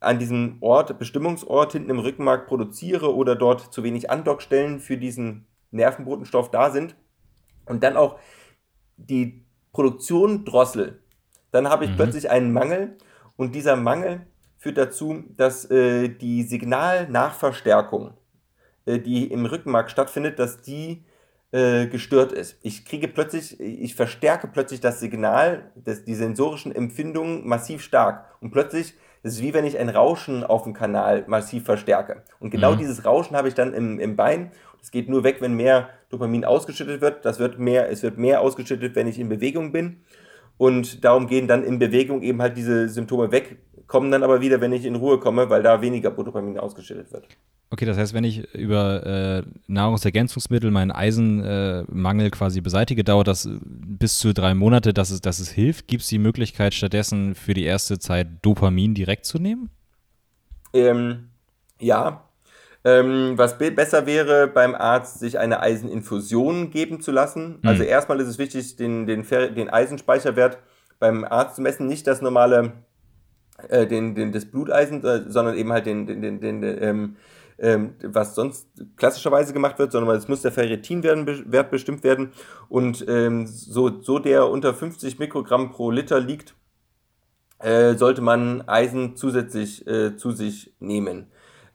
an 0.00 0.18
diesem 0.18 0.56
Ort, 0.60 0.98
Bestimmungsort 0.98 1.72
hinten 1.72 1.90
im 1.90 1.98
Rückenmark 1.98 2.46
produziere 2.46 3.14
oder 3.14 3.36
dort 3.36 3.72
zu 3.72 3.82
wenig 3.82 4.10
Andockstellen 4.10 4.80
für 4.80 4.96
diesen 4.96 5.46
Nervenbotenstoff 5.72 6.50
da 6.50 6.70
sind 6.70 6.96
und 7.66 7.82
dann 7.82 7.98
auch 7.98 8.18
die 8.96 9.44
Produktion 9.72 10.46
drossel, 10.46 11.02
dann 11.50 11.68
habe 11.68 11.84
ich 11.84 11.90
mhm. 11.90 11.96
plötzlich 11.96 12.30
einen 12.30 12.52
Mangel 12.52 12.96
und 13.36 13.54
dieser 13.54 13.76
Mangel 13.76 14.26
führt 14.56 14.78
dazu, 14.78 15.22
dass 15.36 15.70
äh, 15.70 16.08
die 16.08 16.42
Signalnachverstärkung 16.42 18.14
die 18.86 19.30
im 19.30 19.46
Rückenmark 19.46 19.90
stattfindet, 19.90 20.38
dass 20.38 20.62
die 20.62 21.04
äh, 21.52 21.86
gestört 21.86 22.32
ist. 22.32 22.58
Ich 22.62 22.84
kriege 22.84 23.08
plötzlich, 23.08 23.58
ich 23.60 23.94
verstärke 23.94 24.46
plötzlich 24.46 24.80
das 24.80 25.00
Signal, 25.00 25.70
das, 25.74 26.04
die 26.04 26.14
sensorischen 26.14 26.74
Empfindungen 26.74 27.46
massiv 27.46 27.82
stark. 27.82 28.24
Und 28.40 28.50
plötzlich 28.50 28.94
ist 29.22 29.34
es 29.34 29.42
wie 29.42 29.52
wenn 29.52 29.64
ich 29.64 29.78
ein 29.78 29.88
Rauschen 29.88 30.44
auf 30.44 30.62
dem 30.62 30.72
Kanal 30.72 31.24
massiv 31.26 31.64
verstärke. 31.64 32.22
Und 32.38 32.50
genau 32.50 32.72
mhm. 32.74 32.78
dieses 32.78 33.04
Rauschen 33.04 33.36
habe 33.36 33.48
ich 33.48 33.54
dann 33.54 33.74
im, 33.74 33.98
im 33.98 34.16
Bein. 34.16 34.52
Es 34.80 34.90
geht 34.90 35.08
nur 35.08 35.24
weg, 35.24 35.38
wenn 35.40 35.54
mehr 35.54 35.90
Dopamin 36.08 36.44
ausgeschüttet 36.44 37.00
wird. 37.00 37.24
Das 37.24 37.38
wird 37.38 37.58
mehr, 37.58 37.90
es 37.90 38.02
wird 38.02 38.16
mehr 38.16 38.40
ausgeschüttet, 38.40 38.94
wenn 38.94 39.06
ich 39.06 39.18
in 39.18 39.28
Bewegung 39.28 39.72
bin. 39.72 40.02
Und 40.56 41.04
darum 41.04 41.26
gehen 41.26 41.48
dann 41.48 41.64
in 41.64 41.78
Bewegung 41.78 42.22
eben 42.22 42.40
halt 42.42 42.56
diese 42.56 42.88
Symptome 42.88 43.32
weg, 43.32 43.56
kommen 43.90 44.12
dann 44.12 44.22
aber 44.22 44.40
wieder, 44.40 44.60
wenn 44.60 44.72
ich 44.72 44.84
in 44.84 44.94
Ruhe 44.94 45.18
komme, 45.18 45.50
weil 45.50 45.64
da 45.64 45.82
weniger 45.82 46.12
Dopamin 46.12 46.58
ausgeschüttet 46.58 47.12
wird. 47.12 47.26
Okay, 47.70 47.86
das 47.86 47.98
heißt, 47.98 48.14
wenn 48.14 48.22
ich 48.22 48.54
über 48.54 49.04
äh, 49.04 49.42
Nahrungsergänzungsmittel 49.66 50.70
meinen 50.70 50.92
Eisenmangel 50.92 52.26
äh, 52.26 52.30
quasi 52.30 52.60
beseitige, 52.60 53.02
dauert 53.02 53.26
das 53.26 53.48
bis 53.60 54.20
zu 54.20 54.32
drei 54.32 54.54
Monate, 54.54 54.94
dass 54.94 55.10
es, 55.10 55.20
dass 55.20 55.40
es 55.40 55.50
hilft. 55.50 55.88
Gibt 55.88 56.02
es 56.02 56.08
die 56.08 56.20
Möglichkeit, 56.20 56.72
stattdessen 56.72 57.34
für 57.34 57.52
die 57.52 57.64
erste 57.64 57.98
Zeit 57.98 58.28
Dopamin 58.42 58.94
direkt 58.94 59.24
zu 59.24 59.40
nehmen? 59.40 59.70
Ähm, 60.72 61.30
ja. 61.80 62.28
Ähm, 62.84 63.32
was 63.36 63.58
be 63.58 63.72
besser 63.72 64.06
wäre, 64.06 64.46
beim 64.46 64.76
Arzt 64.76 65.18
sich 65.18 65.36
eine 65.36 65.60
Eiseninfusion 65.60 66.70
geben 66.70 67.00
zu 67.00 67.10
lassen. 67.10 67.58
Mhm. 67.60 67.68
Also 67.68 67.82
erstmal 67.82 68.20
ist 68.20 68.28
es 68.28 68.38
wichtig, 68.38 68.76
den, 68.76 69.06
den, 69.06 69.26
den 69.28 69.68
Eisenspeicherwert 69.68 70.58
beim 71.00 71.24
Arzt 71.24 71.56
zu 71.56 71.62
messen, 71.62 71.88
nicht 71.88 72.06
das 72.06 72.22
normale, 72.22 72.72
äh, 73.68 73.86
den, 73.86 74.14
den, 74.14 74.32
das 74.32 74.46
Bluteisen, 74.46 75.04
äh, 75.04 75.24
sondern 75.28 75.56
eben 75.56 75.72
halt 75.72 75.86
den, 75.86 76.06
den, 76.06 76.22
den, 76.22 76.40
den, 76.40 76.62
ähm, 76.62 77.16
ähm, 77.58 77.94
was 78.02 78.34
sonst 78.34 78.68
klassischerweise 78.96 79.52
gemacht 79.52 79.78
wird, 79.78 79.92
sondern 79.92 80.16
es 80.16 80.28
muss 80.28 80.42
der 80.42 80.52
Ferritinwert 80.52 81.70
bestimmt 81.70 82.02
werden. 82.04 82.32
Und 82.68 83.04
ähm, 83.08 83.46
so, 83.46 84.00
so 84.00 84.18
der 84.18 84.48
unter 84.48 84.72
50 84.72 85.18
Mikrogramm 85.18 85.70
pro 85.70 85.90
Liter 85.90 86.20
liegt, 86.20 86.54
äh, 87.58 87.94
sollte 87.94 88.22
man 88.22 88.62
Eisen 88.62 89.16
zusätzlich 89.16 89.86
äh, 89.86 90.16
zu 90.16 90.32
sich 90.32 90.74
nehmen. 90.80 91.26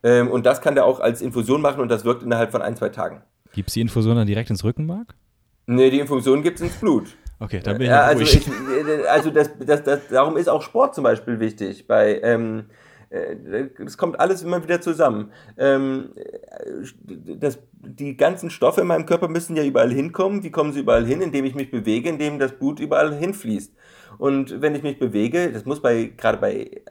Ähm, 0.03 0.29
und 0.29 0.45
das 0.45 0.61
kann 0.61 0.75
der 0.75 0.85
auch 0.85 0.99
als 0.99 1.21
Infusion 1.21 1.61
machen 1.61 1.81
und 1.81 1.89
das 1.89 2.05
wirkt 2.05 2.23
innerhalb 2.23 2.51
von 2.51 2.61
ein, 2.61 2.75
zwei 2.75 2.89
Tagen. 2.89 3.21
Gibt 3.53 3.69
es 3.69 3.75
die 3.75 3.81
Infusion 3.81 4.15
dann 4.15 4.27
direkt 4.27 4.49
ins 4.49 4.63
Rückenmark? 4.63 5.15
Nee, 5.67 5.89
die 5.89 5.99
Infusion 5.99 6.43
gibt 6.43 6.59
es 6.59 6.65
ins 6.65 6.75
Blut. 6.79 7.15
Okay, 7.39 7.59
dann 7.61 7.77
bin 7.77 7.83
ich 7.83 7.89
ja, 7.89 8.03
also, 8.03 8.23
ich, 8.23 8.49
also 9.09 9.29
das, 9.29 9.49
das, 9.59 9.83
das, 9.83 10.07
darum 10.09 10.37
ist 10.37 10.47
auch 10.47 10.61
Sport 10.61 10.95
zum 10.95 11.03
Beispiel 11.03 11.39
wichtig. 11.39 11.85
Bei, 11.85 12.21
ähm, 12.21 12.65
es 13.09 13.97
kommt 13.97 14.19
alles 14.19 14.41
immer 14.41 14.63
wieder 14.63 14.81
zusammen. 14.81 15.31
Ähm, 15.57 16.11
das, 17.07 17.59
die 17.73 18.17
ganzen 18.17 18.49
Stoffe 18.49 18.81
in 18.81 18.87
meinem 18.87 19.05
Körper 19.05 19.27
müssen 19.27 19.55
ja 19.55 19.63
überall 19.63 19.91
hinkommen. 19.91 20.43
Wie 20.43 20.51
kommen 20.51 20.73
sie 20.73 20.79
überall 20.79 21.05
hin? 21.05 21.21
Indem 21.21 21.45
ich 21.45 21.55
mich 21.55 21.71
bewege, 21.71 22.09
indem 22.09 22.39
das 22.39 22.53
Blut 22.53 22.79
überall 22.79 23.13
hinfließt. 23.13 23.73
Und 24.17 24.61
wenn 24.61 24.75
ich 24.75 24.83
mich 24.83 24.97
bewege, 24.97 25.51
das 25.51 25.65
muss 25.65 25.81
bei, 25.81 26.13
gerade 26.17 26.37
bei 26.37 26.81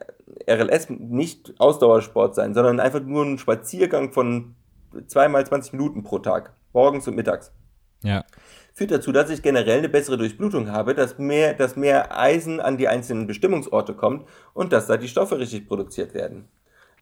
RLS 0.47 0.89
nicht 0.89 1.53
Ausdauersport 1.59 2.35
sein, 2.35 2.53
sondern 2.53 2.79
einfach 2.79 3.01
nur 3.01 3.25
ein 3.25 3.37
Spaziergang 3.37 4.13
von 4.13 4.55
zweimal 5.07 5.45
20 5.45 5.73
Minuten 5.73 6.03
pro 6.03 6.19
Tag, 6.19 6.53
morgens 6.71 7.07
und 7.07 7.15
mittags. 7.15 7.51
Ja 8.03 8.23
führt 8.75 8.91
dazu, 8.91 9.11
dass 9.11 9.29
ich 9.29 9.41
generell 9.41 9.79
eine 9.79 9.89
bessere 9.89 10.17
Durchblutung 10.17 10.69
habe, 10.69 10.93
dass 10.93 11.17
mehr, 11.17 11.53
dass 11.53 11.77
mehr 11.77 12.19
Eisen 12.19 12.59
an 12.59 12.77
die 12.77 12.89
einzelnen 12.89 13.25
Bestimmungsorte 13.25 13.93
kommt 13.93 14.27
und 14.53 14.73
dass 14.73 14.85
da 14.85 14.97
die 14.97 15.07
Stoffe 15.07 15.39
richtig 15.39 15.67
produziert 15.67 16.13
werden. 16.13 16.49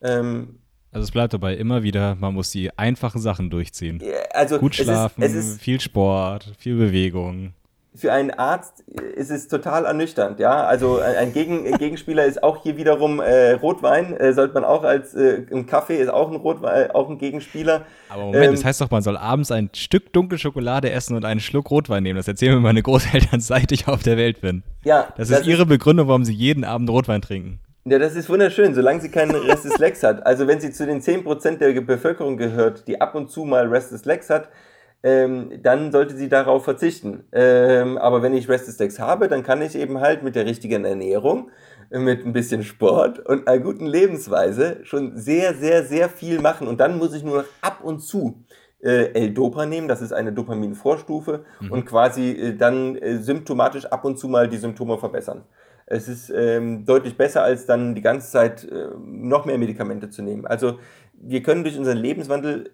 Ähm, 0.02 0.60
also 0.92 1.04
es 1.06 1.12
bleibt 1.12 1.34
dabei 1.34 1.56
immer 1.56 1.82
wieder, 1.82 2.14
man 2.16 2.36
muss 2.36 2.52
die 2.52 2.78
einfachen 2.78 3.20
Sachen 3.20 3.50
durchziehen. 3.50 4.02
Also 4.32 4.60
Gut 4.60 4.76
schlafen, 4.76 5.24
es 5.24 5.32
ist, 5.32 5.38
es 5.38 5.46
ist, 5.54 5.62
viel 5.62 5.82
Sport, 5.82 6.54
viel 6.60 6.78
Bewegung 6.78 7.54
für 7.96 8.12
einen 8.12 8.32
Arzt 8.32 8.82
ist 9.16 9.30
es 9.30 9.48
total 9.48 9.86
ernüchternd, 9.86 10.40
ja. 10.40 10.64
Also 10.66 11.00
ein 11.00 11.32
Gegen 11.32 11.72
Gegenspieler 11.78 12.26
ist 12.26 12.42
auch 12.42 12.64
hier 12.64 12.76
wiederum 12.76 13.20
äh, 13.20 13.52
Rotwein, 13.52 14.18
äh, 14.18 14.34
sollte 14.34 14.56
man 14.56 14.64
auch 14.64 14.84
als 14.84 15.14
äh, 15.14 15.46
ein 15.52 15.68
Kaffee 15.68 15.98
ist 15.98 16.10
auch 16.10 16.30
ein 16.30 16.38
Rotwein, 16.38 16.90
auch 16.92 17.10
ein 17.10 17.20
Gegenspieler. 17.20 17.86
Aber 18.10 18.24
Moment, 18.24 18.46
ähm, 18.46 18.52
das 18.52 18.66
heißt 18.66 18.82
doch, 18.82 18.90
man 18.90 19.04
soll 19.04 19.16
abends 19.16 19.52
ein 19.52 19.70
Stück 19.76 20.12
dunkle 20.12 20.40
Schokolade 20.40 20.92
essen 20.92 21.16
und 21.16 21.24
einen 21.24 21.40
Schluck 21.40 21.70
Rotwein 21.70 22.02
nehmen. 22.02 22.18
Das 22.18 22.28
erzählen 22.28 22.56
mir 22.56 22.62
meine 22.62 22.82
Großeltern, 22.82 23.40
seit 23.40 23.72
ich 23.72 23.88
auf 23.88 24.02
der 24.02 24.18
Welt 24.18 24.42
bin. 24.42 24.64
Ja. 24.84 25.14
Das, 25.16 25.30
das 25.30 25.42
ist 25.42 25.48
ihre 25.48 25.66
Begründung, 25.68 26.08
warum 26.08 26.26
sie 26.26 26.34
jeden 26.34 26.64
Abend 26.64 26.90
Rotwein 26.90 27.22
trinken. 27.22 27.60
Ja, 27.86 28.00
das 28.00 28.16
ist 28.16 28.30
wunderschön, 28.30 28.74
solange 28.74 29.02
sie 29.02 29.10
keinen 29.10 29.36
Restless 29.36 29.78
Legs 29.78 30.04
hat. 30.04 30.26
Also 30.26 30.48
wenn 30.48 30.62
sie 30.62 30.72
zu 30.72 30.86
den 30.86 31.02
10% 31.02 31.58
der 31.58 31.80
Bevölkerung 31.82 32.38
gehört, 32.38 32.88
die 32.88 33.02
ab 33.02 33.14
und 33.14 33.30
zu 33.30 33.44
mal 33.44 33.68
Restless 33.68 34.06
Legs 34.06 34.30
hat, 34.30 34.48
ähm, 35.04 35.52
dann 35.62 35.92
sollte 35.92 36.16
sie 36.16 36.30
darauf 36.30 36.64
verzichten. 36.64 37.26
Ähm, 37.34 37.98
aber 37.98 38.22
wenn 38.22 38.34
ich 38.34 38.50
Rested 38.50 38.74
Stacks 38.74 39.00
habe, 39.00 39.28
dann 39.28 39.44
kann 39.44 39.62
ich 39.62 39.76
eben 39.76 40.00
halt 40.00 40.24
mit 40.24 40.36
der 40.36 40.46
richtigen 40.46 40.86
Ernährung, 40.86 41.52
äh, 41.92 42.00
mit 42.00 42.26
ein 42.26 42.32
bisschen 42.32 42.64
Sport 42.64 43.20
und 43.20 43.48
einer 43.48 43.62
guten 43.62 43.86
Lebensweise 43.86 44.80
schon 44.84 45.18
sehr, 45.18 45.54
sehr, 45.54 45.84
sehr 45.84 46.08
viel 46.08 46.40
machen. 46.40 46.68
Und 46.68 46.80
dann 46.80 46.98
muss 46.98 47.14
ich 47.14 47.24
nur 47.24 47.40
noch 47.40 47.48
ab 47.62 47.80
und 47.84 48.00
zu 48.00 48.46
äh, 48.82 49.14
L-Dopa 49.14 49.66
nehmen, 49.66 49.88
das 49.88 50.02
ist 50.02 50.14
eine 50.14 50.32
Dopaminvorstufe 50.32 51.46
mhm. 51.60 51.72
und 51.72 51.86
quasi 51.86 52.32
äh, 52.32 52.56
dann 52.56 52.96
äh, 52.96 53.18
symptomatisch 53.18 53.86
ab 53.86 54.06
und 54.06 54.18
zu 54.18 54.28
mal 54.28 54.48
die 54.48 54.58
Symptome 54.58 54.98
verbessern. 54.98 55.44
Es 55.86 56.08
ist 56.08 56.32
ähm, 56.34 56.86
deutlich 56.86 57.18
besser, 57.18 57.44
als 57.44 57.66
dann 57.66 57.94
die 57.94 58.02
ganze 58.02 58.32
Zeit 58.32 58.64
äh, 58.64 58.88
noch 58.98 59.46
mehr 59.46 59.58
Medikamente 59.58 60.10
zu 60.10 60.22
nehmen. 60.22 60.46
Also 60.46 60.80
wir 61.14 61.44
können 61.44 61.64
durch 61.64 61.78
unseren 61.78 61.98
Lebenswandel 61.98 62.72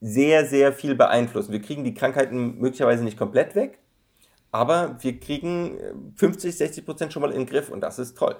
sehr, 0.00 0.46
sehr 0.46 0.72
viel 0.72 0.94
beeinflussen. 0.94 1.52
Wir 1.52 1.62
kriegen 1.62 1.84
die 1.84 1.94
Krankheiten 1.94 2.58
möglicherweise 2.58 3.04
nicht 3.04 3.18
komplett 3.18 3.54
weg, 3.54 3.78
aber 4.52 4.96
wir 5.00 5.18
kriegen 5.18 5.78
50, 6.16 6.56
60 6.56 6.84
Prozent 6.84 7.12
schon 7.12 7.22
mal 7.22 7.32
in 7.32 7.38
den 7.38 7.46
Griff 7.46 7.68
und 7.68 7.80
das 7.80 7.98
ist 7.98 8.16
toll. 8.16 8.36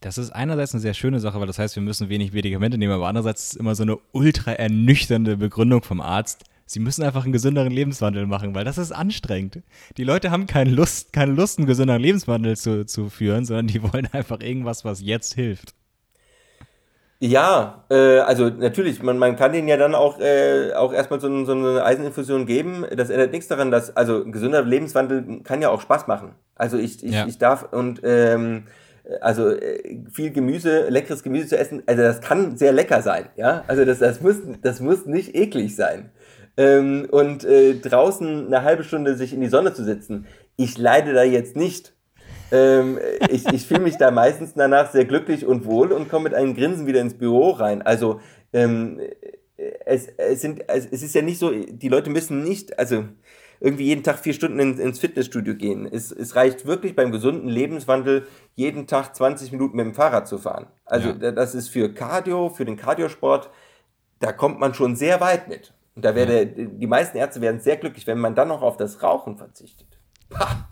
Das 0.00 0.16
ist 0.16 0.30
einerseits 0.30 0.72
eine 0.72 0.80
sehr 0.80 0.94
schöne 0.94 1.20
Sache, 1.20 1.38
weil 1.40 1.46
das 1.46 1.58
heißt, 1.58 1.76
wir 1.76 1.82
müssen 1.82 2.08
wenig 2.08 2.32
Medikamente 2.32 2.78
nehmen, 2.78 2.94
aber 2.94 3.08
andererseits 3.08 3.42
ist 3.42 3.52
es 3.52 3.56
immer 3.56 3.74
so 3.74 3.82
eine 3.82 3.98
ultra 4.12 4.52
ernüchternde 4.52 5.36
Begründung 5.36 5.82
vom 5.82 6.00
Arzt. 6.00 6.44
Sie 6.64 6.80
müssen 6.80 7.02
einfach 7.02 7.24
einen 7.24 7.32
gesünderen 7.32 7.72
Lebenswandel 7.72 8.26
machen, 8.26 8.54
weil 8.54 8.64
das 8.64 8.78
ist 8.78 8.92
anstrengend. 8.92 9.62
Die 9.96 10.04
Leute 10.04 10.30
haben 10.30 10.46
keine 10.46 10.70
Lust, 10.70 11.12
keine 11.12 11.32
Lust, 11.32 11.58
einen 11.58 11.66
gesünderen 11.66 12.00
Lebenswandel 12.00 12.56
zu, 12.56 12.86
zu 12.86 13.10
führen, 13.10 13.44
sondern 13.44 13.66
die 13.66 13.82
wollen 13.82 14.06
einfach 14.12 14.40
irgendwas, 14.40 14.84
was 14.84 15.02
jetzt 15.02 15.34
hilft. 15.34 15.74
Ja, 17.22 17.84
äh, 17.90 18.18
also 18.20 18.48
natürlich, 18.48 19.02
man, 19.02 19.18
man 19.18 19.36
kann 19.36 19.52
denen 19.52 19.68
ja 19.68 19.76
dann 19.76 19.94
auch, 19.94 20.18
äh, 20.20 20.72
auch 20.72 20.92
erstmal 20.92 21.20
so, 21.20 21.44
so 21.44 21.52
eine 21.52 21.84
Eiseninfusion 21.84 22.46
geben. 22.46 22.86
Das 22.96 23.10
ändert 23.10 23.32
nichts 23.32 23.46
daran, 23.46 23.70
dass, 23.70 23.94
also 23.94 24.24
gesunder 24.24 24.62
Lebenswandel 24.62 25.42
kann 25.44 25.60
ja 25.60 25.68
auch 25.68 25.82
Spaß 25.82 26.06
machen. 26.06 26.32
Also 26.54 26.78
ich, 26.78 27.04
ich, 27.04 27.12
ja. 27.12 27.26
ich 27.26 27.36
darf 27.36 27.72
und 27.72 28.00
ähm, 28.04 28.64
also 29.20 29.50
äh, 29.50 29.98
viel 30.10 30.30
Gemüse, 30.30 30.88
leckeres 30.88 31.22
Gemüse 31.22 31.48
zu 31.48 31.58
essen, 31.58 31.82
also 31.86 32.02
das 32.02 32.22
kann 32.22 32.56
sehr 32.56 32.72
lecker 32.72 33.02
sein, 33.02 33.26
ja. 33.36 33.64
Also 33.66 33.84
das, 33.84 33.98
das, 33.98 34.20
muss, 34.20 34.36
das 34.62 34.80
muss 34.80 35.06
nicht 35.06 35.34
eklig 35.34 35.76
sein. 35.76 36.10
Ähm, 36.56 37.06
und 37.10 37.44
äh, 37.44 37.74
draußen 37.74 38.46
eine 38.46 38.62
halbe 38.62 38.84
Stunde 38.84 39.14
sich 39.14 39.32
in 39.32 39.40
die 39.40 39.48
Sonne 39.48 39.74
zu 39.74 39.84
setzen, 39.84 40.26
ich 40.56 40.78
leide 40.78 41.12
da 41.12 41.22
jetzt 41.22 41.56
nicht. 41.56 41.94
Ähm, 42.52 42.98
ich 43.30 43.46
ich 43.52 43.66
fühle 43.66 43.80
mich 43.80 43.96
da 43.96 44.10
meistens 44.10 44.54
danach 44.54 44.90
sehr 44.90 45.04
glücklich 45.04 45.46
und 45.46 45.64
wohl 45.64 45.92
und 45.92 46.08
komme 46.08 46.24
mit 46.24 46.34
einem 46.34 46.54
Grinsen 46.54 46.86
wieder 46.86 47.00
ins 47.00 47.14
Büro 47.14 47.50
rein. 47.50 47.82
Also 47.82 48.20
ähm, 48.52 49.00
es, 49.84 50.08
es, 50.16 50.40
sind, 50.40 50.64
es 50.68 50.86
ist 50.86 51.14
ja 51.14 51.22
nicht 51.22 51.38
so, 51.38 51.50
die 51.50 51.88
Leute 51.88 52.10
müssen 52.10 52.42
nicht, 52.42 52.78
also 52.78 53.04
irgendwie 53.60 53.84
jeden 53.84 54.02
Tag 54.02 54.18
vier 54.18 54.32
Stunden 54.32 54.58
in, 54.58 54.78
ins 54.78 54.98
Fitnessstudio 54.98 55.54
gehen. 55.54 55.86
Es, 55.86 56.10
es 56.10 56.34
reicht 56.34 56.64
wirklich 56.64 56.96
beim 56.96 57.12
gesunden 57.12 57.48
Lebenswandel, 57.48 58.26
jeden 58.54 58.86
Tag 58.86 59.14
20 59.14 59.52
Minuten 59.52 59.76
mit 59.76 59.84
dem 59.84 59.94
Fahrrad 59.94 60.26
zu 60.26 60.38
fahren. 60.38 60.66
Also 60.86 61.10
ja. 61.10 61.30
das 61.30 61.54
ist 61.54 61.68
für 61.68 61.92
Cardio, 61.92 62.48
für 62.48 62.64
den 62.64 62.76
Cardiosport, 62.76 63.50
da 64.18 64.32
kommt 64.32 64.58
man 64.60 64.72
schon 64.74 64.96
sehr 64.96 65.20
weit 65.20 65.48
mit. 65.48 65.74
Und 65.94 66.04
da 66.04 66.14
wäre 66.14 66.44
ja. 66.44 66.44
die 66.46 66.86
meisten 66.86 67.18
Ärzte 67.18 67.42
werden 67.42 67.60
sehr 67.60 67.76
glücklich, 67.76 68.06
wenn 68.06 68.18
man 68.18 68.34
dann 68.34 68.48
noch 68.48 68.62
auf 68.62 68.78
das 68.78 69.02
Rauchen 69.02 69.36
verzichtet. 69.36 69.98
Pah. 70.30 70.69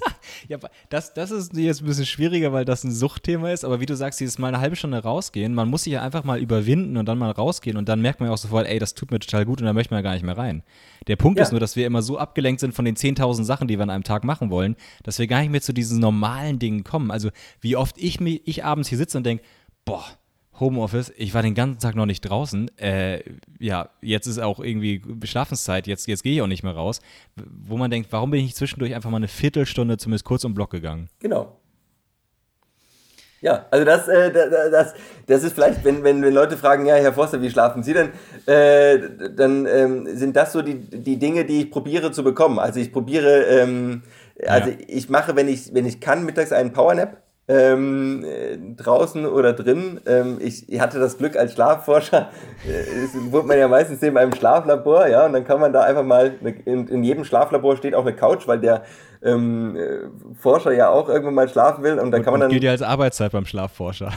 Ja, 0.48 0.58
das, 0.88 1.12
das 1.12 1.30
ist 1.30 1.54
jetzt 1.54 1.82
ein 1.82 1.86
bisschen 1.86 2.06
schwieriger, 2.06 2.52
weil 2.52 2.64
das 2.64 2.82
ein 2.82 2.92
Suchtthema 2.92 3.50
ist, 3.50 3.64
aber 3.64 3.80
wie 3.80 3.86
du 3.86 3.94
sagst, 3.94 4.20
dieses 4.20 4.38
mal 4.38 4.48
eine 4.48 4.60
halbe 4.60 4.74
Stunde 4.74 4.98
rausgehen, 4.98 5.54
man 5.54 5.68
muss 5.68 5.84
sich 5.84 5.92
ja 5.92 6.02
einfach 6.02 6.24
mal 6.24 6.40
überwinden 6.40 6.96
und 6.96 7.06
dann 7.06 7.18
mal 7.18 7.30
rausgehen 7.30 7.76
und 7.76 7.88
dann 7.88 8.00
merkt 8.00 8.20
man 8.20 8.28
ja 8.28 8.32
auch 8.32 8.38
sofort, 8.38 8.66
ey, 8.66 8.78
das 8.78 8.94
tut 8.94 9.10
mir 9.10 9.18
total 9.18 9.44
gut 9.44 9.60
und 9.60 9.66
dann 9.66 9.74
möchte 9.74 9.92
man 9.92 9.98
ja 9.98 10.02
gar 10.02 10.14
nicht 10.14 10.24
mehr 10.24 10.38
rein. 10.38 10.62
Der 11.08 11.16
Punkt 11.16 11.38
ja. 11.38 11.44
ist 11.44 11.50
nur, 11.50 11.60
dass 11.60 11.76
wir 11.76 11.86
immer 11.86 12.02
so 12.02 12.18
abgelenkt 12.18 12.60
sind 12.60 12.74
von 12.74 12.84
den 12.84 12.96
10.000 12.96 13.44
Sachen, 13.44 13.68
die 13.68 13.78
wir 13.78 13.82
an 13.82 13.90
einem 13.90 14.04
Tag 14.04 14.24
machen 14.24 14.50
wollen, 14.50 14.76
dass 15.02 15.18
wir 15.18 15.26
gar 15.26 15.40
nicht 15.40 15.50
mehr 15.50 15.62
zu 15.62 15.72
diesen 15.72 16.00
normalen 16.00 16.58
Dingen 16.58 16.84
kommen. 16.84 17.10
Also 17.10 17.30
wie 17.60 17.76
oft 17.76 17.96
ich, 17.98 18.20
mich, 18.20 18.42
ich 18.46 18.64
abends 18.64 18.88
hier 18.88 18.98
sitze 18.98 19.18
und 19.18 19.24
denke, 19.24 19.44
boah, 19.84 20.04
Homeoffice, 20.60 21.12
ich 21.16 21.34
war 21.34 21.42
den 21.42 21.54
ganzen 21.54 21.80
Tag 21.80 21.94
noch 21.94 22.06
nicht 22.06 22.20
draußen. 22.20 22.70
Äh, 22.78 23.22
ja, 23.58 23.90
jetzt 24.00 24.26
ist 24.26 24.38
auch 24.38 24.60
irgendwie 24.60 25.02
Schlafenszeit, 25.24 25.86
jetzt, 25.86 26.06
jetzt 26.06 26.22
gehe 26.22 26.34
ich 26.34 26.42
auch 26.42 26.46
nicht 26.46 26.62
mehr 26.62 26.74
raus. 26.74 27.00
Wo 27.36 27.76
man 27.76 27.90
denkt, 27.90 28.12
warum 28.12 28.30
bin 28.30 28.44
ich 28.44 28.54
zwischendurch 28.54 28.94
einfach 28.94 29.10
mal 29.10 29.16
eine 29.16 29.28
Viertelstunde 29.28 29.96
zumindest 29.96 30.24
kurz 30.24 30.44
um 30.44 30.54
Block 30.54 30.70
gegangen? 30.70 31.08
Genau. 31.18 31.56
Ja, 33.40 33.66
also 33.70 33.86
das, 33.86 34.06
äh, 34.06 34.30
das, 34.30 34.94
das 35.26 35.44
ist 35.44 35.54
vielleicht, 35.54 35.82
wenn, 35.82 36.04
wenn, 36.04 36.22
wenn 36.22 36.34
Leute 36.34 36.58
fragen, 36.58 36.84
ja, 36.84 36.96
Herr 36.96 37.14
Forster, 37.14 37.40
wie 37.40 37.50
schlafen 37.50 37.82
Sie 37.82 37.94
denn? 37.94 38.10
Äh, 38.44 39.30
dann 39.34 39.66
ähm, 39.66 40.06
sind 40.14 40.36
das 40.36 40.52
so 40.52 40.60
die, 40.60 40.74
die 40.74 41.18
Dinge, 41.18 41.46
die 41.46 41.62
ich 41.62 41.70
probiere 41.70 42.12
zu 42.12 42.22
bekommen. 42.22 42.58
Also 42.58 42.80
ich 42.80 42.92
probiere, 42.92 43.44
ähm, 43.44 44.02
also 44.46 44.68
ja. 44.70 44.76
ich 44.86 45.08
mache, 45.08 45.36
wenn 45.36 45.48
ich, 45.48 45.72
wenn 45.72 45.86
ich 45.86 46.00
kann, 46.00 46.26
mittags 46.26 46.52
einen 46.52 46.74
Powernap 46.74 47.22
ähm, 47.50 48.24
äh, 48.24 48.56
draußen 48.76 49.26
oder 49.26 49.52
drin. 49.52 50.00
Ähm, 50.06 50.38
ich, 50.40 50.68
ich, 50.68 50.80
hatte 50.80 51.00
das 51.00 51.18
Glück 51.18 51.36
als 51.36 51.54
Schlafforscher, 51.54 52.30
äh, 52.64 53.32
wurde 53.32 53.48
man 53.48 53.58
ja 53.58 53.66
meistens 53.66 54.00
in 54.02 54.16
einem 54.16 54.32
Schlaflabor, 54.32 55.08
ja, 55.08 55.26
und 55.26 55.32
dann 55.32 55.44
kann 55.44 55.58
man 55.58 55.72
da 55.72 55.82
einfach 55.82 56.04
mal, 56.04 56.32
in, 56.64 56.86
in 56.86 57.02
jedem 57.02 57.24
Schlaflabor 57.24 57.76
steht 57.76 57.94
auch 57.96 58.06
eine 58.06 58.14
Couch, 58.14 58.46
weil 58.46 58.60
der 58.60 58.84
ähm, 59.22 59.74
äh, 59.76 60.34
Forscher 60.40 60.72
ja 60.72 60.90
auch 60.90 61.08
irgendwann 61.08 61.34
mal 61.34 61.48
schlafen 61.48 61.82
will 61.82 61.98
und 61.98 62.12
dann 62.12 62.20
und, 62.20 62.24
kann 62.24 62.32
man 62.32 62.40
dann. 62.42 62.50
Geht 62.50 62.62
ja 62.62 62.70
als 62.70 62.82
Arbeitszeit 62.82 63.32
beim 63.32 63.46
Schlafforscher. 63.46 64.12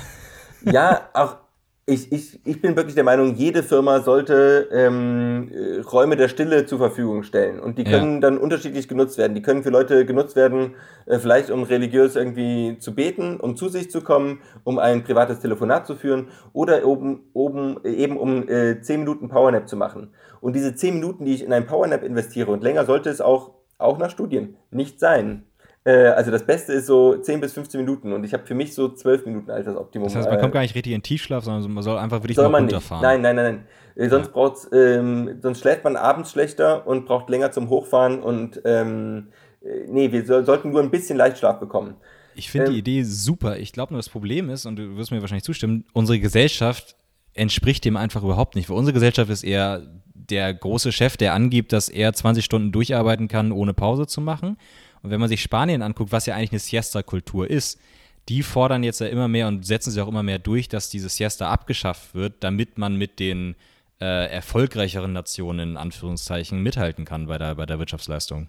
Ja, 0.65 1.01
auch 1.13 1.37
ich, 1.85 2.11
ich, 2.13 2.39
ich 2.45 2.61
bin 2.61 2.77
wirklich 2.77 2.95
der 2.95 3.03
Meinung, 3.03 3.35
jede 3.35 3.61
Firma 3.61 3.99
sollte 3.99 4.69
ähm, 4.71 5.51
Räume 5.91 6.15
der 6.15 6.29
Stille 6.29 6.65
zur 6.65 6.77
Verfügung 6.77 7.23
stellen. 7.23 7.59
Und 7.59 7.77
die 7.77 7.83
können 7.83 8.15
ja. 8.15 8.19
dann 8.21 8.37
unterschiedlich 8.37 8.87
genutzt 8.87 9.17
werden. 9.17 9.35
Die 9.35 9.41
können 9.41 9.63
für 9.63 9.69
Leute 9.69 10.05
genutzt 10.05 10.37
werden, 10.37 10.75
äh, 11.05 11.19
vielleicht 11.19 11.51
um 11.51 11.63
religiös 11.63 12.15
irgendwie 12.15 12.77
zu 12.79 12.95
beten, 12.95 13.37
um 13.37 13.57
zu 13.57 13.67
sich 13.67 13.91
zu 13.91 14.01
kommen, 14.01 14.39
um 14.63 14.79
ein 14.79 15.03
privates 15.03 15.41
Telefonat 15.41 15.85
zu 15.85 15.95
führen 15.95 16.29
oder 16.53 16.85
oben, 16.85 17.29
oben 17.33 17.83
eben 17.83 18.15
um 18.17 18.47
äh, 18.47 18.79
10 18.79 19.01
Minuten 19.01 19.27
Powernap 19.27 19.67
zu 19.67 19.75
machen. 19.75 20.13
Und 20.39 20.55
diese 20.55 20.75
10 20.75 20.95
Minuten, 20.95 21.25
die 21.25 21.33
ich 21.33 21.43
in 21.43 21.51
ein 21.51 21.65
Powernap 21.65 22.03
investiere, 22.03 22.51
und 22.51 22.63
länger 22.63 22.85
sollte 22.85 23.09
es 23.09 23.19
auch, 23.19 23.55
auch 23.77 23.97
nach 23.97 24.09
Studien 24.09 24.55
nicht 24.71 25.01
sein, 25.01 25.43
äh, 25.85 26.07
also 26.07 26.31
das 26.31 26.45
Beste 26.45 26.73
ist 26.73 26.85
so 26.85 27.17
10 27.17 27.41
bis 27.41 27.53
15 27.53 27.79
Minuten 27.79 28.13
und 28.13 28.23
ich 28.23 28.33
habe 28.33 28.45
für 28.45 28.55
mich 28.55 28.73
so 28.73 28.89
12 28.89 29.25
Minuten 29.25 29.51
als 29.51 29.65
das 29.65 29.75
Optimum. 29.75 30.07
Das 30.07 30.15
heißt, 30.15 30.29
man 30.29 30.39
kommt 30.39 30.53
gar 30.53 30.61
nicht 30.61 30.75
richtig 30.75 30.93
in 30.93 31.03
Tiefschlaf, 31.03 31.43
sondern 31.43 31.71
man 31.73 31.83
soll 31.83 31.97
einfach 31.97 32.17
wirklich 32.17 32.35
soll 32.35 32.49
mal 32.49 32.59
runterfahren. 32.59 33.01
Nicht. 33.01 33.21
Nein, 33.23 33.35
nein, 33.35 33.35
nein, 33.35 33.55
nein. 33.55 34.05
Äh, 34.05 34.09
sonst, 34.09 34.31
braucht's, 34.31 34.69
ähm, 34.73 35.39
sonst 35.41 35.59
schläft 35.59 35.83
man 35.83 35.95
abends 35.95 36.31
schlechter 36.31 36.87
und 36.87 37.05
braucht 37.05 37.29
länger 37.29 37.51
zum 37.51 37.69
Hochfahren 37.69 38.21
und 38.21 38.61
ähm, 38.65 39.27
äh, 39.61 39.87
nee, 39.87 40.11
wir 40.11 40.25
so, 40.25 40.43
sollten 40.43 40.71
nur 40.71 40.81
ein 40.81 40.89
bisschen 40.89 41.17
Leichtschlaf 41.17 41.59
bekommen. 41.59 41.95
Ich 42.35 42.49
finde 42.49 42.67
ähm, 42.67 42.73
die 42.73 42.79
Idee 42.79 43.03
super. 43.03 43.57
Ich 43.57 43.73
glaube 43.73 43.93
nur, 43.93 43.99
das 43.99 44.09
Problem 44.09 44.49
ist, 44.49 44.65
und 44.65 44.77
du 44.77 44.97
wirst 44.97 45.11
mir 45.11 45.21
wahrscheinlich 45.21 45.43
zustimmen, 45.43 45.85
unsere 45.93 46.19
Gesellschaft 46.19 46.95
entspricht 47.33 47.85
dem 47.85 47.97
einfach 47.97 48.23
überhaupt 48.23 48.55
nicht. 48.55 48.67
Für 48.67 48.73
unsere 48.73 48.93
Gesellschaft 48.93 49.29
ist 49.29 49.43
eher 49.43 49.81
der 50.13 50.53
große 50.53 50.91
Chef, 50.91 51.17
der 51.17 51.33
angibt, 51.33 51.73
dass 51.73 51.89
er 51.89 52.13
20 52.13 52.45
Stunden 52.45 52.71
durcharbeiten 52.71 53.27
kann, 53.27 53.51
ohne 53.51 53.73
Pause 53.73 54.07
zu 54.07 54.21
machen. 54.21 54.57
Und 55.03 55.11
wenn 55.11 55.19
man 55.19 55.29
sich 55.29 55.41
Spanien 55.41 55.81
anguckt, 55.81 56.11
was 56.11 56.25
ja 56.25 56.35
eigentlich 56.35 56.51
eine 56.51 56.59
Siesta-Kultur 56.59 57.49
ist, 57.49 57.79
die 58.29 58.41
fordern 58.41 58.83
jetzt 58.83 59.01
ja 59.01 59.07
immer 59.07 59.27
mehr 59.27 59.47
und 59.47 59.65
setzen 59.65 59.91
sich 59.91 60.01
auch 60.01 60.07
immer 60.07 60.23
mehr 60.23 60.39
durch, 60.39 60.69
dass 60.69 60.89
diese 60.89 61.09
Siesta 61.09 61.51
abgeschafft 61.51 62.15
wird, 62.15 62.35
damit 62.39 62.77
man 62.77 62.95
mit 62.95 63.19
den 63.19 63.55
äh, 63.99 64.31
erfolgreicheren 64.31 65.11
Nationen 65.11 65.71
in 65.71 65.77
Anführungszeichen 65.77 66.63
mithalten 66.63 67.03
kann 67.03 67.27
bei 67.27 67.37
der, 67.37 67.55
bei 67.55 67.65
der 67.65 67.79
Wirtschaftsleistung. 67.79 68.47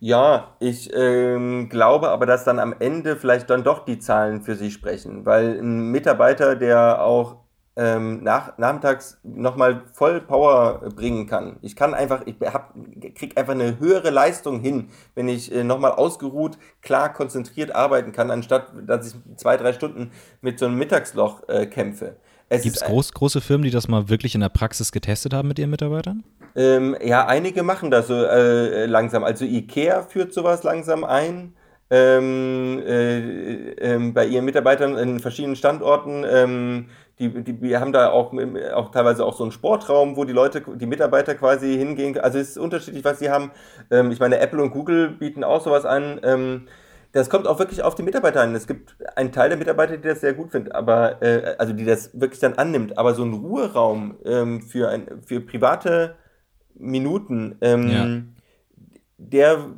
Ja, 0.00 0.56
ich 0.60 0.90
ähm, 0.94 1.68
glaube 1.68 2.08
aber, 2.10 2.26
dass 2.26 2.44
dann 2.44 2.58
am 2.58 2.74
Ende 2.78 3.16
vielleicht 3.16 3.50
dann 3.50 3.64
doch 3.64 3.84
die 3.84 3.98
Zahlen 3.98 4.42
für 4.42 4.54
sich 4.54 4.74
sprechen, 4.74 5.24
weil 5.24 5.58
ein 5.58 5.90
Mitarbeiter, 5.90 6.56
der 6.56 7.02
auch 7.02 7.45
ähm, 7.76 8.22
nach, 8.22 8.56
nachmittags 8.56 9.18
nochmal 9.22 9.82
voll 9.92 10.20
Power 10.20 10.80
bringen 10.94 11.26
kann. 11.26 11.58
Ich 11.60 11.76
kann 11.76 11.92
einfach, 11.92 12.22
ich 12.24 12.36
hab, 12.40 12.74
krieg 13.14 13.38
einfach 13.38 13.52
eine 13.52 13.78
höhere 13.78 14.10
Leistung 14.10 14.60
hin, 14.60 14.88
wenn 15.14 15.28
ich 15.28 15.54
äh, 15.54 15.62
nochmal 15.62 15.92
ausgeruht, 15.92 16.56
klar 16.80 17.12
konzentriert 17.12 17.74
arbeiten 17.74 18.12
kann, 18.12 18.30
anstatt 18.30 18.72
dass 18.86 19.08
ich 19.08 19.36
zwei, 19.36 19.58
drei 19.58 19.74
Stunden 19.74 20.10
mit 20.40 20.58
so 20.58 20.66
einem 20.66 20.78
Mittagsloch 20.78 21.48
äh, 21.48 21.66
kämpfe. 21.66 22.16
Gibt 22.48 22.76
es 22.76 22.84
groß, 22.84 23.12
große 23.12 23.40
Firmen, 23.40 23.64
die 23.64 23.70
das 23.70 23.88
mal 23.88 24.08
wirklich 24.08 24.34
in 24.34 24.40
der 24.40 24.48
Praxis 24.48 24.92
getestet 24.92 25.34
haben 25.34 25.48
mit 25.48 25.58
ihren 25.58 25.70
Mitarbeitern? 25.70 26.22
Ähm, 26.54 26.96
ja, 27.04 27.26
einige 27.26 27.62
machen 27.62 27.90
das 27.90 28.06
so 28.06 28.14
äh, 28.14 28.86
langsam. 28.86 29.24
Also 29.24 29.44
IKEA 29.44 30.02
führt 30.02 30.32
sowas 30.32 30.62
langsam 30.62 31.04
ein. 31.04 31.54
Ähm, 31.90 32.82
äh, 32.84 33.72
äh, 33.72 33.98
bei 34.12 34.26
ihren 34.26 34.44
Mitarbeitern 34.44 34.96
in 34.96 35.20
verschiedenen 35.20 35.56
Standorten. 35.56 36.24
Die, 37.18 37.30
die, 37.42 37.62
wir 37.62 37.80
haben 37.80 37.92
da 37.92 38.10
auch, 38.10 38.34
auch 38.74 38.90
teilweise 38.90 39.24
auch 39.24 39.34
so 39.36 39.44
einen 39.44 39.52
Sportraum, 39.52 40.16
wo 40.16 40.24
die 40.24 40.34
Leute, 40.34 40.62
die 40.76 40.86
Mitarbeiter 40.86 41.34
quasi 41.34 41.76
hingehen. 41.76 42.18
Also 42.18 42.38
es 42.38 42.50
ist 42.50 42.58
unterschiedlich, 42.58 43.04
was 43.04 43.18
sie 43.18 43.30
haben. 43.30 43.52
Ähm, 43.90 44.10
ich 44.10 44.20
meine, 44.20 44.38
Apple 44.38 44.62
und 44.62 44.70
Google 44.70 45.08
bieten 45.08 45.42
auch 45.42 45.62
sowas 45.62 45.86
an. 45.86 46.20
Ähm, 46.22 46.68
das 47.12 47.30
kommt 47.30 47.46
auch 47.46 47.58
wirklich 47.58 47.82
auf 47.82 47.94
die 47.94 48.02
Mitarbeiter 48.02 48.42
an. 48.42 48.54
Es 48.54 48.66
gibt 48.66 48.94
einen 49.16 49.32
Teil 49.32 49.48
der 49.48 49.56
Mitarbeiter, 49.56 49.96
die 49.96 50.06
das 50.06 50.20
sehr 50.20 50.34
gut 50.34 50.50
findet, 50.50 50.74
aber 50.74 51.22
äh, 51.22 51.56
also 51.56 51.72
die 51.72 51.86
das 51.86 52.10
wirklich 52.12 52.40
dann 52.40 52.54
annimmt. 52.54 52.98
Aber 52.98 53.14
so 53.14 53.24
ein 53.24 53.32
Ruheraum 53.32 54.16
ähm, 54.26 54.60
für, 54.60 54.90
ein, 54.90 55.22
für 55.24 55.40
private 55.40 56.16
Minuten, 56.74 57.56
ähm, 57.62 57.88
ja. 57.88 58.86
der, 59.16 59.70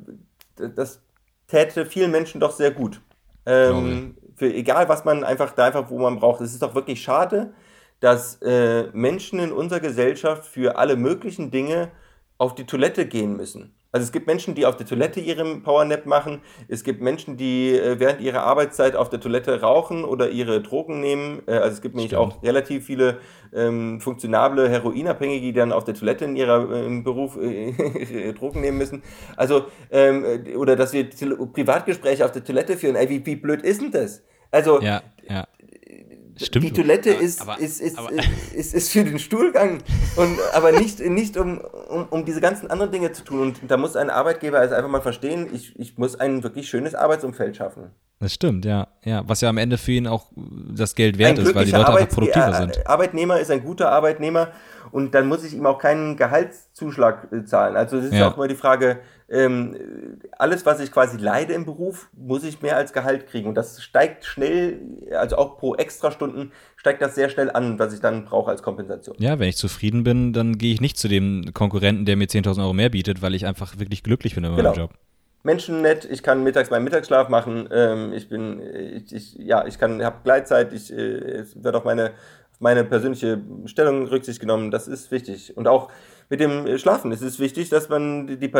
das 0.74 1.00
täte 1.46 1.86
vielen 1.86 2.10
Menschen 2.10 2.40
doch 2.40 2.50
sehr 2.50 2.72
gut. 2.72 3.00
Ähm, 3.46 4.16
für 4.38 4.52
egal, 4.52 4.88
was 4.88 5.04
man 5.04 5.24
einfach 5.24 5.52
da 5.52 5.66
einfach, 5.66 5.90
wo 5.90 5.98
man 5.98 6.18
braucht. 6.20 6.40
Es 6.40 6.52
ist 6.52 6.62
doch 6.62 6.74
wirklich 6.74 7.02
schade, 7.02 7.52
dass 8.00 8.40
äh, 8.42 8.84
Menschen 8.92 9.40
in 9.40 9.52
unserer 9.52 9.80
Gesellschaft 9.80 10.46
für 10.46 10.78
alle 10.78 10.96
möglichen 10.96 11.50
Dinge 11.50 11.90
auf 12.38 12.54
die 12.54 12.66
Toilette 12.66 13.06
gehen 13.06 13.36
müssen. 13.36 13.74
Also 13.90 14.04
es 14.04 14.12
gibt 14.12 14.26
Menschen, 14.26 14.54
die 14.54 14.66
auf 14.66 14.76
der 14.76 14.86
Toilette 14.86 15.20
ihren 15.20 15.62
Powernap 15.62 16.04
machen. 16.04 16.42
Es 16.68 16.84
gibt 16.84 17.00
Menschen, 17.00 17.38
die 17.38 17.74
äh, 17.74 17.98
während 17.98 18.20
ihrer 18.20 18.42
Arbeitszeit 18.42 18.94
auf 18.94 19.08
der 19.08 19.18
Toilette 19.18 19.62
rauchen 19.62 20.04
oder 20.04 20.28
ihre 20.28 20.60
Drogen 20.60 21.00
nehmen. 21.00 21.42
Äh, 21.46 21.52
also 21.52 21.74
es 21.74 21.80
gibt 21.80 21.94
nämlich 21.94 22.14
auch 22.14 22.42
relativ 22.42 22.84
viele 22.84 23.18
ähm, 23.54 24.00
funktionable 24.00 24.68
Heroinabhängige, 24.68 25.40
die 25.40 25.52
dann 25.54 25.72
auf 25.72 25.84
der 25.84 25.94
Toilette 25.94 26.26
in 26.26 26.36
ihrem 26.36 27.00
äh, 27.00 27.02
Beruf 27.02 27.38
äh, 27.38 28.32
Drogen 28.38 28.60
nehmen 28.60 28.76
müssen. 28.76 29.02
Also 29.36 29.64
ähm, 29.90 30.24
äh, 30.24 30.56
oder 30.56 30.76
dass 30.76 30.92
wir 30.92 31.08
Privatgespräche 31.08 32.26
auf 32.26 32.32
der 32.32 32.44
Toilette 32.44 32.76
führen. 32.76 32.94
Ey, 32.94 33.08
wie, 33.08 33.24
wie 33.24 33.36
blöd 33.36 33.62
ist 33.62 33.80
denn 33.80 33.90
das? 33.90 34.22
Also 34.50 34.80
ja, 34.80 35.02
ja. 35.28 35.46
Stimmt. 36.40 36.64
Die 36.64 36.72
Toilette 36.72 37.14
aber, 37.14 37.20
ist, 37.20 37.40
aber, 37.40 37.58
ist, 37.58 37.80
ist, 37.80 37.98
aber, 37.98 38.10
ist, 38.54 38.74
ist, 38.74 38.92
für 38.92 39.04
den 39.04 39.18
Stuhlgang, 39.18 39.78
und, 40.16 40.38
aber 40.54 40.72
nicht, 40.72 41.00
nicht 41.00 41.36
um, 41.36 41.60
um, 41.88 42.06
um 42.10 42.24
diese 42.24 42.40
ganzen 42.40 42.70
anderen 42.70 42.92
Dinge 42.92 43.12
zu 43.12 43.24
tun. 43.24 43.40
Und 43.40 43.70
da 43.70 43.76
muss 43.76 43.96
ein 43.96 44.10
Arbeitgeber 44.10 44.58
also 44.58 44.74
einfach 44.74 44.90
mal 44.90 45.00
verstehen, 45.00 45.48
ich, 45.52 45.78
ich 45.78 45.98
muss 45.98 46.16
ein 46.16 46.42
wirklich 46.42 46.68
schönes 46.68 46.94
Arbeitsumfeld 46.94 47.56
schaffen. 47.56 47.90
Das 48.20 48.34
stimmt, 48.34 48.64
ja. 48.64 48.88
ja. 49.04 49.22
Was 49.26 49.40
ja 49.42 49.48
am 49.48 49.58
Ende 49.58 49.78
für 49.78 49.92
ihn 49.92 50.06
auch 50.08 50.26
das 50.36 50.94
Geld 50.96 51.18
wert 51.18 51.38
ist, 51.38 51.54
weil 51.54 51.64
die 51.64 51.70
Leute 51.70 51.86
Arbeits 51.86 52.02
einfach 52.02 52.14
produktiver 52.14 52.52
sind. 52.54 52.86
Arbeitnehmer 52.86 53.38
ist 53.38 53.50
ein 53.50 53.62
guter 53.62 53.92
Arbeitnehmer 53.92 54.48
und 54.90 55.14
dann 55.14 55.26
muss 55.26 55.44
ich 55.44 55.54
ihm 55.54 55.66
auch 55.66 55.78
keinen 55.78 56.16
Gehaltszuschlag 56.16 57.28
äh, 57.32 57.44
zahlen. 57.44 57.76
Also 57.76 57.98
es 57.98 58.06
ist 58.06 58.14
ja. 58.14 58.28
auch 58.28 58.36
immer 58.36 58.48
die 58.48 58.54
Frage, 58.54 59.00
ähm, 59.30 59.76
alles, 60.38 60.64
was 60.64 60.80
ich 60.80 60.90
quasi 60.90 61.18
leide 61.18 61.52
im 61.52 61.64
Beruf, 61.64 62.08
muss 62.16 62.44
ich 62.44 62.62
mehr 62.62 62.76
als 62.76 62.92
Gehalt 62.92 63.26
kriegen. 63.26 63.48
Und 63.48 63.56
das 63.56 63.82
steigt 63.82 64.24
schnell, 64.24 64.80
also 65.12 65.36
auch 65.36 65.58
pro 65.58 65.74
Extrastunden 65.74 66.52
steigt 66.76 67.02
das 67.02 67.14
sehr 67.14 67.28
schnell 67.28 67.50
an, 67.50 67.78
was 67.78 67.92
ich 67.92 68.00
dann 68.00 68.24
brauche 68.24 68.50
als 68.50 68.62
Kompensation. 68.62 69.16
Ja, 69.18 69.38
wenn 69.38 69.48
ich 69.48 69.56
zufrieden 69.56 70.02
bin, 70.02 70.32
dann 70.32 70.56
gehe 70.56 70.72
ich 70.72 70.80
nicht 70.80 70.96
zu 70.96 71.08
dem 71.08 71.52
Konkurrenten, 71.52 72.06
der 72.06 72.16
mir 72.16 72.26
10.000 72.26 72.62
Euro 72.62 72.72
mehr 72.72 72.88
bietet, 72.88 73.20
weil 73.20 73.34
ich 73.34 73.46
einfach 73.46 73.78
wirklich 73.78 74.02
glücklich 74.02 74.34
bin 74.34 74.44
in 74.44 74.52
meinem 74.52 74.58
genau. 74.58 74.74
Job. 74.74 74.90
Menschen 75.42 75.82
nett, 75.82 76.06
ich 76.10 76.22
kann 76.22 76.42
mittags 76.42 76.70
meinen 76.70 76.84
Mittagsschlaf 76.84 77.28
machen, 77.28 77.68
ähm, 77.72 78.12
ich 78.12 78.28
bin, 78.28 78.60
ich, 78.60 79.14
ich, 79.14 79.34
ja, 79.34 79.66
ich 79.66 79.78
kann, 79.78 80.02
habe 80.02 80.16
Gleitzeit, 80.24 80.72
ich, 80.72 80.92
äh, 80.92 80.96
es 80.96 81.62
wird 81.62 81.74
auf 81.76 81.84
meine, 81.84 82.10
meine 82.58 82.84
persönliche 82.84 83.40
Stellung 83.66 84.06
Rücksicht 84.06 84.40
genommen, 84.40 84.70
das 84.70 84.88
ist 84.88 85.10
wichtig. 85.10 85.56
Und 85.56 85.68
auch 85.68 85.90
mit 86.28 86.40
dem 86.40 86.78
Schlafen. 86.78 87.12
Es 87.12 87.22
ist 87.22 87.38
wichtig, 87.38 87.68
dass 87.68 87.88
man 87.88 88.26
die, 88.26 88.38
die, 88.38 88.50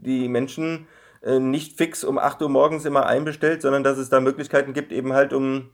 die 0.00 0.28
Menschen 0.28 0.86
äh, 1.22 1.38
nicht 1.38 1.76
fix 1.76 2.04
um 2.04 2.18
8 2.18 2.42
Uhr 2.42 2.48
morgens 2.48 2.84
immer 2.84 3.06
einbestellt, 3.06 3.62
sondern 3.62 3.84
dass 3.84 3.98
es 3.98 4.08
da 4.08 4.20
Möglichkeiten 4.20 4.72
gibt, 4.72 4.92
eben 4.92 5.12
halt 5.12 5.32
um 5.32 5.70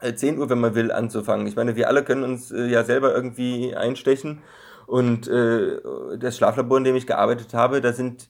10 0.00 0.34
äh, 0.34 0.38
Uhr, 0.38 0.50
wenn 0.50 0.60
man 0.60 0.74
will, 0.74 0.92
anzufangen. 0.92 1.46
Ich 1.46 1.56
meine, 1.56 1.74
wir 1.74 1.88
alle 1.88 2.04
können 2.04 2.22
uns 2.22 2.50
äh, 2.50 2.66
ja 2.66 2.84
selber 2.84 3.14
irgendwie 3.14 3.74
einstechen. 3.74 4.42
Und 4.86 5.28
äh, 5.28 5.80
das 6.18 6.36
Schlaflabor, 6.36 6.78
in 6.78 6.84
dem 6.84 6.96
ich 6.96 7.06
gearbeitet 7.06 7.52
habe, 7.52 7.80
da 7.80 7.92
sind 7.92 8.28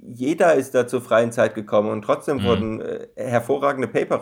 jeder 0.00 0.54
ist 0.54 0.74
da 0.74 0.86
zur 0.86 1.02
freien 1.02 1.32
Zeit 1.32 1.54
gekommen 1.54 1.90
und 1.90 2.02
trotzdem 2.02 2.38
mhm. 2.38 2.44
wurden 2.44 2.80
äh, 2.80 3.08
hervorragende 3.16 3.88
Paper 3.88 4.18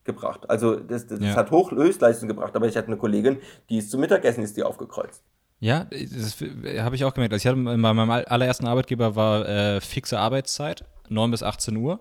rausgebracht. 0.00 0.48
Also 0.48 0.76
das, 0.76 1.06
das 1.06 1.20
ja. 1.20 1.34
hat 1.34 1.50
Höchstleistung 1.50 2.28
gebracht, 2.28 2.54
aber 2.56 2.66
ich 2.66 2.76
hatte 2.76 2.88
eine 2.88 2.96
Kollegin, 2.96 3.38
die 3.68 3.78
ist 3.78 3.90
zum 3.90 4.00
Mittagessen, 4.00 4.42
ist 4.42 4.56
die 4.56 4.62
aufgekreuzt. 4.62 5.22
Ja, 5.60 5.86
das 5.90 6.40
habe 6.78 6.96
ich 6.96 7.04
auch 7.04 7.12
gemerkt. 7.12 7.34
Also 7.34 7.46
ich 7.46 7.52
hatte 7.52 7.62
bei 7.62 7.76
meinem 7.76 8.10
allerersten 8.10 8.66
Arbeitgeber 8.66 9.14
war 9.14 9.46
äh, 9.46 9.80
fixe 9.80 10.18
Arbeitszeit, 10.18 10.84
9 11.08 11.30
bis 11.30 11.42
18 11.42 11.76
Uhr. 11.76 12.00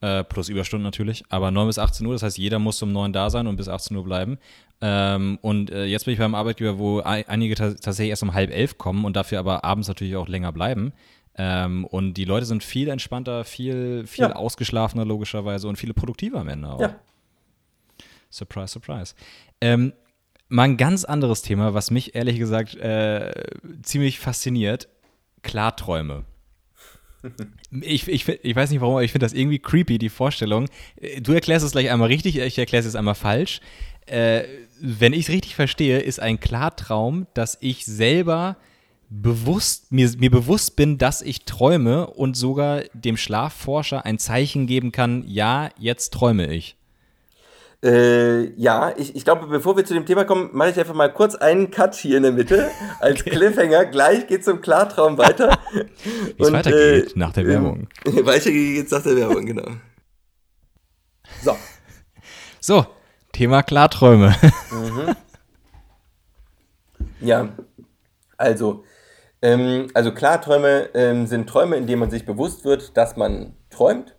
Äh, 0.00 0.22
plus 0.22 0.48
Überstunden 0.48 0.84
natürlich, 0.84 1.24
aber 1.30 1.50
9 1.50 1.68
bis 1.68 1.78
18 1.78 2.06
Uhr, 2.06 2.12
das 2.12 2.22
heißt, 2.22 2.36
jeder 2.36 2.58
muss 2.58 2.82
um 2.82 2.92
9 2.92 3.12
da 3.12 3.30
sein 3.30 3.46
und 3.46 3.56
bis 3.56 3.68
18 3.68 3.96
Uhr 3.96 4.04
bleiben. 4.04 4.38
Ähm, 4.80 5.38
und 5.40 5.70
äh, 5.70 5.84
jetzt 5.86 6.04
bin 6.04 6.12
ich 6.12 6.20
beim 6.20 6.34
Arbeitgeber, 6.34 6.78
wo 6.78 7.00
einige 7.00 7.54
tatsächlich 7.54 8.10
erst 8.10 8.22
um 8.22 8.34
halb 8.34 8.50
elf 8.50 8.76
kommen 8.76 9.04
und 9.04 9.16
dafür 9.16 9.38
aber 9.38 9.64
abends 9.64 9.88
natürlich 9.88 10.16
auch 10.16 10.28
länger 10.28 10.52
bleiben. 10.52 10.92
Ähm, 11.36 11.84
und 11.86 12.14
die 12.14 12.26
Leute 12.26 12.44
sind 12.44 12.62
viel 12.62 12.88
entspannter, 12.88 13.44
viel, 13.44 14.06
viel 14.06 14.24
ja. 14.24 14.36
ausgeschlafener 14.36 15.04
logischerweise 15.04 15.68
und 15.68 15.76
viel 15.76 15.94
produktiver 15.94 16.40
am 16.40 16.48
Ende 16.48 16.68
auch. 16.68 16.80
Ja. 16.80 16.96
Surprise, 18.34 18.72
surprise. 18.72 19.14
Ähm, 19.60 19.92
Mal 20.48 20.64
ein 20.64 20.76
ganz 20.76 21.04
anderes 21.04 21.42
Thema, 21.42 21.74
was 21.74 21.90
mich 21.90 22.14
ehrlich 22.14 22.38
gesagt 22.38 22.76
äh, 22.76 23.32
ziemlich 23.82 24.20
fasziniert: 24.20 24.88
Klarträume. 25.42 26.24
Ich, 27.80 28.06
ich, 28.06 28.28
ich 28.28 28.54
weiß 28.54 28.70
nicht 28.70 28.82
warum, 28.82 28.96
aber 28.96 29.02
ich 29.02 29.10
finde 29.10 29.24
das 29.24 29.32
irgendwie 29.32 29.58
creepy, 29.58 29.96
die 29.96 30.10
Vorstellung. 30.10 30.68
Du 31.20 31.32
erklärst 31.32 31.64
es 31.64 31.72
gleich 31.72 31.90
einmal 31.90 32.08
richtig, 32.08 32.36
ich 32.36 32.58
erkläre 32.58 32.80
es 32.80 32.84
jetzt 32.84 32.96
einmal 32.96 33.14
falsch. 33.14 33.62
Äh, 34.04 34.42
wenn 34.78 35.14
ich 35.14 35.22
es 35.22 35.28
richtig 35.30 35.54
verstehe, 35.54 36.00
ist 36.00 36.20
ein 36.20 36.38
Klartraum, 36.38 37.26
dass 37.32 37.56
ich 37.62 37.86
selber 37.86 38.58
bewusst, 39.08 39.90
mir, 39.90 40.10
mir 40.18 40.30
bewusst 40.30 40.76
bin, 40.76 40.98
dass 40.98 41.22
ich 41.22 41.46
träume 41.46 42.08
und 42.08 42.36
sogar 42.36 42.82
dem 42.92 43.16
Schlafforscher 43.16 44.04
ein 44.04 44.18
Zeichen 44.18 44.66
geben 44.66 44.92
kann, 44.92 45.24
ja, 45.26 45.70
jetzt 45.78 46.12
träume 46.12 46.52
ich. 46.52 46.76
Äh, 47.84 48.54
ja, 48.58 48.94
ich, 48.96 49.14
ich 49.14 49.24
glaube, 49.24 49.46
bevor 49.46 49.76
wir 49.76 49.84
zu 49.84 49.92
dem 49.92 50.06
Thema 50.06 50.24
kommen, 50.24 50.48
mache 50.54 50.70
ich 50.70 50.80
einfach 50.80 50.94
mal 50.94 51.12
kurz 51.12 51.34
einen 51.34 51.70
Cut 51.70 51.94
hier 51.94 52.16
in 52.16 52.22
der 52.22 52.32
Mitte 52.32 52.70
als 52.98 53.20
okay. 53.20 53.30
Cliffhanger. 53.30 53.84
Gleich 53.84 54.26
geht 54.26 54.42
zum 54.42 54.62
Klartraum 54.62 55.18
weiter. 55.18 55.58
Wie 56.02 56.42
es 56.42 56.50
weitergeht 56.50 57.14
äh, 57.14 57.18
nach 57.18 57.32
der 57.34 57.46
Werbung. 57.46 57.88
Äh, 58.06 58.24
weiter 58.24 58.50
geht's 58.50 58.90
nach 58.90 59.02
der 59.02 59.16
Werbung, 59.16 59.44
genau. 59.44 59.68
So. 61.42 61.56
So, 62.58 62.86
Thema 63.32 63.62
Klarträume. 63.62 64.34
Mhm. 64.70 65.16
Ja, 67.20 67.50
also, 68.38 68.84
ähm, 69.42 69.88
also 69.92 70.14
Klarträume 70.14 70.88
ähm, 70.94 71.26
sind 71.26 71.50
Träume, 71.50 71.76
in 71.76 71.86
denen 71.86 72.00
man 72.00 72.10
sich 72.10 72.24
bewusst 72.24 72.64
wird, 72.64 72.96
dass 72.96 73.16
man 73.16 73.54
träumt 73.68 74.16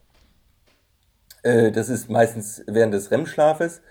das 1.46 1.90
ist 1.90 2.10
meistens 2.10 2.64
während 2.66 2.94
des 2.94 3.12
REM-Schlafes 3.12 3.82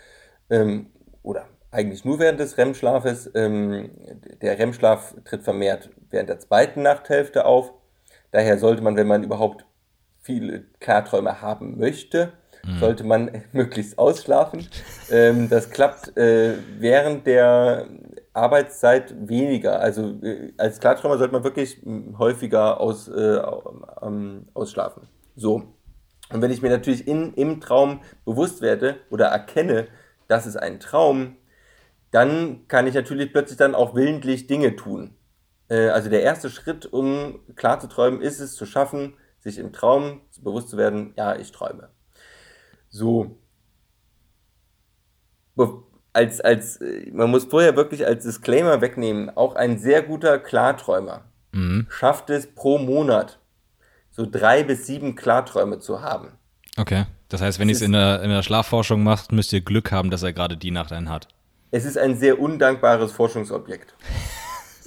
ähm, 0.51 0.87
oder 1.23 1.47
eigentlich 1.75 2.05
nur 2.05 2.19
während 2.19 2.39
des 2.41 2.57
REM-Schlafes. 2.57 3.31
Ähm, 3.35 3.91
der 4.41 4.59
REM-Schlaf 4.59 5.15
tritt 5.25 5.43
vermehrt 5.43 5.91
während 6.11 6.29
der 6.29 6.39
zweiten 6.39 6.83
Nachthälfte 6.83 7.45
auf. 7.45 7.73
Daher 8.31 8.59
sollte 8.59 8.83
man, 8.83 8.97
wenn 8.97 9.09
man 9.09 9.25
überhaupt 9.25 9.67
viele 10.21 10.65
Klarträume 10.81 11.43
haben 11.43 11.79
möchte, 11.79 12.33
mhm. 12.65 12.79
sollte 12.79 13.05
man 13.05 13.43
möglichst 13.53 13.99
ausschlafen. 13.99 14.69
Ähm, 15.11 15.49
das 15.49 15.71
klappt 15.71 16.17
äh, 16.17 16.55
während 16.79 17.27
der 17.27 17.89
Arbeitszeit 18.33 19.15
weniger. 19.29 19.81
Also 19.81 20.15
äh, 20.23 20.53
als 20.57 20.81
Klarträumer 20.81 21.19
sollte 21.19 21.33
man 21.33 21.45
wirklich 21.45 21.83
häufiger 22.19 22.81
aus, 22.81 23.09
äh, 23.09 23.41
ausschlafen. 24.55 25.09
So. 25.37 25.63
Und 26.31 26.43
wenn 26.43 26.51
ich 26.51 26.63
mir 26.63 26.71
natürlich 26.71 27.07
in, 27.07 27.35
im 27.35 27.61
Traum 27.61 28.01
bewusst 28.25 28.61
werde 28.61 28.97
oder 29.11 29.27
erkenne, 29.27 29.89
das 30.29 30.47
ist 30.47 30.57
ein 30.57 30.81
Traum, 30.81 31.37
dann 32.11 32.67
kann 32.69 32.87
ich 32.87 32.95
natürlich 32.95 33.33
plötzlich 33.33 33.59
dann 33.59 33.75
auch 33.75 33.95
willentlich 33.95 34.47
Dinge 34.47 34.77
tun. 34.77 35.17
Äh, 35.69 35.89
also 35.89 36.09
der 36.09 36.23
erste 36.23 36.49
Schritt, 36.51 36.87
um 36.87 37.41
klar 37.57 37.81
zu 37.81 37.89
träumen, 37.89 38.21
ist 38.21 38.41
es 38.41 38.55
zu 38.55 38.67
schaffen, 38.67 39.15
sich 39.41 39.59
im 39.59 39.73
Traum 39.73 40.23
bewusst 40.41 40.71
zu 40.71 40.77
werden, 40.77 41.13
ja, 41.17 41.37
ich 41.37 41.53
träume. 41.53 41.91
So. 42.89 43.39
Als, 46.13 46.41
als, 46.41 46.81
man 47.13 47.31
muss 47.31 47.45
vorher 47.45 47.77
wirklich 47.77 48.07
als 48.07 48.25
Disclaimer 48.25 48.81
wegnehmen, 48.81 49.31
auch 49.31 49.57
ein 49.57 49.79
sehr 49.79 50.03
guter 50.03 50.39
Klarträumer 50.39 51.25
mhm. 51.53 51.87
schafft 51.89 52.31
es 52.31 52.55
pro 52.55 52.79
Monat 52.79 53.41
so 54.15 54.27
drei 54.31 54.63
bis 54.63 54.87
sieben 54.87 55.17
Klarträume 55.17 55.81
zu 55.81 56.01
haben. 56.01 56.29
Okay. 56.77 57.05
Das 57.29 57.41
heißt, 57.41 57.59
wenn 57.59 57.69
ihr 57.69 57.75
es 57.75 57.83
in 57.83 57.93
der, 57.93 58.23
in 58.23 58.31
der 58.31 58.43
Schlafforschung 58.43 59.03
macht, 59.03 59.33
müsst 59.33 59.53
ihr 59.53 59.61
Glück 59.61 59.91
haben, 59.91 60.11
dass 60.11 60.23
er 60.23 60.33
gerade 60.33 60.57
die 60.57 60.71
Nacht 60.71 60.93
einen 60.93 61.11
hat. 61.11 61.29
Es 61.73 61.85
ist 61.85 61.99
ein 61.99 62.17
sehr 62.17 62.41
undankbares 62.41 63.11
Forschungsobjekt. 63.11 63.95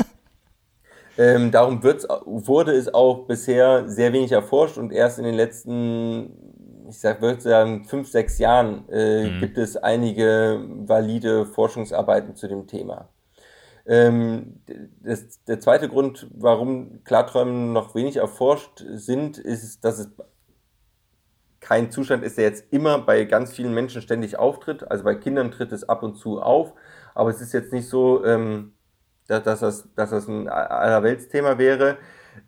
ähm, 1.18 1.52
darum 1.52 1.84
wurde 1.84 2.72
es 2.72 2.94
auch 2.94 3.28
bisher 3.28 3.90
sehr 3.90 4.14
wenig 4.14 4.32
erforscht 4.32 4.78
und 4.78 4.94
erst 4.94 5.20
in 5.20 5.26
den 5.26 5.36
letzten, 5.36 6.88
ich 6.90 6.98
sag, 6.98 7.22
würde 7.22 7.42
sagen, 7.42 7.84
fünf, 7.84 8.10
sechs 8.10 8.38
Jahren 8.38 8.88
äh, 8.90 9.30
mhm. 9.30 9.40
gibt 9.42 9.58
es 9.58 9.76
einige 9.76 10.62
valide 10.86 11.46
Forschungsarbeiten 11.46 12.38
zu 12.38 12.48
dem 12.48 12.66
Thema. 12.68 13.10
Ähm, 13.88 14.62
das, 15.02 15.44
der 15.46 15.60
zweite 15.60 15.88
Grund, 15.88 16.28
warum 16.34 17.04
Klarträume 17.06 17.52
noch 17.52 17.96
wenig 17.96 18.18
erforscht 18.18 18.84
sind, 18.86 19.38
ist, 19.38 19.84
dass 19.86 20.00
es 20.00 20.10
kein 21.62 21.90
Zustand 21.90 22.24
ist, 22.24 22.38
der 22.38 22.46
jetzt 22.46 22.72
immer 22.72 23.00
bei 23.00 23.24
ganz 23.26 23.54
vielen 23.54 23.74
Menschen 23.74 24.02
ständig 24.02 24.38
auftritt. 24.38 24.90
Also 24.92 25.04
bei 25.04 25.16
Kindern 25.16 25.52
tritt 25.52 25.72
es 25.72 25.88
ab 25.88 26.04
und 26.04 26.16
zu 26.16 26.42
auf, 26.42 26.74
aber 27.16 27.30
es 27.30 27.42
ist 27.42 27.54
jetzt 27.54 27.74
nicht 27.74 27.88
so, 27.88 28.24
ähm, 28.26 28.74
dass, 29.28 29.44
dass, 29.44 29.60
das, 29.62 29.90
dass 29.96 30.10
das 30.12 30.28
ein 30.28 30.50
Allerweltsthema 30.50 31.58
wäre. 31.58 31.98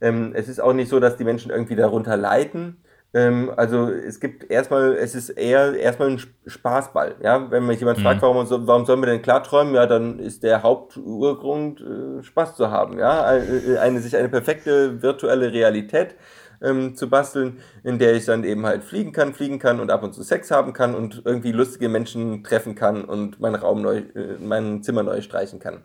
Ähm, 0.02 0.34
es 0.36 0.48
ist 0.48 0.60
auch 0.60 0.74
nicht 0.74 0.90
so, 0.90 1.00
dass 1.00 1.18
die 1.18 1.24
Menschen 1.24 1.52
irgendwie 1.52 1.76
darunter 1.76 2.18
leiden. 2.18 2.84
Ähm, 3.14 3.52
also 3.56 3.88
es 3.90 4.20
gibt 4.20 4.50
erstmal, 4.52 4.94
es 4.94 5.16
ist 5.16 5.30
eher 5.30 5.74
erstmal 5.74 6.12
ein 6.12 6.22
Spaßball. 6.46 7.16
Ja? 7.24 7.50
Wenn 7.50 7.66
mich 7.66 7.80
jemand 7.80 8.00
mhm. 8.00 8.04
fragt, 8.04 8.22
warum, 8.22 8.68
warum 8.68 8.86
sollen 8.86 9.02
wir 9.02 9.08
denn 9.08 9.22
klarträumen, 9.22 9.74
ja, 9.74 9.88
dann 9.88 10.20
ist 10.20 10.44
der 10.44 10.62
Haupturgrund 10.62 11.82
äh, 11.82 12.24
Spaß 12.24 12.56
zu 12.56 12.70
haben. 12.70 13.00
Ja? 13.00 13.36
Äh, 13.36 13.78
eine, 13.80 14.00
sich 14.00 14.16
eine 14.16 14.30
perfekte 14.30 15.02
virtuelle 15.02 15.52
Realität 15.52 16.16
ähm, 16.62 16.96
zu 16.96 17.10
basteln, 17.10 17.60
in 17.84 17.98
der 17.98 18.16
ich 18.16 18.26
dann 18.26 18.44
eben 18.44 18.66
halt 18.66 18.84
fliegen 18.84 19.12
kann, 19.12 19.34
fliegen 19.34 19.60
kann 19.60 19.80
und 19.80 19.90
ab 19.90 20.04
und 20.04 20.14
zu 20.14 20.22
Sex 20.22 20.52
haben 20.52 20.74
kann 20.74 20.94
und 20.94 21.24
irgendwie 21.26 21.52
lustige 21.52 21.90
Menschen 21.90 22.44
treffen 22.44 22.76
kann 22.76 23.06
und 23.06 23.40
meinen 23.40 23.56
Raum 23.56 23.82
neu, 23.82 23.98
äh, 23.98 24.38
mein 24.40 24.84
Zimmer 24.84 25.04
neu 25.04 25.22
streichen 25.22 25.60
kann. 25.60 25.84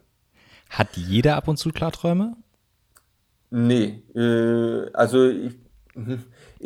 Hat 0.69 0.97
jeder 0.97 1.37
ab 1.37 1.49
und 1.49 1.57
zu 1.57 1.71
Klarträume? 1.71 2.37
Nee, 3.51 4.03
äh, 4.15 4.91
also 4.93 5.29
ich, 5.29 5.55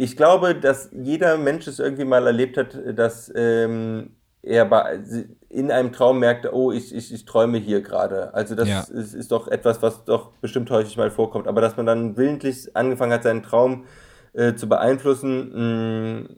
ich 0.00 0.16
glaube, 0.16 0.54
dass 0.54 0.90
jeder 0.92 1.36
Mensch 1.36 1.66
es 1.66 1.80
irgendwie 1.80 2.04
mal 2.04 2.24
erlebt 2.24 2.56
hat, 2.56 2.78
dass 2.96 3.32
ähm, 3.34 4.10
er 4.42 4.64
bei, 4.64 5.00
in 5.48 5.72
einem 5.72 5.90
Traum 5.90 6.20
merkte, 6.20 6.54
oh, 6.54 6.70
ich, 6.70 6.94
ich, 6.94 7.12
ich 7.12 7.24
träume 7.24 7.58
hier 7.58 7.80
gerade. 7.80 8.32
Also 8.32 8.54
das 8.54 8.68
ja. 8.68 8.80
ist, 8.82 9.12
ist 9.12 9.32
doch 9.32 9.48
etwas, 9.48 9.82
was 9.82 10.04
doch 10.04 10.30
bestimmt 10.40 10.70
häufig 10.70 10.96
mal 10.96 11.10
vorkommt. 11.10 11.48
Aber 11.48 11.60
dass 11.60 11.76
man 11.76 11.84
dann 11.84 12.16
willentlich 12.16 12.76
angefangen 12.76 13.12
hat, 13.12 13.24
seinen 13.24 13.42
Traum 13.42 13.86
äh, 14.34 14.54
zu 14.54 14.68
beeinflussen, 14.68 16.28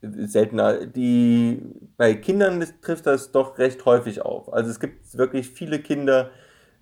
mh, 0.00 0.26
seltener. 0.26 0.86
Die, 0.86 1.60
bei 1.98 2.14
Kindern 2.14 2.64
trifft 2.80 3.04
das 3.04 3.30
doch 3.30 3.58
recht 3.58 3.84
häufig 3.84 4.22
auf. 4.22 4.50
Also 4.50 4.70
es 4.70 4.80
gibt 4.80 5.18
wirklich 5.18 5.50
viele 5.50 5.80
Kinder, 5.80 6.30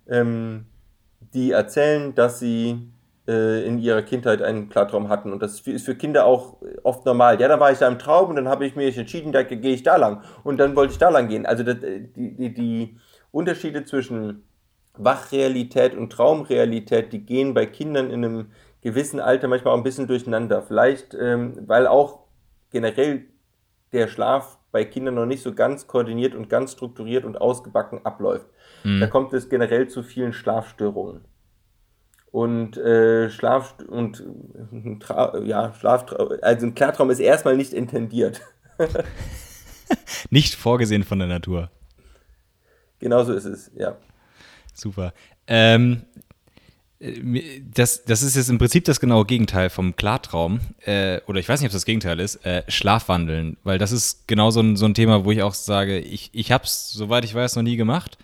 ähm, 0.07 0.65
die 1.33 1.51
erzählen, 1.51 2.15
dass 2.15 2.39
sie 2.39 2.89
in 3.29 3.79
ihrer 3.79 4.01
Kindheit 4.01 4.41
einen 4.41 4.69
Klartraum 4.69 5.09
hatten. 5.09 5.31
Und 5.31 5.41
das 5.41 5.61
ist 5.61 5.85
für 5.85 5.95
Kinder 5.95 6.25
auch 6.25 6.57
oft 6.83 7.05
normal. 7.05 7.39
Ja, 7.39 7.47
da 7.47 7.59
war 7.59 7.71
ich 7.71 7.79
da 7.79 7.87
im 7.87 7.99
Traum 7.99 8.29
und 8.29 8.35
dann 8.35 8.47
habe 8.47 8.65
ich 8.65 8.75
mich 8.75 8.97
entschieden, 8.97 9.31
da 9.31 9.43
gehe 9.43 9.73
ich 9.73 9.83
da 9.83 9.97
lang. 9.97 10.23
Und 10.43 10.57
dann 10.59 10.75
wollte 10.75 10.93
ich 10.93 10.99
da 10.99 11.09
lang 11.09 11.27
gehen. 11.27 11.45
Also 11.45 11.63
das, 11.63 11.77
die, 11.79 12.35
die, 12.35 12.53
die 12.53 12.97
Unterschiede 13.31 13.85
zwischen 13.85 14.43
Wachrealität 14.97 15.95
und 15.95 16.11
Traumrealität, 16.11 17.13
die 17.13 17.25
gehen 17.25 17.53
bei 17.53 17.65
Kindern 17.65 18.09
in 18.09 18.25
einem 18.25 18.45
gewissen 18.81 19.19
Alter 19.19 19.47
manchmal 19.47 19.73
auch 19.73 19.77
ein 19.77 19.83
bisschen 19.83 20.07
durcheinander. 20.07 20.61
Vielleicht, 20.61 21.13
ähm, 21.13 21.53
weil 21.67 21.87
auch 21.87 22.19
generell 22.71 23.25
der 23.91 24.07
Schlaf 24.07 24.57
bei 24.71 24.85
Kindern 24.85 25.15
noch 25.15 25.25
nicht 25.25 25.41
so 25.41 25.53
ganz 25.53 25.87
koordiniert 25.87 26.35
und 26.35 26.49
ganz 26.49 26.73
strukturiert 26.73 27.25
und 27.25 27.41
ausgebacken 27.41 28.05
abläuft. 28.05 28.47
Mhm. 28.83 28.99
Da 28.99 29.07
kommt 29.07 29.33
es 29.33 29.49
generell 29.49 29.87
zu 29.87 30.03
vielen 30.03 30.33
Schlafstörungen. 30.33 31.25
Und 32.31 32.77
äh, 32.77 33.29
Schlaf 33.29 33.75
und 33.87 34.23
Tra 34.99 35.37
ja, 35.39 35.73
Schlaf 35.73 36.05
also 36.41 36.65
ein 36.67 36.75
Klartraum 36.75 37.09
ist 37.09 37.19
erstmal 37.19 37.57
nicht 37.57 37.73
intendiert. 37.73 38.41
nicht 40.29 40.55
vorgesehen 40.55 41.03
von 41.03 41.19
der 41.19 41.27
Natur. 41.27 41.71
Genauso 42.99 43.33
ist 43.33 43.45
es, 43.45 43.71
ja. 43.75 43.97
Super. 44.73 45.13
Ähm, 45.47 46.03
äh, 46.99 47.61
das, 47.73 48.03
das 48.03 48.21
ist 48.21 48.35
jetzt 48.35 48.49
im 48.49 48.57
Prinzip 48.57 48.85
das 48.85 48.99
genaue 48.99 49.25
Gegenteil 49.25 49.69
vom 49.69 49.95
Klartraum. 49.95 50.59
Äh, 50.85 51.21
oder 51.27 51.39
ich 51.39 51.49
weiß 51.49 51.59
nicht, 51.61 51.69
ob 51.69 51.71
das 51.71 51.81
das 51.81 51.85
Gegenteil 51.85 52.19
ist. 52.19 52.45
Äh, 52.45 52.63
Schlafwandeln. 52.67 53.57
Weil 53.63 53.77
das 53.77 53.91
ist 53.91 54.27
genau 54.27 54.51
so 54.51 54.61
ein, 54.61 54.75
so 54.75 54.85
ein 54.85 54.93
Thema, 54.93 55.25
wo 55.25 55.31
ich 55.31 55.41
auch 55.41 55.53
sage, 55.53 55.99
ich, 55.99 56.29
ich 56.33 56.51
habe 56.51 56.65
es, 56.65 56.91
soweit 56.91 57.25
ich 57.25 57.33
weiß, 57.33 57.55
noch 57.55 57.63
nie 57.63 57.77
gemacht. 57.77 58.17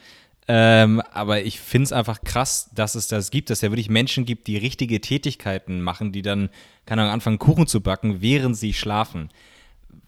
Ähm, 0.47 1.01
aber 1.11 1.41
ich 1.41 1.59
finde 1.59 1.85
es 1.85 1.91
einfach 1.91 2.21
krass, 2.23 2.69
dass 2.75 2.93
es 2.93 3.07
das 3.07 3.31
gibt, 3.31 3.49
dass 3.49 3.59
es 3.59 3.61
ja 3.63 3.71
wirklich 3.71 3.89
Menschen 3.89 4.25
gibt, 4.25 4.45
die 4.47 4.57
richtige 4.57 5.01
Tätigkeiten 5.01 5.81
machen, 5.81 6.11
die 6.11 6.21
dann, 6.21 6.49
keine 6.85 7.01
Ahnung, 7.01 7.13
anfangen, 7.13 7.39
Kuchen 7.39 7.65
zu 7.65 7.81
backen, 7.81 8.21
während 8.21 8.55
sie 8.55 8.73
schlafen. 8.73 9.29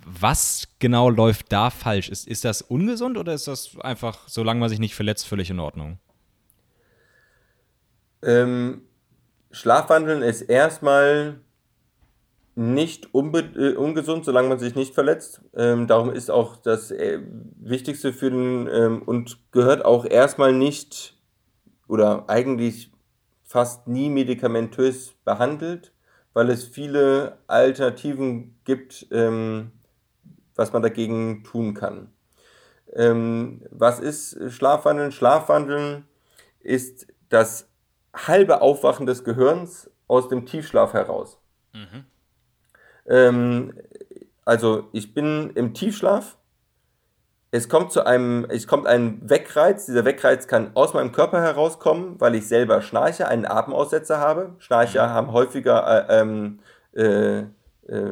Was 0.05 0.67
genau 0.79 1.09
läuft 1.09 1.51
da 1.51 1.69
falsch? 1.69 2.09
Ist, 2.09 2.27
ist 2.27 2.45
das 2.45 2.61
ungesund 2.61 3.17
oder 3.17 3.33
ist 3.33 3.47
das 3.47 3.77
einfach, 3.81 4.27
solange 4.27 4.59
man 4.59 4.69
sich 4.69 4.79
nicht 4.79 4.95
verletzt, 4.95 5.27
völlig 5.27 5.49
in 5.49 5.59
Ordnung? 5.59 5.97
Ähm, 8.21 8.81
Schlafwandeln 9.51 10.21
ist 10.21 10.41
erstmal 10.41 11.39
nicht 12.57 13.09
äh, 13.13 13.75
ungesund, 13.75 14.25
solange 14.25 14.49
man 14.49 14.57
sich 14.57 14.73
nicht 14.73 14.95
verletzt. 14.95 15.41
Ähm, 15.55 15.85
darum 15.85 16.11
ist 16.11 16.31
auch 16.31 16.55
das 16.57 16.89
äh, 16.89 17.19
Wichtigste 17.59 18.13
für 18.13 18.31
den 18.31 18.67
ähm, 18.67 19.03
und 19.03 19.37
gehört 19.51 19.85
auch 19.85 20.05
erstmal 20.05 20.53
nicht 20.53 21.15
oder 21.87 22.27
eigentlich 22.29 22.91
fast 23.43 23.87
nie 23.87 24.09
medikamentös 24.09 25.13
behandelt, 25.23 25.93
weil 26.33 26.49
es 26.49 26.63
viele 26.63 27.37
Alternativen 27.45 28.59
gibt, 28.63 29.05
ähm, 29.11 29.71
was 30.55 30.73
man 30.73 30.81
dagegen 30.81 31.43
tun 31.43 31.75
kann. 31.75 32.11
Ähm, 32.93 33.61
was 33.69 33.99
ist 33.99 34.51
Schlafwandeln? 34.51 35.11
Schlafwandeln 35.11 36.05
ist 36.59 37.05
das 37.29 37.69
halbe 38.15 38.61
Aufwachen 38.61 39.05
des 39.05 39.23
Gehirns 39.23 39.91
aus 40.07 40.27
dem 40.27 40.47
Tiefschlaf 40.47 40.93
heraus. 40.93 41.39
Mhm. 41.73 42.05
Ähm, 43.07 43.73
also 44.45 44.87
ich 44.91 45.13
bin 45.13 45.51
im 45.55 45.73
Tiefschlaf. 45.73 46.37
Es 47.49 47.69
kommt 47.69 47.91
zu 47.91 48.05
einem, 48.05 48.45
es 48.49 48.67
kommt 48.67 48.87
ein 48.87 49.21
Wegreiz. 49.29 49.85
Dieser 49.85 50.05
Wegreiz 50.05 50.47
kann 50.47 50.71
aus 50.73 50.93
meinem 50.93 51.11
Körper 51.11 51.41
herauskommen, 51.41 52.15
weil 52.19 52.35
ich 52.35 52.47
selber 52.47 52.81
schnarche, 52.81 53.27
einen 53.27 53.45
Atemaussetzer 53.45 54.19
habe. 54.19 54.55
Schnarcher 54.59 55.07
mhm. 55.07 55.11
haben 55.11 55.31
häufiger 55.31 56.09
äh, 56.09 56.19
ähm, 56.21 56.59
äh, 56.93 57.39
äh, 57.87 58.11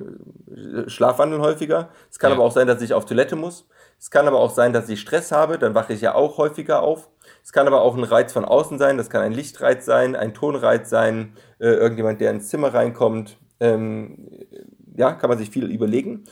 Schlafwandeln 0.87 1.41
häufiger. 1.41 1.89
Es 2.09 2.17
kann 2.17 2.31
ja. 2.31 2.35
aber 2.35 2.45
auch 2.45 2.51
sein, 2.51 2.67
dass 2.67 2.81
ich 2.81 2.93
auf 2.93 3.05
Toilette 3.05 3.35
muss. 3.35 3.67
Es 3.99 4.11
kann 4.11 4.27
aber 4.27 4.39
auch 4.39 4.51
sein, 4.51 4.73
dass 4.73 4.89
ich 4.89 5.01
Stress 5.01 5.31
habe, 5.31 5.57
dann 5.57 5.73
wache 5.75 5.93
ich 5.93 6.01
ja 6.01 6.15
auch 6.15 6.37
häufiger 6.37 6.81
auf. 6.81 7.09
Es 7.43 7.51
kann 7.51 7.67
aber 7.67 7.81
auch 7.81 7.95
ein 7.95 8.03
Reiz 8.03 8.33
von 8.33 8.45
außen 8.45 8.77
sein, 8.77 8.97
das 8.97 9.09
kann 9.09 9.21
ein 9.21 9.31
Lichtreiz 9.31 9.85
sein, 9.85 10.15
ein 10.15 10.33
Tonreiz 10.33 10.89
sein, 10.89 11.35
äh, 11.59 11.67
irgendjemand, 11.67 12.21
der 12.21 12.31
ins 12.31 12.49
Zimmer 12.49 12.73
reinkommt. 12.73 13.37
Ähm, 13.59 14.29
ja, 14.95 15.13
kann 15.13 15.29
man 15.29 15.37
sich 15.37 15.49
viel 15.49 15.65
überlegen. 15.65 16.23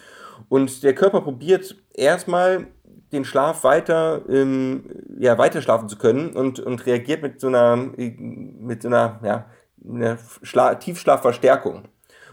Und 0.50 0.84
der 0.84 0.96
Körper 0.96 1.22
probiert 1.22 1.76
erstmal 1.94 2.68
den 3.12 3.26
Schlaf 3.26 3.64
weiter, 3.64 4.22
ähm, 4.28 4.86
ja, 5.20 5.38
weiter 5.38 5.62
schlafen 5.62 5.88
zu 5.88 5.98
können 5.98 6.36
und, 6.36 6.60
und 6.60 6.86
reagiert 6.86 7.22
mit 7.22 7.40
so 7.40 7.48
einer, 7.48 7.76
mit 7.78 8.82
so 8.82 8.88
einer, 8.88 9.20
ja, 9.24 9.46
einer 9.88 10.18
Schla 10.42 10.76
Tiefschlafverstärkung. 10.76 11.84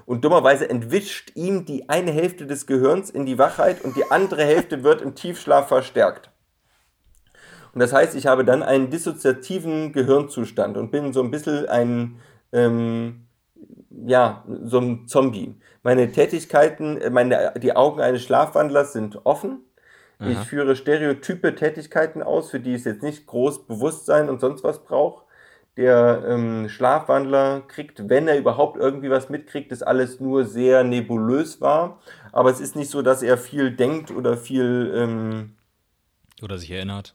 Und 0.07 0.25
dummerweise 0.25 0.69
entwischt 0.69 1.33
ihm 1.37 1.67
die 1.67 1.89
eine 1.89 2.11
Hälfte 2.11 2.47
des 2.47 2.67
Gehirns 2.67 3.11
in 3.11 3.27
die 3.27 3.39
Wachheit 3.39 3.85
und 3.85 3.97
die 3.97 4.11
andere 4.11 4.43
Hälfte 4.45 4.83
wird 4.83 5.03
im 5.03 5.15
Tiefschlaf 5.15 5.69
verstärkt. 5.69 6.31
Und 7.73 7.81
das 7.81 7.93
heißt, 7.93 8.17
ich 8.17 8.27
habe 8.27 8.45
dann 8.45 8.63
einen 8.63 8.91
dissoziativen 8.91 9.93
Gehirnzustand 9.93 10.77
und 10.77 10.91
bin 10.91 11.13
so 11.13 11.23
ein 11.23 11.31
bisschen 11.31 11.69
ein, 11.69 12.17
ähm, 12.53 13.27
ja, 13.91 14.45
so 14.65 14.79
ein 14.79 15.09
Zombie. 15.09 15.55
Meine 15.83 16.11
Tätigkeiten, 16.13 16.97
äh, 16.97 17.11
meine, 17.11 17.55
die 17.59 17.75
Augen 17.75 18.01
eines 18.01 18.23
Schlafwandlers 18.23 18.93
sind 18.93 19.25
offen. 19.25 19.65
Aha. 20.19 20.31
Ich 20.31 20.39
führe 20.39 20.77
stereotype 20.77 21.55
Tätigkeiten 21.55 22.23
aus, 22.23 22.51
für 22.51 22.61
die 22.61 22.75
es 22.75 22.85
jetzt 22.85 23.03
nicht 23.03 23.27
groß 23.27 23.67
Bewusstsein 23.67 24.29
und 24.29 24.41
sonst 24.41 24.63
was 24.63 24.85
braucht. 24.85 25.25
Der 25.77 26.25
ähm, 26.29 26.69
Schlafwandler 26.69 27.63
kriegt, 27.67 28.09
wenn 28.09 28.29
er 28.29 28.37
überhaupt 28.37 28.77
irgendwie 28.77 29.09
was 29.09 29.31
mitkriegt, 29.31 29.73
ist 29.73 29.83
alles 29.83 30.21
nur 30.21 30.45
sehr 30.45 30.85
nebulös 30.85 31.61
war. 31.61 32.01
Aber 32.33 32.51
es 32.51 32.61
ist 32.61 32.77
nicht 32.77 32.91
so, 32.91 33.03
dass 33.03 33.23
er 33.23 33.39
viel 33.39 33.71
denkt 33.71 34.11
oder 34.11 34.37
viel. 34.37 34.93
Ähm, 34.95 35.55
oder 36.43 36.59
sich 36.59 36.71
erinnert. 36.71 37.15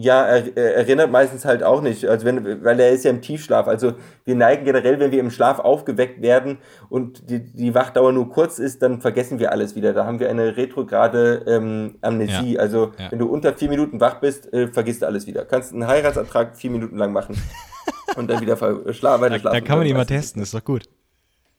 Ja, 0.00 0.26
er, 0.26 0.56
er 0.56 0.76
erinnert 0.76 1.10
meistens 1.10 1.44
halt 1.44 1.64
auch 1.64 1.80
nicht, 1.80 2.06
also 2.06 2.24
wenn, 2.24 2.62
weil 2.62 2.78
er 2.78 2.90
ist 2.90 3.04
ja 3.04 3.10
im 3.10 3.20
Tiefschlaf. 3.20 3.66
Also 3.66 3.94
wir 4.24 4.36
neigen 4.36 4.64
generell, 4.64 5.00
wenn 5.00 5.10
wir 5.10 5.18
im 5.18 5.32
Schlaf 5.32 5.58
aufgeweckt 5.58 6.22
werden 6.22 6.58
und 6.88 7.28
die, 7.28 7.42
die 7.42 7.74
Wachdauer 7.74 8.12
nur 8.12 8.30
kurz 8.30 8.60
ist, 8.60 8.80
dann 8.82 9.00
vergessen 9.00 9.40
wir 9.40 9.50
alles 9.50 9.74
wieder. 9.74 9.92
Da 9.94 10.06
haben 10.06 10.20
wir 10.20 10.30
eine 10.30 10.56
retrograde 10.56 11.42
ähm, 11.48 11.96
Amnesie. 12.00 12.54
Ja. 12.54 12.60
Also 12.60 12.92
ja. 12.96 13.10
wenn 13.10 13.18
du 13.18 13.26
unter 13.26 13.52
vier 13.54 13.68
Minuten 13.68 14.00
wach 14.00 14.20
bist, 14.20 14.52
äh, 14.52 14.68
vergisst 14.68 15.02
du 15.02 15.06
alles 15.06 15.26
wieder. 15.26 15.44
Kannst 15.44 15.72
einen 15.72 15.88
Heiratsantrag 15.88 16.56
vier 16.56 16.70
Minuten 16.70 16.96
lang 16.96 17.12
machen 17.12 17.36
und 18.16 18.30
dann 18.30 18.40
wieder 18.40 18.56
schla 18.92 19.20
weiter 19.20 19.40
schlafen. 19.40 19.60
Da 19.60 19.66
kann 19.66 19.78
man 19.78 19.86
ihn 19.88 19.96
mal 19.96 20.06
testen, 20.06 20.42
ist 20.42 20.54
doch 20.54 20.62
gut. 20.62 20.84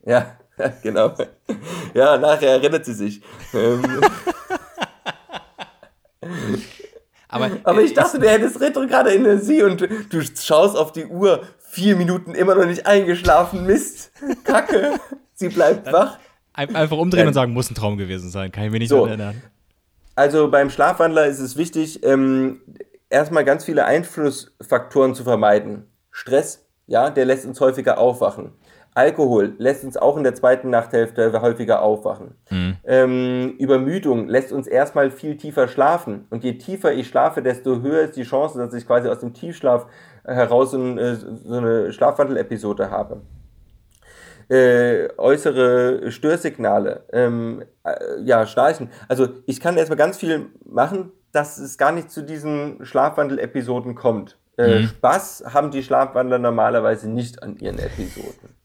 Ja, 0.06 0.38
genau. 0.82 1.12
Ja, 1.92 2.16
nachher 2.16 2.52
erinnert 2.52 2.86
sie 2.86 2.94
sich. 2.94 3.20
Aber, 7.30 7.50
aber 7.64 7.82
ich 7.82 7.94
dachte, 7.94 8.18
du 8.18 8.28
hättest 8.28 8.60
Retrograde 8.60 9.14
Energie 9.14 9.62
und 9.62 9.80
du 9.80 10.22
schaust 10.38 10.76
auf 10.76 10.92
die 10.92 11.06
Uhr, 11.06 11.42
vier 11.58 11.96
Minuten 11.96 12.34
immer 12.34 12.54
noch 12.54 12.66
nicht 12.66 12.86
eingeschlafen, 12.86 13.64
Mist, 13.66 14.12
Kacke, 14.44 14.94
sie 15.34 15.48
bleibt 15.48 15.86
Dann 15.86 15.94
wach. 15.94 16.18
Einfach 16.52 16.98
umdrehen 16.98 17.26
und 17.26 17.32
sagen, 17.32 17.52
muss 17.52 17.70
ein 17.70 17.74
Traum 17.74 17.96
gewesen 17.96 18.30
sein, 18.30 18.52
kann 18.52 18.64
ich 18.64 18.70
mir 18.70 18.80
nicht 18.80 18.90
so 18.90 19.06
erinnern. 19.06 19.40
Also 20.16 20.50
beim 20.50 20.68
Schlafwandler 20.68 21.26
ist 21.26 21.38
es 21.38 21.56
wichtig, 21.56 22.04
ähm, 22.04 22.60
erstmal 23.08 23.44
ganz 23.44 23.64
viele 23.64 23.84
Einflussfaktoren 23.84 25.14
zu 25.14 25.24
vermeiden. 25.24 25.86
Stress, 26.10 26.66
ja, 26.86 27.08
der 27.08 27.24
lässt 27.24 27.46
uns 27.46 27.60
häufiger 27.60 27.98
aufwachen. 27.98 28.52
Alkohol 28.94 29.54
lässt 29.58 29.84
uns 29.84 29.96
auch 29.96 30.16
in 30.16 30.24
der 30.24 30.34
zweiten 30.34 30.70
Nachthälfte 30.70 31.40
häufiger 31.40 31.82
aufwachen. 31.82 32.34
Mhm. 32.50 32.76
Ähm, 32.84 33.54
Übermüdung 33.58 34.28
lässt 34.28 34.52
uns 34.52 34.66
erstmal 34.66 35.10
viel 35.10 35.36
tiefer 35.36 35.68
schlafen. 35.68 36.26
Und 36.30 36.42
je 36.42 36.58
tiefer 36.58 36.92
ich 36.92 37.08
schlafe, 37.08 37.42
desto 37.42 37.82
höher 37.82 38.02
ist 38.02 38.16
die 38.16 38.24
Chance, 38.24 38.58
dass 38.58 38.74
ich 38.74 38.86
quasi 38.86 39.08
aus 39.08 39.20
dem 39.20 39.32
Tiefschlaf 39.32 39.86
heraus 40.24 40.72
so, 40.72 40.80
eine, 40.80 41.14
so 41.16 41.54
eine 41.54 41.92
Schlafwandelepisode 41.92 42.90
habe. 42.90 43.22
Äh, 44.48 45.08
äußere 45.16 46.10
Störsignale, 46.10 47.04
ähm, 47.12 47.62
äh, 47.84 48.20
ja, 48.22 48.44
Schnarchen. 48.46 48.90
Also 49.06 49.28
ich 49.46 49.60
kann 49.60 49.76
erstmal 49.76 49.96
ganz 49.96 50.18
viel 50.18 50.46
machen, 50.64 51.12
dass 51.30 51.58
es 51.58 51.78
gar 51.78 51.92
nicht 51.92 52.10
zu 52.10 52.22
diesen 52.22 52.84
Schlafwandel-Episoden 52.84 53.94
kommt. 53.94 54.36
Äh, 54.58 54.80
mhm. 54.80 54.86
Spaß 54.88 55.44
haben 55.54 55.70
die 55.70 55.84
Schlafwandler 55.84 56.40
normalerweise 56.40 57.08
nicht 57.08 57.44
an 57.44 57.56
ihren 57.58 57.78
Episoden. 57.78 58.56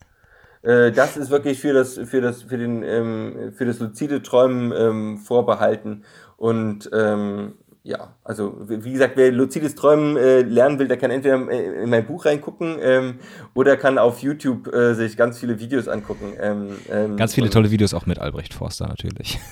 Äh, 0.66 0.92
das 0.92 1.16
ist 1.16 1.30
wirklich 1.30 1.60
für 1.60 1.74
das, 1.74 2.00
für 2.06 2.22
das, 2.22 2.44
für 2.44 2.58
den, 2.58 2.84
ähm, 2.84 3.54
für 3.56 3.66
das 3.66 3.80
luzide 3.80 4.22
Träumen 4.22 4.74
ähm, 4.76 5.18
vorbehalten. 5.18 6.04
Und 6.38 6.90
ähm, 6.92 7.54
ja, 7.84 8.16
also 8.24 8.58
wie 8.68 8.94
gesagt, 8.94 9.16
wer 9.16 9.32
luzides 9.32 9.76
Träumen 9.76 10.18
äh, 10.18 10.42
lernen 10.42 10.80
will, 10.80 10.88
der 10.88 10.98
kann 10.98 11.12
entweder 11.12 11.48
äh, 11.52 11.84
in 11.84 11.90
mein 11.92 12.08
Buch 12.08 12.26
reingucken 12.26 12.78
ähm, 12.82 13.20
oder 13.54 13.78
kann 13.78 14.00
auf 14.00 14.24
YouTube 14.24 14.74
äh, 14.74 14.96
sich 14.96 15.16
ganz 15.16 15.38
viele 15.38 15.60
Videos 15.60 15.88
angucken. 15.88 16.34
Ähm, 16.42 16.70
ähm, 16.92 17.16
ganz 17.16 17.36
viele 17.36 17.52
tolle 17.52 17.70
Videos 17.70 17.94
auch 17.94 18.08
mit 18.08 18.18
Albrecht 18.18 18.56
Forster 18.56 18.88
natürlich. 18.88 19.40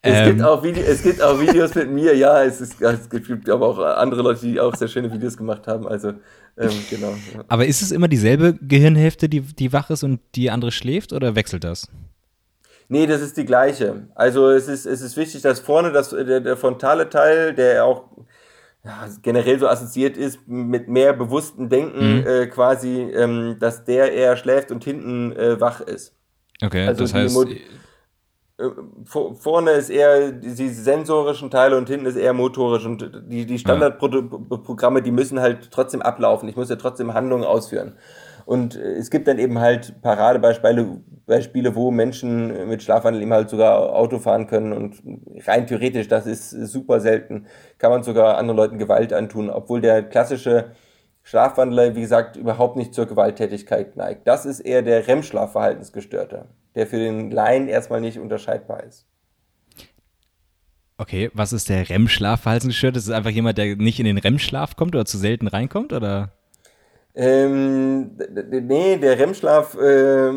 Es, 0.00 0.28
gibt 0.28 0.42
auch 0.42 0.62
Video, 0.62 0.84
es 0.84 1.02
gibt 1.02 1.20
auch 1.20 1.40
Videos 1.40 1.74
mit 1.74 1.90
mir, 1.90 2.16
ja, 2.16 2.44
es, 2.44 2.60
ist, 2.60 2.80
es 2.80 3.10
gibt 3.10 3.50
aber 3.50 3.66
auch 3.66 3.78
andere 3.80 4.22
Leute, 4.22 4.46
die 4.46 4.60
auch 4.60 4.76
sehr 4.76 4.86
schöne 4.86 5.12
Videos 5.12 5.36
gemacht 5.36 5.66
haben. 5.66 5.88
Also 5.88 6.12
ähm, 6.58 6.70
genau. 6.90 7.14
Aber 7.48 7.66
ist 7.66 7.82
es 7.82 7.92
immer 7.92 8.08
dieselbe 8.08 8.54
Gehirnhälfte, 8.60 9.28
die, 9.28 9.40
die 9.40 9.72
wach 9.72 9.90
ist 9.90 10.02
und 10.02 10.20
die 10.34 10.50
andere 10.50 10.72
schläft 10.72 11.12
oder 11.12 11.34
wechselt 11.34 11.64
das? 11.64 11.88
Nee, 12.88 13.06
das 13.06 13.20
ist 13.20 13.36
die 13.36 13.44
gleiche. 13.44 14.08
Also 14.14 14.48
es 14.50 14.66
ist, 14.66 14.86
es 14.86 15.02
ist 15.02 15.16
wichtig, 15.16 15.42
dass 15.42 15.60
vorne 15.60 15.92
das, 15.92 16.10
der, 16.10 16.40
der 16.40 16.56
frontale 16.56 17.08
Teil, 17.10 17.54
der 17.54 17.84
auch 17.84 18.04
ja, 18.84 19.08
generell 19.22 19.58
so 19.58 19.68
assoziiert 19.68 20.16
ist 20.16 20.38
mit 20.46 20.88
mehr 20.88 21.12
bewusstem 21.12 21.68
Denken 21.68 22.20
mhm. 22.20 22.26
äh, 22.26 22.46
quasi, 22.46 23.02
ähm, 23.02 23.56
dass 23.60 23.84
der 23.84 24.12
eher 24.12 24.36
schläft 24.36 24.70
und 24.70 24.84
hinten 24.84 25.32
äh, 25.32 25.60
wach 25.60 25.80
ist. 25.80 26.14
Okay, 26.62 26.86
also 26.86 27.02
das 27.02 27.14
heißt... 27.14 27.36
Äh, 28.58 28.70
vorne 29.04 29.70
ist 29.72 29.88
eher 29.88 30.32
die 30.32 30.68
sensorischen 30.68 31.50
Teile 31.50 31.76
und 31.76 31.88
hinten 31.88 32.06
ist 32.06 32.16
eher 32.16 32.32
motorisch 32.32 32.84
und 32.86 33.10
die, 33.28 33.46
die 33.46 33.58
Standardprogramme, 33.58 35.00
die 35.02 35.12
müssen 35.12 35.40
halt 35.40 35.70
trotzdem 35.70 36.02
ablaufen. 36.02 36.48
Ich 36.48 36.56
muss 36.56 36.68
ja 36.68 36.76
trotzdem 36.76 37.14
Handlungen 37.14 37.44
ausführen. 37.44 37.94
Und 38.46 38.76
äh, 38.76 38.94
es 38.94 39.10
gibt 39.10 39.28
dann 39.28 39.38
eben 39.38 39.60
halt 39.60 40.02
Paradebeispiele, 40.02 41.00
Beispiele, 41.26 41.74
wo 41.76 41.90
Menschen 41.90 42.68
mit 42.68 42.82
Schlafwandel 42.82 43.22
eben 43.22 43.32
halt 43.32 43.50
sogar 43.50 43.94
Auto 43.94 44.18
fahren 44.18 44.46
können 44.46 44.72
und 44.72 45.02
rein 45.46 45.66
theoretisch, 45.66 46.08
das 46.08 46.26
ist 46.26 46.50
super 46.50 47.00
selten, 47.00 47.46
kann 47.76 47.90
man 47.90 48.02
sogar 48.02 48.38
anderen 48.38 48.56
Leuten 48.56 48.78
Gewalt 48.78 49.12
antun, 49.12 49.50
obwohl 49.50 49.82
der 49.82 50.02
klassische 50.02 50.72
Schlafwandler, 51.22 51.94
wie 51.94 52.00
gesagt, 52.00 52.36
überhaupt 52.36 52.76
nicht 52.76 52.94
zur 52.94 53.04
Gewalttätigkeit 53.04 53.96
neigt. 53.96 54.26
Das 54.26 54.46
ist 54.46 54.60
eher 54.60 54.80
der 54.80 55.06
REM-Schlafverhaltensgestörte, 55.06 56.46
der 56.74 56.86
für 56.86 56.98
den 56.98 57.30
Laien 57.30 57.68
erstmal 57.68 58.00
nicht 58.00 58.18
unterscheidbar 58.18 58.84
ist. 58.84 59.06
Okay, 61.00 61.30
was 61.32 61.52
ist 61.52 61.68
der 61.68 61.88
REM-Schlafverhaltensgestörte? 61.88 62.98
Ist 62.98 63.06
es 63.06 63.12
einfach 63.12 63.30
jemand, 63.30 63.56
der 63.56 63.76
nicht 63.76 64.00
in 64.00 64.06
den 64.06 64.18
REM-Schlaf 64.18 64.74
kommt 64.74 64.96
oder 64.96 65.04
zu 65.04 65.16
selten 65.16 65.46
reinkommt, 65.46 65.92
oder? 65.92 66.32
Ähm, 67.14 68.16
nee, 68.50 68.96
der 68.96 69.18
REM-Schlaf, 69.18 69.76
äh, 69.76 70.30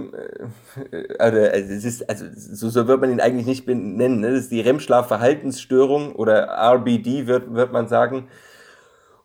also, 1.20 1.40
also, 1.40 1.74
es 1.74 1.84
ist, 1.86 2.10
also 2.10 2.26
so, 2.34 2.70
so 2.70 2.88
wird 2.88 3.02
man 3.02 3.12
ihn 3.12 3.20
eigentlich 3.20 3.46
nicht 3.46 3.66
benennen. 3.66 4.20
Ne? 4.20 4.32
Das 4.32 4.42
ist 4.42 4.52
die 4.52 4.62
REM-Schlaf-Verhaltensstörung 4.62 6.16
oder 6.16 6.48
RBD 6.48 7.28
wird, 7.28 7.54
wird 7.54 7.72
man 7.72 7.88
sagen. 7.88 8.28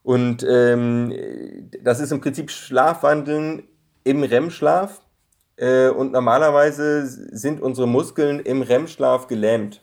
Und 0.02 0.46
ähm, 0.48 1.12
das 1.82 2.00
ist 2.00 2.12
im 2.12 2.20
Prinzip 2.20 2.50
Schlafwandeln 2.50 3.64
im 4.04 4.22
REM-Schlaf. 4.22 5.00
Äh, 5.56 5.88
und 5.88 6.12
normalerweise 6.12 7.06
sind 7.06 7.60
unsere 7.60 7.88
Muskeln 7.88 8.40
im 8.40 8.62
REM-Schlaf 8.62 9.26
gelähmt. 9.26 9.82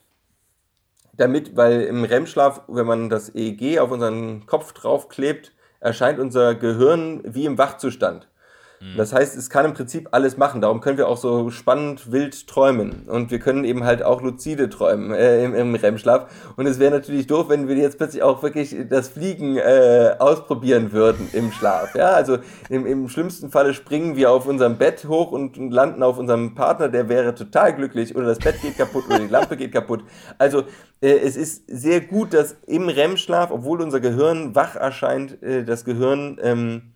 Damit, 1.15 1.55
weil 1.55 1.81
im 1.81 2.03
REM-Schlaf, 2.03 2.61
wenn 2.67 2.87
man 2.87 3.09
das 3.09 3.33
EEG 3.33 3.79
auf 3.79 3.91
unseren 3.91 4.45
Kopf 4.45 4.73
draufklebt, 4.73 5.51
erscheint 5.79 6.19
unser 6.19 6.55
Gehirn 6.55 7.21
wie 7.25 7.45
im 7.45 7.57
Wachzustand. 7.57 8.27
Mhm. 8.83 8.97
Das 8.97 9.13
heißt, 9.13 9.37
es 9.37 9.49
kann 9.49 9.65
im 9.65 9.73
Prinzip 9.73 10.09
alles 10.11 10.37
machen. 10.37 10.59
Darum 10.61 10.81
können 10.81 10.97
wir 10.97 11.07
auch 11.07 11.17
so 11.17 11.49
spannend 11.49 12.11
wild 12.11 12.47
träumen. 12.47 13.07
Und 13.07 13.31
wir 13.31 13.39
können 13.39 13.63
eben 13.63 13.83
halt 13.85 14.03
auch 14.03 14.21
luzide 14.21 14.69
träumen 14.69 15.11
äh, 15.11 15.43
im, 15.43 15.55
im 15.55 15.75
REM-Schlaf. 15.75 16.25
Und 16.57 16.65
es 16.65 16.79
wäre 16.79 16.91
natürlich 16.91 17.27
doof, 17.27 17.47
wenn 17.49 17.67
wir 17.67 17.75
jetzt 17.75 17.97
plötzlich 17.97 18.23
auch 18.23 18.43
wirklich 18.43 18.75
das 18.89 19.07
Fliegen 19.07 19.57
äh, 19.57 20.15
ausprobieren 20.19 20.91
würden 20.91 21.29
im 21.31 21.51
Schlaf. 21.51 21.95
Ja, 21.95 22.11
also 22.11 22.39
im, 22.69 22.85
im 22.85 23.07
schlimmsten 23.07 23.49
Falle 23.49 23.73
springen 23.73 24.15
wir 24.15 24.31
auf 24.31 24.47
unserem 24.47 24.77
Bett 24.77 25.05
hoch 25.07 25.31
und, 25.31 25.57
und 25.57 25.71
landen 25.71 26.03
auf 26.03 26.17
unserem 26.17 26.53
Partner, 26.53 26.89
der 26.89 27.07
wäre 27.07 27.33
total 27.35 27.73
glücklich. 27.73 28.15
Oder 28.15 28.27
das 28.27 28.39
Bett 28.39 28.61
geht 28.61 28.77
kaputt 28.77 29.05
oder 29.07 29.19
die 29.19 29.27
Lampe 29.27 29.55
geht 29.55 29.71
kaputt. 29.71 30.03
Also 30.37 30.63
äh, 31.01 31.19
es 31.19 31.37
ist 31.37 31.63
sehr 31.67 32.01
gut, 32.01 32.33
dass 32.33 32.57
im 32.67 32.89
REM-Schlaf, 32.89 33.51
obwohl 33.51 33.81
unser 33.81 34.01
Gehirn 34.01 34.55
wach 34.55 34.75
erscheint, 34.75 35.41
äh, 35.41 35.63
das 35.63 35.85
Gehirn 35.85 36.37
ähm, 36.41 36.92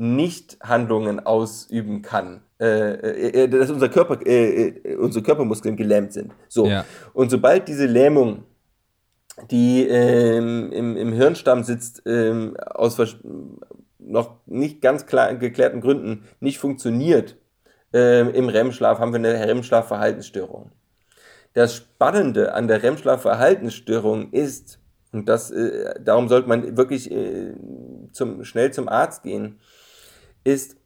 nicht 0.00 0.56
Handlungen 0.62 1.20
ausüben 1.20 2.00
kann. 2.00 2.40
Äh, 2.58 2.94
äh, 2.94 3.44
äh, 3.44 3.48
dass 3.48 3.70
unser 3.70 3.90
Körper, 3.90 4.18
äh, 4.26 4.68
äh, 4.68 4.96
unsere 4.96 5.22
Körpermuskeln 5.22 5.76
gelähmt 5.76 6.14
sind. 6.14 6.32
So. 6.48 6.66
Ja. 6.66 6.86
Und 7.12 7.30
sobald 7.30 7.68
diese 7.68 7.84
Lähmung, 7.84 8.44
die 9.50 9.86
ähm, 9.86 10.72
im, 10.72 10.96
im 10.96 11.12
Hirnstamm 11.12 11.64
sitzt, 11.64 12.02
ähm, 12.06 12.56
aus 12.58 12.98
noch 13.98 14.36
nicht 14.46 14.80
ganz 14.80 15.04
klar 15.04 15.34
geklärten 15.34 15.82
Gründen 15.82 16.24
nicht 16.40 16.58
funktioniert, 16.58 17.36
ähm, 17.92 18.30
im 18.30 18.48
REM-Schlaf 18.48 18.98
haben 18.98 19.12
wir 19.12 19.18
eine 19.18 19.46
REM-Schlafverhaltensstörung. 19.48 20.70
Das 21.52 21.74
Spannende 21.74 22.54
an 22.54 22.68
der 22.68 22.82
REM-Schlafverhaltensstörung 22.82 24.32
ist, 24.32 24.80
und 25.12 25.28
das, 25.28 25.50
äh, 25.50 25.94
darum 26.00 26.28
sollte 26.28 26.48
man 26.48 26.78
wirklich 26.78 27.10
zum, 28.12 28.44
schnell 28.44 28.72
zum 28.72 28.88
Arzt 28.88 29.22
gehen, 29.22 29.58
ist, 30.44 30.76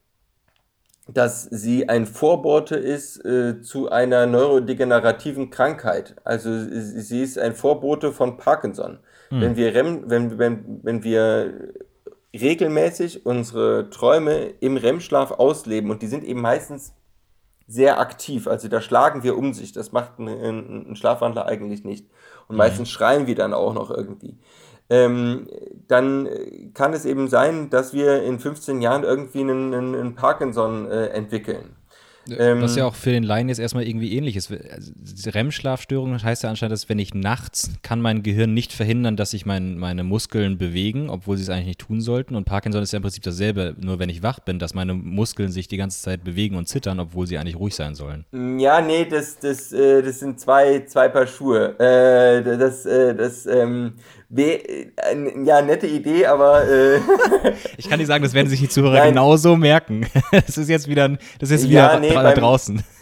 dass 1.07 1.45
sie 1.45 1.89
ein 1.89 2.07
Vorbote 2.07 2.77
ist 2.77 3.23
äh, 3.25 3.61
zu 3.61 3.91
einer 3.91 4.27
neurodegenerativen 4.27 5.51
Krankheit. 5.51 6.17
Also 6.25 6.51
sie 6.59 7.23
ist 7.23 7.39
ein 7.39 7.55
Vorbote 7.55 8.13
von 8.13 8.39
Parkinson. 8.39 9.01
Hm. 9.29 9.41
Wenn, 9.41 9.57
wir 9.57 9.75
REM, 9.75 10.11
wenn, 10.11 10.39
wenn, 10.39 10.81
wenn 10.83 11.05
wir 11.05 11.75
regelmäßig 12.33 13.27
unsere 13.27 13.91
Träume 13.91 14.47
im 14.61 14.77
REM-Schlaf 14.77 15.33
ausleben 15.33 15.91
und 15.91 16.03
die 16.03 16.07
sind 16.07 16.25
eben 16.25 16.41
meistens 16.41 16.95
sehr 17.67 18.01
aktiv, 18.01 18.47
also 18.47 18.69
da 18.69 18.81
schlagen 18.81 19.23
wir 19.23 19.37
um 19.39 19.55
sich, 19.55 19.73
das 19.73 19.93
macht 19.93 20.19
ein, 20.19 20.91
ein 20.91 20.97
Schlafwandler 20.97 21.47
eigentlich 21.47 21.85
nicht. 21.85 22.07
Und 22.49 22.57
meistens 22.57 22.91
schreien 22.91 23.27
wir 23.27 23.35
dann 23.35 23.55
auch 23.55 23.73
noch 23.73 23.91
irgendwie 23.91 24.39
ähm, 24.91 25.49
dann 25.89 26.29
kann 26.75 26.93
es 26.93 27.05
eben 27.05 27.29
sein, 27.29 27.71
dass 27.71 27.93
wir 27.93 28.23
in 28.23 28.39
15 28.39 28.83
Jahren 28.83 29.03
irgendwie 29.03 29.41
einen, 29.41 29.75
einen 29.75 30.15
Parkinson 30.15 30.91
äh, 30.91 31.07
entwickeln. 31.09 31.77
Ähm, 32.31 32.63
Was 32.63 32.77
ja 32.77 32.87
auch 32.87 32.95
für 32.95 33.11
den 33.11 33.23
Laien 33.23 33.49
jetzt 33.49 33.59
erstmal 33.59 33.87
irgendwie 33.87 34.17
ähnlich 34.17 34.37
ist. 34.37 34.51
Also, 34.51 34.93
REM-Schlafstörung 35.31 36.23
heißt 36.23 36.43
ja 36.43 36.51
anscheinend, 36.51 36.73
dass 36.73 36.89
wenn 36.89 36.99
ich 36.99 37.15
nachts 37.15 37.73
kann 37.83 38.01
mein 38.01 38.23
Gehirn 38.23 38.55
nicht 38.55 38.73
verhindern, 38.73 39.17
dass 39.17 39.33
sich 39.33 39.45
mein, 39.45 39.79
meine 39.79 40.05
Muskeln 40.05 40.59
bewegen, 40.59 41.11
obwohl 41.11 41.37
sie 41.37 41.43
es 41.43 41.51
eigentlich 41.51 41.67
nicht 41.67 41.81
tun 41.81 42.01
sollten. 42.01 42.35
Und 42.35 42.45
Parkinson 42.45 42.83
ist 42.83 42.93
ja 42.93 42.99
im 42.99 43.03
Prinzip 43.03 43.23
dasselbe, 43.23 43.77
nur 43.81 43.99
wenn 43.99 44.09
ich 44.09 44.23
wach 44.23 44.41
bin, 44.41 44.59
dass 44.59 44.75
meine 44.75 44.95
Muskeln 44.95 45.51
sich 45.51 45.69
die 45.69 45.77
ganze 45.77 46.01
Zeit 46.01 46.25
bewegen 46.25 46.57
und 46.57 46.67
zittern, 46.67 46.99
obwohl 47.01 47.27
sie 47.27 47.39
eigentlich 47.39 47.57
ruhig 47.57 47.75
sein 47.75 47.95
sollen. 47.95 48.25
Ja, 48.59 48.81
nee, 48.81 49.05
das, 49.05 49.39
das, 49.39 49.73
äh, 49.73 50.03
das 50.03 50.21
sind 50.21 50.41
zwei, 50.41 50.85
zwei 50.87 51.09
Paar 51.09 51.27
Schuhe. 51.27 51.79
Äh, 51.79 52.43
das, 52.43 52.87
äh, 52.87 53.15
das, 53.15 53.47
ähm, 53.47 53.95
ja, 54.37 55.63
nette 55.63 55.87
Idee, 55.87 56.27
aber. 56.27 56.69
Äh 56.69 57.01
ich 57.77 57.89
kann 57.89 57.99
dir 57.99 58.07
sagen, 58.07 58.25
das 58.25 58.35
werden 58.35 58.49
sich 58.49 58.61
die 58.61 58.69
Zuhörer 58.69 59.07
genauso 59.07 59.57
merken. 59.57 60.07
Das 60.31 60.59
ist 60.59 60.69
jetzt 60.69 60.89
wieder, 60.89 61.17
das 61.39 61.51
ist 61.51 61.69
wieder 61.69 61.93
ja, 61.93 62.01
nee, 62.01 62.13
beim, 62.13 62.35
draußen. 62.35 62.83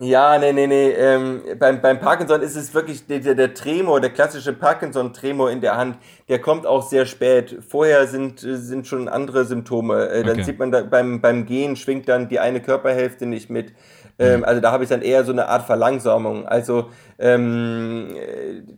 Ja, 0.00 0.38
nee, 0.38 0.52
nee, 0.52 0.68
nee. 0.68 0.90
Ähm, 0.90 1.42
beim, 1.58 1.80
beim 1.80 1.98
Parkinson 1.98 2.40
ist 2.40 2.54
es 2.54 2.72
wirklich 2.72 3.04
der, 3.08 3.18
der, 3.18 3.34
der 3.34 3.52
Tremor, 3.52 4.00
der 4.00 4.10
klassische 4.10 4.52
Parkinson-Tremor 4.52 5.50
in 5.50 5.60
der 5.60 5.76
Hand, 5.76 5.98
der 6.28 6.40
kommt 6.40 6.66
auch 6.66 6.88
sehr 6.88 7.04
spät. 7.04 7.58
Vorher 7.68 8.06
sind, 8.06 8.38
sind 8.38 8.86
schon 8.86 9.08
andere 9.08 9.44
Symptome. 9.44 10.08
Äh, 10.08 10.22
dann 10.22 10.34
okay. 10.34 10.44
sieht 10.44 10.58
man 10.60 10.70
da, 10.70 10.82
beim, 10.82 11.20
beim 11.20 11.46
Gehen 11.46 11.74
schwingt 11.74 12.08
dann 12.08 12.28
die 12.28 12.38
eine 12.38 12.60
Körperhälfte 12.60 13.26
nicht 13.26 13.50
mit. 13.50 13.72
Ähm, 14.18 14.40
mhm. 14.40 14.44
also 14.44 14.60
da 14.60 14.72
habe 14.72 14.84
ich 14.84 14.90
dann 14.90 15.02
eher 15.02 15.24
so 15.24 15.32
eine 15.32 15.48
Art 15.48 15.64
Verlangsamung. 15.64 16.46
Also 16.46 16.90
ähm, 17.18 18.08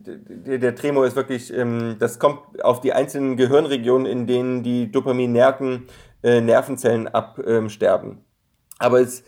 der, 0.05 0.59
der 0.59 0.75
Tremor 0.75 1.05
ist 1.05 1.15
wirklich, 1.15 1.53
ähm, 1.53 1.95
das 1.99 2.19
kommt 2.19 2.63
auf 2.63 2.81
die 2.81 2.93
einzelnen 2.93 3.37
Gehirnregionen, 3.37 4.05
in 4.05 4.27
denen 4.27 4.63
die 4.63 4.91
Dopaminnerven 4.91 5.87
äh, 6.23 6.41
Nervenzellen 6.41 7.07
absterben. 7.07 8.19
Aber 8.77 8.99
es 8.99 9.23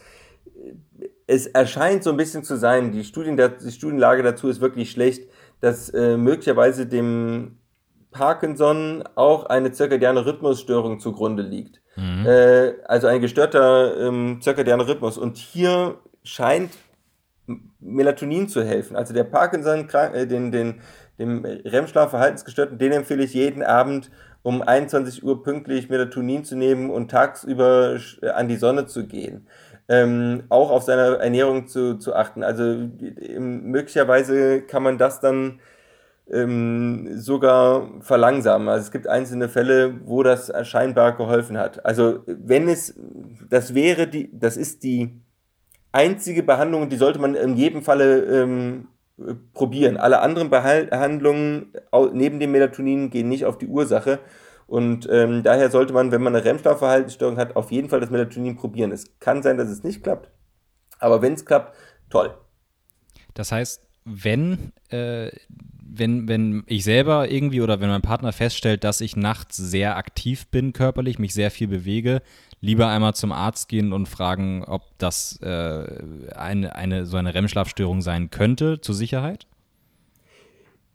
es 1.27 1.48
erscheint 1.48 2.03
so 2.03 2.10
ein 2.10 2.18
bisschen 2.18 2.44
zu 2.44 2.57
sein, 2.57 2.91
die, 2.91 3.03
Studien, 3.03 3.38
die 3.38 3.72
Studienlage 3.72 4.23
dazu 4.23 4.49
ist 4.49 4.61
wirklich 4.61 4.91
schlecht, 4.91 5.30
dass 5.61 5.90
äh, 5.90 6.18
möglicherweise 6.18 6.85
dem 6.85 7.57
Parkinson 8.14 9.03
auch 9.15 9.45
eine 9.45 9.72
zirkadiane 9.72 10.26
Rhythmusstörung 10.26 10.99
zugrunde 10.99 11.44
liegt. 11.44 11.81
Mhm. 11.95 12.26
Äh, 12.26 12.73
also 12.85 13.07
ein 13.07 13.19
gestörter 13.22 14.07
ähm, 14.07 14.40
zirkadianer 14.41 14.88
Rhythmus. 14.88 15.18
Und 15.18 15.38
hier 15.38 15.98
scheint 16.23 16.72
Melatonin 17.80 18.48
zu 18.48 18.64
helfen. 18.64 18.95
Also 18.95 19.14
der 19.14 19.26
Parkinson, 19.26 19.90
äh, 19.90 20.26
den, 20.26 20.52
den, 20.52 20.81
dem 21.19 21.44
REM-Schlafverhaltensgestörten, 21.44 22.77
den 22.77 22.94
empfehle 22.94 23.23
ich 23.23 23.34
jeden 23.34 23.64
Abend 23.64 24.10
um 24.44 24.61
21 24.61 25.23
Uhr 25.23 25.44
pünktlich 25.44 25.90
Melatonin 25.90 26.45
zu 26.45 26.56
nehmen 26.56 26.90
und 26.90 27.11
tagsüber 27.11 27.98
äh, 28.22 28.30
an 28.30 28.48
die 28.48 28.57
Sonne 28.57 28.85
zu 28.85 29.06
gehen 29.07 29.48
ähm, 29.90 30.44
auch 30.49 30.72
auf 30.72 30.84
seine 30.84 31.18
Ernährung 31.18 31.68
zu, 31.68 31.98
zu 31.98 32.15
achten. 32.15 32.44
Also 32.44 32.90
möglicherweise 33.38 34.61
kann 34.61 34.84
man 34.84 34.98
das 34.98 35.19
dann 35.19 35.60
ähm, 36.32 37.20
sogar 37.20 37.90
verlangsamen. 38.02 38.70
Also 38.70 38.86
es 38.86 38.91
gibt 38.91 39.08
einzelne 39.08 39.50
Fälle, 39.50 40.00
wo 40.06 40.24
das 40.24 40.52
scheinbar 40.68 41.16
geholfen 41.18 41.58
hat. 41.58 41.86
Also 41.86 42.20
wenn 42.26 42.68
es, 42.68 43.00
das 43.50 43.74
wäre 43.74 44.08
die, 44.08 44.30
das 44.38 44.58
ist 44.58 44.84
die 44.84 45.22
einzige 45.91 46.44
Behandlung, 46.44 46.90
die 46.90 46.98
sollte 46.98 47.20
man 47.20 47.36
in 47.36 47.56
jedem 47.56 47.82
Falle 47.82 48.24
ähm, 48.24 48.88
probieren. 49.54 49.98
Alle 49.98 50.22
anderen 50.22 50.50
Behandlungen 50.50 51.74
neben 52.14 52.40
dem 52.40 52.52
Melatonin 52.52 53.10
gehen 53.10 53.30
nicht 53.30 53.45
auf 53.45 53.58
die 53.58 53.68
Ursache. 53.68 54.20
Und 54.66 55.08
ähm, 55.12 55.44
daher 55.44 55.70
sollte 55.70 55.94
man, 55.94 56.12
wenn 56.12 56.24
man 56.24 56.36
eine 56.36 56.45
REM-Schlafverhaltensstörung 56.45 57.38
hat, 57.38 57.56
auf 57.56 57.72
jeden 57.72 57.90
Fall 57.90 58.00
das 58.00 58.10
Melatonin 58.10 58.56
probieren. 58.56 58.91
Es 58.91 59.20
kann 59.20 59.44
sein, 59.44 59.58
dass 59.58 59.70
es 59.70 59.84
nicht 59.84 60.04
klappt, 60.04 60.32
aber 61.00 61.22
wenn 61.22 61.34
es 61.34 61.45
klappt, 61.45 61.76
toll. 62.10 62.36
Das 63.34 63.52
heißt, 63.52 63.86
wenn, 64.06 64.72
äh, 64.90 65.30
wenn, 65.95 66.28
wenn 66.28 66.64
ich 66.65 66.84
selber 66.84 67.30
irgendwie 67.30 67.61
oder 67.61 67.80
wenn 67.80 67.90
mein 67.90 68.02
Partner 68.02 68.34
feststellt, 68.34 68.84
dass 68.84 69.02
ich 69.02 69.15
nachts 69.15 69.57
sehr 69.57 69.95
aktiv 69.98 70.48
bin 70.48 70.74
körperlich, 70.74 71.20
mich 71.20 71.34
sehr 71.34 71.52
viel 71.52 71.68
bewege, 71.68 72.22
lieber 72.61 72.88
einmal 72.88 73.14
zum 73.14 73.32
Arzt 73.32 73.70
gehen 73.70 73.94
und 73.94 74.07
fragen, 74.07 74.64
ob 74.64 74.98
das 74.98 75.40
äh, 75.41 75.86
eine, 76.36 76.76
eine, 76.76 77.06
so 77.06 77.18
eine 77.18 77.36
REM-Schlafstörung 77.36 78.02
sein 78.02 78.32
könnte, 78.32 78.82
zur 78.82 78.95
Sicherheit? 78.95 79.48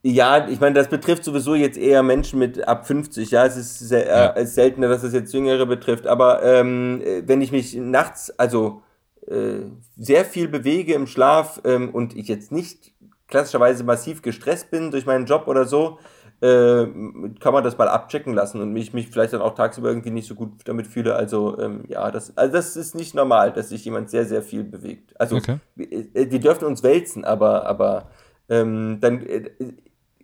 Ja, 0.03 0.49
ich 0.49 0.61
meine, 0.61 0.75
das 0.75 0.89
betrifft 0.89 1.25
sowieso 1.25 1.55
jetzt 1.55 1.77
eher 1.77 2.03
Menschen 2.03 2.39
mit 2.39 2.67
ab 2.67 2.87
50. 2.87 3.31
Ja, 3.31 3.47
es 3.47 3.57
ist, 3.57 3.79
sehr, 3.79 4.07
ja. 4.07 4.31
äh, 4.33 4.47
seltener, 4.47 4.89
dass 4.89 5.03
es 5.03 5.13
jetzt 5.13 5.33
Jüngere 5.35 5.67
betrifft. 5.67 6.07
Aber 6.07 6.43
ähm, 6.43 7.03
wenn 7.25 7.41
ich 7.41 7.53
mich 7.53 7.75
nachts, 7.75 8.31
also 8.39 8.83
äh, 9.27 9.67
sehr 9.97 10.25
viel 10.25 10.49
bewege 10.49 10.95
im 10.95 11.07
Schlaf 11.07 11.61
ähm, 11.65 11.91
und 11.91 12.17
ich 12.17 12.29
jetzt 12.29 12.51
nicht 12.51 12.93
klassischerweise 13.29 13.85
massiv 13.85 14.23
gestresst 14.23 14.71
bin 14.71 14.91
durch 14.91 15.07
meinen 15.07 15.27
Job 15.27 15.47
oder 15.47 15.67
so, 15.67 15.99
äh, 16.41 16.87
kann 17.41 17.53
man 17.53 17.65
das 17.65 17.79
mal 17.79 17.89
abchecken 17.89 18.33
lassen 18.33 18.61
und 18.61 18.73
mich, 18.73 18.93
mich 18.93 19.09
vielleicht 19.09 19.33
dann 19.33 19.41
auch 19.41 19.55
tagsüber 19.55 19.89
irgendwie 19.89 20.11
nicht 20.11 20.27
so 20.27 20.35
gut 20.35 20.51
damit 20.65 20.87
fühle. 20.87 21.15
Also 21.15 21.59
ähm, 21.59 21.85
ja, 21.89 22.11
das, 22.11 22.37
also 22.37 22.53
das 22.53 22.77
ist 22.77 22.95
nicht 22.95 23.15
normal, 23.15 23.53
dass 23.53 23.71
sich 23.71 23.85
jemand 23.85 24.11
sehr, 24.11 24.25
sehr 24.25 24.43
viel 24.43 24.65
bewegt. 24.65 25.19
Also 25.21 25.37
okay. 25.37 25.59
Äh, 25.77 26.27
die 26.27 26.41
dürfen 26.41 26.65
uns 26.65 26.83
wälzen, 26.83 27.25
aber, 27.25 27.67
aber 27.67 28.11
ähm, 28.49 28.99
dann 29.01 29.27
äh, 29.27 29.51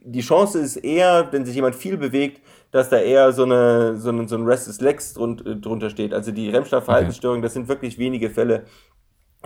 die 0.06 0.20
Chance 0.20 0.59
ist 0.59 0.76
eher, 0.76 1.28
wenn 1.32 1.44
sich 1.44 1.55
jemand 1.55 1.74
viel 1.74 1.97
bewegt, 1.97 2.43
dass 2.70 2.90
da 2.90 2.98
eher 2.98 3.32
so, 3.32 3.44
eine, 3.44 3.97
so, 3.97 4.10
eine, 4.10 4.28
so 4.28 4.36
ein 4.36 4.44
Restless 4.44 4.81
Legs 4.81 5.14
drun, 5.14 5.36
drunter 5.62 5.90
steht. 5.90 6.12
Also 6.12 6.31
die 6.31 6.51
REM-Schlafverhaltensstörung, 6.51 7.39
okay. 7.39 7.47
das 7.47 7.55
sind 7.55 7.68
wirklich 7.68 7.98
wenige 7.98 8.31
Fälle 8.31 8.64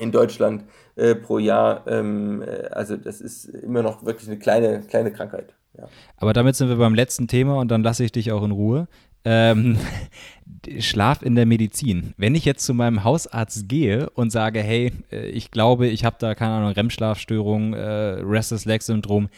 in 0.00 0.12
Deutschland 0.12 0.64
äh, 0.96 1.14
pro 1.14 1.38
Jahr. 1.38 1.86
Ähm, 1.86 2.42
äh, 2.42 2.68
also 2.70 2.96
das 2.96 3.20
ist 3.20 3.46
immer 3.46 3.82
noch 3.82 4.04
wirklich 4.04 4.28
eine 4.28 4.38
kleine, 4.38 4.82
kleine 4.82 5.12
Krankheit. 5.12 5.54
Ja. 5.76 5.88
Aber 6.16 6.32
damit 6.32 6.56
sind 6.56 6.68
wir 6.68 6.76
beim 6.76 6.94
letzten 6.94 7.28
Thema 7.28 7.56
und 7.56 7.70
dann 7.70 7.82
lasse 7.82 8.04
ich 8.04 8.12
dich 8.12 8.32
auch 8.32 8.42
in 8.44 8.50
Ruhe. 8.50 8.88
Ähm, 9.24 9.78
Schlaf 10.80 11.22
in 11.22 11.34
der 11.34 11.46
Medizin. 11.46 12.14
Wenn 12.16 12.34
ich 12.34 12.44
jetzt 12.44 12.64
zu 12.64 12.74
meinem 12.74 13.04
Hausarzt 13.04 13.68
gehe 13.68 14.10
und 14.10 14.30
sage, 14.30 14.60
hey, 14.60 14.92
äh, 15.10 15.28
ich 15.28 15.50
glaube, 15.50 15.86
ich 15.86 16.04
habe 16.04 16.16
da 16.18 16.34
keine 16.34 16.54
Ahnung, 16.54 16.72
REM-Schlafstörung, 16.72 17.74
äh, 17.74 18.20
Restless 18.22 18.64
Leg 18.64 18.82
Syndrom, 18.82 19.28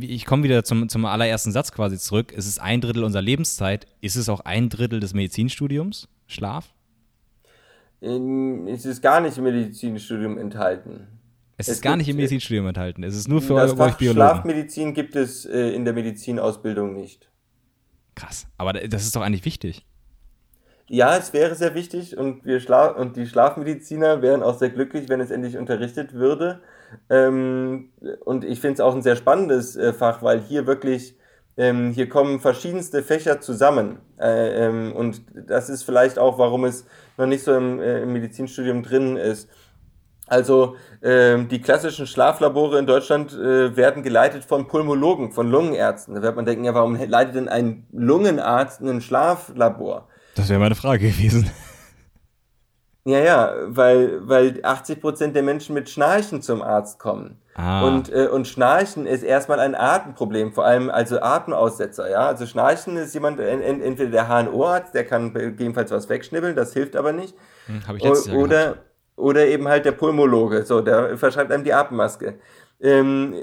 ich 0.00 0.26
komme 0.26 0.42
wieder 0.42 0.62
zum, 0.64 0.88
zum 0.88 1.04
allerersten 1.06 1.52
Satz 1.52 1.72
quasi 1.72 1.98
zurück. 1.98 2.34
Es 2.36 2.46
ist 2.46 2.60
ein 2.60 2.80
Drittel 2.80 3.04
unserer 3.04 3.22
Lebenszeit. 3.22 3.86
Ist 4.00 4.16
es 4.16 4.28
auch 4.28 4.40
ein 4.40 4.68
Drittel 4.68 5.00
des 5.00 5.14
Medizinstudiums? 5.14 6.08
Schlaf? 6.26 6.74
Es 8.00 8.86
ist 8.86 9.02
gar 9.02 9.20
nicht 9.20 9.36
im 9.36 9.44
Medizinstudium 9.44 10.38
enthalten. 10.38 11.06
Es, 11.56 11.68
es 11.68 11.74
ist 11.76 11.82
gar 11.82 11.96
nicht 11.96 12.08
im 12.08 12.16
Medizinstudium 12.16 12.66
enthalten. 12.66 13.02
Es 13.02 13.14
ist 13.14 13.28
nur 13.28 13.42
für 13.42 13.54
das 13.54 13.78
euch 13.78 13.96
Biologen. 13.96 14.16
Schlafmedizin 14.16 14.94
gibt 14.94 15.14
es 15.14 15.44
äh, 15.44 15.70
in 15.74 15.84
der 15.84 15.92
Medizinausbildung 15.92 16.94
nicht. 16.94 17.28
Krass. 18.14 18.46
Aber 18.56 18.72
das 18.72 19.04
ist 19.04 19.14
doch 19.14 19.20
eigentlich 19.20 19.44
wichtig. 19.44 19.84
Ja, 20.88 21.16
es 21.16 21.32
wäre 21.32 21.54
sehr 21.54 21.74
wichtig 21.74 22.16
und, 22.16 22.44
wir 22.44 22.58
Schla 22.58 22.88
und 22.88 23.16
die 23.16 23.26
Schlafmediziner 23.26 24.22
wären 24.22 24.42
auch 24.42 24.58
sehr 24.58 24.70
glücklich, 24.70 25.08
wenn 25.08 25.20
es 25.20 25.30
endlich 25.30 25.56
unterrichtet 25.56 26.14
würde. 26.14 26.62
Ähm, 27.08 27.90
und 28.24 28.44
ich 28.44 28.60
finde 28.60 28.74
es 28.74 28.80
auch 28.80 28.94
ein 28.94 29.02
sehr 29.02 29.14
spannendes 29.14 29.76
äh, 29.76 29.92
Fach, 29.92 30.22
weil 30.22 30.40
hier 30.40 30.66
wirklich, 30.66 31.16
ähm, 31.56 31.92
hier 31.92 32.08
kommen 32.08 32.40
verschiedenste 32.40 33.02
Fächer 33.04 33.40
zusammen. 33.40 34.00
Äh, 34.18 34.66
ähm, 34.66 34.92
und 34.92 35.22
das 35.32 35.68
ist 35.68 35.84
vielleicht 35.84 36.18
auch, 36.18 36.38
warum 36.38 36.64
es 36.64 36.86
noch 37.20 37.26
nicht 37.26 37.44
so 37.44 37.54
im, 37.54 37.80
äh, 37.80 38.02
im 38.02 38.12
Medizinstudium 38.12 38.82
drin 38.82 39.16
ist. 39.16 39.48
Also 40.26 40.76
ähm, 41.02 41.48
die 41.48 41.60
klassischen 41.60 42.06
Schlaflabore 42.06 42.78
in 42.78 42.86
Deutschland 42.86 43.32
äh, 43.32 43.76
werden 43.76 44.04
geleitet 44.04 44.44
von 44.44 44.68
Pulmologen, 44.68 45.32
von 45.32 45.50
Lungenärzten. 45.50 46.14
Da 46.14 46.22
wird 46.22 46.36
man 46.36 46.44
denken, 46.44 46.64
ja, 46.64 46.72
warum 46.72 46.94
leitet 46.94 47.34
denn 47.34 47.48
ein 47.48 47.86
Lungenarzt 47.90 48.80
ein 48.80 49.00
Schlaflabor? 49.00 50.08
Das 50.36 50.48
wäre 50.48 50.60
meine 50.60 50.76
Frage 50.76 51.10
gewesen. 51.10 51.50
Ja, 53.04 53.18
ja, 53.18 53.54
weil, 53.66 54.28
weil 54.28 54.60
80% 54.62 55.32
der 55.32 55.42
Menschen 55.42 55.74
mit 55.74 55.88
Schnarchen 55.88 56.42
zum 56.42 56.62
Arzt 56.62 56.98
kommen. 56.98 57.39
Ah. 57.54 57.86
Und, 57.86 58.12
äh, 58.12 58.28
und 58.28 58.46
Schnarchen 58.46 59.06
ist 59.06 59.22
erstmal 59.22 59.60
ein 59.60 59.74
Atemproblem, 59.74 60.52
vor 60.52 60.64
allem 60.64 60.88
also 60.88 61.20
Atemaussetzer. 61.20 62.08
Ja? 62.08 62.28
Also 62.28 62.46
Schnarchen 62.46 62.96
ist 62.96 63.12
jemand, 63.12 63.40
entweder 63.40 64.10
der 64.10 64.28
HNO-Arzt, 64.28 64.94
der 64.94 65.04
kann 65.04 65.34
gegebenenfalls 65.34 65.90
was 65.90 66.08
wegschnibbeln, 66.08 66.54
das 66.54 66.72
hilft 66.72 66.96
aber 66.96 67.12
nicht. 67.12 67.34
Hm, 67.66 67.86
Hab 67.86 67.96
ich 67.96 68.04
letztes 68.04 68.26
Jahr 68.28 68.36
oder, 68.36 68.62
gehabt. 68.62 68.78
oder 69.16 69.46
eben 69.46 69.68
halt 69.68 69.84
der 69.84 69.92
Pulmologe, 69.92 70.64
so, 70.64 70.80
der 70.80 71.18
verschreibt 71.18 71.50
einem 71.50 71.64
die 71.64 71.74
Atemmaske. 71.74 72.38
Ähm, 72.80 73.34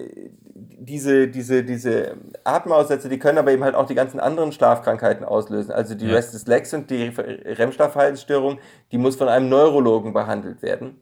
diese, 0.79 1.27
diese, 1.27 1.63
diese 1.63 2.17
Atemaussätze, 2.43 3.09
die 3.09 3.19
können 3.19 3.37
aber 3.37 3.51
eben 3.51 3.63
halt 3.63 3.75
auch 3.75 3.87
die 3.87 3.95
ganzen 3.95 4.19
anderen 4.19 4.51
Schlafkrankheiten 4.51 5.25
auslösen. 5.25 5.71
Also 5.71 5.95
die 5.95 6.07
ja. 6.07 6.15
Restless 6.15 6.47
Legs 6.47 6.73
und 6.73 6.89
die 6.89 7.09
REM-Schlafverhaltensstörung, 7.09 8.59
die 8.91 8.97
muss 8.97 9.15
von 9.15 9.27
einem 9.27 9.49
Neurologen 9.49 10.13
behandelt 10.13 10.61
werden. 10.61 11.01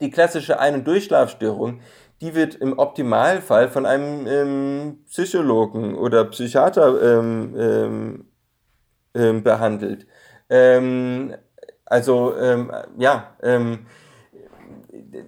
Die 0.00 0.10
klassische 0.10 0.60
Ein- 0.60 0.74
und 0.74 0.86
Durchschlafstörung, 0.86 1.80
die 2.20 2.34
wird 2.34 2.56
im 2.56 2.78
Optimalfall 2.78 3.68
von 3.68 3.86
einem 3.86 4.26
ähm, 4.26 4.98
Psychologen 5.08 5.94
oder 5.94 6.24
Psychiater 6.24 7.18
ähm, 7.18 7.54
ähm, 7.56 8.24
ähm 9.14 9.42
behandelt. 9.42 10.06
Ähm, 10.50 11.34
also 11.84 12.36
ähm, 12.36 12.72
ja, 12.98 13.34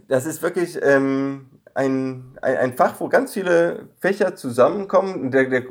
das 0.08 0.26
ist 0.26 0.42
wirklich 0.42 0.82
ein, 0.82 1.46
ein, 1.74 2.38
ein 2.42 2.74
Fach, 2.74 3.00
wo 3.00 3.08
ganz 3.08 3.32
viele 3.32 3.88
Fächer 3.98 4.36
zusammenkommen. 4.36 5.20
Und, 5.22 5.30
der, 5.32 5.48
der, 5.48 5.64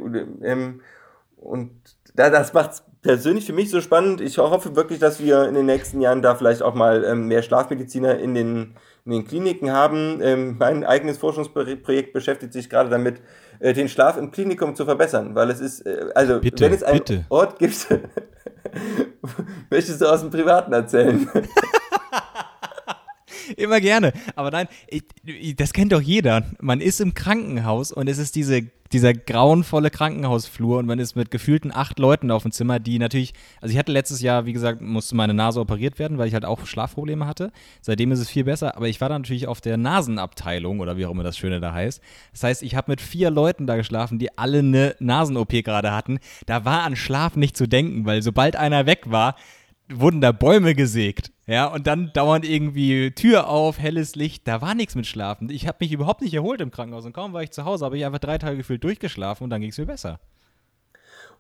und 1.37 1.71
da, 2.15 2.29
das 2.29 2.53
macht 2.53 2.71
es 2.71 2.83
persönlich 3.01 3.45
für 3.45 3.53
mich 3.53 3.69
so 3.69 3.81
spannend. 3.81 4.21
Ich 4.21 4.37
hoffe 4.37 4.75
wirklich, 4.75 4.99
dass 4.99 5.19
wir 5.19 5.47
in 5.47 5.53
den 5.53 5.65
nächsten 5.65 6.01
Jahren 6.01 6.21
da 6.21 6.35
vielleicht 6.35 6.61
auch 6.61 6.73
mal 6.73 7.15
mehr 7.15 7.43
Schlafmediziner 7.43 8.17
in 8.17 8.33
den, 8.33 8.75
in 9.05 9.11
den 9.11 9.27
Kliniken 9.27 9.71
haben. 9.71 10.19
Ähm, 10.21 10.57
mein 10.59 10.83
eigenes 10.83 11.17
Forschungsprojekt 11.17 12.13
beschäftigt 12.13 12.53
sich 12.53 12.69
gerade 12.69 12.89
damit, 12.89 13.21
äh, 13.59 13.73
den 13.73 13.89
Schlaf 13.89 14.17
im 14.17 14.31
Klinikum 14.31 14.75
zu 14.75 14.85
verbessern, 14.85 15.35
weil 15.35 15.49
es 15.49 15.59
ist, 15.59 15.85
äh, 15.85 16.07
also 16.15 16.39
bitte, 16.39 16.65
wenn 16.65 16.73
es 16.73 16.83
einen 16.83 16.99
bitte. 16.99 17.25
Ort 17.29 17.59
gibt, 17.59 17.87
möchtest 19.69 20.01
du 20.01 20.05
aus 20.05 20.21
dem 20.21 20.29
Privaten 20.29 20.73
erzählen? 20.73 21.29
Immer 23.57 23.81
gerne. 23.81 24.13
Aber 24.35 24.51
nein, 24.51 24.67
ich, 24.87 25.03
das 25.55 25.73
kennt 25.73 25.91
doch 25.91 26.01
jeder. 26.01 26.45
Man 26.59 26.81
ist 26.81 27.01
im 27.01 27.13
Krankenhaus 27.13 27.91
und 27.91 28.07
es 28.07 28.17
ist 28.17 28.35
diese, 28.35 28.63
dieser 28.91 29.13
grauenvolle 29.13 29.91
Krankenhausflur 29.91 30.79
und 30.79 30.85
man 30.85 30.99
ist 30.99 31.15
mit 31.15 31.31
gefühlten 31.31 31.71
acht 31.73 31.99
Leuten 31.99 32.31
auf 32.31 32.43
dem 32.43 32.51
Zimmer, 32.51 32.79
die 32.79 32.97
natürlich, 32.97 33.33
also 33.61 33.71
ich 33.71 33.77
hatte 33.77 33.91
letztes 33.91 34.21
Jahr, 34.21 34.45
wie 34.45 34.53
gesagt, 34.53 34.81
musste 34.81 35.15
meine 35.15 35.33
Nase 35.33 35.59
operiert 35.59 35.99
werden, 35.99 36.17
weil 36.17 36.27
ich 36.27 36.33
halt 36.33 36.45
auch 36.45 36.65
Schlafprobleme 36.65 37.27
hatte. 37.27 37.51
Seitdem 37.81 38.11
ist 38.11 38.19
es 38.19 38.29
viel 38.29 38.45
besser, 38.45 38.75
aber 38.75 38.87
ich 38.87 38.99
war 38.99 39.09
dann 39.09 39.21
natürlich 39.21 39.47
auf 39.47 39.61
der 39.61 39.77
Nasenabteilung 39.77 40.79
oder 40.79 40.97
wie 40.97 41.05
auch 41.05 41.11
immer 41.11 41.23
das 41.23 41.37
Schöne 41.37 41.59
da 41.59 41.73
heißt. 41.73 42.01
Das 42.31 42.43
heißt, 42.43 42.63
ich 42.63 42.75
habe 42.75 42.91
mit 42.91 43.01
vier 43.01 43.29
Leuten 43.29 43.67
da 43.67 43.75
geschlafen, 43.75 44.19
die 44.19 44.37
alle 44.37 44.59
eine 44.59 44.95
Nasen-OP 44.99 45.51
gerade 45.63 45.91
hatten. 45.91 46.19
Da 46.45 46.65
war 46.65 46.83
an 46.83 46.95
Schlaf 46.95 47.35
nicht 47.35 47.55
zu 47.55 47.67
denken, 47.67 48.05
weil 48.05 48.21
sobald 48.21 48.55
einer 48.55 48.85
weg 48.85 49.03
war, 49.05 49.35
wurden 49.91 50.21
da 50.21 50.31
Bäume 50.31 50.75
gesägt. 50.75 51.31
Ja, 51.47 51.65
und 51.65 51.87
dann 51.87 52.11
dauernd 52.13 52.47
irgendwie 52.47 53.11
Tür 53.11 53.49
auf, 53.49 53.79
helles 53.79 54.15
Licht, 54.15 54.47
da 54.47 54.61
war 54.61 54.75
nichts 54.75 54.95
mit 54.95 55.07
Schlafen. 55.07 55.49
Ich 55.49 55.67
habe 55.67 55.77
mich 55.79 55.91
überhaupt 55.91 56.21
nicht 56.21 56.33
erholt 56.33 56.61
im 56.61 56.69
Krankenhaus 56.69 57.05
und 57.05 57.13
kaum 57.13 57.33
war 57.33 57.41
ich 57.41 57.51
zu 57.51 57.65
Hause, 57.65 57.85
habe 57.85 57.97
ich 57.97 58.05
einfach 58.05 58.19
drei 58.19 58.37
Tage 58.37 58.57
gefühlt 58.57 58.83
durchgeschlafen 58.83 59.45
und 59.45 59.49
dann 59.49 59.61
ging 59.61 59.71
es 59.71 59.77
mir 59.77 59.87
besser. 59.87 60.19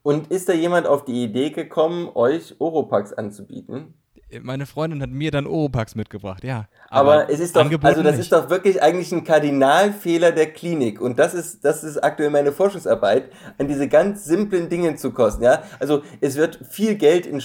Und 0.01 0.31
ist 0.31 0.49
da 0.49 0.53
jemand 0.53 0.87
auf 0.87 1.05
die 1.05 1.23
Idee 1.23 1.51
gekommen, 1.51 2.09
euch 2.15 2.55
Oropax 2.59 3.13
anzubieten? 3.13 3.93
Meine 4.41 4.67
Freundin 4.67 5.01
hat 5.01 5.09
mir 5.09 5.31
dann 5.31 5.47
Oropax 5.47 5.95
mitgebracht, 5.95 6.43
ja. 6.43 6.67
Aber, 6.89 7.13
Aber 7.13 7.29
es 7.31 7.39
ist 7.39 7.55
doch, 7.55 7.69
also 7.81 8.03
das 8.03 8.13
nicht. 8.13 8.21
ist 8.21 8.31
doch 8.31 8.49
wirklich 8.49 8.81
eigentlich 8.81 9.11
ein 9.11 9.23
Kardinalfehler 9.23 10.31
der 10.31 10.53
Klinik. 10.53 11.01
Und 11.01 11.17
das 11.17 11.33
ist, 11.33 11.65
das 11.65 11.83
ist 11.83 11.97
aktuell 11.97 12.29
meine 12.29 12.51
Forschungsarbeit, 12.51 13.31
an 13.57 13.67
diese 13.67 13.87
ganz 13.87 14.25
simplen 14.25 14.69
Dinge 14.69 14.95
zu 14.95 15.11
kosten, 15.11 15.43
ja. 15.43 15.63
Also 15.79 16.03
es 16.21 16.35
wird 16.35 16.59
viel 16.69 16.95
Geld 16.95 17.25
in 17.25 17.41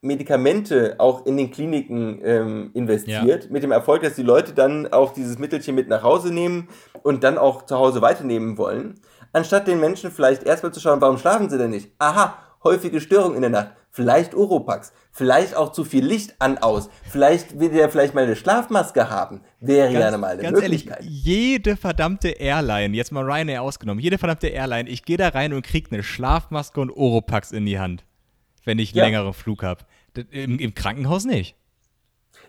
Schlafmedikamente 0.00 0.94
auch 0.98 1.26
in 1.26 1.36
den 1.36 1.50
Kliniken 1.50 2.20
ähm, 2.24 2.70
investiert, 2.74 3.44
ja. 3.44 3.50
mit 3.50 3.62
dem 3.62 3.72
Erfolg, 3.72 4.02
dass 4.02 4.14
die 4.14 4.22
Leute 4.22 4.52
dann 4.52 4.92
auch 4.92 5.12
dieses 5.12 5.38
Mittelchen 5.38 5.74
mit 5.74 5.88
nach 5.88 6.02
Hause 6.02 6.32
nehmen 6.32 6.68
und 7.02 7.24
dann 7.24 7.36
auch 7.36 7.66
zu 7.66 7.76
Hause 7.76 8.00
weiternehmen 8.00 8.58
wollen. 8.58 9.00
Anstatt 9.32 9.66
den 9.66 9.80
Menschen 9.80 10.10
vielleicht 10.10 10.44
erstmal 10.44 10.72
zu 10.72 10.80
schauen, 10.80 11.00
warum 11.00 11.18
schlafen 11.18 11.50
sie 11.50 11.58
denn 11.58 11.70
nicht? 11.70 11.90
Aha, 11.98 12.38
häufige 12.62 13.00
Störung 13.00 13.34
in 13.34 13.42
der 13.42 13.50
Nacht 13.50 13.72
vielleicht 13.90 14.34
Oropax, 14.34 14.92
vielleicht 15.10 15.56
auch 15.56 15.72
zu 15.72 15.84
viel 15.84 16.04
Licht 16.04 16.36
an 16.38 16.58
aus, 16.58 16.88
vielleicht 17.02 17.58
will 17.58 17.70
der 17.70 17.88
vielleicht 17.88 18.14
mal 18.14 18.22
eine 18.22 18.36
Schlafmaske 18.36 19.10
haben, 19.10 19.40
wäre 19.58 19.92
ganz, 19.92 20.12
ja 20.12 20.18
mal 20.18 20.32
eine 20.34 20.42
ganz 20.42 20.60
Möglichkeit. 20.60 21.00
Ehrlich, 21.00 21.24
jede 21.24 21.76
verdammte 21.76 22.28
Airline, 22.28 22.96
jetzt 22.96 23.10
mal 23.10 23.24
Ryanair 23.24 23.62
ausgenommen, 23.62 24.00
jede 24.00 24.18
verdammte 24.18 24.48
Airline, 24.48 24.88
ich 24.88 25.04
gehe 25.04 25.16
da 25.16 25.30
rein 25.30 25.52
und 25.52 25.62
kriege 25.62 25.90
eine 25.90 26.04
Schlafmaske 26.04 26.80
und 26.80 26.90
Oropax 26.90 27.50
in 27.50 27.66
die 27.66 27.80
Hand, 27.80 28.04
wenn 28.64 28.78
ich 28.78 28.90
einen 28.90 28.98
ja. 28.98 29.04
längeren 29.04 29.32
Flug 29.32 29.62
habe. 29.62 29.84
Im, 30.30 30.58
Im 30.58 30.74
Krankenhaus 30.74 31.24
nicht. 31.24 31.56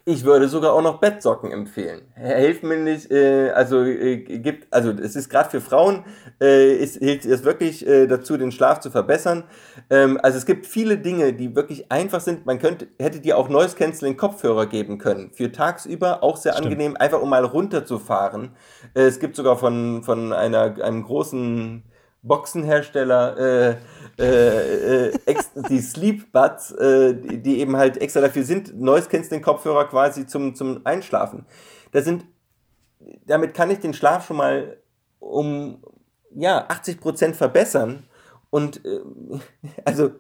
Ich 0.06 0.24
würde 0.24 0.48
sogar 0.48 0.74
auch 0.74 0.82
noch 0.82 1.00
Bettsocken 1.00 1.52
empfehlen. 1.52 2.02
Helfen 2.16 2.70
mir 2.70 2.78
nicht, 2.78 3.12
äh, 3.12 3.52
also 3.52 3.84
äh, 3.84 4.18
gibt, 4.18 4.74
also 4.74 4.92
es 4.92 5.16
ist 5.16 5.30
gerade 5.30 5.50
für 5.50 5.62
Frauen, 5.62 6.04
äh, 6.42 6.74
ist, 6.74 6.98
hilft 6.98 7.26
es 7.26 7.44
wirklich 7.44 7.86
äh, 7.86 8.08
dazu, 8.08 8.38
den 8.38 8.52
Schlaf 8.52 8.80
zu 8.80 8.92
verbessern. 8.92 9.44
Ähm, 9.90 10.20
also 10.24 10.38
es 10.38 10.46
gibt 10.46 10.66
viele 10.66 10.98
Dinge, 10.98 11.34
die 11.34 11.56
wirklich 11.56 11.92
einfach 11.92 12.22
sind. 12.22 12.46
Man 12.46 12.60
könnte, 12.60 12.88
hätte 12.98 13.20
dir 13.20 13.38
auch 13.38 13.50
Noise 13.50 13.76
Canceling 13.76 14.18
Kopfhörer 14.18 14.66
geben 14.66 14.98
können. 14.98 15.32
Für 15.34 15.52
tagsüber 15.52 16.24
auch 16.24 16.38
sehr 16.38 16.54
Stimmt. 16.54 16.68
angenehm, 16.68 16.98
einfach 16.98 17.22
um 17.22 17.30
mal 17.30 17.46
runterzufahren. 17.46 18.56
Äh, 18.96 19.02
es 19.02 19.20
gibt 19.20 19.36
sogar 19.36 19.58
von, 19.58 20.04
von 20.04 20.34
einer, 20.34 20.84
einem 20.84 21.04
großen 21.04 21.84
Boxenhersteller, 22.22 23.38
äh, 23.38 23.78
äh, 24.22 25.08
äh, 25.08 25.36
die 25.70 25.80
Sleep 25.80 26.32
Buds, 26.32 26.72
äh, 26.72 27.16
die, 27.16 27.60
eben 27.60 27.78
halt 27.78 27.98
extra 28.02 28.22
dafür 28.22 28.44
sind, 28.44 28.80
Noise 28.80 29.08
Canceling 29.08 29.42
Kopfhörer 29.42 29.86
quasi 29.86 30.28
zum, 30.28 30.56
zum 30.56 30.86
Einschlafen. 30.86 31.46
Da 31.92 32.02
sind, 32.02 32.26
damit 33.26 33.54
kann 33.54 33.72
ich 33.72 33.80
den 33.80 33.94
Schlaf 33.94 34.28
schon 34.28 34.38
mal 34.38 34.78
um 35.20 35.82
ja, 36.36 36.68
80% 36.68 37.34
verbessern. 37.34 38.04
Und 38.50 38.84
äh, 38.86 39.00
also 39.86 40.12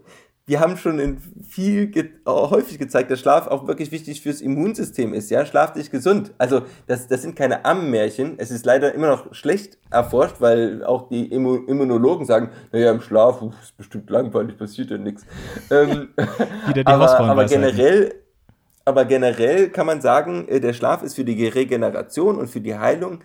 wir 0.49 0.59
haben 0.59 0.77
schon 0.77 0.99
in 0.99 1.21
viel 1.47 1.87
ge 1.87 2.09
häufig 2.27 2.79
gezeigt, 2.79 3.11
dass 3.11 3.19
Schlaf 3.19 3.45
auch 3.45 3.67
wirklich 3.67 3.91
wichtig 3.91 4.21
fürs 4.21 4.41
Immunsystem 4.41 5.13
ist. 5.13 5.29
Ja, 5.29 5.45
schlaf 5.45 5.73
dich 5.73 5.91
gesund. 5.91 6.33
Also 6.39 6.63
das, 6.87 7.07
das 7.07 7.21
sind 7.21 7.35
keine 7.35 7.65
Ammenmärchen. 7.65 8.33
Es 8.39 8.49
ist 8.49 8.65
leider 8.65 8.95
immer 8.95 9.07
noch 9.09 9.31
schlecht 9.31 9.77
erforscht, 9.91 10.37
weil 10.39 10.83
auch 10.83 11.07
die 11.07 11.27
Immu 11.27 11.55
Immunologen 11.67 12.25
sagen, 12.25 12.49
naja, 12.71 12.89
im 12.89 12.99
Schlaf 12.99 13.43
uff, 13.43 13.53
ist 13.61 13.77
bestimmt 13.77 14.09
langweilig, 14.09 14.57
passiert 14.57 14.89
ja 14.89 14.97
nichts. 14.97 15.25
Ähm, 15.71 16.09
Wieder 16.67 16.83
die 16.83 16.87
aber, 16.87 17.19
aber 17.19 17.45
generell, 17.45 18.15
aber 18.85 19.05
generell 19.05 19.69
kann 19.69 19.85
man 19.85 20.01
sagen, 20.01 20.47
äh, 20.47 20.59
der 20.59 20.73
Schlaf 20.73 21.03
ist 21.03 21.13
für 21.13 21.23
die 21.23 21.47
Regeneration 21.47 22.37
und 22.37 22.47
für 22.47 22.61
die 22.61 22.75
Heilung 22.75 23.19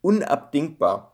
unabdingbar. 0.00 1.13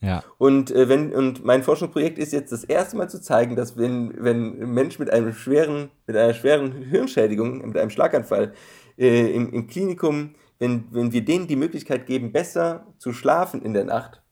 Ja. 0.00 0.22
Und, 0.38 0.70
äh, 0.70 0.88
wenn, 0.88 1.12
und 1.12 1.44
mein 1.44 1.62
Forschungsprojekt 1.62 2.18
ist 2.18 2.32
jetzt 2.32 2.52
das 2.52 2.64
erste 2.64 2.96
Mal 2.96 3.08
zu 3.08 3.20
zeigen, 3.20 3.56
dass 3.56 3.76
wenn, 3.78 4.12
wenn 4.18 4.62
ein 4.62 4.70
Mensch 4.70 4.98
mit 4.98 5.10
einem 5.10 5.32
schweren, 5.32 5.90
mit 6.06 6.16
einer 6.16 6.34
schweren 6.34 6.72
Hirnschädigung, 6.72 7.66
mit 7.66 7.78
einem 7.78 7.90
Schlaganfall 7.90 8.52
äh, 8.98 9.32
im, 9.32 9.52
im 9.52 9.66
Klinikum, 9.66 10.34
wenn, 10.58 10.84
wenn 10.90 11.12
wir 11.12 11.24
denen 11.24 11.46
die 11.46 11.56
Möglichkeit 11.56 12.06
geben, 12.06 12.32
besser 12.32 12.86
zu 12.98 13.12
schlafen 13.12 13.62
in 13.62 13.74
der 13.74 13.84
Nacht, 13.84 14.22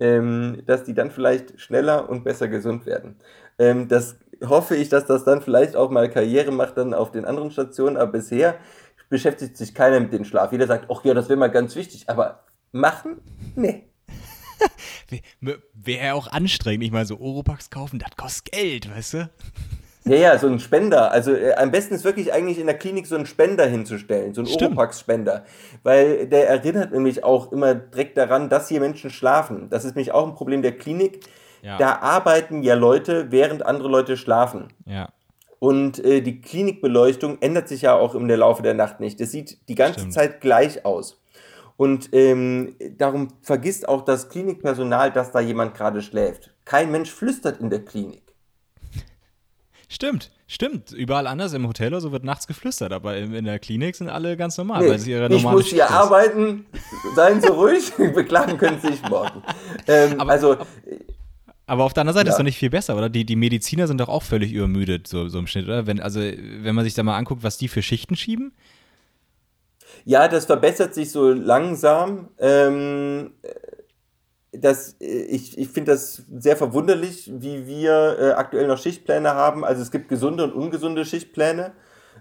ähm, 0.00 0.62
dass 0.66 0.84
die 0.84 0.94
dann 0.94 1.10
vielleicht 1.10 1.60
schneller 1.60 2.08
und 2.08 2.24
besser 2.24 2.48
gesund 2.48 2.86
werden. 2.86 3.16
Ähm, 3.58 3.88
das 3.88 4.18
hoffe 4.44 4.76
ich, 4.76 4.88
dass 4.88 5.06
das 5.06 5.24
dann 5.24 5.42
vielleicht 5.42 5.76
auch 5.76 5.90
mal 5.90 6.10
Karriere 6.10 6.50
macht 6.50 6.76
dann 6.76 6.94
auf 6.94 7.12
den 7.12 7.24
anderen 7.24 7.50
Stationen, 7.50 7.96
aber 7.96 8.12
bisher 8.12 8.56
beschäftigt 9.08 9.56
sich 9.56 9.74
keiner 9.74 10.00
mit 10.00 10.12
dem 10.12 10.24
Schlaf. 10.24 10.52
Jeder 10.52 10.66
sagt, 10.66 10.90
ach 10.90 11.04
ja, 11.04 11.14
das 11.14 11.28
wäre 11.28 11.38
mal 11.38 11.50
ganz 11.50 11.76
wichtig, 11.76 12.08
aber 12.08 12.44
machen? 12.72 13.20
Nee. 13.54 13.90
Wäre 15.74 16.14
auch 16.14 16.28
anstrengend. 16.28 16.84
Ich 16.84 16.92
meine, 16.92 17.06
so 17.06 17.18
Oropax 17.18 17.70
kaufen, 17.70 17.98
das 17.98 18.16
kostet 18.16 18.52
Geld, 18.52 18.90
weißt 18.90 19.14
du? 19.14 19.30
Ja, 20.06 20.16
ja, 20.16 20.38
so 20.38 20.48
ein 20.48 20.60
Spender. 20.60 21.12
Also 21.12 21.32
äh, 21.32 21.54
am 21.54 21.70
besten 21.70 21.94
ist 21.94 22.04
wirklich 22.04 22.30
eigentlich 22.30 22.58
in 22.58 22.66
der 22.66 22.76
Klinik 22.76 23.06
so 23.06 23.14
einen 23.14 23.24
Spender 23.24 23.64
hinzustellen, 23.66 24.34
so 24.34 24.42
einen 24.42 24.50
Oropax-Spender. 24.50 25.44
Weil 25.82 26.26
der 26.26 26.46
erinnert 26.46 26.92
nämlich 26.92 27.24
auch 27.24 27.52
immer 27.52 27.74
direkt 27.74 28.18
daran, 28.18 28.50
dass 28.50 28.68
hier 28.68 28.80
Menschen 28.80 29.08
schlafen. 29.08 29.70
Das 29.70 29.86
ist 29.86 29.96
nämlich 29.96 30.12
auch 30.12 30.26
ein 30.26 30.34
Problem 30.34 30.60
der 30.60 30.76
Klinik. 30.76 31.20
Ja. 31.62 31.78
Da 31.78 31.98
arbeiten 32.00 32.62
ja 32.62 32.74
Leute, 32.74 33.32
während 33.32 33.64
andere 33.64 33.88
Leute 33.88 34.18
schlafen. 34.18 34.68
Ja. 34.84 35.08
Und 35.58 36.04
äh, 36.04 36.20
die 36.20 36.42
Klinikbeleuchtung 36.42 37.40
ändert 37.40 37.68
sich 37.68 37.80
ja 37.80 37.94
auch 37.94 38.14
im 38.14 38.28
Laufe 38.28 38.62
der 38.62 38.74
Nacht 38.74 39.00
nicht. 39.00 39.18
Das 39.18 39.30
sieht 39.30 39.66
die 39.70 39.74
ganze 39.74 40.00
Stimmt. 40.00 40.12
Zeit 40.12 40.40
gleich 40.42 40.84
aus. 40.84 41.18
Und 41.76 42.10
ähm, 42.12 42.76
darum 42.98 43.28
vergisst 43.42 43.88
auch 43.88 44.04
das 44.04 44.28
Klinikpersonal, 44.28 45.10
dass 45.12 45.32
da 45.32 45.40
jemand 45.40 45.74
gerade 45.74 46.02
schläft. 46.02 46.54
Kein 46.64 46.90
Mensch 46.92 47.10
flüstert 47.10 47.60
in 47.60 47.70
der 47.70 47.84
Klinik. 47.84 48.22
Stimmt, 49.88 50.30
stimmt. 50.46 50.92
Überall 50.92 51.26
anders 51.26 51.52
im 51.52 51.66
Hotel 51.68 51.88
oder 51.88 52.00
so 52.00 52.10
wird 52.10 52.24
nachts 52.24 52.46
geflüstert, 52.46 52.92
aber 52.92 53.16
in 53.16 53.44
der 53.44 53.58
Klinik 53.58 53.94
sind 53.96 54.08
alle 54.08 54.36
ganz 54.36 54.56
normal, 54.56 54.82
nee, 54.82 54.90
weil 54.90 54.98
sie 54.98 55.12
ihre 55.12 55.28
normale 55.28 55.38
Ich 55.38 55.44
muss 55.44 55.66
hier 55.66 55.90
arbeiten, 55.90 56.66
seien 57.14 57.40
Sie 57.40 57.48
ruhig, 57.48 57.92
beklagen 58.14 58.56
können 58.56 58.80
Sie 58.80 58.88
sich 58.88 59.02
morgen. 59.08 59.42
Ähm, 59.86 60.20
aber, 60.20 60.32
also, 60.32 60.56
aber 61.66 61.84
auf 61.84 61.92
der 61.92 62.02
anderen 62.02 62.14
Seite 62.14 62.28
ja. 62.28 62.32
ist 62.32 62.38
doch 62.38 62.44
nicht 62.44 62.58
viel 62.58 62.70
besser, 62.70 62.96
oder? 62.96 63.08
Die, 63.08 63.24
die 63.24 63.36
Mediziner 63.36 63.86
sind 63.86 64.00
doch 64.00 64.08
auch 64.08 64.22
völlig 64.22 64.52
übermüdet, 64.52 65.06
so, 65.06 65.28
so 65.28 65.38
im 65.38 65.46
Schnitt, 65.46 65.66
oder? 65.66 65.86
Wenn, 65.86 66.00
also, 66.00 66.20
wenn 66.20 66.74
man 66.74 66.84
sich 66.84 66.94
da 66.94 67.02
mal 67.02 67.16
anguckt, 67.16 67.42
was 67.42 67.58
die 67.58 67.68
für 67.68 67.82
Schichten 67.82 68.16
schieben, 68.16 68.52
ja, 70.04 70.28
das 70.28 70.44
verbessert 70.46 70.94
sich 70.94 71.10
so 71.10 71.30
langsam. 71.30 72.28
Ähm, 72.38 73.32
das, 74.52 74.96
ich 75.00 75.58
ich 75.58 75.68
finde 75.68 75.92
das 75.92 76.22
sehr 76.38 76.56
verwunderlich, 76.56 77.30
wie 77.34 77.66
wir 77.66 78.16
äh, 78.18 78.30
aktuell 78.32 78.66
noch 78.66 78.78
Schichtpläne 78.78 79.34
haben. 79.34 79.64
Also 79.64 79.82
es 79.82 79.90
gibt 79.90 80.08
gesunde 80.08 80.44
und 80.44 80.52
ungesunde 80.52 81.04
Schichtpläne. 81.04 81.72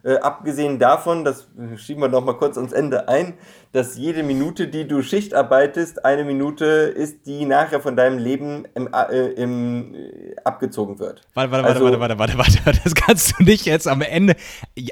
Äh, 0.06 0.18
abgesehen 0.18 0.80
davon, 0.80 1.24
das 1.24 1.48
schieben 1.78 2.02
wir 2.02 2.10
noch 2.10 2.26
mal 2.26 2.34
kurz 2.34 2.58
ans 2.58 2.74
Ende 2.74 3.08
ein, 3.08 3.36
dass 3.72 3.98
jede 3.98 4.22
Minute, 4.22 4.68
die 4.68 4.86
du 4.86 5.02
Schicht 5.02 5.34
arbeitest, 5.34 6.04
eine 6.04 6.26
Minute 6.26 6.66
ist, 6.66 7.26
die 7.26 7.46
nachher 7.46 7.80
von 7.80 7.96
deinem 7.96 8.18
Leben 8.18 8.66
im, 8.76 8.90
äh, 8.94 9.28
im, 9.30 9.96
äh, 9.96 10.36
abgezogen 10.44 11.00
wird. 11.00 11.22
Warte, 11.36 11.52
warte, 11.52 11.68
also, 11.68 11.86
warte, 11.86 12.00
warte, 12.02 12.20
warte, 12.20 12.38
warte, 12.38 12.60
warte, 12.66 12.82
das 12.84 12.96
kannst 12.96 13.40
du 13.40 13.44
nicht 13.44 13.66
jetzt 13.66 13.88
am 13.88 14.02
Ende. 14.02 14.36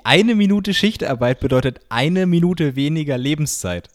Eine 0.05 0.33
Minute 0.33 0.73
Schichtarbeit 0.73 1.41
bedeutet 1.41 1.81
eine 1.89 2.25
Minute 2.25 2.77
weniger 2.77 3.17
Lebenszeit. 3.17 3.89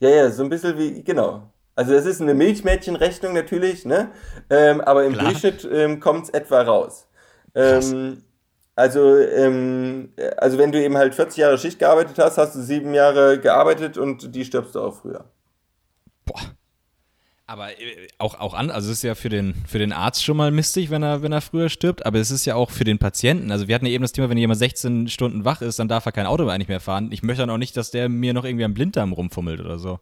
Ja, 0.00 0.10
ja, 0.10 0.30
so 0.30 0.42
ein 0.42 0.50
bisschen 0.50 0.76
wie, 0.76 1.02
genau. 1.02 1.50
Also 1.74 1.94
das 1.94 2.04
ist 2.04 2.20
eine 2.20 2.34
Milchmädchenrechnung 2.34 3.32
natürlich, 3.32 3.86
ne? 3.86 4.10
Ähm, 4.50 4.82
aber 4.82 5.06
im 5.06 5.14
Klar. 5.14 5.24
Durchschnitt 5.24 5.66
ähm, 5.72 6.00
kommt 6.00 6.24
es 6.24 6.30
etwa 6.30 6.60
raus. 6.60 7.06
Ähm, 7.54 8.22
also, 8.80 9.18
ähm, 9.18 10.08
also 10.38 10.56
wenn 10.56 10.72
du 10.72 10.82
eben 10.82 10.96
halt 10.96 11.14
40 11.14 11.36
Jahre 11.36 11.58
Schicht 11.58 11.78
gearbeitet 11.78 12.18
hast, 12.18 12.38
hast 12.38 12.54
du 12.54 12.62
sieben 12.62 12.94
Jahre 12.94 13.38
gearbeitet 13.38 13.98
und 13.98 14.34
die 14.34 14.44
stirbst 14.44 14.74
du 14.74 14.80
auch 14.80 14.94
früher. 14.94 15.24
Boah. 16.24 16.40
Aber 17.46 17.72
äh, 17.72 18.08
auch, 18.18 18.40
auch 18.40 18.54
an, 18.54 18.70
also 18.70 18.90
es 18.90 18.98
ist 18.98 19.02
ja 19.02 19.14
für 19.14 19.28
den, 19.28 19.54
für 19.66 19.78
den 19.78 19.92
Arzt 19.92 20.24
schon 20.24 20.36
mal 20.36 20.50
mistig, 20.50 20.88
wenn 20.88 21.02
er, 21.02 21.22
wenn 21.22 21.32
er 21.32 21.42
früher 21.42 21.68
stirbt, 21.68 22.06
aber 22.06 22.18
es 22.20 22.30
ist 22.30 22.46
ja 22.46 22.54
auch 22.54 22.70
für 22.70 22.84
den 22.84 22.98
Patienten. 22.98 23.52
Also 23.52 23.68
wir 23.68 23.74
hatten 23.74 23.86
ja 23.86 23.92
eben 23.92 24.02
das 24.02 24.12
Thema, 24.12 24.30
wenn 24.30 24.38
jemand 24.38 24.58
16 24.58 25.08
Stunden 25.08 25.44
wach 25.44 25.60
ist, 25.60 25.78
dann 25.78 25.88
darf 25.88 26.06
er 26.06 26.12
kein 26.12 26.26
Auto 26.26 26.44
nicht 26.56 26.68
mehr 26.68 26.80
fahren. 26.80 27.10
Ich 27.12 27.22
möchte 27.22 27.42
dann 27.42 27.50
auch 27.50 27.58
nicht, 27.58 27.76
dass 27.76 27.90
der 27.90 28.08
mir 28.08 28.32
noch 28.32 28.44
irgendwie 28.44 28.64
am 28.64 28.72
Blinddarm 28.72 29.12
rumfummelt 29.12 29.60
oder 29.60 29.78
so. 29.78 29.98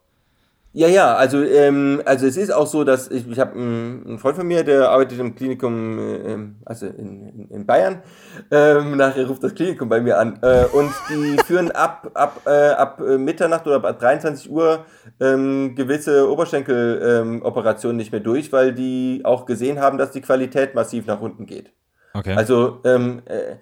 Ja, 0.75 0.87
ja, 0.87 1.15
also, 1.15 1.43
ähm, 1.43 2.03
also 2.05 2.27
es 2.27 2.37
ist 2.37 2.53
auch 2.53 2.67
so, 2.67 2.85
dass 2.85 3.11
ich, 3.11 3.27
ich 3.27 3.39
habe 3.41 3.53
einen, 3.55 4.07
einen 4.07 4.19
Freund 4.19 4.37
von 4.37 4.47
mir, 4.47 4.65
der 4.65 4.91
arbeitet 4.91 5.19
im 5.19 5.35
Klinikum, 5.35 5.99
äh, 5.99 6.39
also 6.67 6.87
in, 6.87 7.27
in, 7.29 7.49
in 7.49 7.67
Bayern. 7.67 8.03
Ähm, 8.51 8.97
nachher 8.97 9.27
ruft 9.27 9.43
das 9.43 9.55
Klinikum 9.55 9.89
bei 9.89 10.01
mir 10.01 10.19
an. 10.19 10.39
Äh, 10.43 10.67
und 10.67 10.93
die 11.09 11.37
führen 11.47 11.71
ab, 11.71 12.11
ab, 12.13 12.43
äh, 12.47 12.71
ab 12.71 13.01
Mitternacht 13.01 13.67
oder 13.67 13.83
ab 13.83 13.99
23 13.99 14.51
Uhr 14.51 14.85
ähm, 15.21 15.75
gewisse 15.75 16.31
Oberschenkeloperationen 16.31 17.95
ähm, 17.95 17.99
nicht 17.99 18.13
mehr 18.13 18.21
durch, 18.21 18.53
weil 18.53 18.75
die 18.75 19.23
auch 19.25 19.47
gesehen 19.47 19.81
haben, 19.81 19.97
dass 19.97 20.11
die 20.11 20.21
Qualität 20.21 20.75
massiv 20.75 21.07
nach 21.07 21.21
unten 21.21 21.47
geht. 21.47 21.73
Okay. 22.13 22.35
Also 22.35 22.81
ähm, 22.85 23.23
äh, 23.27 23.57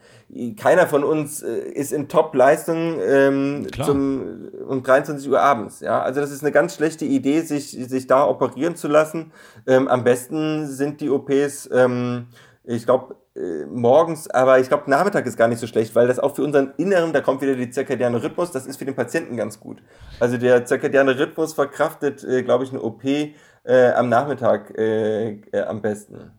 keiner 0.56 0.86
von 0.86 1.04
uns 1.04 1.42
äh, 1.42 1.58
ist 1.58 1.92
in 1.92 2.08
Top-Leistung 2.08 2.98
ähm, 3.00 3.66
zum, 3.84 4.48
um 4.68 4.82
23 4.82 5.30
Uhr 5.30 5.40
abends. 5.40 5.80
Ja? 5.80 6.02
Also 6.02 6.20
das 6.20 6.30
ist 6.30 6.42
eine 6.42 6.52
ganz 6.52 6.74
schlechte 6.74 7.04
Idee, 7.04 7.42
sich, 7.42 7.70
sich 7.70 8.06
da 8.06 8.26
operieren 8.26 8.76
zu 8.76 8.88
lassen. 8.88 9.32
Ähm, 9.66 9.86
am 9.88 10.04
besten 10.04 10.66
sind 10.66 11.00
die 11.00 11.10
OPs, 11.10 11.70
ähm, 11.72 12.26
ich 12.64 12.84
glaube, 12.84 13.14
äh, 13.36 13.66
morgens, 13.66 14.28
aber 14.28 14.58
ich 14.58 14.68
glaube, 14.68 14.90
Nachmittag 14.90 15.26
ist 15.26 15.36
gar 15.36 15.46
nicht 15.46 15.60
so 15.60 15.66
schlecht, 15.66 15.94
weil 15.94 16.08
das 16.08 16.18
auch 16.18 16.34
für 16.34 16.42
unseren 16.42 16.72
Inneren, 16.76 17.12
da 17.12 17.20
kommt 17.20 17.40
wieder 17.40 17.54
die 17.54 17.70
zirkadiane 17.70 18.22
Rhythmus, 18.22 18.50
das 18.50 18.66
ist 18.66 18.78
für 18.78 18.84
den 18.84 18.96
Patienten 18.96 19.36
ganz 19.36 19.60
gut. 19.60 19.82
Also 20.18 20.38
der 20.38 20.64
zirkadiane 20.64 21.18
Rhythmus 21.18 21.54
verkraftet, 21.54 22.24
äh, 22.24 22.42
glaube 22.42 22.64
ich, 22.64 22.70
eine 22.70 22.82
OP 22.82 23.04
äh, 23.04 23.92
am 23.92 24.08
Nachmittag 24.08 24.76
äh, 24.76 25.40
äh, 25.52 25.62
am 25.62 25.82
besten. 25.82 26.32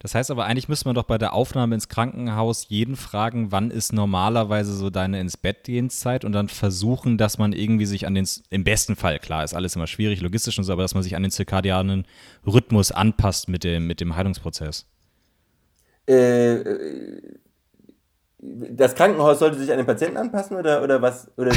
Das 0.00 0.14
heißt 0.14 0.30
aber, 0.30 0.46
eigentlich 0.46 0.68
müsste 0.68 0.88
man 0.88 0.94
doch 0.94 1.04
bei 1.04 1.18
der 1.18 1.32
Aufnahme 1.32 1.74
ins 1.74 1.88
Krankenhaus 1.88 2.68
jeden 2.68 2.96
fragen, 2.96 3.52
wann 3.52 3.70
ist 3.70 3.92
normalerweise 3.92 4.74
so 4.74 4.90
deine 4.90 5.20
ins 5.20 5.36
Bett 5.36 5.68
Zeit 5.90 6.24
und 6.24 6.32
dann 6.32 6.48
versuchen, 6.48 7.18
dass 7.18 7.38
man 7.38 7.52
irgendwie 7.52 7.86
sich 7.86 8.06
an 8.06 8.14
den, 8.14 8.26
im 8.50 8.64
besten 8.64 8.96
Fall, 8.96 9.18
klar, 9.18 9.44
ist 9.44 9.54
alles 9.54 9.76
immer 9.76 9.86
schwierig, 9.86 10.20
logistisch 10.20 10.58
und 10.58 10.64
so, 10.64 10.72
aber 10.72 10.82
dass 10.82 10.94
man 10.94 11.02
sich 11.02 11.16
an 11.16 11.22
den 11.22 11.30
zirkadianen 11.30 12.06
Rhythmus 12.46 12.92
anpasst 12.92 13.48
mit 13.48 13.64
dem, 13.64 13.86
mit 13.86 14.00
dem 14.00 14.16
Heilungsprozess. 14.16 14.86
Äh 16.06 16.64
das 18.40 18.94
Krankenhaus 18.94 19.40
sollte 19.40 19.58
sich 19.58 19.70
an 19.72 19.78
den 19.78 19.86
Patienten 19.86 20.16
anpassen 20.16 20.56
oder, 20.56 20.82
oder 20.82 21.02
was? 21.02 21.28
Oder 21.36 21.52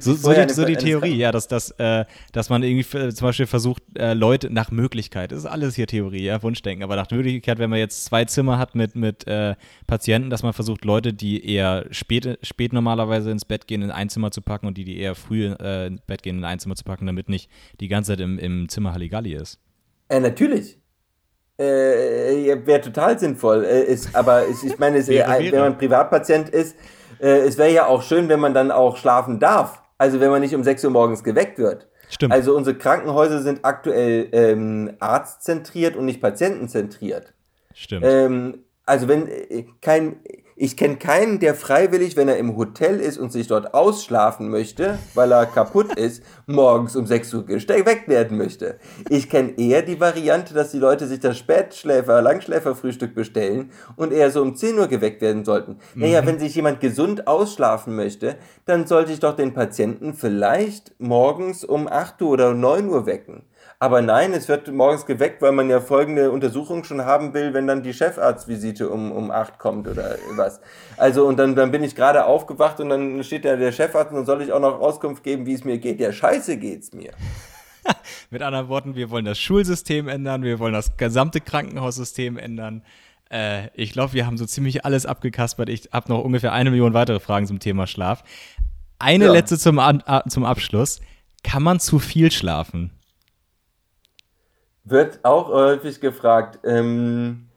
so, 0.00 0.14
so, 0.14 0.32
die, 0.32 0.52
so 0.52 0.64
die 0.64 0.74
Theorie, 0.74 1.14
ja, 1.14 1.30
dass, 1.30 1.46
dass, 1.46 1.70
äh, 1.78 2.04
dass 2.32 2.50
man 2.50 2.64
irgendwie 2.64 2.84
zum 3.12 3.28
Beispiel 3.28 3.46
versucht, 3.46 3.82
äh, 3.96 4.12
Leute 4.12 4.52
nach 4.52 4.72
Möglichkeit, 4.72 5.30
das 5.30 5.40
ist 5.40 5.46
alles 5.46 5.76
hier 5.76 5.86
Theorie, 5.86 6.24
ja, 6.24 6.42
Wunschdenken, 6.42 6.82
aber 6.82 6.96
nach 6.96 7.08
Möglichkeit, 7.10 7.58
wenn 7.58 7.70
man 7.70 7.78
jetzt 7.78 8.04
zwei 8.04 8.24
Zimmer 8.24 8.58
hat 8.58 8.74
mit, 8.74 8.96
mit 8.96 9.26
äh, 9.28 9.54
Patienten, 9.86 10.28
dass 10.28 10.42
man 10.42 10.52
versucht, 10.52 10.84
Leute, 10.84 11.12
die 11.12 11.48
eher 11.48 11.86
spät, 11.92 12.40
spät 12.42 12.72
normalerweise 12.72 13.30
ins 13.30 13.44
Bett 13.44 13.68
gehen, 13.68 13.82
in 13.82 13.92
ein 13.92 14.08
Zimmer 14.08 14.32
zu 14.32 14.42
packen 14.42 14.66
und 14.66 14.76
die, 14.76 14.84
die 14.84 14.98
eher 14.98 15.14
früh 15.14 15.46
äh, 15.46 15.86
ins 15.86 16.00
Bett 16.02 16.24
gehen, 16.24 16.38
in 16.38 16.44
ein 16.44 16.58
Zimmer 16.58 16.74
zu 16.74 16.82
packen, 16.82 17.06
damit 17.06 17.28
nicht 17.28 17.48
die 17.80 17.86
ganze 17.86 18.12
Zeit 18.12 18.20
im, 18.20 18.40
im 18.40 18.68
Zimmer 18.68 18.92
Halligalli 18.92 19.34
ist. 19.34 19.60
Äh, 20.08 20.18
natürlich 20.18 20.78
äh, 21.58 22.66
wäre 22.66 22.80
total 22.80 23.18
sinnvoll. 23.18 23.64
Äh, 23.64 23.84
ist, 23.84 24.14
aber 24.14 24.46
ich, 24.46 24.62
ich 24.64 24.78
meine, 24.78 24.98
es, 24.98 25.08
wäre, 25.08 25.28
wäre. 25.28 25.52
wenn 25.52 25.60
man 25.60 25.78
Privatpatient 25.78 26.48
ist, 26.50 26.76
äh, 27.20 27.38
es 27.40 27.58
wäre 27.58 27.72
ja 27.72 27.86
auch 27.86 28.02
schön, 28.02 28.28
wenn 28.28 28.40
man 28.40 28.54
dann 28.54 28.70
auch 28.70 28.96
schlafen 28.96 29.38
darf. 29.38 29.82
Also 29.98 30.20
wenn 30.20 30.30
man 30.30 30.40
nicht 30.40 30.54
um 30.54 30.62
6 30.62 30.84
Uhr 30.84 30.90
morgens 30.90 31.24
geweckt 31.24 31.58
wird. 31.58 31.88
Stimmt. 32.08 32.32
Also 32.32 32.54
unsere 32.54 32.76
Krankenhäuser 32.76 33.42
sind 33.42 33.64
aktuell 33.64 34.28
ähm, 34.32 34.96
arztzentriert 35.00 35.96
und 35.96 36.04
nicht 36.04 36.20
patientenzentriert. 36.20 37.32
Stimmt. 37.74 38.04
Ähm, 38.06 38.64
also 38.84 39.08
wenn 39.08 39.26
äh, 39.26 39.64
kein 39.80 40.20
ich 40.58 40.78
kenne 40.78 40.96
keinen, 40.96 41.38
der 41.38 41.54
freiwillig, 41.54 42.16
wenn 42.16 42.28
er 42.28 42.38
im 42.38 42.56
Hotel 42.56 42.98
ist 42.98 43.18
und 43.18 43.30
sich 43.30 43.46
dort 43.46 43.74
ausschlafen 43.74 44.48
möchte, 44.48 44.98
weil 45.12 45.30
er 45.30 45.44
kaputt 45.44 45.94
ist, 45.98 46.22
morgens 46.46 46.96
um 46.96 47.06
6 47.06 47.34
Uhr 47.34 47.44
geweckt 47.44 48.08
werden 48.08 48.38
möchte. 48.38 48.78
Ich 49.10 49.28
kenne 49.28 49.58
eher 49.58 49.82
die 49.82 50.00
Variante, 50.00 50.54
dass 50.54 50.70
die 50.70 50.78
Leute 50.78 51.06
sich 51.06 51.20
das 51.20 51.36
Spätschläfer, 51.36 52.22
Langschläferfrühstück 52.22 53.14
bestellen 53.14 53.70
und 53.96 54.14
eher 54.14 54.30
so 54.30 54.40
um 54.40 54.56
10 54.56 54.78
Uhr 54.78 54.88
geweckt 54.88 55.20
werden 55.20 55.44
sollten. 55.44 55.72
Mhm. 55.94 56.00
Naja, 56.00 56.24
wenn 56.24 56.38
sich 56.38 56.54
jemand 56.54 56.80
gesund 56.80 57.26
ausschlafen 57.26 57.94
möchte, 57.94 58.36
dann 58.64 58.86
sollte 58.86 59.12
ich 59.12 59.20
doch 59.20 59.36
den 59.36 59.52
Patienten 59.52 60.14
vielleicht 60.14 60.94
morgens 60.98 61.64
um 61.64 61.86
8 61.86 62.22
Uhr 62.22 62.30
oder 62.30 62.54
9 62.54 62.88
Uhr 62.88 63.04
wecken. 63.04 63.42
Aber 63.86 64.02
nein, 64.02 64.32
es 64.32 64.48
wird 64.48 64.66
morgens 64.66 65.06
geweckt, 65.06 65.40
weil 65.42 65.52
man 65.52 65.70
ja 65.70 65.80
folgende 65.80 66.32
Untersuchung 66.32 66.82
schon 66.82 67.04
haben 67.04 67.34
will, 67.34 67.54
wenn 67.54 67.68
dann 67.68 67.84
die 67.84 67.94
Chefarztvisite 67.94 68.88
um, 68.90 69.12
um 69.12 69.30
8 69.30 69.60
kommt 69.60 69.86
oder 69.86 70.16
was. 70.34 70.60
Also, 70.96 71.24
und 71.24 71.36
dann, 71.36 71.54
dann 71.54 71.70
bin 71.70 71.84
ich 71.84 71.94
gerade 71.94 72.24
aufgewacht 72.24 72.80
und 72.80 72.88
dann 72.88 73.22
steht 73.22 73.44
da 73.44 73.54
der 73.54 73.70
Chefarzt 73.70 74.10
und 74.10 74.16
dann 74.16 74.26
soll 74.26 74.42
ich 74.42 74.52
auch 74.52 74.58
noch 74.58 74.80
Auskunft 74.80 75.22
geben, 75.22 75.46
wie 75.46 75.54
es 75.54 75.62
mir 75.62 75.78
geht. 75.78 76.00
Ja, 76.00 76.12
scheiße 76.12 76.56
geht's 76.56 76.92
mir. 76.94 77.12
Mit 78.30 78.42
anderen 78.42 78.68
Worten, 78.68 78.96
wir 78.96 79.08
wollen 79.10 79.24
das 79.24 79.38
Schulsystem 79.38 80.08
ändern, 80.08 80.42
wir 80.42 80.58
wollen 80.58 80.74
das 80.74 80.96
gesamte 80.96 81.40
Krankenhaussystem 81.40 82.38
ändern. 82.38 82.82
Äh, 83.30 83.68
ich 83.74 83.92
glaube, 83.92 84.14
wir 84.14 84.26
haben 84.26 84.36
so 84.36 84.46
ziemlich 84.46 84.84
alles 84.84 85.06
abgekaspert. 85.06 85.68
Ich 85.68 85.90
habe 85.92 86.12
noch 86.12 86.24
ungefähr 86.24 86.52
eine 86.52 86.72
Million 86.72 86.92
weitere 86.92 87.20
Fragen 87.20 87.46
zum 87.46 87.60
Thema 87.60 87.86
Schlaf. 87.86 88.24
Eine 88.98 89.26
ja. 89.26 89.32
letzte 89.32 89.56
zum, 89.56 89.80
zum 90.28 90.44
Abschluss. 90.44 91.00
Kann 91.44 91.62
man 91.62 91.78
zu 91.78 92.00
viel 92.00 92.32
schlafen? 92.32 92.90
Wird 94.88 95.18
auch 95.24 95.48
häufig 95.48 96.00
gefragt. 96.00 96.60
Ähm, 96.62 97.48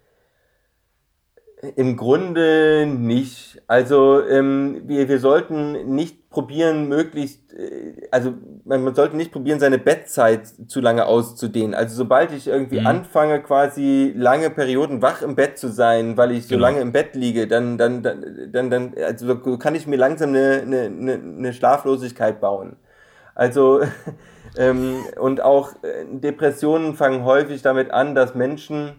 Im 1.75 1.95
Grunde 1.95 2.87
nicht. 2.87 3.61
Also 3.67 4.25
ähm, 4.27 4.81
wir, 4.87 5.07
wir 5.07 5.19
sollten 5.19 5.93
nicht 5.93 6.31
probieren, 6.31 6.87
möglichst, 6.87 7.53
äh, 7.53 8.07
also 8.09 8.33
man, 8.65 8.83
man 8.83 8.95
sollte 8.95 9.15
nicht 9.15 9.31
probieren, 9.31 9.59
seine 9.59 9.77
Bettzeit 9.77 10.47
zu 10.67 10.81
lange 10.81 11.05
auszudehnen. 11.05 11.75
Also 11.75 11.95
sobald 11.95 12.31
ich 12.31 12.47
irgendwie 12.47 12.79
mhm. 12.79 12.87
anfange, 12.87 13.43
quasi 13.43 14.11
lange 14.15 14.49
Perioden 14.49 15.03
wach 15.03 15.21
im 15.21 15.35
Bett 15.35 15.59
zu 15.59 15.69
sein, 15.69 16.17
weil 16.17 16.31
ich 16.31 16.47
so 16.47 16.55
genau. 16.55 16.65
lange 16.65 16.81
im 16.81 16.91
Bett 16.91 17.13
liege, 17.13 17.47
dann, 17.47 17.77
dann, 17.77 18.01
dann, 18.01 18.49
dann, 18.51 18.69
dann 18.71 18.93
also 19.05 19.37
kann 19.59 19.75
ich 19.75 19.85
mir 19.85 19.97
langsam 19.97 20.29
eine, 20.29 20.63
eine, 20.65 21.13
eine 21.13 21.53
Schlaflosigkeit 21.53 22.41
bauen. 22.41 22.77
Also 23.39 23.79
ähm, 24.57 24.97
und 25.17 25.41
auch 25.41 25.71
äh, 25.81 26.05
Depressionen 26.11 26.95
fangen 26.95 27.23
häufig 27.23 27.61
damit 27.61 27.89
an, 27.89 28.13
dass 28.13 28.35
Menschen 28.35 28.95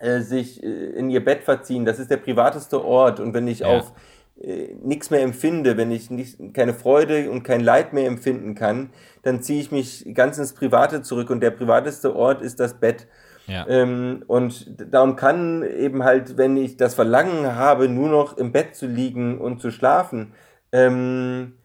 äh, 0.00 0.20
sich 0.20 0.62
äh, 0.62 0.66
in 0.66 1.10
ihr 1.10 1.22
Bett 1.22 1.42
verziehen. 1.42 1.84
Das 1.84 1.98
ist 1.98 2.10
der 2.10 2.16
privateste 2.16 2.82
Ort. 2.82 3.20
Und 3.20 3.34
wenn 3.34 3.46
ich 3.46 3.58
ja. 3.58 3.66
auf 3.66 3.92
äh, 4.40 4.74
nichts 4.82 5.10
mehr 5.10 5.20
empfinde, 5.20 5.76
wenn 5.76 5.90
ich 5.90 6.10
nicht, 6.10 6.54
keine 6.54 6.72
Freude 6.72 7.30
und 7.30 7.42
kein 7.42 7.60
Leid 7.60 7.92
mehr 7.92 8.06
empfinden 8.06 8.54
kann, 8.54 8.90
dann 9.22 9.42
ziehe 9.42 9.60
ich 9.60 9.70
mich 9.70 10.06
ganz 10.14 10.38
ins 10.38 10.54
Private 10.54 11.02
zurück. 11.02 11.28
Und 11.28 11.40
der 11.40 11.50
privateste 11.50 12.16
Ort 12.16 12.40
ist 12.40 12.60
das 12.60 12.80
Bett. 12.80 13.08
Ja. 13.46 13.66
Ähm, 13.68 14.24
und 14.26 14.74
darum 14.90 15.16
kann 15.16 15.62
eben 15.64 16.02
halt, 16.02 16.38
wenn 16.38 16.56
ich 16.56 16.78
das 16.78 16.94
Verlangen 16.94 17.56
habe, 17.56 17.90
nur 17.90 18.08
noch 18.08 18.38
im 18.38 18.52
Bett 18.52 18.74
zu 18.74 18.86
liegen 18.86 19.38
und 19.38 19.60
zu 19.60 19.70
schlafen, 19.70 20.32
ähm, 20.72 21.56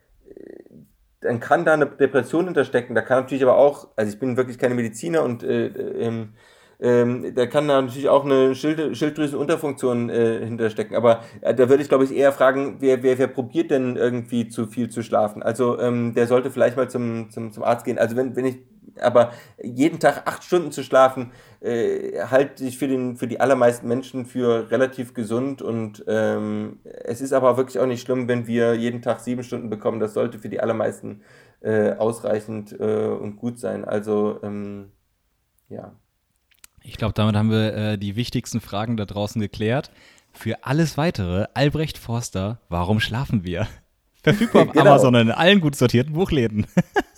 dann 1.22 1.40
kann 1.40 1.66
da 1.66 1.74
eine 1.74 1.88
Depression 1.88 2.46
hinterstecken. 2.46 2.96
Da 2.96 3.02
kann 3.02 3.24
natürlich 3.24 3.44
aber 3.44 3.58
auch, 3.58 3.88
also 3.96 4.12
ich 4.12 4.20
bin 4.20 4.38
wirklich 4.38 4.58
keine 4.58 4.76
Mediziner 4.76 5.24
und 5.24 5.44
äh, 5.44 5.68
ähm, 5.68 6.34
ähm, 6.80 7.34
da 7.34 7.46
kann 7.46 7.68
da 7.68 7.82
natürlich 7.82 8.10
auch 8.10 8.26
eine 8.26 8.54
Schild 8.54 8.98
Schilddrüsenunterfunktion 8.98 10.10
äh, 10.10 10.46
hinterstecken. 10.46 10.96
Aber 10.96 11.22
äh, 11.42 11.54
da 11.54 11.70
würde 11.70 11.82
ich, 11.82 11.90
glaube 11.90 12.04
ich, 12.04 12.14
eher 12.14 12.32
fragen, 12.32 12.78
wer, 12.80 13.02
wer, 13.02 13.18
wer 13.18 13.28
probiert 13.28 13.72
denn 13.72 13.96
irgendwie 13.96 14.50
zu 14.50 14.68
viel 14.68 14.90
zu 14.90 15.02
schlafen? 15.02 15.42
Also 15.42 15.80
ähm, 15.80 16.14
der 16.14 16.28
sollte 16.28 16.52
vielleicht 16.52 16.76
mal 16.76 16.90
zum, 16.90 17.30
zum, 17.30 17.52
zum 17.52 17.64
Arzt 17.64 17.86
gehen. 17.86 17.98
Also 17.98 18.16
wenn, 18.16 18.36
wenn 18.36 18.46
ich 18.46 18.58
aber 19.02 19.32
jeden 19.62 20.00
Tag 20.00 20.28
acht 20.28 20.44
Stunden 20.44 20.72
zu 20.72 20.84
schlafen, 20.84 21.32
äh, 21.62 22.20
halte 22.30 22.64
ich 22.64 22.78
für, 22.78 22.88
den, 22.88 23.18
für 23.18 23.28
die 23.28 23.40
allermeisten 23.40 23.88
Menschen 23.88 24.26
für 24.26 24.70
relativ 24.72 25.14
gesund 25.14 25.62
und 25.62 26.04
ähm, 26.08 26.80
es 26.84 27.22
ist 27.22 27.34
aber 27.34 27.58
wirklich 27.58 27.80
auch 27.80 27.86
nicht 27.86 28.02
schlimm, 28.02 28.28
wenn 28.28 28.48
wir 28.48 28.76
jeden 28.76 29.02
Tag 29.02 29.20
sieben 29.20 29.44
Stunden 29.44 29.70
bekommen. 29.70 30.00
Das 30.00 30.14
sollte 30.14 30.40
für 30.40 30.50
die 30.50 30.60
allermeisten 30.60 31.22
äh, 31.62 31.94
ausreichend 31.94 32.80
äh, 32.80 33.08
und 33.08 33.38
gut 33.38 33.60
sein. 33.60 33.86
Also 33.86 34.40
ähm, 34.44 34.92
ja. 35.70 35.96
Ich 36.84 36.98
glaube, 36.98 37.14
damit 37.14 37.36
haben 37.36 37.50
wir 37.50 37.74
äh, 37.74 37.98
die 37.98 38.16
wichtigsten 38.16 38.62
Fragen 38.62 38.98
da 38.98 39.06
draußen 39.06 39.42
geklärt. 39.42 39.92
Für 40.34 40.64
alles 40.64 40.98
weitere, 40.98 41.48
Albrecht 41.54 41.98
Forster, 41.98 42.60
warum 42.70 43.00
schlafen 43.00 43.44
wir? 43.44 43.68
Verfügbar 44.24 44.64
auf 44.64 44.72
genau. 44.74 44.86
Amazon 44.86 45.16
in 45.16 45.32
allen 45.32 45.62
gut 45.62 45.76
sortierten 45.76 46.14
Buchläden. 46.14 46.68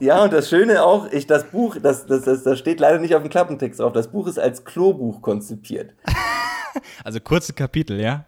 Ja, 0.00 0.24
und 0.24 0.32
das 0.32 0.48
Schöne 0.48 0.82
auch, 0.82 1.10
ich, 1.12 1.26
das 1.26 1.44
Buch, 1.44 1.76
das, 1.80 2.06
das, 2.06 2.22
das, 2.22 2.42
das 2.42 2.58
steht 2.58 2.80
leider 2.80 2.98
nicht 2.98 3.14
auf 3.14 3.22
dem 3.22 3.30
Klappentext 3.30 3.80
drauf. 3.80 3.92
Das 3.92 4.08
Buch 4.08 4.26
ist 4.26 4.38
als 4.38 4.64
Klobuch 4.64 5.22
konzipiert. 5.22 5.94
also 7.04 7.20
kurze 7.20 7.52
Kapitel, 7.52 8.00
ja? 8.00 8.24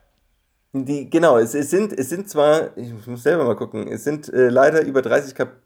Die, 0.73 1.09
genau, 1.09 1.39
es, 1.39 1.55
es, 1.55 1.71
sind, 1.71 1.93
es 1.93 2.09
sind 2.09 2.29
zwar, 2.29 2.77
ich 2.77 3.07
muss 3.07 3.23
selber 3.23 3.45
mal 3.45 3.57
gucken, 3.57 3.89
es 3.89 4.05
sind 4.05 4.33
äh, 4.33 4.49
leider 4.49 4.83
über 4.83 5.03
30 5.03 5.35
Kap 5.35 5.57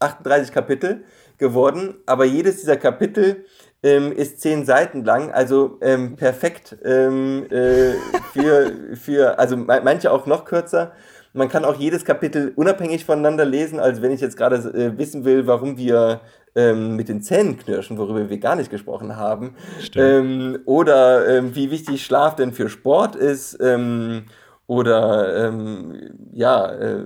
38 0.00 0.52
Kapitel, 0.52 1.04
geworden, 1.38 1.94
aber 2.06 2.24
jedes 2.24 2.56
dieser 2.58 2.76
Kapitel 2.76 3.44
ähm, 3.82 4.12
ist 4.12 4.40
zehn 4.40 4.64
Seiten 4.64 5.04
lang, 5.04 5.30
also 5.30 5.78
ähm, 5.80 6.16
perfekt 6.16 6.76
ähm, 6.84 7.46
äh, 7.50 7.94
für, 8.32 8.96
für, 8.96 9.38
also 9.38 9.56
manche 9.56 10.10
auch 10.10 10.26
noch 10.26 10.44
kürzer. 10.44 10.92
Man 11.32 11.48
kann 11.48 11.64
auch 11.64 11.76
jedes 11.76 12.04
Kapitel 12.04 12.52
unabhängig 12.56 13.04
voneinander 13.04 13.44
lesen. 13.44 13.78
Also 13.78 14.02
wenn 14.02 14.12
ich 14.12 14.20
jetzt 14.20 14.36
gerade 14.36 14.56
äh, 14.56 14.98
wissen 14.98 15.24
will, 15.24 15.46
warum 15.46 15.76
wir 15.76 16.20
ähm, 16.54 16.96
mit 16.96 17.08
den 17.08 17.22
Zähnen 17.22 17.58
knirschen, 17.58 17.98
worüber 17.98 18.28
wir 18.28 18.38
gar 18.38 18.56
nicht 18.56 18.70
gesprochen 18.70 19.16
haben, 19.16 19.54
ähm, 19.94 20.58
oder 20.64 21.28
ähm, 21.28 21.54
wie 21.54 21.70
wichtig 21.70 22.04
Schlaf 22.04 22.36
denn 22.36 22.52
für 22.52 22.68
Sport 22.68 23.14
ist 23.14 23.58
ähm, 23.60 24.24
oder 24.68 25.46
ähm, 25.46 25.94
ja, 26.34 26.70
äh, 26.70 27.04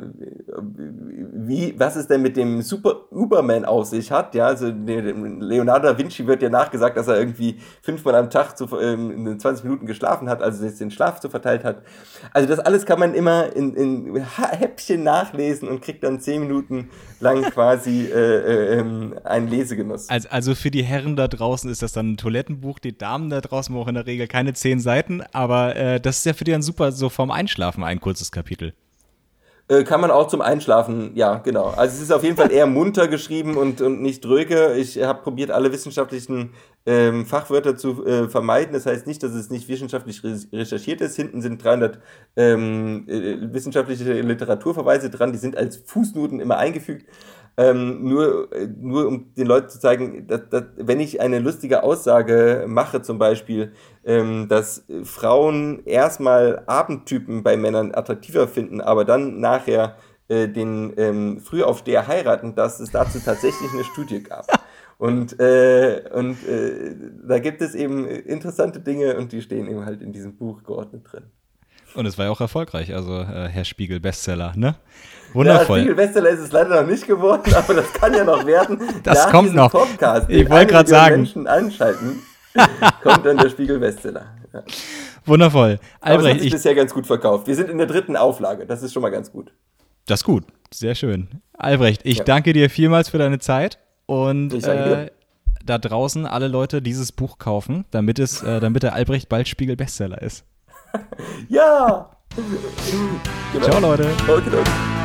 wie, 1.32 1.74
was 1.78 1.94
es 1.94 2.08
denn 2.08 2.20
mit 2.20 2.36
dem 2.36 2.60
Super 2.60 3.02
Uberman 3.12 3.64
auf 3.64 3.86
sich 3.86 4.10
hat. 4.10 4.34
Ja, 4.34 4.46
also 4.46 4.66
Leonardo 4.66 5.86
da 5.86 5.96
Vinci 5.96 6.26
wird 6.26 6.42
ja 6.42 6.50
nachgesagt, 6.50 6.96
dass 6.96 7.06
er 7.06 7.20
irgendwie 7.20 7.58
fünfmal 7.80 8.16
am 8.16 8.30
Tag 8.30 8.58
zu, 8.58 8.66
ähm, 8.80 9.38
20 9.38 9.62
Minuten 9.62 9.86
geschlafen 9.86 10.28
hat, 10.28 10.42
also 10.42 10.68
den 10.68 10.90
Schlaf 10.90 11.20
zu 11.20 11.30
verteilt 11.30 11.62
hat. 11.62 11.82
Also 12.32 12.48
das 12.48 12.58
alles 12.58 12.84
kann 12.84 12.98
man 12.98 13.14
immer 13.14 13.54
in, 13.54 13.74
in 13.74 14.16
Häppchen 14.16 15.04
nachlesen 15.04 15.68
und 15.68 15.82
kriegt 15.82 16.02
dann 16.02 16.18
10 16.18 16.40
Minuten 16.40 16.90
lang 17.20 17.42
quasi 17.52 18.06
äh, 18.06 18.16
äh, 18.16 18.78
ähm, 18.80 19.14
einen 19.22 19.46
Lesegenuss. 19.46 20.08
Also, 20.08 20.28
also 20.30 20.54
für 20.56 20.72
die 20.72 20.82
Herren 20.82 21.14
da 21.14 21.28
draußen 21.28 21.70
ist 21.70 21.82
das 21.82 21.92
dann 21.92 22.14
ein 22.14 22.16
Toilettenbuch, 22.16 22.80
die 22.80 22.98
Damen 22.98 23.30
da 23.30 23.40
draußen 23.40 23.72
brauchen 23.72 23.90
in 23.90 23.94
der 23.94 24.06
Regel 24.06 24.26
keine 24.26 24.52
10 24.52 24.80
Seiten, 24.80 25.22
aber 25.30 25.76
äh, 25.76 26.00
das 26.00 26.18
ist 26.18 26.26
ja 26.26 26.32
für 26.32 26.42
die 26.42 26.50
dann 26.50 26.62
super 26.62 26.90
so 26.90 27.08
vorm 27.08 27.30
Einschlafen 27.30 27.51
Einschlafen 27.52 27.84
ein 27.84 28.00
kurzes 28.00 28.32
Kapitel. 28.32 28.72
Äh, 29.68 29.84
kann 29.84 30.00
man 30.00 30.10
auch 30.10 30.26
zum 30.26 30.40
Einschlafen, 30.40 31.14
ja, 31.14 31.36
genau. 31.36 31.66
Also 31.66 31.96
es 31.96 32.02
ist 32.02 32.10
auf 32.10 32.24
jeden 32.24 32.36
Fall 32.36 32.50
eher 32.50 32.66
munter 32.66 33.08
geschrieben 33.08 33.58
und, 33.58 33.82
und 33.82 34.00
nicht 34.00 34.24
dröge. 34.24 34.74
Ich 34.74 35.00
habe 35.02 35.22
probiert, 35.22 35.50
alle 35.50 35.70
wissenschaftlichen 35.70 36.54
ähm, 36.86 37.26
Fachwörter 37.26 37.76
zu 37.76 38.04
äh, 38.06 38.28
vermeiden. 38.28 38.72
Das 38.72 38.86
heißt 38.86 39.06
nicht, 39.06 39.22
dass 39.22 39.32
es 39.32 39.50
nicht 39.50 39.68
wissenschaftlich 39.68 40.22
recherchiert 40.24 41.02
ist. 41.02 41.16
Hinten 41.16 41.42
sind 41.42 41.62
300 41.62 42.00
ähm, 42.36 43.04
äh, 43.06 43.52
wissenschaftliche 43.52 44.20
Literaturverweise 44.22 45.10
dran, 45.10 45.32
die 45.32 45.38
sind 45.38 45.56
als 45.56 45.76
Fußnoten 45.76 46.40
immer 46.40 46.56
eingefügt. 46.56 47.06
Ähm, 47.58 48.08
nur, 48.08 48.48
nur 48.80 49.06
um 49.06 49.34
den 49.34 49.46
Leuten 49.46 49.68
zu 49.68 49.78
zeigen, 49.78 50.26
dass, 50.26 50.48
dass, 50.48 50.64
wenn 50.76 51.00
ich 51.00 51.20
eine 51.20 51.38
lustige 51.38 51.82
Aussage 51.82 52.64
mache, 52.66 53.02
zum 53.02 53.18
Beispiel, 53.18 53.72
ähm, 54.04 54.48
dass 54.48 54.86
Frauen 55.04 55.84
erstmal 55.84 56.62
Abendtypen 56.66 57.42
bei 57.42 57.58
Männern 57.58 57.94
attraktiver 57.94 58.48
finden, 58.48 58.80
aber 58.80 59.04
dann 59.04 59.38
nachher 59.38 59.96
äh, 60.28 60.48
den 60.48 60.94
ähm, 60.96 61.40
Frühaufsteher 61.40 62.06
heiraten, 62.06 62.54
dass 62.54 62.80
es 62.80 62.90
dazu 62.90 63.18
tatsächlich 63.18 63.70
eine 63.72 63.84
Studie 63.84 64.22
gab. 64.22 64.46
Und, 64.98 65.40
äh, 65.40 66.04
und 66.12 66.46
äh, 66.46 66.94
da 67.26 67.40
gibt 67.40 67.60
es 67.60 67.74
eben 67.74 68.06
interessante 68.06 68.78
Dinge 68.78 69.16
und 69.16 69.32
die 69.32 69.42
stehen 69.42 69.66
eben 69.66 69.84
halt 69.84 70.00
in 70.00 70.12
diesem 70.12 70.36
Buch 70.36 70.62
geordnet 70.62 71.02
drin. 71.10 71.24
Und 71.94 72.06
es 72.06 72.18
war 72.18 72.26
ja 72.26 72.30
auch 72.30 72.40
erfolgreich, 72.40 72.94
also 72.94 73.18
äh, 73.18 73.48
Herr 73.48 73.64
Spiegel 73.64 73.98
Bestseller, 73.98 74.52
ne? 74.54 74.76
Wundervoll. 75.32 75.78
Ja, 75.78 75.82
Spiegel 75.84 75.94
Bestseller 75.94 76.30
ist 76.30 76.40
es 76.40 76.52
leider 76.52 76.82
noch 76.82 76.88
nicht 76.88 77.06
geworden, 77.06 77.54
aber 77.56 77.74
das 77.74 77.92
kann 77.92 78.14
ja 78.14 78.24
noch 78.24 78.44
werden. 78.46 78.80
das 79.02 79.28
kommt 79.30 79.54
noch. 79.54 79.72
Podcast, 79.72 80.28
ich 80.28 80.48
wollte 80.48 80.72
gerade 80.72 80.88
sagen. 80.88 81.16
Menschen 81.16 81.46
anschalten, 81.46 82.22
kommt 83.02 83.24
dann 83.24 83.38
der 83.38 83.50
Spiegel 83.50 83.78
Bestseller. 83.78 84.26
Ja. 84.52 84.62
Wundervoll. 85.24 85.78
Albrecht, 86.00 86.02
aber 86.02 86.20
es 86.20 86.26
hat 86.26 86.38
sich 86.38 86.46
ich, 86.46 86.52
bisher 86.52 86.74
ganz 86.74 86.92
gut 86.92 87.06
verkauft. 87.06 87.46
Wir 87.46 87.54
sind 87.54 87.70
in 87.70 87.78
der 87.78 87.86
dritten 87.86 88.16
Auflage, 88.16 88.66
das 88.66 88.82
ist 88.82 88.92
schon 88.92 89.02
mal 89.02 89.10
ganz 89.10 89.32
gut. 89.32 89.52
Das 90.06 90.20
ist 90.20 90.24
gut, 90.24 90.44
sehr 90.72 90.94
schön. 90.94 91.28
Albrecht, 91.56 92.02
ich 92.04 92.18
ja. 92.18 92.24
danke 92.24 92.52
dir 92.52 92.68
vielmals 92.68 93.08
für 93.08 93.18
deine 93.18 93.38
Zeit 93.38 93.78
und 94.06 94.52
äh, 94.64 95.10
da 95.64 95.78
draußen 95.78 96.26
alle 96.26 96.48
Leute 96.48 96.82
dieses 96.82 97.12
Buch 97.12 97.38
kaufen, 97.38 97.84
damit 97.90 98.18
es, 98.18 98.42
äh, 98.42 98.60
damit 98.60 98.82
der 98.82 98.94
Albrecht 98.94 99.28
bald 99.28 99.48
Spiegel 99.48 99.76
Bestseller 99.76 100.20
ist. 100.20 100.44
ja! 101.48 102.10
Genau. 103.52 103.64
Ciao, 103.66 103.80
Leute. 103.80 104.08
Okay, 104.26 104.42
okay. 104.48 105.01